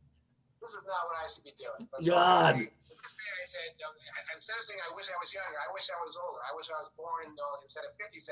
this 0.62 0.78
is 0.78 0.86
not 0.86 1.10
what 1.10 1.18
I 1.18 1.26
should 1.26 1.48
be 1.48 1.58
doing. 1.58 1.82
But 1.90 2.04
so 2.04 2.14
God. 2.14 2.54
I, 2.54 2.70
I 2.70 3.46
said, 3.48 3.74
no, 3.82 3.90
instead 4.36 4.60
of 4.60 4.66
saying 4.68 4.78
I 4.84 4.92
wish 4.94 5.08
I 5.10 5.18
was 5.18 5.32
younger, 5.34 5.58
I 5.58 5.72
wish 5.74 5.90
I 5.90 5.98
was 6.04 6.20
older. 6.20 6.44
I 6.44 6.54
wish 6.54 6.70
I 6.70 6.78
was 6.78 6.92
born 7.00 7.26
in, 7.26 7.34
no, 7.34 7.48
instead 7.64 7.88
of 7.88 7.96
57. 7.98 8.30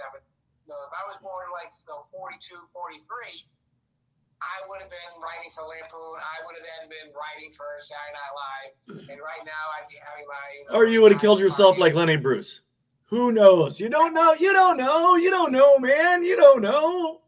You 0.67 0.75
know, 0.75 0.81
if 0.85 0.93
I 0.93 1.07
was 1.09 1.17
born 1.23 1.49
like 1.55 1.73
you 1.73 1.89
know, 1.89 1.97
42, 1.97 2.53
43, 2.69 3.49
I 4.41 4.57
would 4.67 4.81
have 4.81 4.89
been 4.89 5.13
writing 5.21 5.49
for 5.51 5.63
Lampoon. 5.63 6.19
I 6.19 6.45
would 6.45 6.55
have 6.55 6.65
then 6.65 6.89
been 6.89 7.13
writing 7.15 7.51
for 7.51 7.65
Saturday 7.79 8.13
Night 8.13 8.33
Live. 8.35 9.09
And 9.09 9.19
right 9.21 9.43
now, 9.45 9.63
I'd 9.79 9.87
be 9.89 9.95
having 10.03 10.25
my. 10.27 10.45
You 10.59 10.65
know, 10.71 10.79
Or 10.79 10.85
you 10.87 11.01
would 11.01 11.11
have 11.11 11.21
killed 11.21 11.39
yourself 11.39 11.77
like 11.77 11.93
Lenny 11.93 12.17
Bruce. 12.17 12.61
Who 13.05 13.31
knows? 13.31 13.79
You 13.79 13.89
don't 13.89 14.13
know. 14.13 14.33
You 14.33 14.51
don't 14.51 14.77
know. 14.77 15.15
You 15.15 15.29
don't 15.29 15.51
know, 15.51 15.77
man. 15.79 16.23
You 16.23 16.35
don't 16.35 16.61
know. 16.61 17.21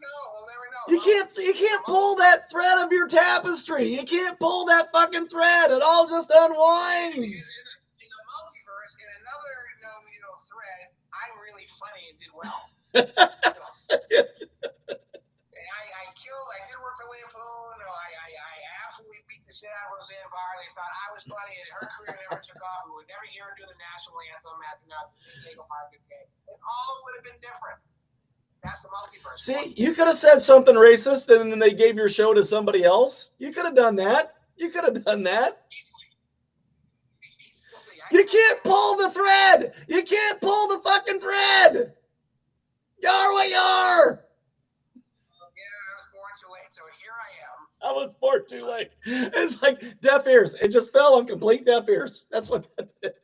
No, 0.00 0.14
we'll 0.32 0.46
never 0.46 0.66
know. 0.70 0.84
You 0.94 1.00
can't. 1.00 1.36
You 1.36 1.52
can't 1.54 1.84
pull 1.84 2.14
that 2.16 2.50
thread 2.50 2.78
of 2.84 2.92
your 2.92 3.08
tapestry. 3.08 3.88
You 3.92 4.04
can't 4.04 4.38
pull 4.38 4.64
that 4.66 4.92
fucking 4.92 5.28
thread. 5.28 5.70
It 5.70 5.82
all 5.82 6.06
just 6.08 6.30
In 6.30 6.36
unwinds. 6.52 7.16
the, 7.18 8.04
in 8.04 8.08
the 8.08 8.22
multiverse, 8.30 8.94
in 9.02 9.08
another 9.20 9.54
you 9.74 9.82
know, 9.82 9.96
you 10.14 10.20
know, 10.22 10.34
thread, 10.46 10.88
I'm 11.12 11.34
really 11.42 11.66
funny 11.66 12.04
and 12.08 12.18
did 12.20 12.32
well. 12.38 12.58
Killed. 16.28 16.48
I 16.52 16.60
did 16.68 16.76
work 16.84 16.92
for 17.00 17.08
Lampoon. 17.08 17.72
No, 17.80 17.88
I, 17.88 18.08
I, 18.12 18.28
I 18.36 18.54
absolutely 18.84 19.24
beat 19.32 19.40
the 19.48 19.54
shit 19.54 19.72
out 19.80 19.88
of 19.88 19.96
Roseanne 19.96 20.28
Barr. 20.28 20.60
They 20.60 20.68
thought 20.76 20.92
I 20.92 21.08
was 21.16 21.24
funny, 21.24 21.56
and 21.56 21.68
her 21.72 21.88
career 21.88 22.20
never 22.28 22.36
took 22.36 22.60
off. 22.60 22.84
We 22.84 23.00
would 23.00 23.08
never 23.08 23.24
hear 23.24 23.48
her 23.48 23.56
do 23.56 23.64
the 23.64 23.80
national 23.80 24.20
anthem 24.28 24.60
at, 24.68 24.76
you 24.84 24.92
know, 24.92 25.00
at 25.00 25.08
the 25.08 25.16
San 25.16 25.40
Diego 25.40 25.64
Marcus 25.72 26.04
game. 26.04 26.28
It 26.52 26.60
all 26.60 27.00
would 27.08 27.16
have 27.16 27.24
been 27.24 27.40
different. 27.40 27.80
That's 28.60 28.84
the 28.84 28.92
multiverse. 28.92 29.40
See, 29.40 29.72
you 29.80 29.96
could 29.96 30.04
have 30.04 30.20
said 30.20 30.44
something 30.44 30.76
racist, 30.76 31.32
and 31.32 31.48
then 31.48 31.56
they 31.56 31.72
gave 31.72 31.96
your 31.96 32.12
show 32.12 32.36
to 32.36 32.44
somebody 32.44 32.84
else. 32.84 33.32
You 33.40 33.48
could 33.48 33.64
have 33.64 33.78
done 33.78 33.96
that. 33.96 34.36
You 34.60 34.68
could 34.68 34.84
have 34.84 35.00
done 35.00 35.24
that. 35.24 35.64
Easily. 35.72 36.12
Easily. 37.40 38.04
You 38.12 38.28
can't 38.28 38.60
pull 38.68 39.00
the 39.00 39.08
thread. 39.08 39.72
You 39.88 40.04
can't 40.04 40.40
pull 40.44 40.68
the 40.68 40.84
fucking 40.84 41.20
thread. 41.24 41.96
Yar 43.00 43.32
what 43.32 43.48
yar. 43.48 44.04
Yeah, 44.10 44.27
I 47.82 47.92
was 47.92 48.14
born 48.14 48.42
too 48.48 48.64
late. 48.64 48.90
It's 49.06 49.62
like 49.62 50.00
deaf 50.00 50.26
ears. 50.26 50.54
It 50.54 50.68
just 50.68 50.92
fell 50.92 51.14
on 51.14 51.26
complete 51.26 51.64
deaf 51.64 51.88
ears. 51.88 52.26
That's 52.30 52.50
what 52.50 52.66
that 52.76 52.92
did. 53.02 53.12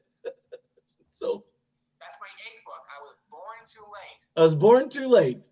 So 1.14 1.46
That's 2.02 2.18
my 2.18 2.26
eighth 2.42 2.66
book. 2.66 2.82
I 2.90 2.98
was 3.06 3.14
born 3.30 3.58
too 3.62 3.86
late. 3.86 4.22
I 4.34 4.42
was 4.42 4.58
born 4.58 4.90
too 4.90 5.06
late. 5.06 5.46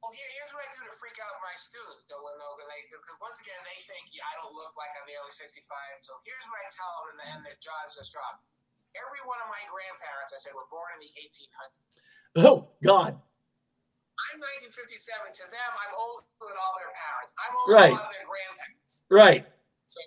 Well, 0.00 0.16
here, 0.16 0.32
here's 0.32 0.48
what 0.56 0.64
I 0.64 0.68
do 0.72 0.80
to 0.88 0.96
freak 0.96 1.20
out 1.20 1.28
my 1.44 1.52
students, 1.60 2.08
though, 2.08 2.24
when 2.24 2.32
though, 2.40 2.56
because 2.56 3.20
once 3.20 3.38
again 3.44 3.60
they 3.68 3.78
think 3.84 4.16
yeah, 4.16 4.24
I 4.32 4.34
don't 4.40 4.56
look 4.56 4.72
like 4.80 4.88
I'm 4.96 5.04
nearly 5.04 5.28
65. 5.28 5.60
So 6.00 6.16
here's 6.24 6.46
what 6.48 6.56
I 6.56 6.68
tell 6.72 6.92
them, 7.04 7.06
and, 7.12 7.18
the, 7.20 7.26
and 7.36 7.40
their 7.44 7.58
jaws 7.60 8.00
just 8.00 8.16
drop. 8.16 8.40
Every 8.96 9.20
one 9.28 9.36
of 9.44 9.48
my 9.52 9.60
grandparents, 9.68 10.32
I 10.32 10.40
said, 10.40 10.56
were 10.56 10.68
born 10.72 10.88
in 10.96 11.04
the 11.04 11.12
1800s. 11.20 11.94
Oh 12.48 12.72
God. 12.80 13.20
I'm 14.32 14.40
1957. 14.40 15.32
To 15.32 15.44
them, 15.50 15.70
I'm 15.76 15.94
older 15.98 16.24
than 16.40 16.56
all 16.56 16.74
their 16.80 16.92
parents. 16.92 17.34
I'm 17.42 17.52
older 17.56 17.72
Right. 17.74 17.94
than 17.96 18.12
their 18.16 18.26
grandparents. 18.26 19.04
Right. 19.10 19.46
So 19.84 20.00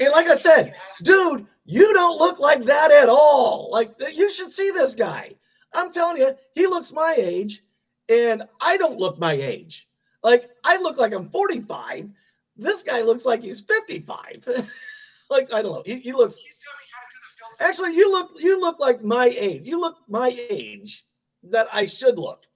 And 0.00 0.12
like 0.12 0.28
I 0.28 0.34
said, 0.34 0.74
dude, 1.02 1.46
you 1.64 1.92
don't 1.92 2.18
look 2.18 2.38
like 2.38 2.64
that 2.64 2.90
at 2.90 3.08
all. 3.08 3.68
Like 3.70 3.94
you 4.14 4.30
should 4.30 4.50
see 4.50 4.70
this 4.70 4.94
guy. 4.94 5.34
I'm 5.74 5.90
telling 5.90 6.16
you, 6.18 6.34
he 6.54 6.66
looks 6.66 6.92
my 6.92 7.14
age, 7.18 7.62
and 8.08 8.42
I 8.60 8.76
don't 8.78 8.98
look 8.98 9.18
my 9.18 9.32
age. 9.34 9.88
Like 10.22 10.50
I 10.64 10.78
look 10.78 10.96
like 10.96 11.12
I'm 11.12 11.28
45. 11.28 12.08
This 12.56 12.82
guy 12.82 13.02
looks 13.02 13.26
like 13.26 13.42
he's 13.42 13.60
55. 13.60 14.46
like 15.30 15.52
I 15.52 15.60
don't 15.62 15.72
know. 15.74 15.82
He, 15.84 16.00
he 16.00 16.12
looks 16.12 16.42
You 16.42 16.50
tell 16.64 16.74
me 16.78 16.86
how 16.92 17.00
to 17.02 17.08
do 17.12 17.18
the 17.20 17.36
filter. 17.38 17.64
actually 17.68 17.96
you 17.96 18.10
look 18.10 18.32
you 18.42 18.60
look 18.60 18.80
like 18.80 19.02
my 19.04 19.26
age. 19.26 19.66
You 19.66 19.78
look 19.80 19.98
my 20.08 20.34
age 20.50 21.04
that 21.44 21.68
I 21.72 21.84
should 21.86 22.18
look. 22.18 22.46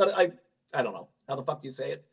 I 0.00 0.32
I 0.74 0.82
don't 0.82 0.92
know 0.92 1.08
how 1.28 1.36
the 1.36 1.42
fuck 1.42 1.64
you 1.64 1.70
say 1.70 1.92
it. 1.92 2.04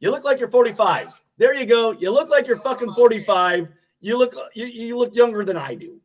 You 0.00 0.10
look 0.10 0.24
like 0.24 0.38
you're 0.38 0.50
45. 0.50 1.08
There 1.38 1.54
you 1.54 1.66
go. 1.66 1.92
You 1.92 2.10
look 2.10 2.30
like 2.30 2.46
you're 2.46 2.62
fucking 2.62 2.92
45. 2.92 3.68
You 4.00 4.18
look 4.18 4.34
you, 4.54 4.66
you 4.66 4.96
look 4.96 5.14
younger 5.14 5.44
than 5.44 5.56
I 5.56 5.74
do. 5.74 5.98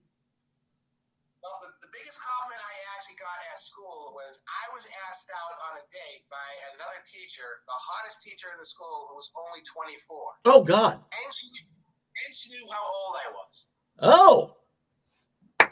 Well, 1.41 1.57
the, 1.61 1.69
the 1.85 1.91
biggest 1.93 2.17
compliment 2.21 2.61
I 2.61 2.75
actually 2.97 3.21
got 3.21 3.37
at 3.53 3.59
school 3.59 4.13
was 4.17 4.41
I 4.49 4.65
was 4.73 4.89
asked 5.09 5.29
out 5.29 5.55
on 5.69 5.77
a 5.77 5.85
date 5.93 6.25
by 6.29 6.49
another 6.73 7.01
teacher, 7.05 7.61
the 7.65 7.77
hottest 7.77 8.21
teacher 8.21 8.49
in 8.49 8.57
the 8.57 8.65
school, 8.65 9.09
who 9.09 9.15
was 9.15 9.29
only 9.37 9.61
24. 9.65 10.49
Oh 10.49 10.63
God. 10.65 10.97
And 10.97 11.29
she, 11.33 11.49
and 11.53 12.33
she 12.33 12.49
knew 12.49 12.65
how 12.73 12.81
old 12.81 13.13
I 13.17 13.27
was. 13.37 13.53
Oh. 14.01 14.62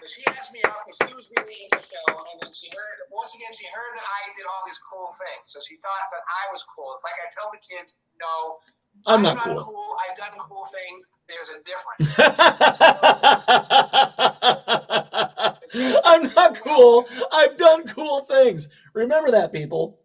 But 0.02 0.10
she 0.10 0.26
asked 0.34 0.50
me 0.50 0.66
out 0.66 0.82
because 0.82 0.98
she 1.06 1.14
was 1.14 1.30
really 1.38 1.54
into 1.62 1.78
the 1.78 1.86
film, 1.86 2.26
and 2.34 2.42
then 2.42 2.50
she 2.50 2.74
heard, 2.74 2.98
once 3.14 3.38
again, 3.38 3.54
she 3.54 3.70
heard 3.70 3.94
that 3.94 4.02
I 4.02 4.34
did 4.34 4.50
all 4.50 4.66
these 4.66 4.82
cool 4.82 5.14
things. 5.14 5.54
So 5.54 5.62
she 5.62 5.78
thought 5.78 6.10
that 6.10 6.26
I 6.26 6.50
was 6.50 6.66
cool. 6.66 6.90
It's 6.98 7.06
like 7.06 7.22
I 7.22 7.30
tell 7.30 7.54
the 7.54 7.62
kids, 7.62 8.02
no, 8.18 8.58
I'm 9.06 9.22
not 9.22 9.38
cool. 9.62 9.94
I've 10.02 10.18
done 10.18 10.34
cool 10.42 10.66
things. 10.66 11.06
There's 11.30 11.54
a 11.54 11.62
difference. 11.62 12.18
I'm 16.06 16.24
not 16.34 16.58
cool. 16.60 17.06
I've 17.32 17.56
done 17.56 17.86
cool 17.88 18.22
things. 18.26 18.68
Remember 18.98 19.30
that, 19.32 19.54
people. 19.54 19.96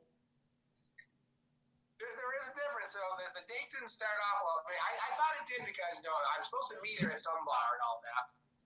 There, 1.99 2.12
there 2.12 2.32
is 2.36 2.44
a 2.53 2.53
difference. 2.53 2.92
So 2.92 3.01
the, 3.16 3.24
the 3.40 3.44
date 3.49 3.72
didn't 3.72 3.88
start 3.88 4.12
off 4.28 4.44
well. 4.44 4.61
I 4.61 4.68
mean, 4.70 4.76
I, 4.80 4.92
I 4.92 5.11
thought 5.16 5.34
it 5.40 5.47
did 5.49 5.64
because 5.64 5.97
you 6.01 6.05
know 6.05 6.12
I'm 6.36 6.44
supposed 6.44 6.68
to 6.76 6.78
meet 6.84 7.01
her 7.01 7.09
at 7.11 7.18
some 7.20 7.40
bar 7.49 7.68
and 7.74 7.82
all. 7.88 7.95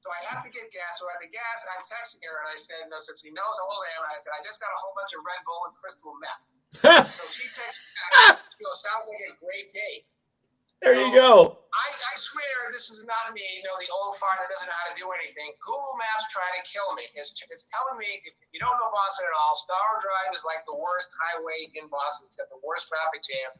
So 0.01 0.09
I 0.09 0.20
have 0.32 0.40
to 0.40 0.51
get 0.51 0.72
gas. 0.72 0.96
So 0.96 1.05
at 1.12 1.20
the 1.20 1.28
gas, 1.28 1.68
I'm 1.76 1.84
texting 1.84 2.24
her 2.24 2.40
and 2.40 2.48
I 2.48 2.57
said, 2.57 2.88
no, 2.88 2.96
since 3.05 3.20
he 3.20 3.28
knows 3.36 3.55
how 3.61 3.68
old 3.68 3.84
I 3.84 3.90
am, 4.01 4.09
I 4.09 4.16
said 4.16 4.32
I 4.32 4.40
just 4.40 4.57
got 4.57 4.72
a 4.72 4.78
whole 4.80 4.96
bunch 4.96 5.12
of 5.12 5.20
Red 5.20 5.40
Bull 5.44 5.61
and 5.68 5.76
crystal 5.76 6.16
meth. 6.16 6.44
So 7.05 7.24
she 7.28 7.44
texts 7.51 7.84
me 7.84 7.92
back. 8.30 8.40
She 8.57 8.64
goes, 8.64 8.80
sounds 8.80 9.05
like 9.12 9.22
a 9.28 9.36
great 9.44 9.68
date. 9.76 10.09
there 10.80 10.96
you 10.96 11.12
go. 11.12 11.61
I, 11.68 11.86
I 11.92 12.14
swear 12.16 12.72
this 12.72 12.88
is 12.88 13.05
not 13.05 13.36
me, 13.36 13.44
you 13.59 13.66
know, 13.66 13.76
the 13.76 13.90
old 13.92 14.16
fart 14.16 14.40
that 14.40 14.48
doesn't 14.48 14.70
know 14.70 14.78
how 14.80 14.88
to 14.88 14.96
do 14.96 15.05
anything. 15.12 15.53
Google 15.61 15.98
Maps 16.01 16.32
trying 16.32 16.55
to 16.57 16.64
kill 16.64 16.88
me. 16.96 17.05
It's, 17.18 17.36
it's 17.36 17.68
telling 17.68 18.01
me 18.01 18.09
if 18.24 18.38
you 18.57 18.62
don't 18.62 18.72
know 18.80 18.88
Boston 18.94 19.28
at 19.28 19.34
all, 19.36 19.53
Storrow 19.53 20.01
Drive 20.01 20.32
is 20.32 20.46
like 20.48 20.64
the 20.64 20.78
worst 20.78 21.12
highway 21.20 21.68
in 21.76 21.90
Boston. 21.92 22.24
It's 22.30 22.40
got 22.40 22.48
the 22.48 22.62
worst 22.64 22.88
traffic 22.88 23.20
jam, 23.20 23.51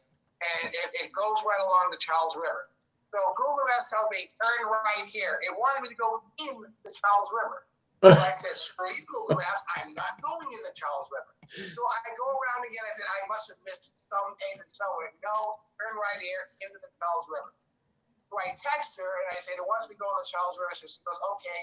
and 0.57 0.73
it, 0.73 0.89
it 1.05 1.09
goes 1.13 1.43
right 1.45 1.61
along 1.61 1.93
the 1.93 2.01
Charles 2.01 2.39
River. 2.39 2.70
So 3.11 3.19
Google 3.35 3.67
Maps 3.67 3.91
tells 3.91 4.07
me 4.15 4.31
turn 4.39 4.71
right 4.71 5.07
here. 5.07 5.43
It 5.43 5.51
wanted 5.59 5.83
me 5.83 5.91
to 5.91 5.99
go 5.99 6.23
in 6.47 6.63
the 6.87 6.93
Charles 6.95 7.31
River. 7.35 7.61
So 8.01 8.09
I 8.09 8.33
said, 8.33 8.57
screw 8.57 8.89
you, 8.97 9.05
Google 9.05 9.37
Maps. 9.37 9.61
I'm 9.77 9.93
not 9.93 10.17
going 10.25 10.49
in 10.57 10.65
the 10.65 10.73
Charles 10.73 11.13
River. 11.13 11.37
So 11.53 11.81
I 11.85 12.09
go 12.17 12.33
around 12.33 12.65
again. 12.65 12.81
I 12.81 12.97
said, 12.97 13.05
I 13.05 13.29
must 13.29 13.53
have 13.53 13.61
missed 13.61 13.93
some 13.93 14.25
exit 14.49 14.73
somewhere. 14.73 15.13
No, 15.21 15.61
turn 15.77 16.01
right 16.01 16.17
here 16.17 16.49
into 16.65 16.81
the 16.81 16.89
Charles 16.97 17.29
River. 17.29 17.53
So 18.33 18.41
I 18.41 18.57
text 18.57 18.97
her 18.97 19.05
and 19.05 19.37
I 19.37 19.39
said, 19.45 19.61
it 19.61 19.67
wants 19.69 19.93
me 19.93 19.99
to 19.99 20.01
go 20.01 20.09
to 20.09 20.17
the 20.17 20.29
Charles 20.33 20.57
River. 20.57 20.73
So 20.81 20.89
she 20.89 21.05
goes, 21.05 21.21
okay, 21.37 21.61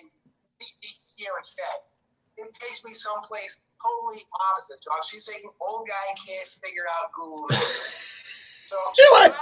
meet 0.61 0.75
me 0.77 0.93
here 1.17 1.33
instead. 1.41 1.77
It 2.37 2.53
takes 2.53 2.85
me 2.85 2.93
someplace 2.93 3.65
totally 3.81 4.21
opposite. 4.53 4.77
So 4.85 4.93
she's 5.09 5.25
saying, 5.25 5.41
old 5.57 5.89
guy 5.89 6.07
can't 6.21 6.49
figure 6.61 6.85
out 7.01 7.17
Google 7.17 7.49
Maps. 7.49 8.36
You're 8.97 9.13
like- 9.13 9.33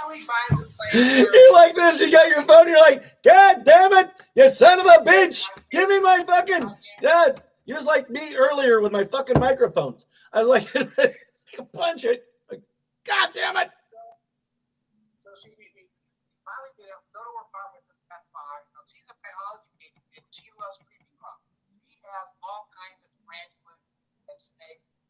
You're 0.92 1.52
like 1.52 1.74
this. 1.74 2.00
You 2.00 2.10
got 2.10 2.28
your 2.28 2.42
phone. 2.42 2.68
You're 2.68 2.78
like, 2.80 3.02
God 3.22 3.62
damn 3.64 3.92
it, 3.94 4.10
you 4.34 4.48
son 4.48 4.80
of 4.80 4.86
a 4.86 5.04
bitch! 5.04 5.48
Give 5.70 5.88
me 5.88 6.00
my 6.00 6.22
fucking 6.26 6.62
dad. 7.02 7.42
You 7.64 7.74
was 7.74 7.84
like 7.86 8.08
me 8.10 8.36
earlier 8.36 8.80
with 8.80 8.92
my 8.92 9.04
fucking 9.04 9.38
microphones. 9.40 10.06
I 10.32 10.42
was 10.42 10.48
like, 10.48 10.66
punch 11.74 12.04
it. 12.04 12.24
God 13.04 13.30
damn 13.34 13.56
it! 13.56 13.70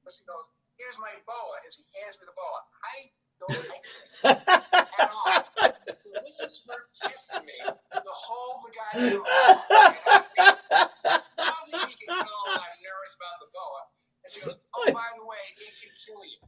But 0.04 0.12
she 0.14 0.22
goes, 0.24 0.46
Here's 0.78 0.98
my 1.00 1.10
boa. 1.26 1.56
And 1.64 1.72
she 1.72 1.82
hands 1.98 2.20
me 2.20 2.28
the 2.28 2.36
boa. 2.36 2.60
I 2.84 3.10
don't 3.40 3.56
like 3.70 3.84
snakes 3.84 4.24
at 4.24 5.10
all. 5.10 5.44
So 6.00 6.10
this 6.22 6.40
is 6.40 6.62
her 6.68 6.86
testing 6.94 7.44
me 7.46 7.58
to 7.66 8.12
hold 8.12 8.62
the 8.64 8.72
goddamn 8.76 9.22
boa. 9.22 9.52
Probably 11.36 11.78
she 11.86 11.94
can 11.98 12.14
tell 12.14 12.42
I'm 12.52 12.78
nervous 12.82 13.12
about 13.16 13.36
the 13.42 13.48
boa. 13.52 13.80
And 14.24 14.30
she 14.32 14.40
goes, 14.44 14.56
Oh, 14.76 14.92
by 14.92 15.08
the 15.18 15.24
way, 15.26 15.36
it 15.58 15.74
can 15.82 15.92
kill 15.94 16.22
you. 16.24 16.38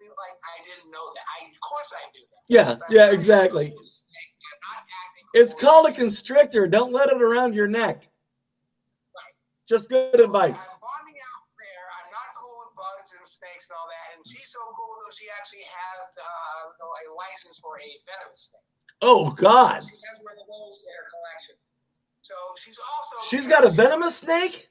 Like, 0.00 0.36
I 0.40 0.56
didn't 0.64 0.90
know 0.90 1.04
that. 1.12 1.24
I, 1.28 1.44
of 1.50 1.60
course 1.60 1.92
I 1.92 2.00
knew 2.16 2.24
that. 2.32 2.42
yeah, 2.48 2.76
yeah, 2.88 3.12
exactly. 3.12 3.72
It's 5.34 5.54
called 5.54 5.88
a 5.88 5.92
constrictor. 5.92 6.66
Don't 6.66 6.92
let 6.92 7.10
it 7.10 7.20
around 7.20 7.54
your 7.54 7.68
neck. 7.68 8.08
Just 9.68 9.88
good 9.88 10.18
advice. 10.18 10.74
I'm 10.74 10.80
bonding 10.80 11.20
out 11.20 11.46
there. 11.54 11.86
I'm 12.00 12.10
not 12.10 12.34
cool 12.34 12.56
with 12.64 12.74
bugs 12.74 13.14
and 13.14 13.19
snakes 13.30 13.70
and 13.70 13.78
all 13.78 13.86
that. 13.86 14.06
And 14.18 14.20
she's 14.26 14.50
so 14.50 14.58
cool 14.74 14.98
though. 14.98 15.14
She 15.14 15.30
actually 15.30 15.62
has 15.64 16.02
uh, 16.18 16.74
a 16.74 17.04
license 17.14 17.62
for 17.62 17.78
a 17.78 17.88
venomous 18.10 18.50
snake. 18.50 18.66
Oh 19.00 19.30
God, 19.30 19.80
She 19.80 19.96
has 20.10 20.18
one 20.20 20.34
of 20.34 20.44
those 20.44 20.76
in 20.84 20.92
her 20.98 21.06
collection. 21.06 21.56
So 22.22 22.34
she's 22.58 22.78
also. 22.78 23.16
she's 23.24 23.48
got 23.48 23.64
a 23.64 23.70
venomous 23.70 24.16
snake. 24.16 24.68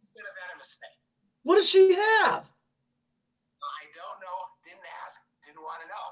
She's 0.00 0.12
got 0.12 0.26
a 0.28 0.34
venomous 0.44 0.76
snake. 0.76 0.98
What 1.44 1.56
does 1.56 1.68
she 1.68 1.94
have? 1.94 2.44
I 3.62 3.82
don't 3.96 4.18
know. 4.20 4.38
Didn't 4.62 4.84
ask. 5.04 5.22
Didn't 5.46 5.62
want 5.62 5.80
to 5.80 5.88
know. 5.88 6.04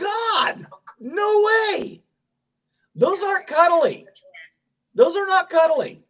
God, 0.00 0.66
no 1.00 1.44
way. 1.44 2.02
Those 2.94 3.22
aren't 3.22 3.46
cuddly. 3.46 4.06
Those 4.94 5.16
are 5.16 5.26
not 5.26 5.48
cuddly. 5.48 6.02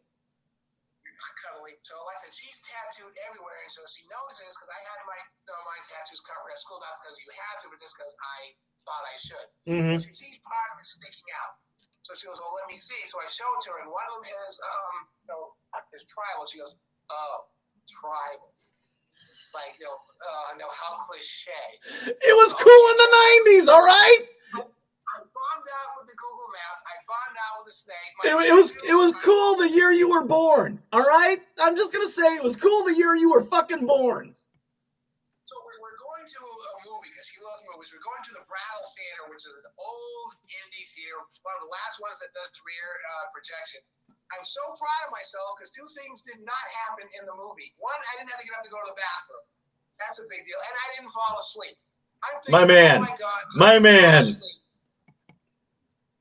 So 1.88 1.96
like 2.04 2.20
I 2.20 2.28
said, 2.28 2.36
she's 2.36 2.60
tattooed 2.68 3.16
everywhere, 3.24 3.64
and 3.64 3.72
so 3.72 3.80
she 3.88 4.04
knows 4.12 4.36
this 4.36 4.52
because 4.52 4.68
I 4.68 4.80
had 4.92 5.00
my 5.08 5.16
uh, 5.24 5.62
my 5.64 5.78
tattoos 5.88 6.20
covered 6.20 6.52
at 6.52 6.60
school, 6.60 6.76
not 6.84 7.00
because 7.00 7.16
you 7.16 7.32
had 7.32 7.64
to, 7.64 7.72
but 7.72 7.80
just 7.80 7.96
because 7.96 8.12
I 8.12 8.38
thought 8.84 9.04
I 9.08 9.16
should. 9.16 9.48
Mhm. 9.64 9.96
She 9.96 10.12
sees 10.12 10.36
part 10.44 10.76
of 10.76 10.84
it 10.84 10.84
sticking 10.84 11.32
out. 11.40 11.56
So 12.04 12.12
she 12.12 12.28
goes, 12.28 12.36
"Well, 12.44 12.52
let 12.60 12.68
me 12.68 12.76
see." 12.76 13.00
So 13.08 13.16
I 13.24 13.28
showed 13.32 13.64
to 13.64 13.68
her, 13.72 13.80
and 13.80 13.88
one 13.88 14.04
of 14.04 14.20
them 14.20 14.28
is, 14.28 14.60
um, 14.60 14.94
you 15.24 15.28
know, 15.32 15.56
is 15.96 16.04
tribal. 16.04 16.44
She 16.44 16.60
goes, 16.60 16.76
"Oh, 17.08 17.48
tribal." 17.88 18.52
Like, 19.56 19.80
you 19.80 19.88
know, 19.88 19.96
uh, 19.96 20.60
no, 20.60 20.68
how 20.68 20.92
cliche. 21.08 21.64
It 22.04 22.34
was 22.36 22.52
cool 22.52 22.84
in 22.92 22.96
the 23.00 23.10
90s, 23.16 23.72
all 23.72 23.80
right? 23.80 24.28
I 25.18 25.26
bombed 25.26 25.66
out 25.82 25.92
with 25.98 26.06
the 26.06 26.14
Google 26.14 26.46
Maps. 26.54 26.80
I 26.86 26.94
bombed 27.10 27.34
out 27.42 27.54
with 27.58 27.66
the 27.66 27.74
snake. 27.74 28.12
It, 28.22 28.34
it 28.46 28.54
was 28.54 28.70
it 28.86 28.94
was 28.94 29.10
cool 29.18 29.58
the 29.58 29.66
year 29.66 29.90
you 29.90 30.06
were 30.06 30.22
born, 30.22 30.78
all 30.94 31.02
right? 31.02 31.42
I'm 31.58 31.74
just 31.74 31.90
gonna 31.90 32.06
say 32.06 32.38
it 32.38 32.44
was 32.46 32.54
cool 32.54 32.86
the 32.86 32.94
year 32.94 33.18
you 33.18 33.34
were 33.34 33.42
fucking 33.42 33.82
born. 33.82 34.30
So 34.30 35.56
we're, 35.64 35.80
we're 35.82 35.98
going 35.98 36.22
to 36.28 36.40
a 36.44 36.76
movie 36.86 37.10
because 37.10 37.26
she 37.26 37.42
loves 37.42 37.66
movies. 37.66 37.90
We're 37.90 38.04
going 38.04 38.20
to 38.30 38.32
the 38.36 38.44
Brattle 38.46 38.86
Theater, 38.94 39.32
which 39.32 39.42
is 39.42 39.54
an 39.58 39.66
old 39.80 40.30
indie 40.44 40.86
theater, 40.94 41.18
one 41.42 41.56
of 41.58 41.66
the 41.66 41.72
last 41.72 41.98
ones 42.04 42.20
that 42.22 42.30
does 42.36 42.52
rear 42.62 42.86
uh, 43.16 43.32
projection. 43.34 43.80
I'm 44.36 44.44
so 44.44 44.60
proud 44.76 45.02
of 45.08 45.10
myself 45.10 45.56
because 45.56 45.72
two 45.72 45.88
things 45.98 46.20
did 46.20 46.38
not 46.44 46.64
happen 46.84 47.08
in 47.16 47.24
the 47.24 47.32
movie. 47.32 47.72
One, 47.80 47.96
I 47.96 48.20
didn't 48.20 48.28
have 48.30 48.38
to 48.38 48.46
get 48.46 48.54
up 48.60 48.62
to 48.62 48.70
go 48.70 48.76
to 48.76 48.92
the 48.92 48.98
bathroom. 49.00 49.44
That's 49.96 50.20
a 50.20 50.28
big 50.28 50.44
deal, 50.44 50.60
and 50.62 50.74
I 50.78 50.86
didn't 50.94 51.10
fall 51.16 51.34
asleep. 51.40 51.74
I'm 52.22 52.36
thinking, 52.44 52.52
My 52.52 52.68
man. 52.68 53.00
oh 53.00 53.08
my 53.08 53.16
God, 53.16 53.40
My 53.56 53.80
man. 53.80 54.20
asleep. 54.20 54.67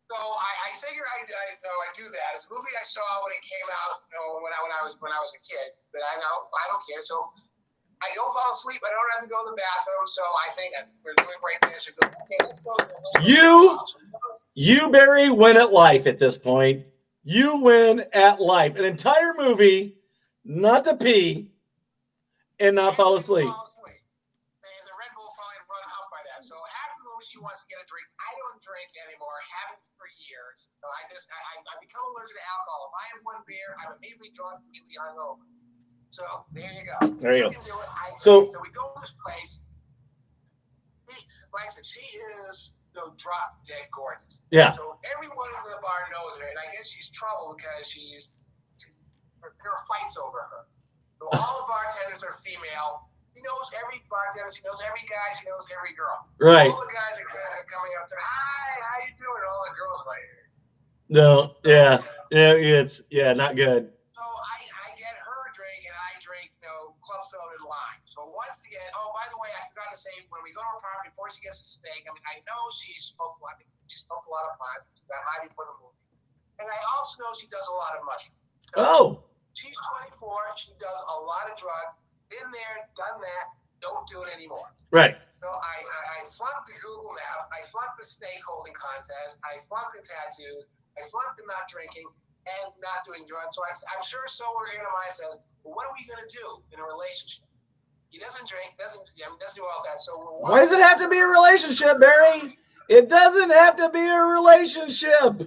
So 0.08 0.16
I, 0.16 0.52
I 0.68 0.70
figure 0.80 1.04
I, 1.04 1.20
I 1.28 1.48
know 1.68 1.76
I 1.84 1.90
do 1.96 2.08
that. 2.08 2.30
It's 2.36 2.48
a 2.48 2.52
movie 2.54 2.72
I 2.80 2.84
saw 2.88 3.04
when 3.28 3.36
it 3.36 3.44
came 3.44 3.68
out, 3.68 4.00
you 4.08 4.16
know, 4.16 4.40
when 4.40 4.56
I 4.56 4.60
when 4.64 4.72
I 4.72 4.82
was 4.84 4.96
when 5.04 5.12
I 5.12 5.20
was 5.20 5.36
a 5.36 5.42
kid. 5.44 5.76
But 5.92 6.02
I 6.08 6.16
know 6.20 6.36
I 6.56 6.64
don't 6.72 6.84
care. 6.88 7.04
So 7.04 7.28
I 8.02 8.10
don't 8.16 8.32
fall 8.32 8.52
asleep. 8.52 8.80
I 8.86 8.92
don't 8.94 9.12
have 9.16 9.24
to 9.24 9.30
go 9.30 9.44
to 9.44 9.50
the 9.52 9.58
bathroom. 9.58 10.06
So 10.06 10.22
I 10.22 10.48
think 10.54 10.72
we're 11.04 11.18
doing 11.18 11.38
great 11.42 11.60
go, 11.96 12.08
okay, 12.08 12.38
let's 12.42 12.62
go. 12.62 12.76
the- 12.78 13.24
You- 13.26 13.80
You, 14.56 14.90
Barry, 14.90 15.30
win 15.30 15.58
at 15.58 15.72
life 15.74 16.08
at 16.08 16.20
this 16.20 16.38
point. 16.38 16.86
You 17.24 17.58
win 17.58 18.06
at 18.14 18.40
life. 18.42 18.76
An 18.78 18.86
entire 18.86 19.34
movie, 19.38 19.96
not 20.46 20.84
to 20.86 20.96
pee 20.96 21.48
and 22.60 22.76
not 22.76 22.96
fall 22.96 23.16
asleep. 23.16 23.50
Fall 23.50 23.66
asleep. 23.66 24.02
And 24.64 24.84
the 24.88 24.96
Red 24.98 25.12
Bull 25.18 25.30
probably 25.36 25.62
run 25.70 25.84
up 25.90 26.08
by 26.14 26.22
that. 26.32 26.44
So 26.44 26.56
after 26.58 27.04
the 27.04 27.10
movie, 27.14 27.26
she 27.28 27.40
wants 27.42 27.66
to 27.66 27.68
get 27.74 27.82
a 27.82 27.88
drink. 27.90 28.08
I 28.22 28.32
don't 28.38 28.60
drink 28.62 28.90
anymore. 29.10 29.36
Haven't 29.62 29.84
for 29.98 30.08
years. 30.30 30.72
So 30.82 30.86
I 30.90 31.02
just 31.10 31.30
I, 31.34 31.40
I, 31.40 31.54
I 31.66 31.74
become 31.98 32.14
allergic 32.14 32.38
to 32.38 32.46
alcohol. 32.46 32.82
If 32.86 32.94
I 32.94 33.06
have 33.18 33.22
one 33.26 33.42
beer, 33.50 33.70
I'm 33.82 33.98
immediately 33.98 34.30
drunk, 34.38 34.62
immediately 34.70 34.98
hungover. 35.02 35.42
So 36.14 36.24
there 36.54 36.70
you 36.72 36.86
go. 36.86 36.98
There 37.18 37.34
you 37.34 37.50
go. 37.50 37.58
can 37.58 37.64
do 37.66 37.74
it. 37.82 37.90
I, 37.90 38.14
So- 38.22 38.46
so 38.46 38.62
we 38.62 38.70
go 38.70 38.94
to 38.94 39.02
this 39.02 39.18
place. 39.18 39.66
Like 41.56 41.66
I 41.66 41.72
said, 41.72 41.86
she 41.88 42.04
is 42.46 42.78
the 42.94 43.02
drop 43.18 43.64
dead 43.66 43.88
gorgeous. 43.96 44.44
Yeah. 44.52 44.72
So 44.76 45.00
everyone 45.16 45.50
in 45.64 45.72
the 45.72 45.80
bar 45.82 46.06
knows 46.12 46.36
her, 46.38 46.46
and 46.46 46.60
I 46.60 46.68
guess 46.70 46.86
she's 46.92 47.10
trouble 47.10 47.56
because 47.58 47.88
she's 47.88 48.36
there 49.42 49.72
are 49.72 49.84
fights 49.88 50.20
over 50.20 50.38
her. 50.38 50.62
So 51.18 51.32
all 51.32 51.64
the 51.64 51.68
bartenders 51.72 52.22
are 52.28 52.36
female. 52.36 53.08
She 53.34 53.40
knows 53.42 53.72
every 53.80 54.04
bartender. 54.12 54.52
She 54.52 54.62
knows 54.68 54.84
every 54.84 55.02
guy. 55.08 55.32
She 55.40 55.48
knows 55.48 55.66
every 55.72 55.96
girl. 55.96 56.28
Right. 56.38 56.68
All 56.70 56.84
the 56.84 56.92
guys 56.92 57.16
are 57.18 57.30
kind 57.32 57.56
of 57.56 57.66
coming 57.72 57.94
up 57.96 58.06
to 58.12 58.16
her. 58.20 58.22
Hi, 58.22 58.68
how 58.84 58.98
you 59.08 59.14
doing? 59.16 59.42
All 59.48 59.64
the 59.72 59.74
girls 59.80 60.04
like. 60.06 60.37
No, 61.10 61.56
yeah. 61.64 62.04
Yeah, 62.32 62.60
it's 62.60 63.04
yeah, 63.08 63.32
not 63.32 63.56
good. 63.56 63.88
So 64.12 64.20
I, 64.20 64.58
I 64.84 64.88
get 65.00 65.16
her 65.16 65.42
drink 65.56 65.88
and 65.88 65.96
I 65.96 66.20
drink, 66.20 66.52
you 66.60 66.68
know, 66.68 66.92
club 67.00 67.24
soda 67.24 67.56
and 67.56 67.64
lime. 67.64 68.04
So 68.04 68.28
once 68.28 68.60
again, 68.68 68.84
oh, 69.00 69.16
by 69.16 69.24
the 69.32 69.40
way, 69.40 69.48
I 69.56 69.64
forgot 69.72 69.88
to 69.96 70.00
say, 70.00 70.12
when 70.28 70.44
we 70.44 70.52
go 70.52 70.60
to 70.60 70.68
her 70.68 70.76
apartment 70.84 71.16
before 71.16 71.32
she 71.32 71.40
gets 71.40 71.64
a 71.64 71.68
steak, 71.80 72.04
I 72.04 72.12
mean, 72.12 72.26
I 72.28 72.44
know 72.44 72.60
she 72.76 72.92
smoked 73.00 73.40
a 73.40 73.48
lot, 73.48 73.56
she 73.88 74.04
smoked 74.04 74.28
a 74.28 74.32
lot 74.36 74.44
of 74.52 74.60
pot, 74.60 74.84
she 75.00 75.08
got 75.08 75.24
high 75.24 75.48
before 75.48 75.72
the 75.72 75.76
movie. 75.80 75.96
And 76.60 76.68
I 76.68 76.80
also 77.00 77.24
know 77.24 77.32
she 77.32 77.48
does 77.48 77.64
a 77.72 77.76
lot 77.80 77.96
of 77.96 78.04
mushrooms. 78.04 78.44
Oh, 78.76 79.24
She's 79.56 79.80
24, 80.12 80.36
she 80.60 80.76
does 80.78 81.00
a 81.00 81.18
lot 81.24 81.48
of 81.48 81.56
drugs, 81.56 81.98
been 82.28 82.52
there, 82.52 82.76
done 83.00 83.24
that, 83.24 83.46
don't 83.80 84.04
do 84.06 84.22
it 84.28 84.30
anymore. 84.36 84.76
right. 84.92 85.16
So 85.40 85.48
I, 85.48 85.76
I, 85.86 86.02
I 86.18 86.20
flunked 86.28 86.68
the 86.68 86.78
Google 86.82 87.14
Maps, 87.16 87.46
I 87.56 87.62
flunked 87.72 87.96
the 87.98 88.06
snake 88.06 88.42
holding 88.44 88.74
contest, 88.76 89.40
I 89.48 89.62
flunked 89.70 89.94
the 89.96 90.04
tattoos, 90.04 90.68
I 90.98 91.06
flunked 91.08 91.38
the 91.38 91.46
not 91.46 91.70
drinking 91.70 92.10
and 92.48 92.74
not 92.82 93.06
doing 93.06 93.24
drugs. 93.30 93.56
So 93.56 93.62
I, 93.64 93.72
I'm 93.94 94.04
sure 94.04 94.26
somewhere 94.28 94.74
in 94.74 94.82
her 94.82 94.90
mind 94.90 95.14
says, 95.14 95.40
well, 95.64 95.78
what 95.78 95.86
are 95.86 95.94
we 95.94 96.04
going 96.10 96.24
to 96.26 96.32
do 96.32 96.64
in 96.74 96.80
a 96.82 96.86
relationship? 96.86 97.46
He 98.10 98.20
doesn't 98.20 98.48
drink, 98.48 98.74
doesn't 98.80 99.04
yeah, 99.16 99.28
doesn't 99.40 99.60
do 99.60 99.68
all 99.68 99.84
that. 99.84 100.00
So 100.00 100.18
we're 100.18 100.50
Why 100.50 100.60
does 100.60 100.72
it 100.72 100.80
have 100.80 100.98
to 101.04 101.10
be 101.10 101.20
a 101.20 101.28
relationship, 101.28 102.00
Barry? 102.00 102.56
It 102.88 103.10
doesn't 103.10 103.52
have 103.52 103.76
to 103.78 103.90
be 103.90 104.00
a 104.00 104.22
relationship. 104.24 105.44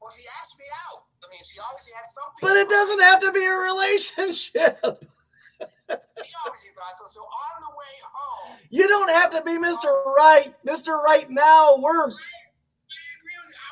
Well, 0.00 0.12
she 0.16 0.24
asked 0.40 0.56
me 0.58 0.64
out. 0.88 1.04
I 1.20 1.28
mean, 1.28 1.44
she 1.44 1.60
obviously 1.60 1.92
had 1.92 2.06
something. 2.08 2.40
But 2.40 2.56
it 2.56 2.68
doesn't 2.70 3.00
have 3.00 3.20
to 3.20 3.32
be 3.32 3.44
a 3.44 3.56
relationship. 3.56 5.04
She 5.86 6.32
obviously 6.44 6.70
thought 6.74 6.96
so. 6.98 7.04
So 7.06 7.20
on 7.20 7.60
the 7.60 7.70
way 7.78 7.94
home, 8.02 8.58
You 8.70 8.88
don't 8.88 9.10
have 9.10 9.30
to 9.30 9.42
be 9.42 9.52
Mr. 9.52 10.04
Right. 10.16 10.52
Mr. 10.66 11.00
Right 11.00 11.30
now 11.30 11.76
works. 11.76 12.50
I 12.90 12.96
agree 13.20 13.36
with 13.46 13.54
you. 13.54 13.66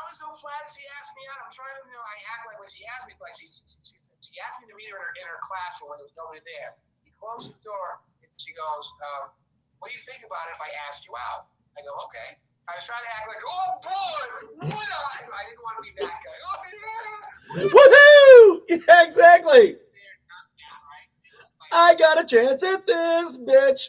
So 0.45 0.53
she 0.77 0.85
asked 1.01 1.17
me 1.17 1.25
out. 1.33 1.41
I'm 1.41 1.53
trying 1.57 1.73
to, 1.73 1.81
you 1.89 1.97
know, 1.97 2.05
I 2.05 2.17
act 2.37 2.45
like 2.45 2.61
when 2.61 2.69
she 2.69 2.85
asked 2.85 3.09
me, 3.09 3.17
like 3.17 3.33
she, 3.41 3.49
she, 3.49 3.65
she, 3.65 3.97
she 4.21 4.35
asked 4.45 4.61
me 4.61 4.69
to 4.69 4.77
meet 4.77 4.93
her 4.93 5.01
in 5.01 5.01
her, 5.01 5.13
in 5.17 5.25
her 5.25 5.41
classroom 5.41 5.97
when 5.97 5.97
there 5.97 6.05
was 6.05 6.13
nobody 6.21 6.45
there. 6.45 6.77
He 7.01 7.17
closed 7.17 7.57
the 7.57 7.61
door 7.65 8.05
and 8.21 8.29
she 8.37 8.53
goes, 8.53 8.93
um, 9.09 9.33
"What 9.81 9.89
do 9.89 9.97
you 9.97 10.05
think 10.05 10.21
about 10.29 10.53
it 10.53 10.61
if 10.61 10.61
I 10.61 10.69
asked 10.85 11.09
you 11.09 11.17
out?" 11.17 11.49
I 11.81 11.81
go, 11.81 11.97
"Okay." 12.13 12.37
I 12.69 12.77
was 12.77 12.85
trying 12.85 13.01
to 13.09 13.13
act 13.17 13.25
like, 13.33 13.41
"Oh 13.41 13.73
boy, 13.89 14.69
what?" 14.69 14.85
I, 14.85 15.25
I 15.25 15.43
didn't 15.49 15.65
want 15.65 15.77
to 15.81 15.85
be 15.89 15.93
that 16.05 16.17
guy. 16.21 16.37
Oh 16.45 16.61
yeah. 16.69 17.25
Woohoo! 17.73 18.49
Yeah, 18.85 19.01
exactly. 19.01 19.81
There, 19.81 20.17
not 20.29 20.45
that, 20.61 20.77
right? 20.93 21.09
It 21.25 21.35
was 21.41 21.57
like, 21.57 21.73
I 21.73 21.89
got 21.97 22.21
a 22.21 22.27
chance 22.29 22.61
at 22.61 22.85
this, 22.85 23.41
bitch. 23.41 23.83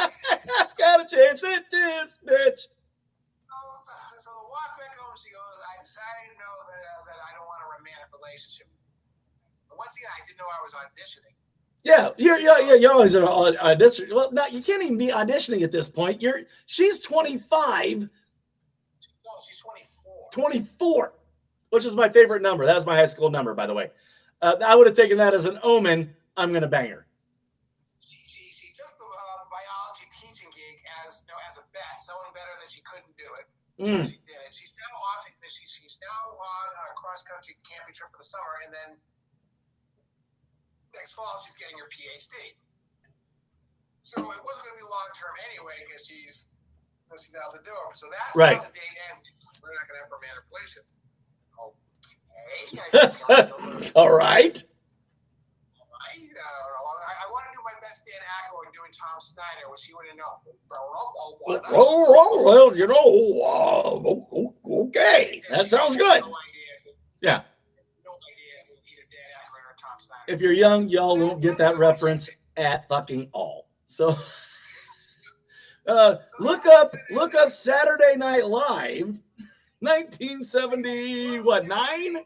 I 0.00 0.64
got 0.80 1.04
a 1.04 1.06
chance 1.08 1.44
at 1.44 1.68
this, 1.68 2.20
bitch. 2.24 2.72
Decided 5.92 6.32
to 6.32 6.36
know 6.40 6.54
that, 6.72 6.82
uh, 6.88 7.04
that 7.12 7.18
I 7.20 7.36
don't 7.36 7.44
want 7.44 7.60
a 7.60 7.68
romantic 7.76 8.08
relationship. 8.16 8.64
But 9.68 9.76
once 9.76 9.92
again, 10.00 10.08
I 10.16 10.20
didn't 10.24 10.40
know 10.40 10.48
I 10.48 10.60
was 10.64 10.72
auditioning. 10.72 11.36
Yeah, 11.84 12.10
you're 12.16 12.38
you're, 12.38 12.78
you're- 12.80 12.86
always 12.94 13.14
an 13.14 13.24
au- 13.24 13.56
audition. 13.60 14.08
Well, 14.10 14.30
no, 14.32 14.46
you 14.48 14.62
can't 14.62 14.82
even 14.82 14.96
be 14.96 15.08
auditioning 15.08 15.62
at 15.62 15.72
this 15.72 15.88
point. 15.90 16.22
You're 16.22 16.42
she's 16.66 16.98
25, 17.00 18.00
No, 18.00 18.08
she's 19.46 19.58
24. 19.58 20.30
24, 20.32 21.12
which 21.70 21.84
is 21.84 21.96
my 21.96 22.08
favorite 22.08 22.40
number. 22.40 22.64
That 22.64 22.76
was 22.76 22.86
my 22.86 22.96
high 22.96 23.06
school 23.10 23.30
number, 23.30 23.52
by 23.52 23.66
the 23.66 23.74
way. 23.74 23.90
Uh, 24.40 24.56
I 24.64 24.74
would 24.76 24.86
have 24.86 24.96
taken 24.96 25.18
that 25.18 25.34
as 25.34 25.44
an 25.44 25.58
omen. 25.62 26.14
I'm 26.36 26.52
gonna 26.52 26.68
bang 26.68 26.88
her. 26.90 27.06
She, 27.98 28.16
she, 28.26 28.48
she 28.54 28.68
took 28.72 28.96
the, 28.96 29.04
uh, 29.04 29.44
the 29.44 29.50
biology 29.50 30.06
teaching 30.08 30.48
gig 30.54 30.78
as 31.04 31.22
you 31.26 31.28
know, 31.34 31.38
as 31.50 31.58
a 31.58 31.62
bet, 31.74 31.98
someone 31.98 32.26
better 32.32 32.54
that 32.62 32.70
she 32.70 32.80
couldn't 32.82 33.12
do 33.18 33.26
it. 33.42 33.46
So 33.86 33.92
Mm. 33.98 34.06
she 34.06 34.18
did 34.22 34.31
now 36.02 36.22
on 36.34 36.66
a 36.74 36.94
cross 36.98 37.22
country 37.22 37.54
camping 37.62 37.94
trip 37.94 38.10
for 38.10 38.18
the 38.18 38.26
summer, 38.26 38.54
and 38.66 38.72
then 38.74 38.90
next 40.94 41.14
fall 41.14 41.38
she's 41.40 41.56
getting 41.56 41.78
her 41.78 41.88
PhD. 41.88 42.34
So 44.02 44.18
it 44.18 44.42
wasn't 44.42 44.64
going 44.66 44.76
to 44.76 44.82
be 44.82 44.88
long 44.90 45.10
term 45.14 45.34
anyway 45.50 45.78
because 45.86 46.02
she's 46.06 46.50
she's 47.18 47.34
out 47.38 47.52
the 47.54 47.62
door. 47.62 47.94
So 47.94 48.08
that's 48.10 48.34
Right. 48.34 48.56
how 48.58 48.66
the 48.66 48.72
date 48.74 48.96
ends. 49.10 49.30
We're 49.62 49.70
not 49.72 49.86
going 49.86 49.98
to 49.98 50.02
have 50.04 50.12
romantic 50.12 50.44
relationship. 50.50 50.86
Okay. 51.62 52.76
To 52.98 53.28
myself, 53.28 53.92
All 53.94 54.10
right. 54.12 54.56
I, 54.58 56.12
uh, 56.18 56.70
I, 57.06 57.12
I 57.22 57.30
want 57.30 57.44
to 57.46 57.52
do 57.54 57.62
my 57.62 57.76
best 57.80 58.04
Dan 58.04 58.18
Aykroyd 58.18 58.72
doing 58.74 58.90
Tom 58.90 59.20
Snyder, 59.20 59.70
which 59.70 59.84
he 59.84 59.94
wouldn't 59.94 60.18
know. 60.18 60.42
Oh, 60.72 62.14
oh, 62.18 62.42
well, 62.42 62.76
you 62.76 62.86
know, 62.88 63.06
uh, 63.46 64.61
okay, 64.96 65.42
that 65.50 65.68
sounds 65.68 65.96
good. 65.96 66.22
Yeah. 67.20 67.42
No 68.04 68.12
idea 68.12 68.44
either 68.86 69.06
Dan 69.10 69.20
Aykroyd 69.38 69.70
or 69.70 69.76
Tom 69.78 69.98
Snyder. 69.98 70.24
If 70.28 70.40
you're 70.40 70.52
young, 70.52 70.88
y'all 70.88 71.18
won't 71.18 71.40
get 71.40 71.58
that 71.58 71.78
reference 71.78 72.28
at 72.56 72.88
fucking 72.88 73.28
all. 73.32 73.68
So, 73.86 74.16
uh, 75.86 76.16
look 76.40 76.66
up, 76.66 76.88
look 77.10 77.34
up 77.34 77.50
Saturday 77.50 78.16
Night 78.16 78.46
Live, 78.46 79.20
1970, 79.80 81.40
what 81.40 81.64
nine? 81.64 82.16
I, 82.16 82.20
I 82.20 82.22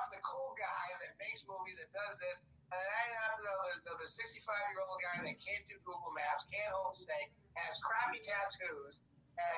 off 0.00 0.10
the 0.10 0.20
cool 0.24 0.54
guy 0.56 0.86
that 1.04 1.12
makes 1.20 1.44
movies 1.46 1.78
that 1.78 1.90
does 1.92 2.18
this. 2.20 2.42
And 2.70 2.78
I 2.78 3.02
happen 3.18 3.42
to 3.42 3.54
the, 3.82 3.90
the, 3.90 4.06
the 4.06 4.08
65 4.08 4.46
year 4.70 4.78
old 4.86 4.98
guy 5.02 5.26
that 5.26 5.36
can't 5.42 5.66
do 5.66 5.74
Google 5.82 6.14
Maps, 6.14 6.46
can't 6.46 6.70
hold 6.70 6.94
a 6.94 6.96
steak, 6.96 7.34
has 7.58 7.82
crappy 7.82 8.22
tattoos, 8.22 9.02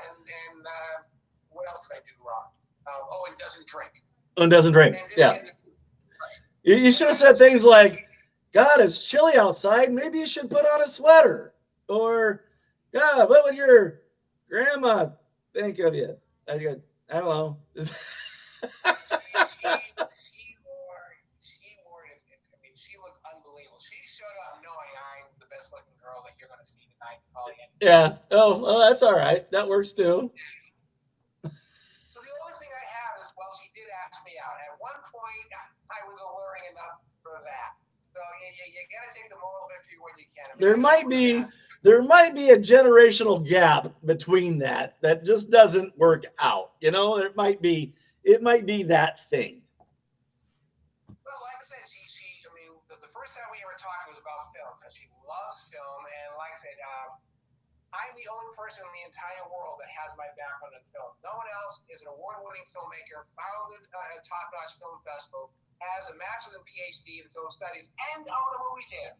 and 0.08 0.18
and 0.54 0.66
uh, 0.66 1.02
what 1.50 1.66
else 1.68 1.86
did 1.88 1.96
I 1.98 2.00
do 2.00 2.14
wrong? 2.26 2.48
Um, 2.86 3.08
oh, 3.10 3.26
and 3.28 3.38
doesn't 3.38 3.66
drink. 3.66 4.02
And 4.36 4.50
doesn't 4.50 4.72
drink. 4.72 4.96
And 4.98 5.10
Yeah. 5.16 5.32
the- 5.42 5.52
You, 6.64 6.76
you 6.76 6.90
should 6.92 7.08
have 7.08 7.16
said 7.16 7.36
things 7.36 7.64
like, 7.64 8.06
God, 8.52 8.80
it's 8.80 9.08
chilly 9.08 9.36
outside. 9.36 9.92
Maybe 9.92 10.18
you 10.18 10.26
should 10.26 10.50
put 10.50 10.64
on 10.66 10.80
a 10.80 10.86
sweater. 10.86 11.54
Or, 11.88 12.44
God, 12.92 13.28
what 13.28 13.44
would 13.44 13.56
your 13.56 14.00
grandma 14.48 15.10
think 15.54 15.78
of 15.80 15.94
you? 15.94 16.16
I, 16.48 16.54
I 16.54 17.20
don't 17.20 17.28
know. 17.28 17.56
she, 17.76 17.82
she 20.10 20.56
wore, 20.64 21.06
she 21.40 21.74
wore 21.86 22.04
it. 22.06 22.18
I 22.54 22.56
mean, 22.62 22.74
she 22.76 22.94
looked 22.98 23.18
unbelievable. 23.26 23.78
She 23.82 23.98
showed 24.06 24.36
up 24.46 24.62
knowing 24.62 24.92
I'm 24.96 25.26
the 25.40 25.46
best 25.50 25.72
looking 25.72 25.94
girl 26.02 26.22
that 26.26 26.34
you're 26.38 26.48
going 26.48 26.62
to 26.62 26.66
see 26.66 26.86
tonight. 26.98 27.18
Probably. 27.34 27.54
Yeah. 27.82 28.16
Oh, 28.30 28.58
well, 28.62 28.78
that's 28.80 29.02
all 29.02 29.16
right. 29.16 29.50
That 29.50 29.68
works 29.68 29.92
too. 29.92 30.30
So 32.10 32.20
the 32.20 32.32
only 32.44 32.56
thing 32.60 32.70
I 32.70 32.86
have 32.86 33.14
is, 33.26 33.32
well, 33.36 33.50
she 33.58 33.68
did 33.74 33.88
ask 34.06 34.22
me 34.24 34.32
out. 34.38 34.54
At 34.70 34.78
one 34.78 35.00
point, 35.10 35.48
I 35.90 36.06
was 36.08 36.18
alluring 36.20 36.64
enough 36.70 37.02
for 37.22 37.36
that. 37.42 37.74
So 38.14 38.20
you, 38.44 38.50
you, 38.54 38.66
you 38.78 38.82
got 38.92 39.10
to 39.10 39.12
take 39.18 39.28
the 39.30 39.36
moral 39.40 39.66
victory 39.72 39.98
when 40.00 40.14
you 40.18 40.26
can. 40.30 40.46
I 40.46 40.54
mean, 40.54 40.62
There 40.62 40.76
might 40.78 41.08
be- 41.08 41.44
There 41.82 42.02
might 42.02 42.34
be 42.36 42.50
a 42.50 42.58
generational 42.58 43.42
gap 43.42 43.90
between 44.06 44.58
that 44.62 45.02
that 45.02 45.24
just 45.24 45.50
doesn't 45.50 45.98
work 45.98 46.24
out. 46.38 46.72
You 46.80 46.92
know, 46.92 47.18
it 47.18 47.34
might 47.34 47.60
be, 47.60 47.94
it 48.22 48.40
might 48.42 48.66
be 48.66 48.84
that 48.84 49.26
thing. 49.34 49.62
Well, 51.10 51.40
like 51.42 51.58
I 51.58 51.66
said, 51.66 51.82
she, 51.90 52.06
she 52.06 52.26
I 52.46 52.54
mean, 52.54 52.70
the, 52.86 52.94
the 53.02 53.10
first 53.10 53.34
time 53.34 53.50
we 53.50 53.58
ever 53.66 53.74
talked 53.74 54.06
was 54.06 54.22
about 54.22 54.46
film 54.54 54.70
because 54.78 54.94
she 54.94 55.10
loves 55.26 55.70
film. 55.74 56.02
And 56.06 56.38
like 56.38 56.54
I 56.54 56.58
said, 56.62 56.78
um, 56.86 57.18
I'm 58.02 58.12
the 58.18 58.26
only 58.34 58.50
person 58.58 58.82
in 58.82 58.90
the 58.98 59.04
entire 59.06 59.46
world 59.46 59.78
that 59.78 59.90
has 59.94 60.18
my 60.18 60.26
background 60.34 60.74
in 60.74 60.82
film. 60.90 61.14
No 61.22 61.32
one 61.38 61.46
else 61.62 61.86
is 61.86 62.02
an 62.02 62.10
award 62.10 62.42
winning 62.42 62.66
filmmaker, 62.66 63.22
founded 63.38 63.82
uh, 63.94 64.14
a 64.14 64.18
top 64.26 64.50
notch 64.50 64.74
film 64.82 64.98
festival, 65.06 65.54
has 65.78 66.10
a 66.10 66.14
master's 66.18 66.58
and 66.58 66.66
PhD 66.66 67.22
in 67.22 67.28
film 67.30 67.46
studies, 67.54 67.94
and 68.14 68.26
own 68.26 68.50
a 68.54 68.60
movie 68.66 68.86
theater. 68.90 69.14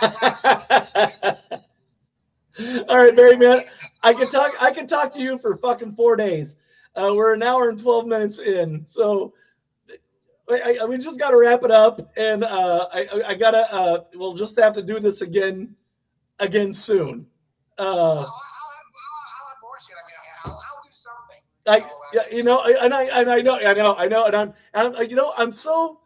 That 0.00 0.12
last 0.20 0.44
one 0.44 1.56
is- 1.56 1.64
All 2.88 2.96
right, 2.98 3.14
Barry, 3.16 3.36
man. 3.36 3.64
I 4.02 4.12
can 4.12 4.28
talk. 4.28 4.52
I 4.60 4.70
can 4.70 4.86
talk 4.86 5.12
to 5.12 5.20
you 5.20 5.38
for 5.38 5.56
fucking 5.56 5.94
four 5.94 6.16
days. 6.16 6.56
Uh, 6.94 7.12
we're 7.14 7.32
an 7.32 7.42
hour 7.42 7.68
and 7.68 7.78
twelve 7.78 8.06
minutes 8.06 8.38
in, 8.38 8.84
so 8.86 9.32
I, 10.50 10.78
I, 10.82 10.84
we 10.84 10.98
just 10.98 11.18
got 11.18 11.30
to 11.30 11.38
wrap 11.38 11.62
it 11.62 11.70
up, 11.70 12.10
and 12.16 12.42
uh, 12.44 12.86
I, 12.92 13.06
I- 13.14 13.22
I 13.28 13.34
gotta. 13.34 13.72
Uh, 13.72 13.98
we'll 14.14 14.34
just 14.34 14.58
have 14.58 14.74
to 14.74 14.82
do 14.82 14.98
this 14.98 15.22
again, 15.22 15.74
again 16.38 16.72
soon. 16.72 17.26
I'll, 17.80 17.88
Uh, 17.88 17.92
I'll, 17.92 18.00
I'll, 18.00 18.20
I'll 18.20 19.48
have 19.48 19.58
more. 19.62 19.72
I 19.80 20.02
mean, 20.06 20.16
I'll, 20.44 20.52
I'll 20.52 20.82
do 20.82 20.88
something. 20.90 21.36
I, 21.66 21.90
yeah, 22.12 22.22
you 22.36 22.42
know, 22.42 22.58
I- 22.58 22.76
and 22.84 22.94
I, 22.94 23.04
and 23.20 23.30
I 23.30 23.40
know, 23.40 23.58
I 23.58 23.74
know, 23.74 23.94
I 23.96 24.06
know, 24.08 24.26
and 24.26 24.36
I'm, 24.36 24.52
and 24.74 24.96
I'm, 24.96 25.08
you 25.10 25.16
know, 25.16 25.32
I'm 25.36 25.52
so, 25.52 26.00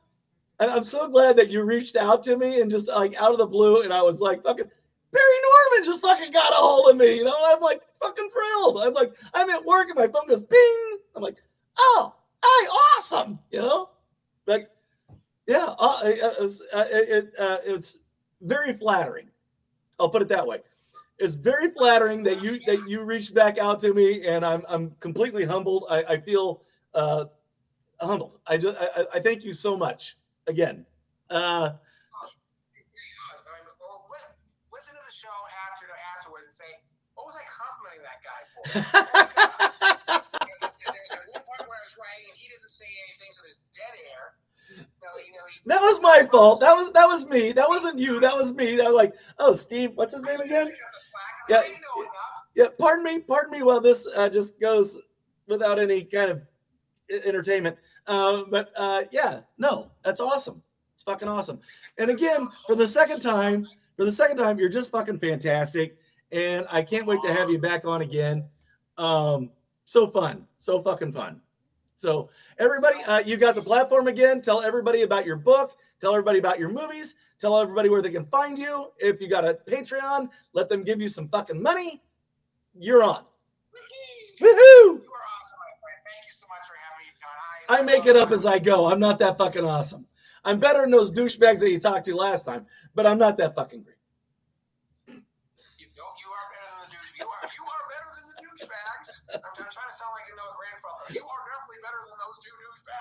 I'm 0.61 0.83
so 0.83 1.09
glad 1.09 1.37
that 1.37 1.51
you 1.51 1.65
reached 1.65 1.97
out 1.97 2.23
to 2.25 2.37
me 2.37 2.61
and 2.61 2.71
just 2.71 2.89
like 2.89 3.15
out 3.21 3.33
of 3.33 3.39
the 3.39 3.47
blue, 3.47 3.83
and 3.83 3.93
I 3.93 4.03
was 4.03 4.21
like, 4.21 4.43
fucking, 4.45 4.67
Barry 5.13 5.23
Norman 5.71 5.85
just 5.85 6.03
fucking 6.03 6.33
got 6.33 6.51
a 6.53 6.57
hold 6.57 6.91
of 6.91 6.97
me, 6.97 7.17
you 7.17 7.25
know. 7.25 7.37
I'm 7.47 7.61
like 7.61 7.81
fucking 8.03 8.29
thrilled. 8.31 8.79
I'm 8.83 8.95
like, 8.95 9.15
I'm 9.33 9.49
at 9.51 9.65
work 9.65 9.87
and 9.89 9.97
my 9.97 10.09
phone 10.09 10.27
goes 10.29 10.43
bing. 10.43 10.97
I'm 11.15 11.23
like, 11.23 11.37
oh, 11.79 12.15
hey, 12.43 12.67
awesome, 12.99 13.39
you 13.53 13.61
know. 13.61 13.91
But 14.45 14.75
yeah, 15.47 15.75
uh, 15.79 16.01
it, 16.05 16.21
uh, 16.73 16.85
it, 16.91 17.33
uh, 17.39 17.59
it's 17.65 17.99
very 18.43 18.73
flattering. 18.73 19.29
I'll 20.01 20.09
put 20.09 20.23
it 20.23 20.29
that 20.29 20.45
way. 20.47 20.59
It's 21.19 21.35
very 21.35 21.71
flattering 21.71 22.25
that 22.25 22.43
you 22.43 22.59
that 22.67 22.89
you 22.89 23.05
reached 23.05 23.35
back 23.35 23.57
out 23.59 23.81
to 23.81 23.95
me, 23.95 24.27
and 24.27 24.45
I'm 24.45 24.65
I'm 24.69 24.91
completely 25.01 25.45
humbled. 25.45 25.87
I, 25.89 26.03
I 26.05 26.17
feel 26.21 26.63
uh, 26.93 27.27
humbled. 28.01 28.39
I 28.47 28.57
just 28.59 28.77
I, 28.81 29.07
I- 29.15 29.21
thank 29.21 29.45
you 29.45 29.53
so 29.53 29.77
much 29.77 30.17
again. 30.47 30.87
Uh, 31.31 31.71
listen 34.73 34.95
to 34.95 35.03
the 35.07 35.15
show 35.15 35.31
after 35.71 35.87
afterwards 36.17 36.47
and 36.47 36.55
say, 36.55 36.73
"What 37.15 37.27
was 37.27 37.37
I 37.39 37.47
complimenting 37.47 38.03
that 38.03 38.21
guy 38.27 38.41
for?" 38.51 38.63
there's 40.93 41.13
at 41.15 41.25
one 41.31 41.43
point 41.47 41.63
where 41.69 41.79
I 41.79 41.85
was 41.87 41.97
writing 41.99 42.27
and 42.29 42.37
he 42.37 42.49
doesn't 42.51 42.71
say 42.75 42.91
anything, 43.09 43.31
so 43.31 43.43
there's 43.47 43.65
dead 43.75 43.95
air. 43.95 44.35
That 45.67 45.81
was 45.81 46.01
my 46.03 46.27
fault. 46.31 46.61
That 46.61 46.75
was 46.75 46.93
that 46.93 47.07
was 47.07 47.29
me. 47.29 47.53
That 47.53 47.69
wasn't 47.69 47.99
you. 47.99 48.21
That 48.21 48.37
was 48.37 48.55
me. 48.55 48.77
That 48.77 48.87
was 48.87 48.95
like, 48.95 49.15
oh, 49.39 49.53
Steve, 49.53 49.93
what's 49.95 50.13
his 50.13 50.25
name 50.25 50.41
again? 50.41 50.71
Yeah. 51.49 51.63
Yeah, 52.55 52.67
pardon 52.79 53.05
me, 53.05 53.21
pardon 53.21 53.51
me. 53.51 53.63
While 53.63 53.81
this 53.81 54.07
uh, 54.17 54.29
just 54.29 54.61
goes 54.61 54.99
without 55.49 55.79
any 55.79 56.05
kind 56.05 56.31
of 56.31 56.43
entertainment, 57.11 57.77
uh, 58.07 58.45
but 58.49 58.71
uh, 58.77 59.03
yeah, 59.11 59.41
no, 59.59 59.91
that's 60.05 60.21
awesome. 60.21 60.63
It's 60.95 61.03
fucking 61.03 61.27
awesome. 61.27 61.61
And 61.99 62.11
again, 62.11 62.49
for 62.67 62.77
the 62.77 62.87
second 62.87 63.21
time, 63.21 63.65
for 63.97 64.05
the 64.05 64.13
second 64.13 64.37
time, 64.37 64.59
you're 64.59 64.69
just 64.69 64.93
fucking 64.93 65.19
fantastic, 65.19 65.97
and 66.31 66.65
I 66.71 66.83
can't 66.83 67.07
wait 67.07 67.21
to 67.23 67.33
have 67.33 67.51
you 67.51 67.59
back 67.59 67.85
on 67.85 68.03
again. 68.03 68.45
Um, 68.99 69.51
so 69.85 70.07
fun, 70.07 70.47
so 70.57 70.81
fucking 70.81 71.11
fun. 71.13 71.41
So 71.97 72.31
everybody, 72.59 72.97
uh, 73.07 73.21
you 73.25 73.37
got 73.37 73.55
the 73.55 73.63
platform 73.63 74.09
again. 74.09 74.43
Tell 74.43 74.63
everybody 74.63 75.03
about 75.03 75.27
your 75.27 75.37
book. 75.37 75.77
Tell 76.01 76.13
everybody 76.13 76.39
about 76.39 76.59
your 76.59 76.69
movies. 76.69 77.15
Tell 77.39 77.59
everybody 77.59 77.89
where 77.89 78.03
they 78.03 78.11
can 78.11 78.25
find 78.27 78.59
you. 78.59 78.91
If 78.99 79.21
you 79.21 79.29
got 79.29 79.45
a 79.45 79.59
Patreon, 79.69 80.29
let 80.53 80.69
them 80.69 80.83
give 80.83 81.01
you 81.01 81.09
some 81.09 81.29
fucking 81.29 81.63
money. 81.63 82.03
You're 82.75 83.03
on. 83.03 83.23
Woohoo! 84.41 84.41
You 84.41 84.91
are 84.91 85.25
awesome, 85.41 85.59
my. 85.61 85.91
Thank 86.05 86.27
you 86.27 86.33
so 86.33 86.47
much 86.49 86.67
for 86.67 86.75
having 86.85 87.07
me 87.07 87.13
on. 87.69 87.79
I 87.79 87.83
make 87.83 88.07
it 88.07 88.17
up 88.17 88.33
as 88.33 88.47
I 88.47 88.59
go. 88.59 88.87
I'm 88.87 89.01
not 89.01 89.19
that 89.21 89.39
fucking 89.39 89.65
awesome. 89.65 90.07
I'm 90.45 90.59
better 90.59 90.81
than 90.83 90.91
those 90.91 91.13
douchebags 91.13 91.61
that 91.61 91.71
you 91.71 91.79
talked 91.79 92.07
to 92.07 92.17
last 92.17 92.45
time, 92.45 92.67
but 92.95 93.07
I'm 93.07 93.19
not 93.19 93.39
that 93.39 93.55
fucking 93.55 93.83
great. 93.83 93.94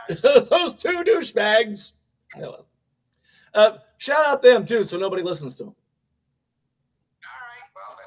those 0.50 0.76
two 0.76 1.04
douchebags. 1.04 1.94
Hello. 2.34 2.66
Uh, 3.54 3.78
shout 3.98 4.26
out 4.26 4.42
them 4.42 4.66
too, 4.66 4.84
so 4.84 4.98
nobody 4.98 5.22
listens 5.22 5.56
to 5.58 5.66
them. 5.66 5.76
All 7.26 7.42
right. 7.48 7.64
Well, 7.76 7.98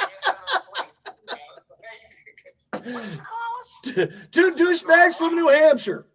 I 0.00 0.02
guess 0.08 0.28
I'm 0.28 0.34
gonna 0.34 0.60
swing. 0.60 0.88
What 2.94 3.02
did 3.04 3.12
you 3.12 3.18
call 3.18 3.52
us? 3.60 3.80
two 4.30 4.50
douchebags 4.52 5.14
from 5.16 5.34
New 5.34 5.48
Hampshire. 5.48 6.06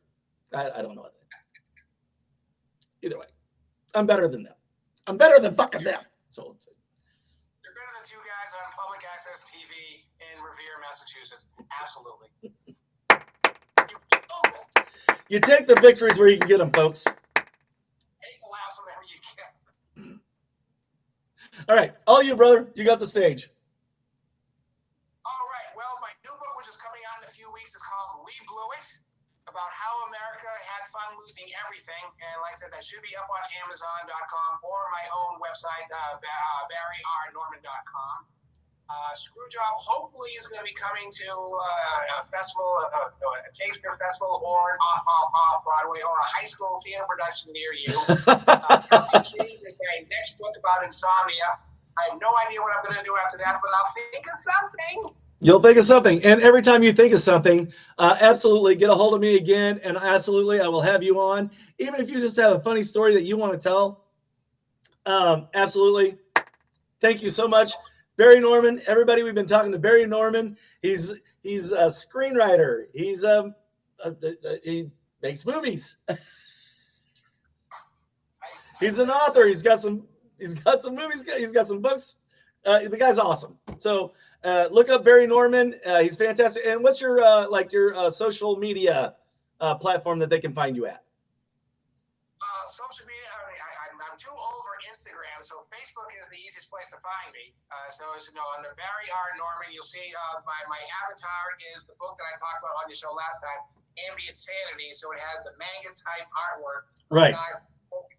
I, 0.53 0.69
I 0.77 0.81
don't 0.81 0.95
know 0.95 1.01
what 1.01 1.13
that. 1.13 1.17
Either 3.05 3.17
way, 3.19 3.25
I'm 3.93 4.05
better 4.05 4.27
than 4.27 4.43
them. 4.43 4.53
I'm 5.05 5.17
better 5.17 5.39
than 5.39 5.53
fucking 5.53 5.83
them. 5.83 6.01
So 6.29 6.43
You're 6.43 6.53
better 7.73 7.91
than 7.95 8.03
two 8.03 8.17
guys 8.23 8.53
on 8.55 8.71
public 8.75 9.03
access 9.13 9.43
TV 9.51 10.03
in 10.19 10.41
Revere, 10.43 10.79
Massachusetts. 10.81 11.47
Absolutely. 11.81 12.29
You 15.29 15.39
take 15.39 15.67
the 15.67 15.75
victories 15.75 16.17
where 16.19 16.29
you 16.29 16.37
can 16.37 16.47
get 16.47 16.59
them, 16.59 16.71
folks. 16.71 17.03
Take 17.03 18.39
laughs 18.47 18.79
whenever 18.79 19.03
you 19.11 19.19
can. 19.19 20.21
All 21.67 21.75
right, 21.75 21.91
all 22.07 22.23
you 22.23 22.35
brother, 22.35 22.71
you 22.75 22.85
got 22.85 22.99
the 22.99 23.07
stage. 23.07 23.49
All 25.27 25.45
right. 25.51 25.69
Well, 25.75 25.99
my 25.99 26.15
new 26.23 26.31
book, 26.31 26.53
which 26.55 26.71
is 26.71 26.79
coming 26.79 27.03
out 27.11 27.19
in 27.19 27.27
a 27.27 27.33
few 27.33 27.51
weeks, 27.51 27.75
is 27.75 27.83
called 27.83 28.23
We 28.23 28.31
Blew 28.47 28.71
It 28.79 28.87
about 29.51 29.71
how 29.71 30.07
America 30.07 30.47
had 30.47 30.83
fun 30.91 31.15
losing 31.19 31.47
everything. 31.67 32.03
And 32.23 32.35
like 32.43 32.55
I 32.55 32.59
said, 32.59 32.71
that 32.71 32.83
should 32.83 33.03
be 33.03 33.11
up 33.19 33.27
on 33.27 33.43
Amazon.com 33.63 34.51
or 34.63 34.79
my 34.95 35.05
own 35.11 35.39
website, 35.43 35.87
uh, 35.91 36.19
uh, 36.19 36.61
BarryRNorman.com. 36.71 38.36
Uh, 38.89 39.11
Screwjob 39.11 39.73
hopefully 39.75 40.29
is 40.39 40.47
going 40.47 40.59
to 40.59 40.63
be 40.63 40.71
coming 40.71 41.11
to 41.11 41.27
uh, 41.27 42.21
a 42.21 42.23
festival, 42.23 42.63
uh, 42.95 43.11
a 43.11 43.51
Shakespeare 43.51 43.91
festival, 43.91 44.41
or 44.47 44.71
an 44.71 44.77
off, 44.79 45.03
off, 45.03 45.29
off 45.35 45.63
Broadway, 45.65 45.99
or 45.99 46.15
a 46.15 46.27
high 46.39 46.45
school 46.45 46.79
theater 46.85 47.03
production 47.07 47.51
near 47.51 47.73
you. 47.75 47.93
Uh, 48.67 48.81
Kelsey 48.89 49.17
Kitties 49.17 49.63
is 49.63 49.79
my 49.91 50.05
next 50.09 50.37
book 50.39 50.55
about 50.59 50.83
insomnia. 50.83 51.59
I 51.97 52.11
have 52.11 52.19
no 52.21 52.33
idea 52.45 52.59
what 52.61 52.71
I'm 52.75 52.83
going 52.83 52.97
to 52.97 53.03
do 53.03 53.15
after 53.23 53.37
that, 53.37 53.59
but 53.61 53.71
I'll 53.77 53.91
think 53.93 54.25
of 54.25 54.35
something. 54.35 55.15
You'll 55.39 55.61
think 55.61 55.77
of 55.77 55.83
something. 55.83 56.23
And 56.23 56.41
every 56.41 56.61
time 56.61 56.83
you 56.83 56.91
think 56.91 57.13
of 57.13 57.19
something, 57.19 57.71
uh, 57.97 58.17
absolutely 58.19 58.75
get 58.75 58.89
a 58.89 58.93
hold 58.93 59.13
of 59.13 59.21
me 59.21 59.35
again. 59.37 59.79
And 59.83 59.97
absolutely, 59.97 60.59
I 60.59 60.67
will 60.67 60.81
have 60.81 61.03
you 61.03 61.19
on. 61.19 61.51
Even 61.77 61.99
if 62.01 62.09
you 62.09 62.19
just 62.19 62.37
have 62.37 62.53
a 62.53 62.59
funny 62.59 62.81
story 62.81 63.13
that 63.13 63.23
you 63.23 63.37
want 63.37 63.53
to 63.53 63.59
tell. 63.59 64.05
Um, 65.05 65.47
absolutely. 65.53 66.17
Thank 66.99 67.21
you 67.21 67.29
so 67.29 67.47
much. 67.47 67.71
Barry 68.17 68.39
Norman, 68.39 68.81
everybody, 68.87 69.23
we've 69.23 69.35
been 69.35 69.45
talking 69.45 69.71
to 69.71 69.79
Barry 69.79 70.05
Norman. 70.05 70.57
He's 70.81 71.13
he's 71.43 71.71
a 71.71 71.85
screenwriter. 71.85 72.85
He's 72.93 73.23
um 73.23 73.53
uh, 74.03 74.11
uh, 74.23 74.55
he 74.63 74.89
makes 75.21 75.45
movies. 75.45 75.97
He's 78.79 78.99
an 78.99 79.09
author. 79.09 79.47
He's 79.47 79.63
got 79.63 79.79
some. 79.79 80.03
He's 80.37 80.53
got 80.53 80.81
some 80.81 80.95
movies. 80.95 81.25
He's 81.37 81.51
got 81.51 81.65
some 81.65 81.81
books. 81.81 82.17
Uh, 82.65 82.87
the 82.87 82.97
guy's 82.97 83.17
awesome. 83.17 83.57
So 83.79 84.13
uh, 84.43 84.67
look 84.71 84.89
up 84.89 85.03
Barry 85.03 85.25
Norman. 85.25 85.75
Uh, 85.85 86.01
he's 86.01 86.15
fantastic. 86.15 86.63
And 86.65 86.83
what's 86.83 87.01
your 87.01 87.21
uh, 87.21 87.49
like 87.49 87.71
your 87.71 87.95
uh, 87.95 88.09
social 88.09 88.55
media 88.57 89.15
uh, 89.61 89.75
platform 89.75 90.19
that 90.19 90.29
they 90.29 90.39
can 90.39 90.53
find 90.53 90.75
you 90.75 90.85
at? 90.85 91.03
social 92.67 93.07
media. 93.07 93.23
I 93.31 93.47
mean, 93.47 93.63
I, 93.63 94.11
am 94.11 94.17
too 94.19 94.29
old 94.29 94.61
for 94.67 94.75
Instagram, 94.91 95.31
so 95.47 95.63
Facebook 95.71 96.11
is 96.19 96.27
the 96.27 96.35
easiest 96.37 96.67
place 96.67 96.91
to 96.91 96.99
find 96.99 97.31
me. 97.31 97.55
Uh, 97.71 97.87
so 97.87 98.03
as 98.13 98.27
you 98.27 98.35
know, 98.35 98.43
under 98.59 98.75
Barry 98.75 99.07
R. 99.07 99.27
Norman, 99.39 99.71
you'll 99.71 99.87
see 99.87 100.03
uh, 100.11 100.43
my 100.43 100.59
my 100.67 100.81
avatar 101.07 101.45
is 101.71 101.87
the 101.87 101.95
book 101.95 102.19
that 102.19 102.27
I 102.27 102.35
talked 102.35 102.59
about 102.59 102.75
on 102.83 102.91
your 102.91 102.99
show 102.99 103.15
last 103.15 103.39
time, 103.39 103.61
Ambient 104.11 104.35
Sanity. 104.35 104.91
So 104.91 105.15
it 105.15 105.23
has 105.23 105.47
the 105.47 105.55
manga 105.55 105.95
type 105.95 106.27
artwork. 106.35 106.91
Right 107.07 107.31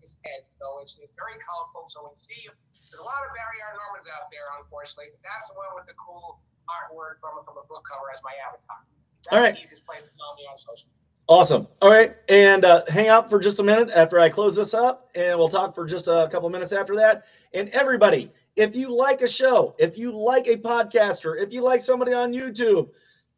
his 0.00 0.18
head, 0.24 0.46
though. 0.62 0.80
It's, 0.80 0.96
it's 1.02 1.14
very 1.14 1.36
colorful. 1.42 1.90
So 1.90 2.06
we 2.08 2.16
see 2.16 2.48
there's 2.48 3.02
a 3.02 3.06
lot 3.06 3.20
of 3.26 3.30
Barry 3.34 3.60
R. 3.60 3.74
Normans 3.76 4.08
out 4.08 4.30
there, 4.32 4.46
unfortunately. 4.56 5.12
But 5.12 5.22
that's 5.26 5.46
the 5.50 5.54
one 5.58 5.70
with 5.76 5.86
the 5.86 5.96
cool 5.98 6.40
artwork 6.68 7.20
from 7.20 7.40
from 7.44 7.60
a 7.60 7.64
book 7.66 7.84
cover 7.84 8.08
as 8.12 8.20
my 8.24 8.34
avatar. 8.44 8.80
That's 9.26 9.32
All 9.34 9.42
right. 9.42 9.54
the 9.54 9.62
easiest 9.62 9.84
place 9.84 10.08
to 10.08 10.12
follow 10.16 10.34
me 10.38 10.46
on 10.48 10.56
social. 10.56 10.88
Awesome. 11.28 11.68
All 11.82 11.90
right. 11.90 12.14
And 12.28 12.64
uh, 12.64 12.82
hang 12.88 13.08
out 13.08 13.28
for 13.28 13.38
just 13.38 13.60
a 13.60 13.62
minute 13.62 13.90
after 13.94 14.18
I 14.18 14.30
close 14.30 14.56
this 14.56 14.72
up, 14.72 15.10
and 15.14 15.38
we'll 15.38 15.50
talk 15.50 15.74
for 15.74 15.84
just 15.84 16.08
a 16.08 16.28
couple 16.32 16.48
minutes 16.48 16.72
after 16.72 16.96
that. 16.96 17.24
And 17.52 17.68
everybody, 17.70 18.30
if 18.56 18.74
you 18.74 18.96
like 18.96 19.20
a 19.20 19.28
show, 19.28 19.74
if 19.78 19.98
you 19.98 20.10
like 20.10 20.46
a 20.48 20.56
podcaster, 20.56 21.40
if 21.40 21.52
you 21.52 21.62
like 21.62 21.82
somebody 21.82 22.14
on 22.14 22.32
YouTube, 22.32 22.88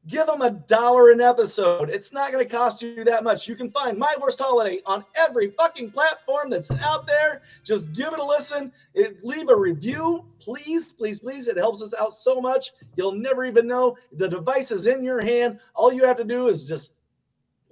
Give 0.06 0.26
them 0.26 0.40
a 0.40 0.50
dollar 0.50 1.10
an 1.10 1.20
episode. 1.20 1.90
It's 1.90 2.10
not 2.10 2.32
going 2.32 2.42
to 2.42 2.50
cost 2.50 2.80
you 2.80 3.04
that 3.04 3.22
much. 3.22 3.46
You 3.46 3.54
can 3.54 3.70
find 3.70 3.98
My 3.98 4.12
Worst 4.18 4.40
Holiday 4.40 4.80
on 4.86 5.04
every 5.18 5.50
fucking 5.50 5.90
platform 5.90 6.48
that's 6.48 6.70
out 6.70 7.06
there. 7.06 7.42
Just 7.64 7.92
give 7.92 8.10
it 8.14 8.18
a 8.18 8.24
listen. 8.24 8.72
It, 8.94 9.22
leave 9.22 9.50
a 9.50 9.56
review, 9.56 10.24
please, 10.38 10.94
please, 10.94 11.20
please. 11.20 11.48
It 11.48 11.58
helps 11.58 11.82
us 11.82 11.94
out 12.00 12.14
so 12.14 12.40
much. 12.40 12.70
You'll 12.96 13.12
never 13.12 13.44
even 13.44 13.68
know. 13.68 13.98
The 14.12 14.26
device 14.26 14.70
is 14.70 14.86
in 14.86 15.04
your 15.04 15.20
hand. 15.20 15.60
All 15.74 15.92
you 15.92 16.06
have 16.06 16.16
to 16.16 16.24
do 16.24 16.48
is 16.48 16.64
just 16.64 16.94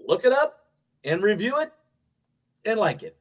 look 0.09 0.24
it 0.24 0.32
up 0.32 0.66
and 1.05 1.22
review 1.22 1.59
it 1.59 1.70
and 2.64 2.80
like 2.80 3.05
it. 3.05 3.16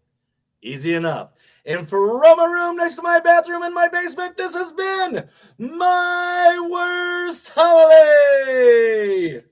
Easy 0.63 0.95
enough. 0.95 1.33
And 1.65 1.87
from 1.87 2.39
a 2.39 2.49
room 2.49 2.77
next 2.77 2.95
to 2.95 3.03
my 3.03 3.19
bathroom 3.19 3.61
in 3.61 3.73
my 3.73 3.89
basement, 3.89 4.37
this 4.37 4.55
has 4.55 4.71
been 4.71 5.27
my 5.59 6.67
worst 6.71 7.51
holiday. 7.53 9.43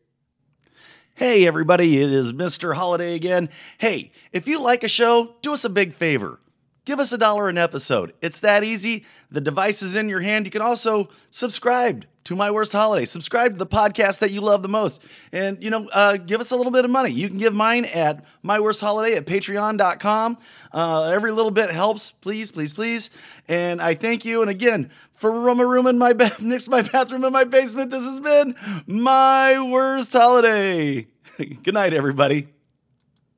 Hey, 1.13 1.45
everybody, 1.45 2.01
it 2.01 2.11
is 2.11 2.33
Mr. 2.33 2.75
Holiday 2.75 3.15
again. 3.15 3.49
Hey, 3.77 4.11
if 4.31 4.47
you 4.47 4.59
like 4.59 4.83
a 4.83 4.89
show, 4.89 5.35
do 5.41 5.53
us 5.53 5.63
a 5.63 5.69
big 5.69 5.93
favor. 5.93 6.39
Give 6.85 6.99
us 6.99 7.13
a 7.13 7.17
dollar 7.17 7.49
an 7.49 7.57
episode. 7.57 8.13
It's 8.21 8.39
that 8.41 8.63
easy. 8.63 9.05
The 9.29 9.41
device 9.41 9.81
is 9.81 9.95
in 9.95 10.09
your 10.09 10.21
hand. 10.21 10.45
You 10.45 10.51
can 10.51 10.61
also 10.61 11.09
subscribe 11.29 12.05
to 12.25 12.35
My 12.35 12.51
Worst 12.51 12.71
Holiday. 12.71 13.05
Subscribe 13.05 13.53
to 13.53 13.57
the 13.57 13.67
podcast 13.67 14.19
that 14.19 14.31
you 14.31 14.41
love 14.41 14.61
the 14.61 14.67
most. 14.67 15.01
And, 15.31 15.63
you 15.63 15.69
know, 15.69 15.87
uh, 15.93 16.17
give 16.17 16.41
us 16.41 16.51
a 16.51 16.55
little 16.55 16.71
bit 16.71 16.83
of 16.83 16.91
money. 16.91 17.11
You 17.11 17.27
can 17.27 17.37
give 17.37 17.53
mine 17.53 17.85
at 17.85 18.23
My 18.43 18.59
Worst 18.59 18.81
Holiday 18.81 19.15
at 19.15 19.25
patreon.com. 19.25 20.37
Uh, 20.71 21.11
every 21.13 21.31
little 21.31 21.51
bit 21.51 21.71
helps. 21.71 22.11
Please, 22.11 22.51
please, 22.51 22.73
please. 22.73 23.09
And 23.47 23.81
I 23.81 23.93
thank 23.93 24.25
you. 24.25 24.41
And 24.41 24.49
again, 24.49 24.91
for 25.13 25.31
room 25.31 25.59
a 25.59 25.65
room 25.65 25.87
in 25.87 25.97
my 25.97 26.13
bed 26.13 26.33
next 26.41 26.65
to 26.65 26.71
my 26.71 26.81
bathroom 26.81 27.23
in 27.23 27.31
my 27.31 27.43
basement, 27.43 27.91
this 27.91 28.05
has 28.05 28.19
been 28.19 28.55
My 28.85 29.61
Worst 29.61 30.11
Holiday. 30.11 31.07
Good 31.37 31.73
night, 31.73 31.93
everybody. 31.93 32.54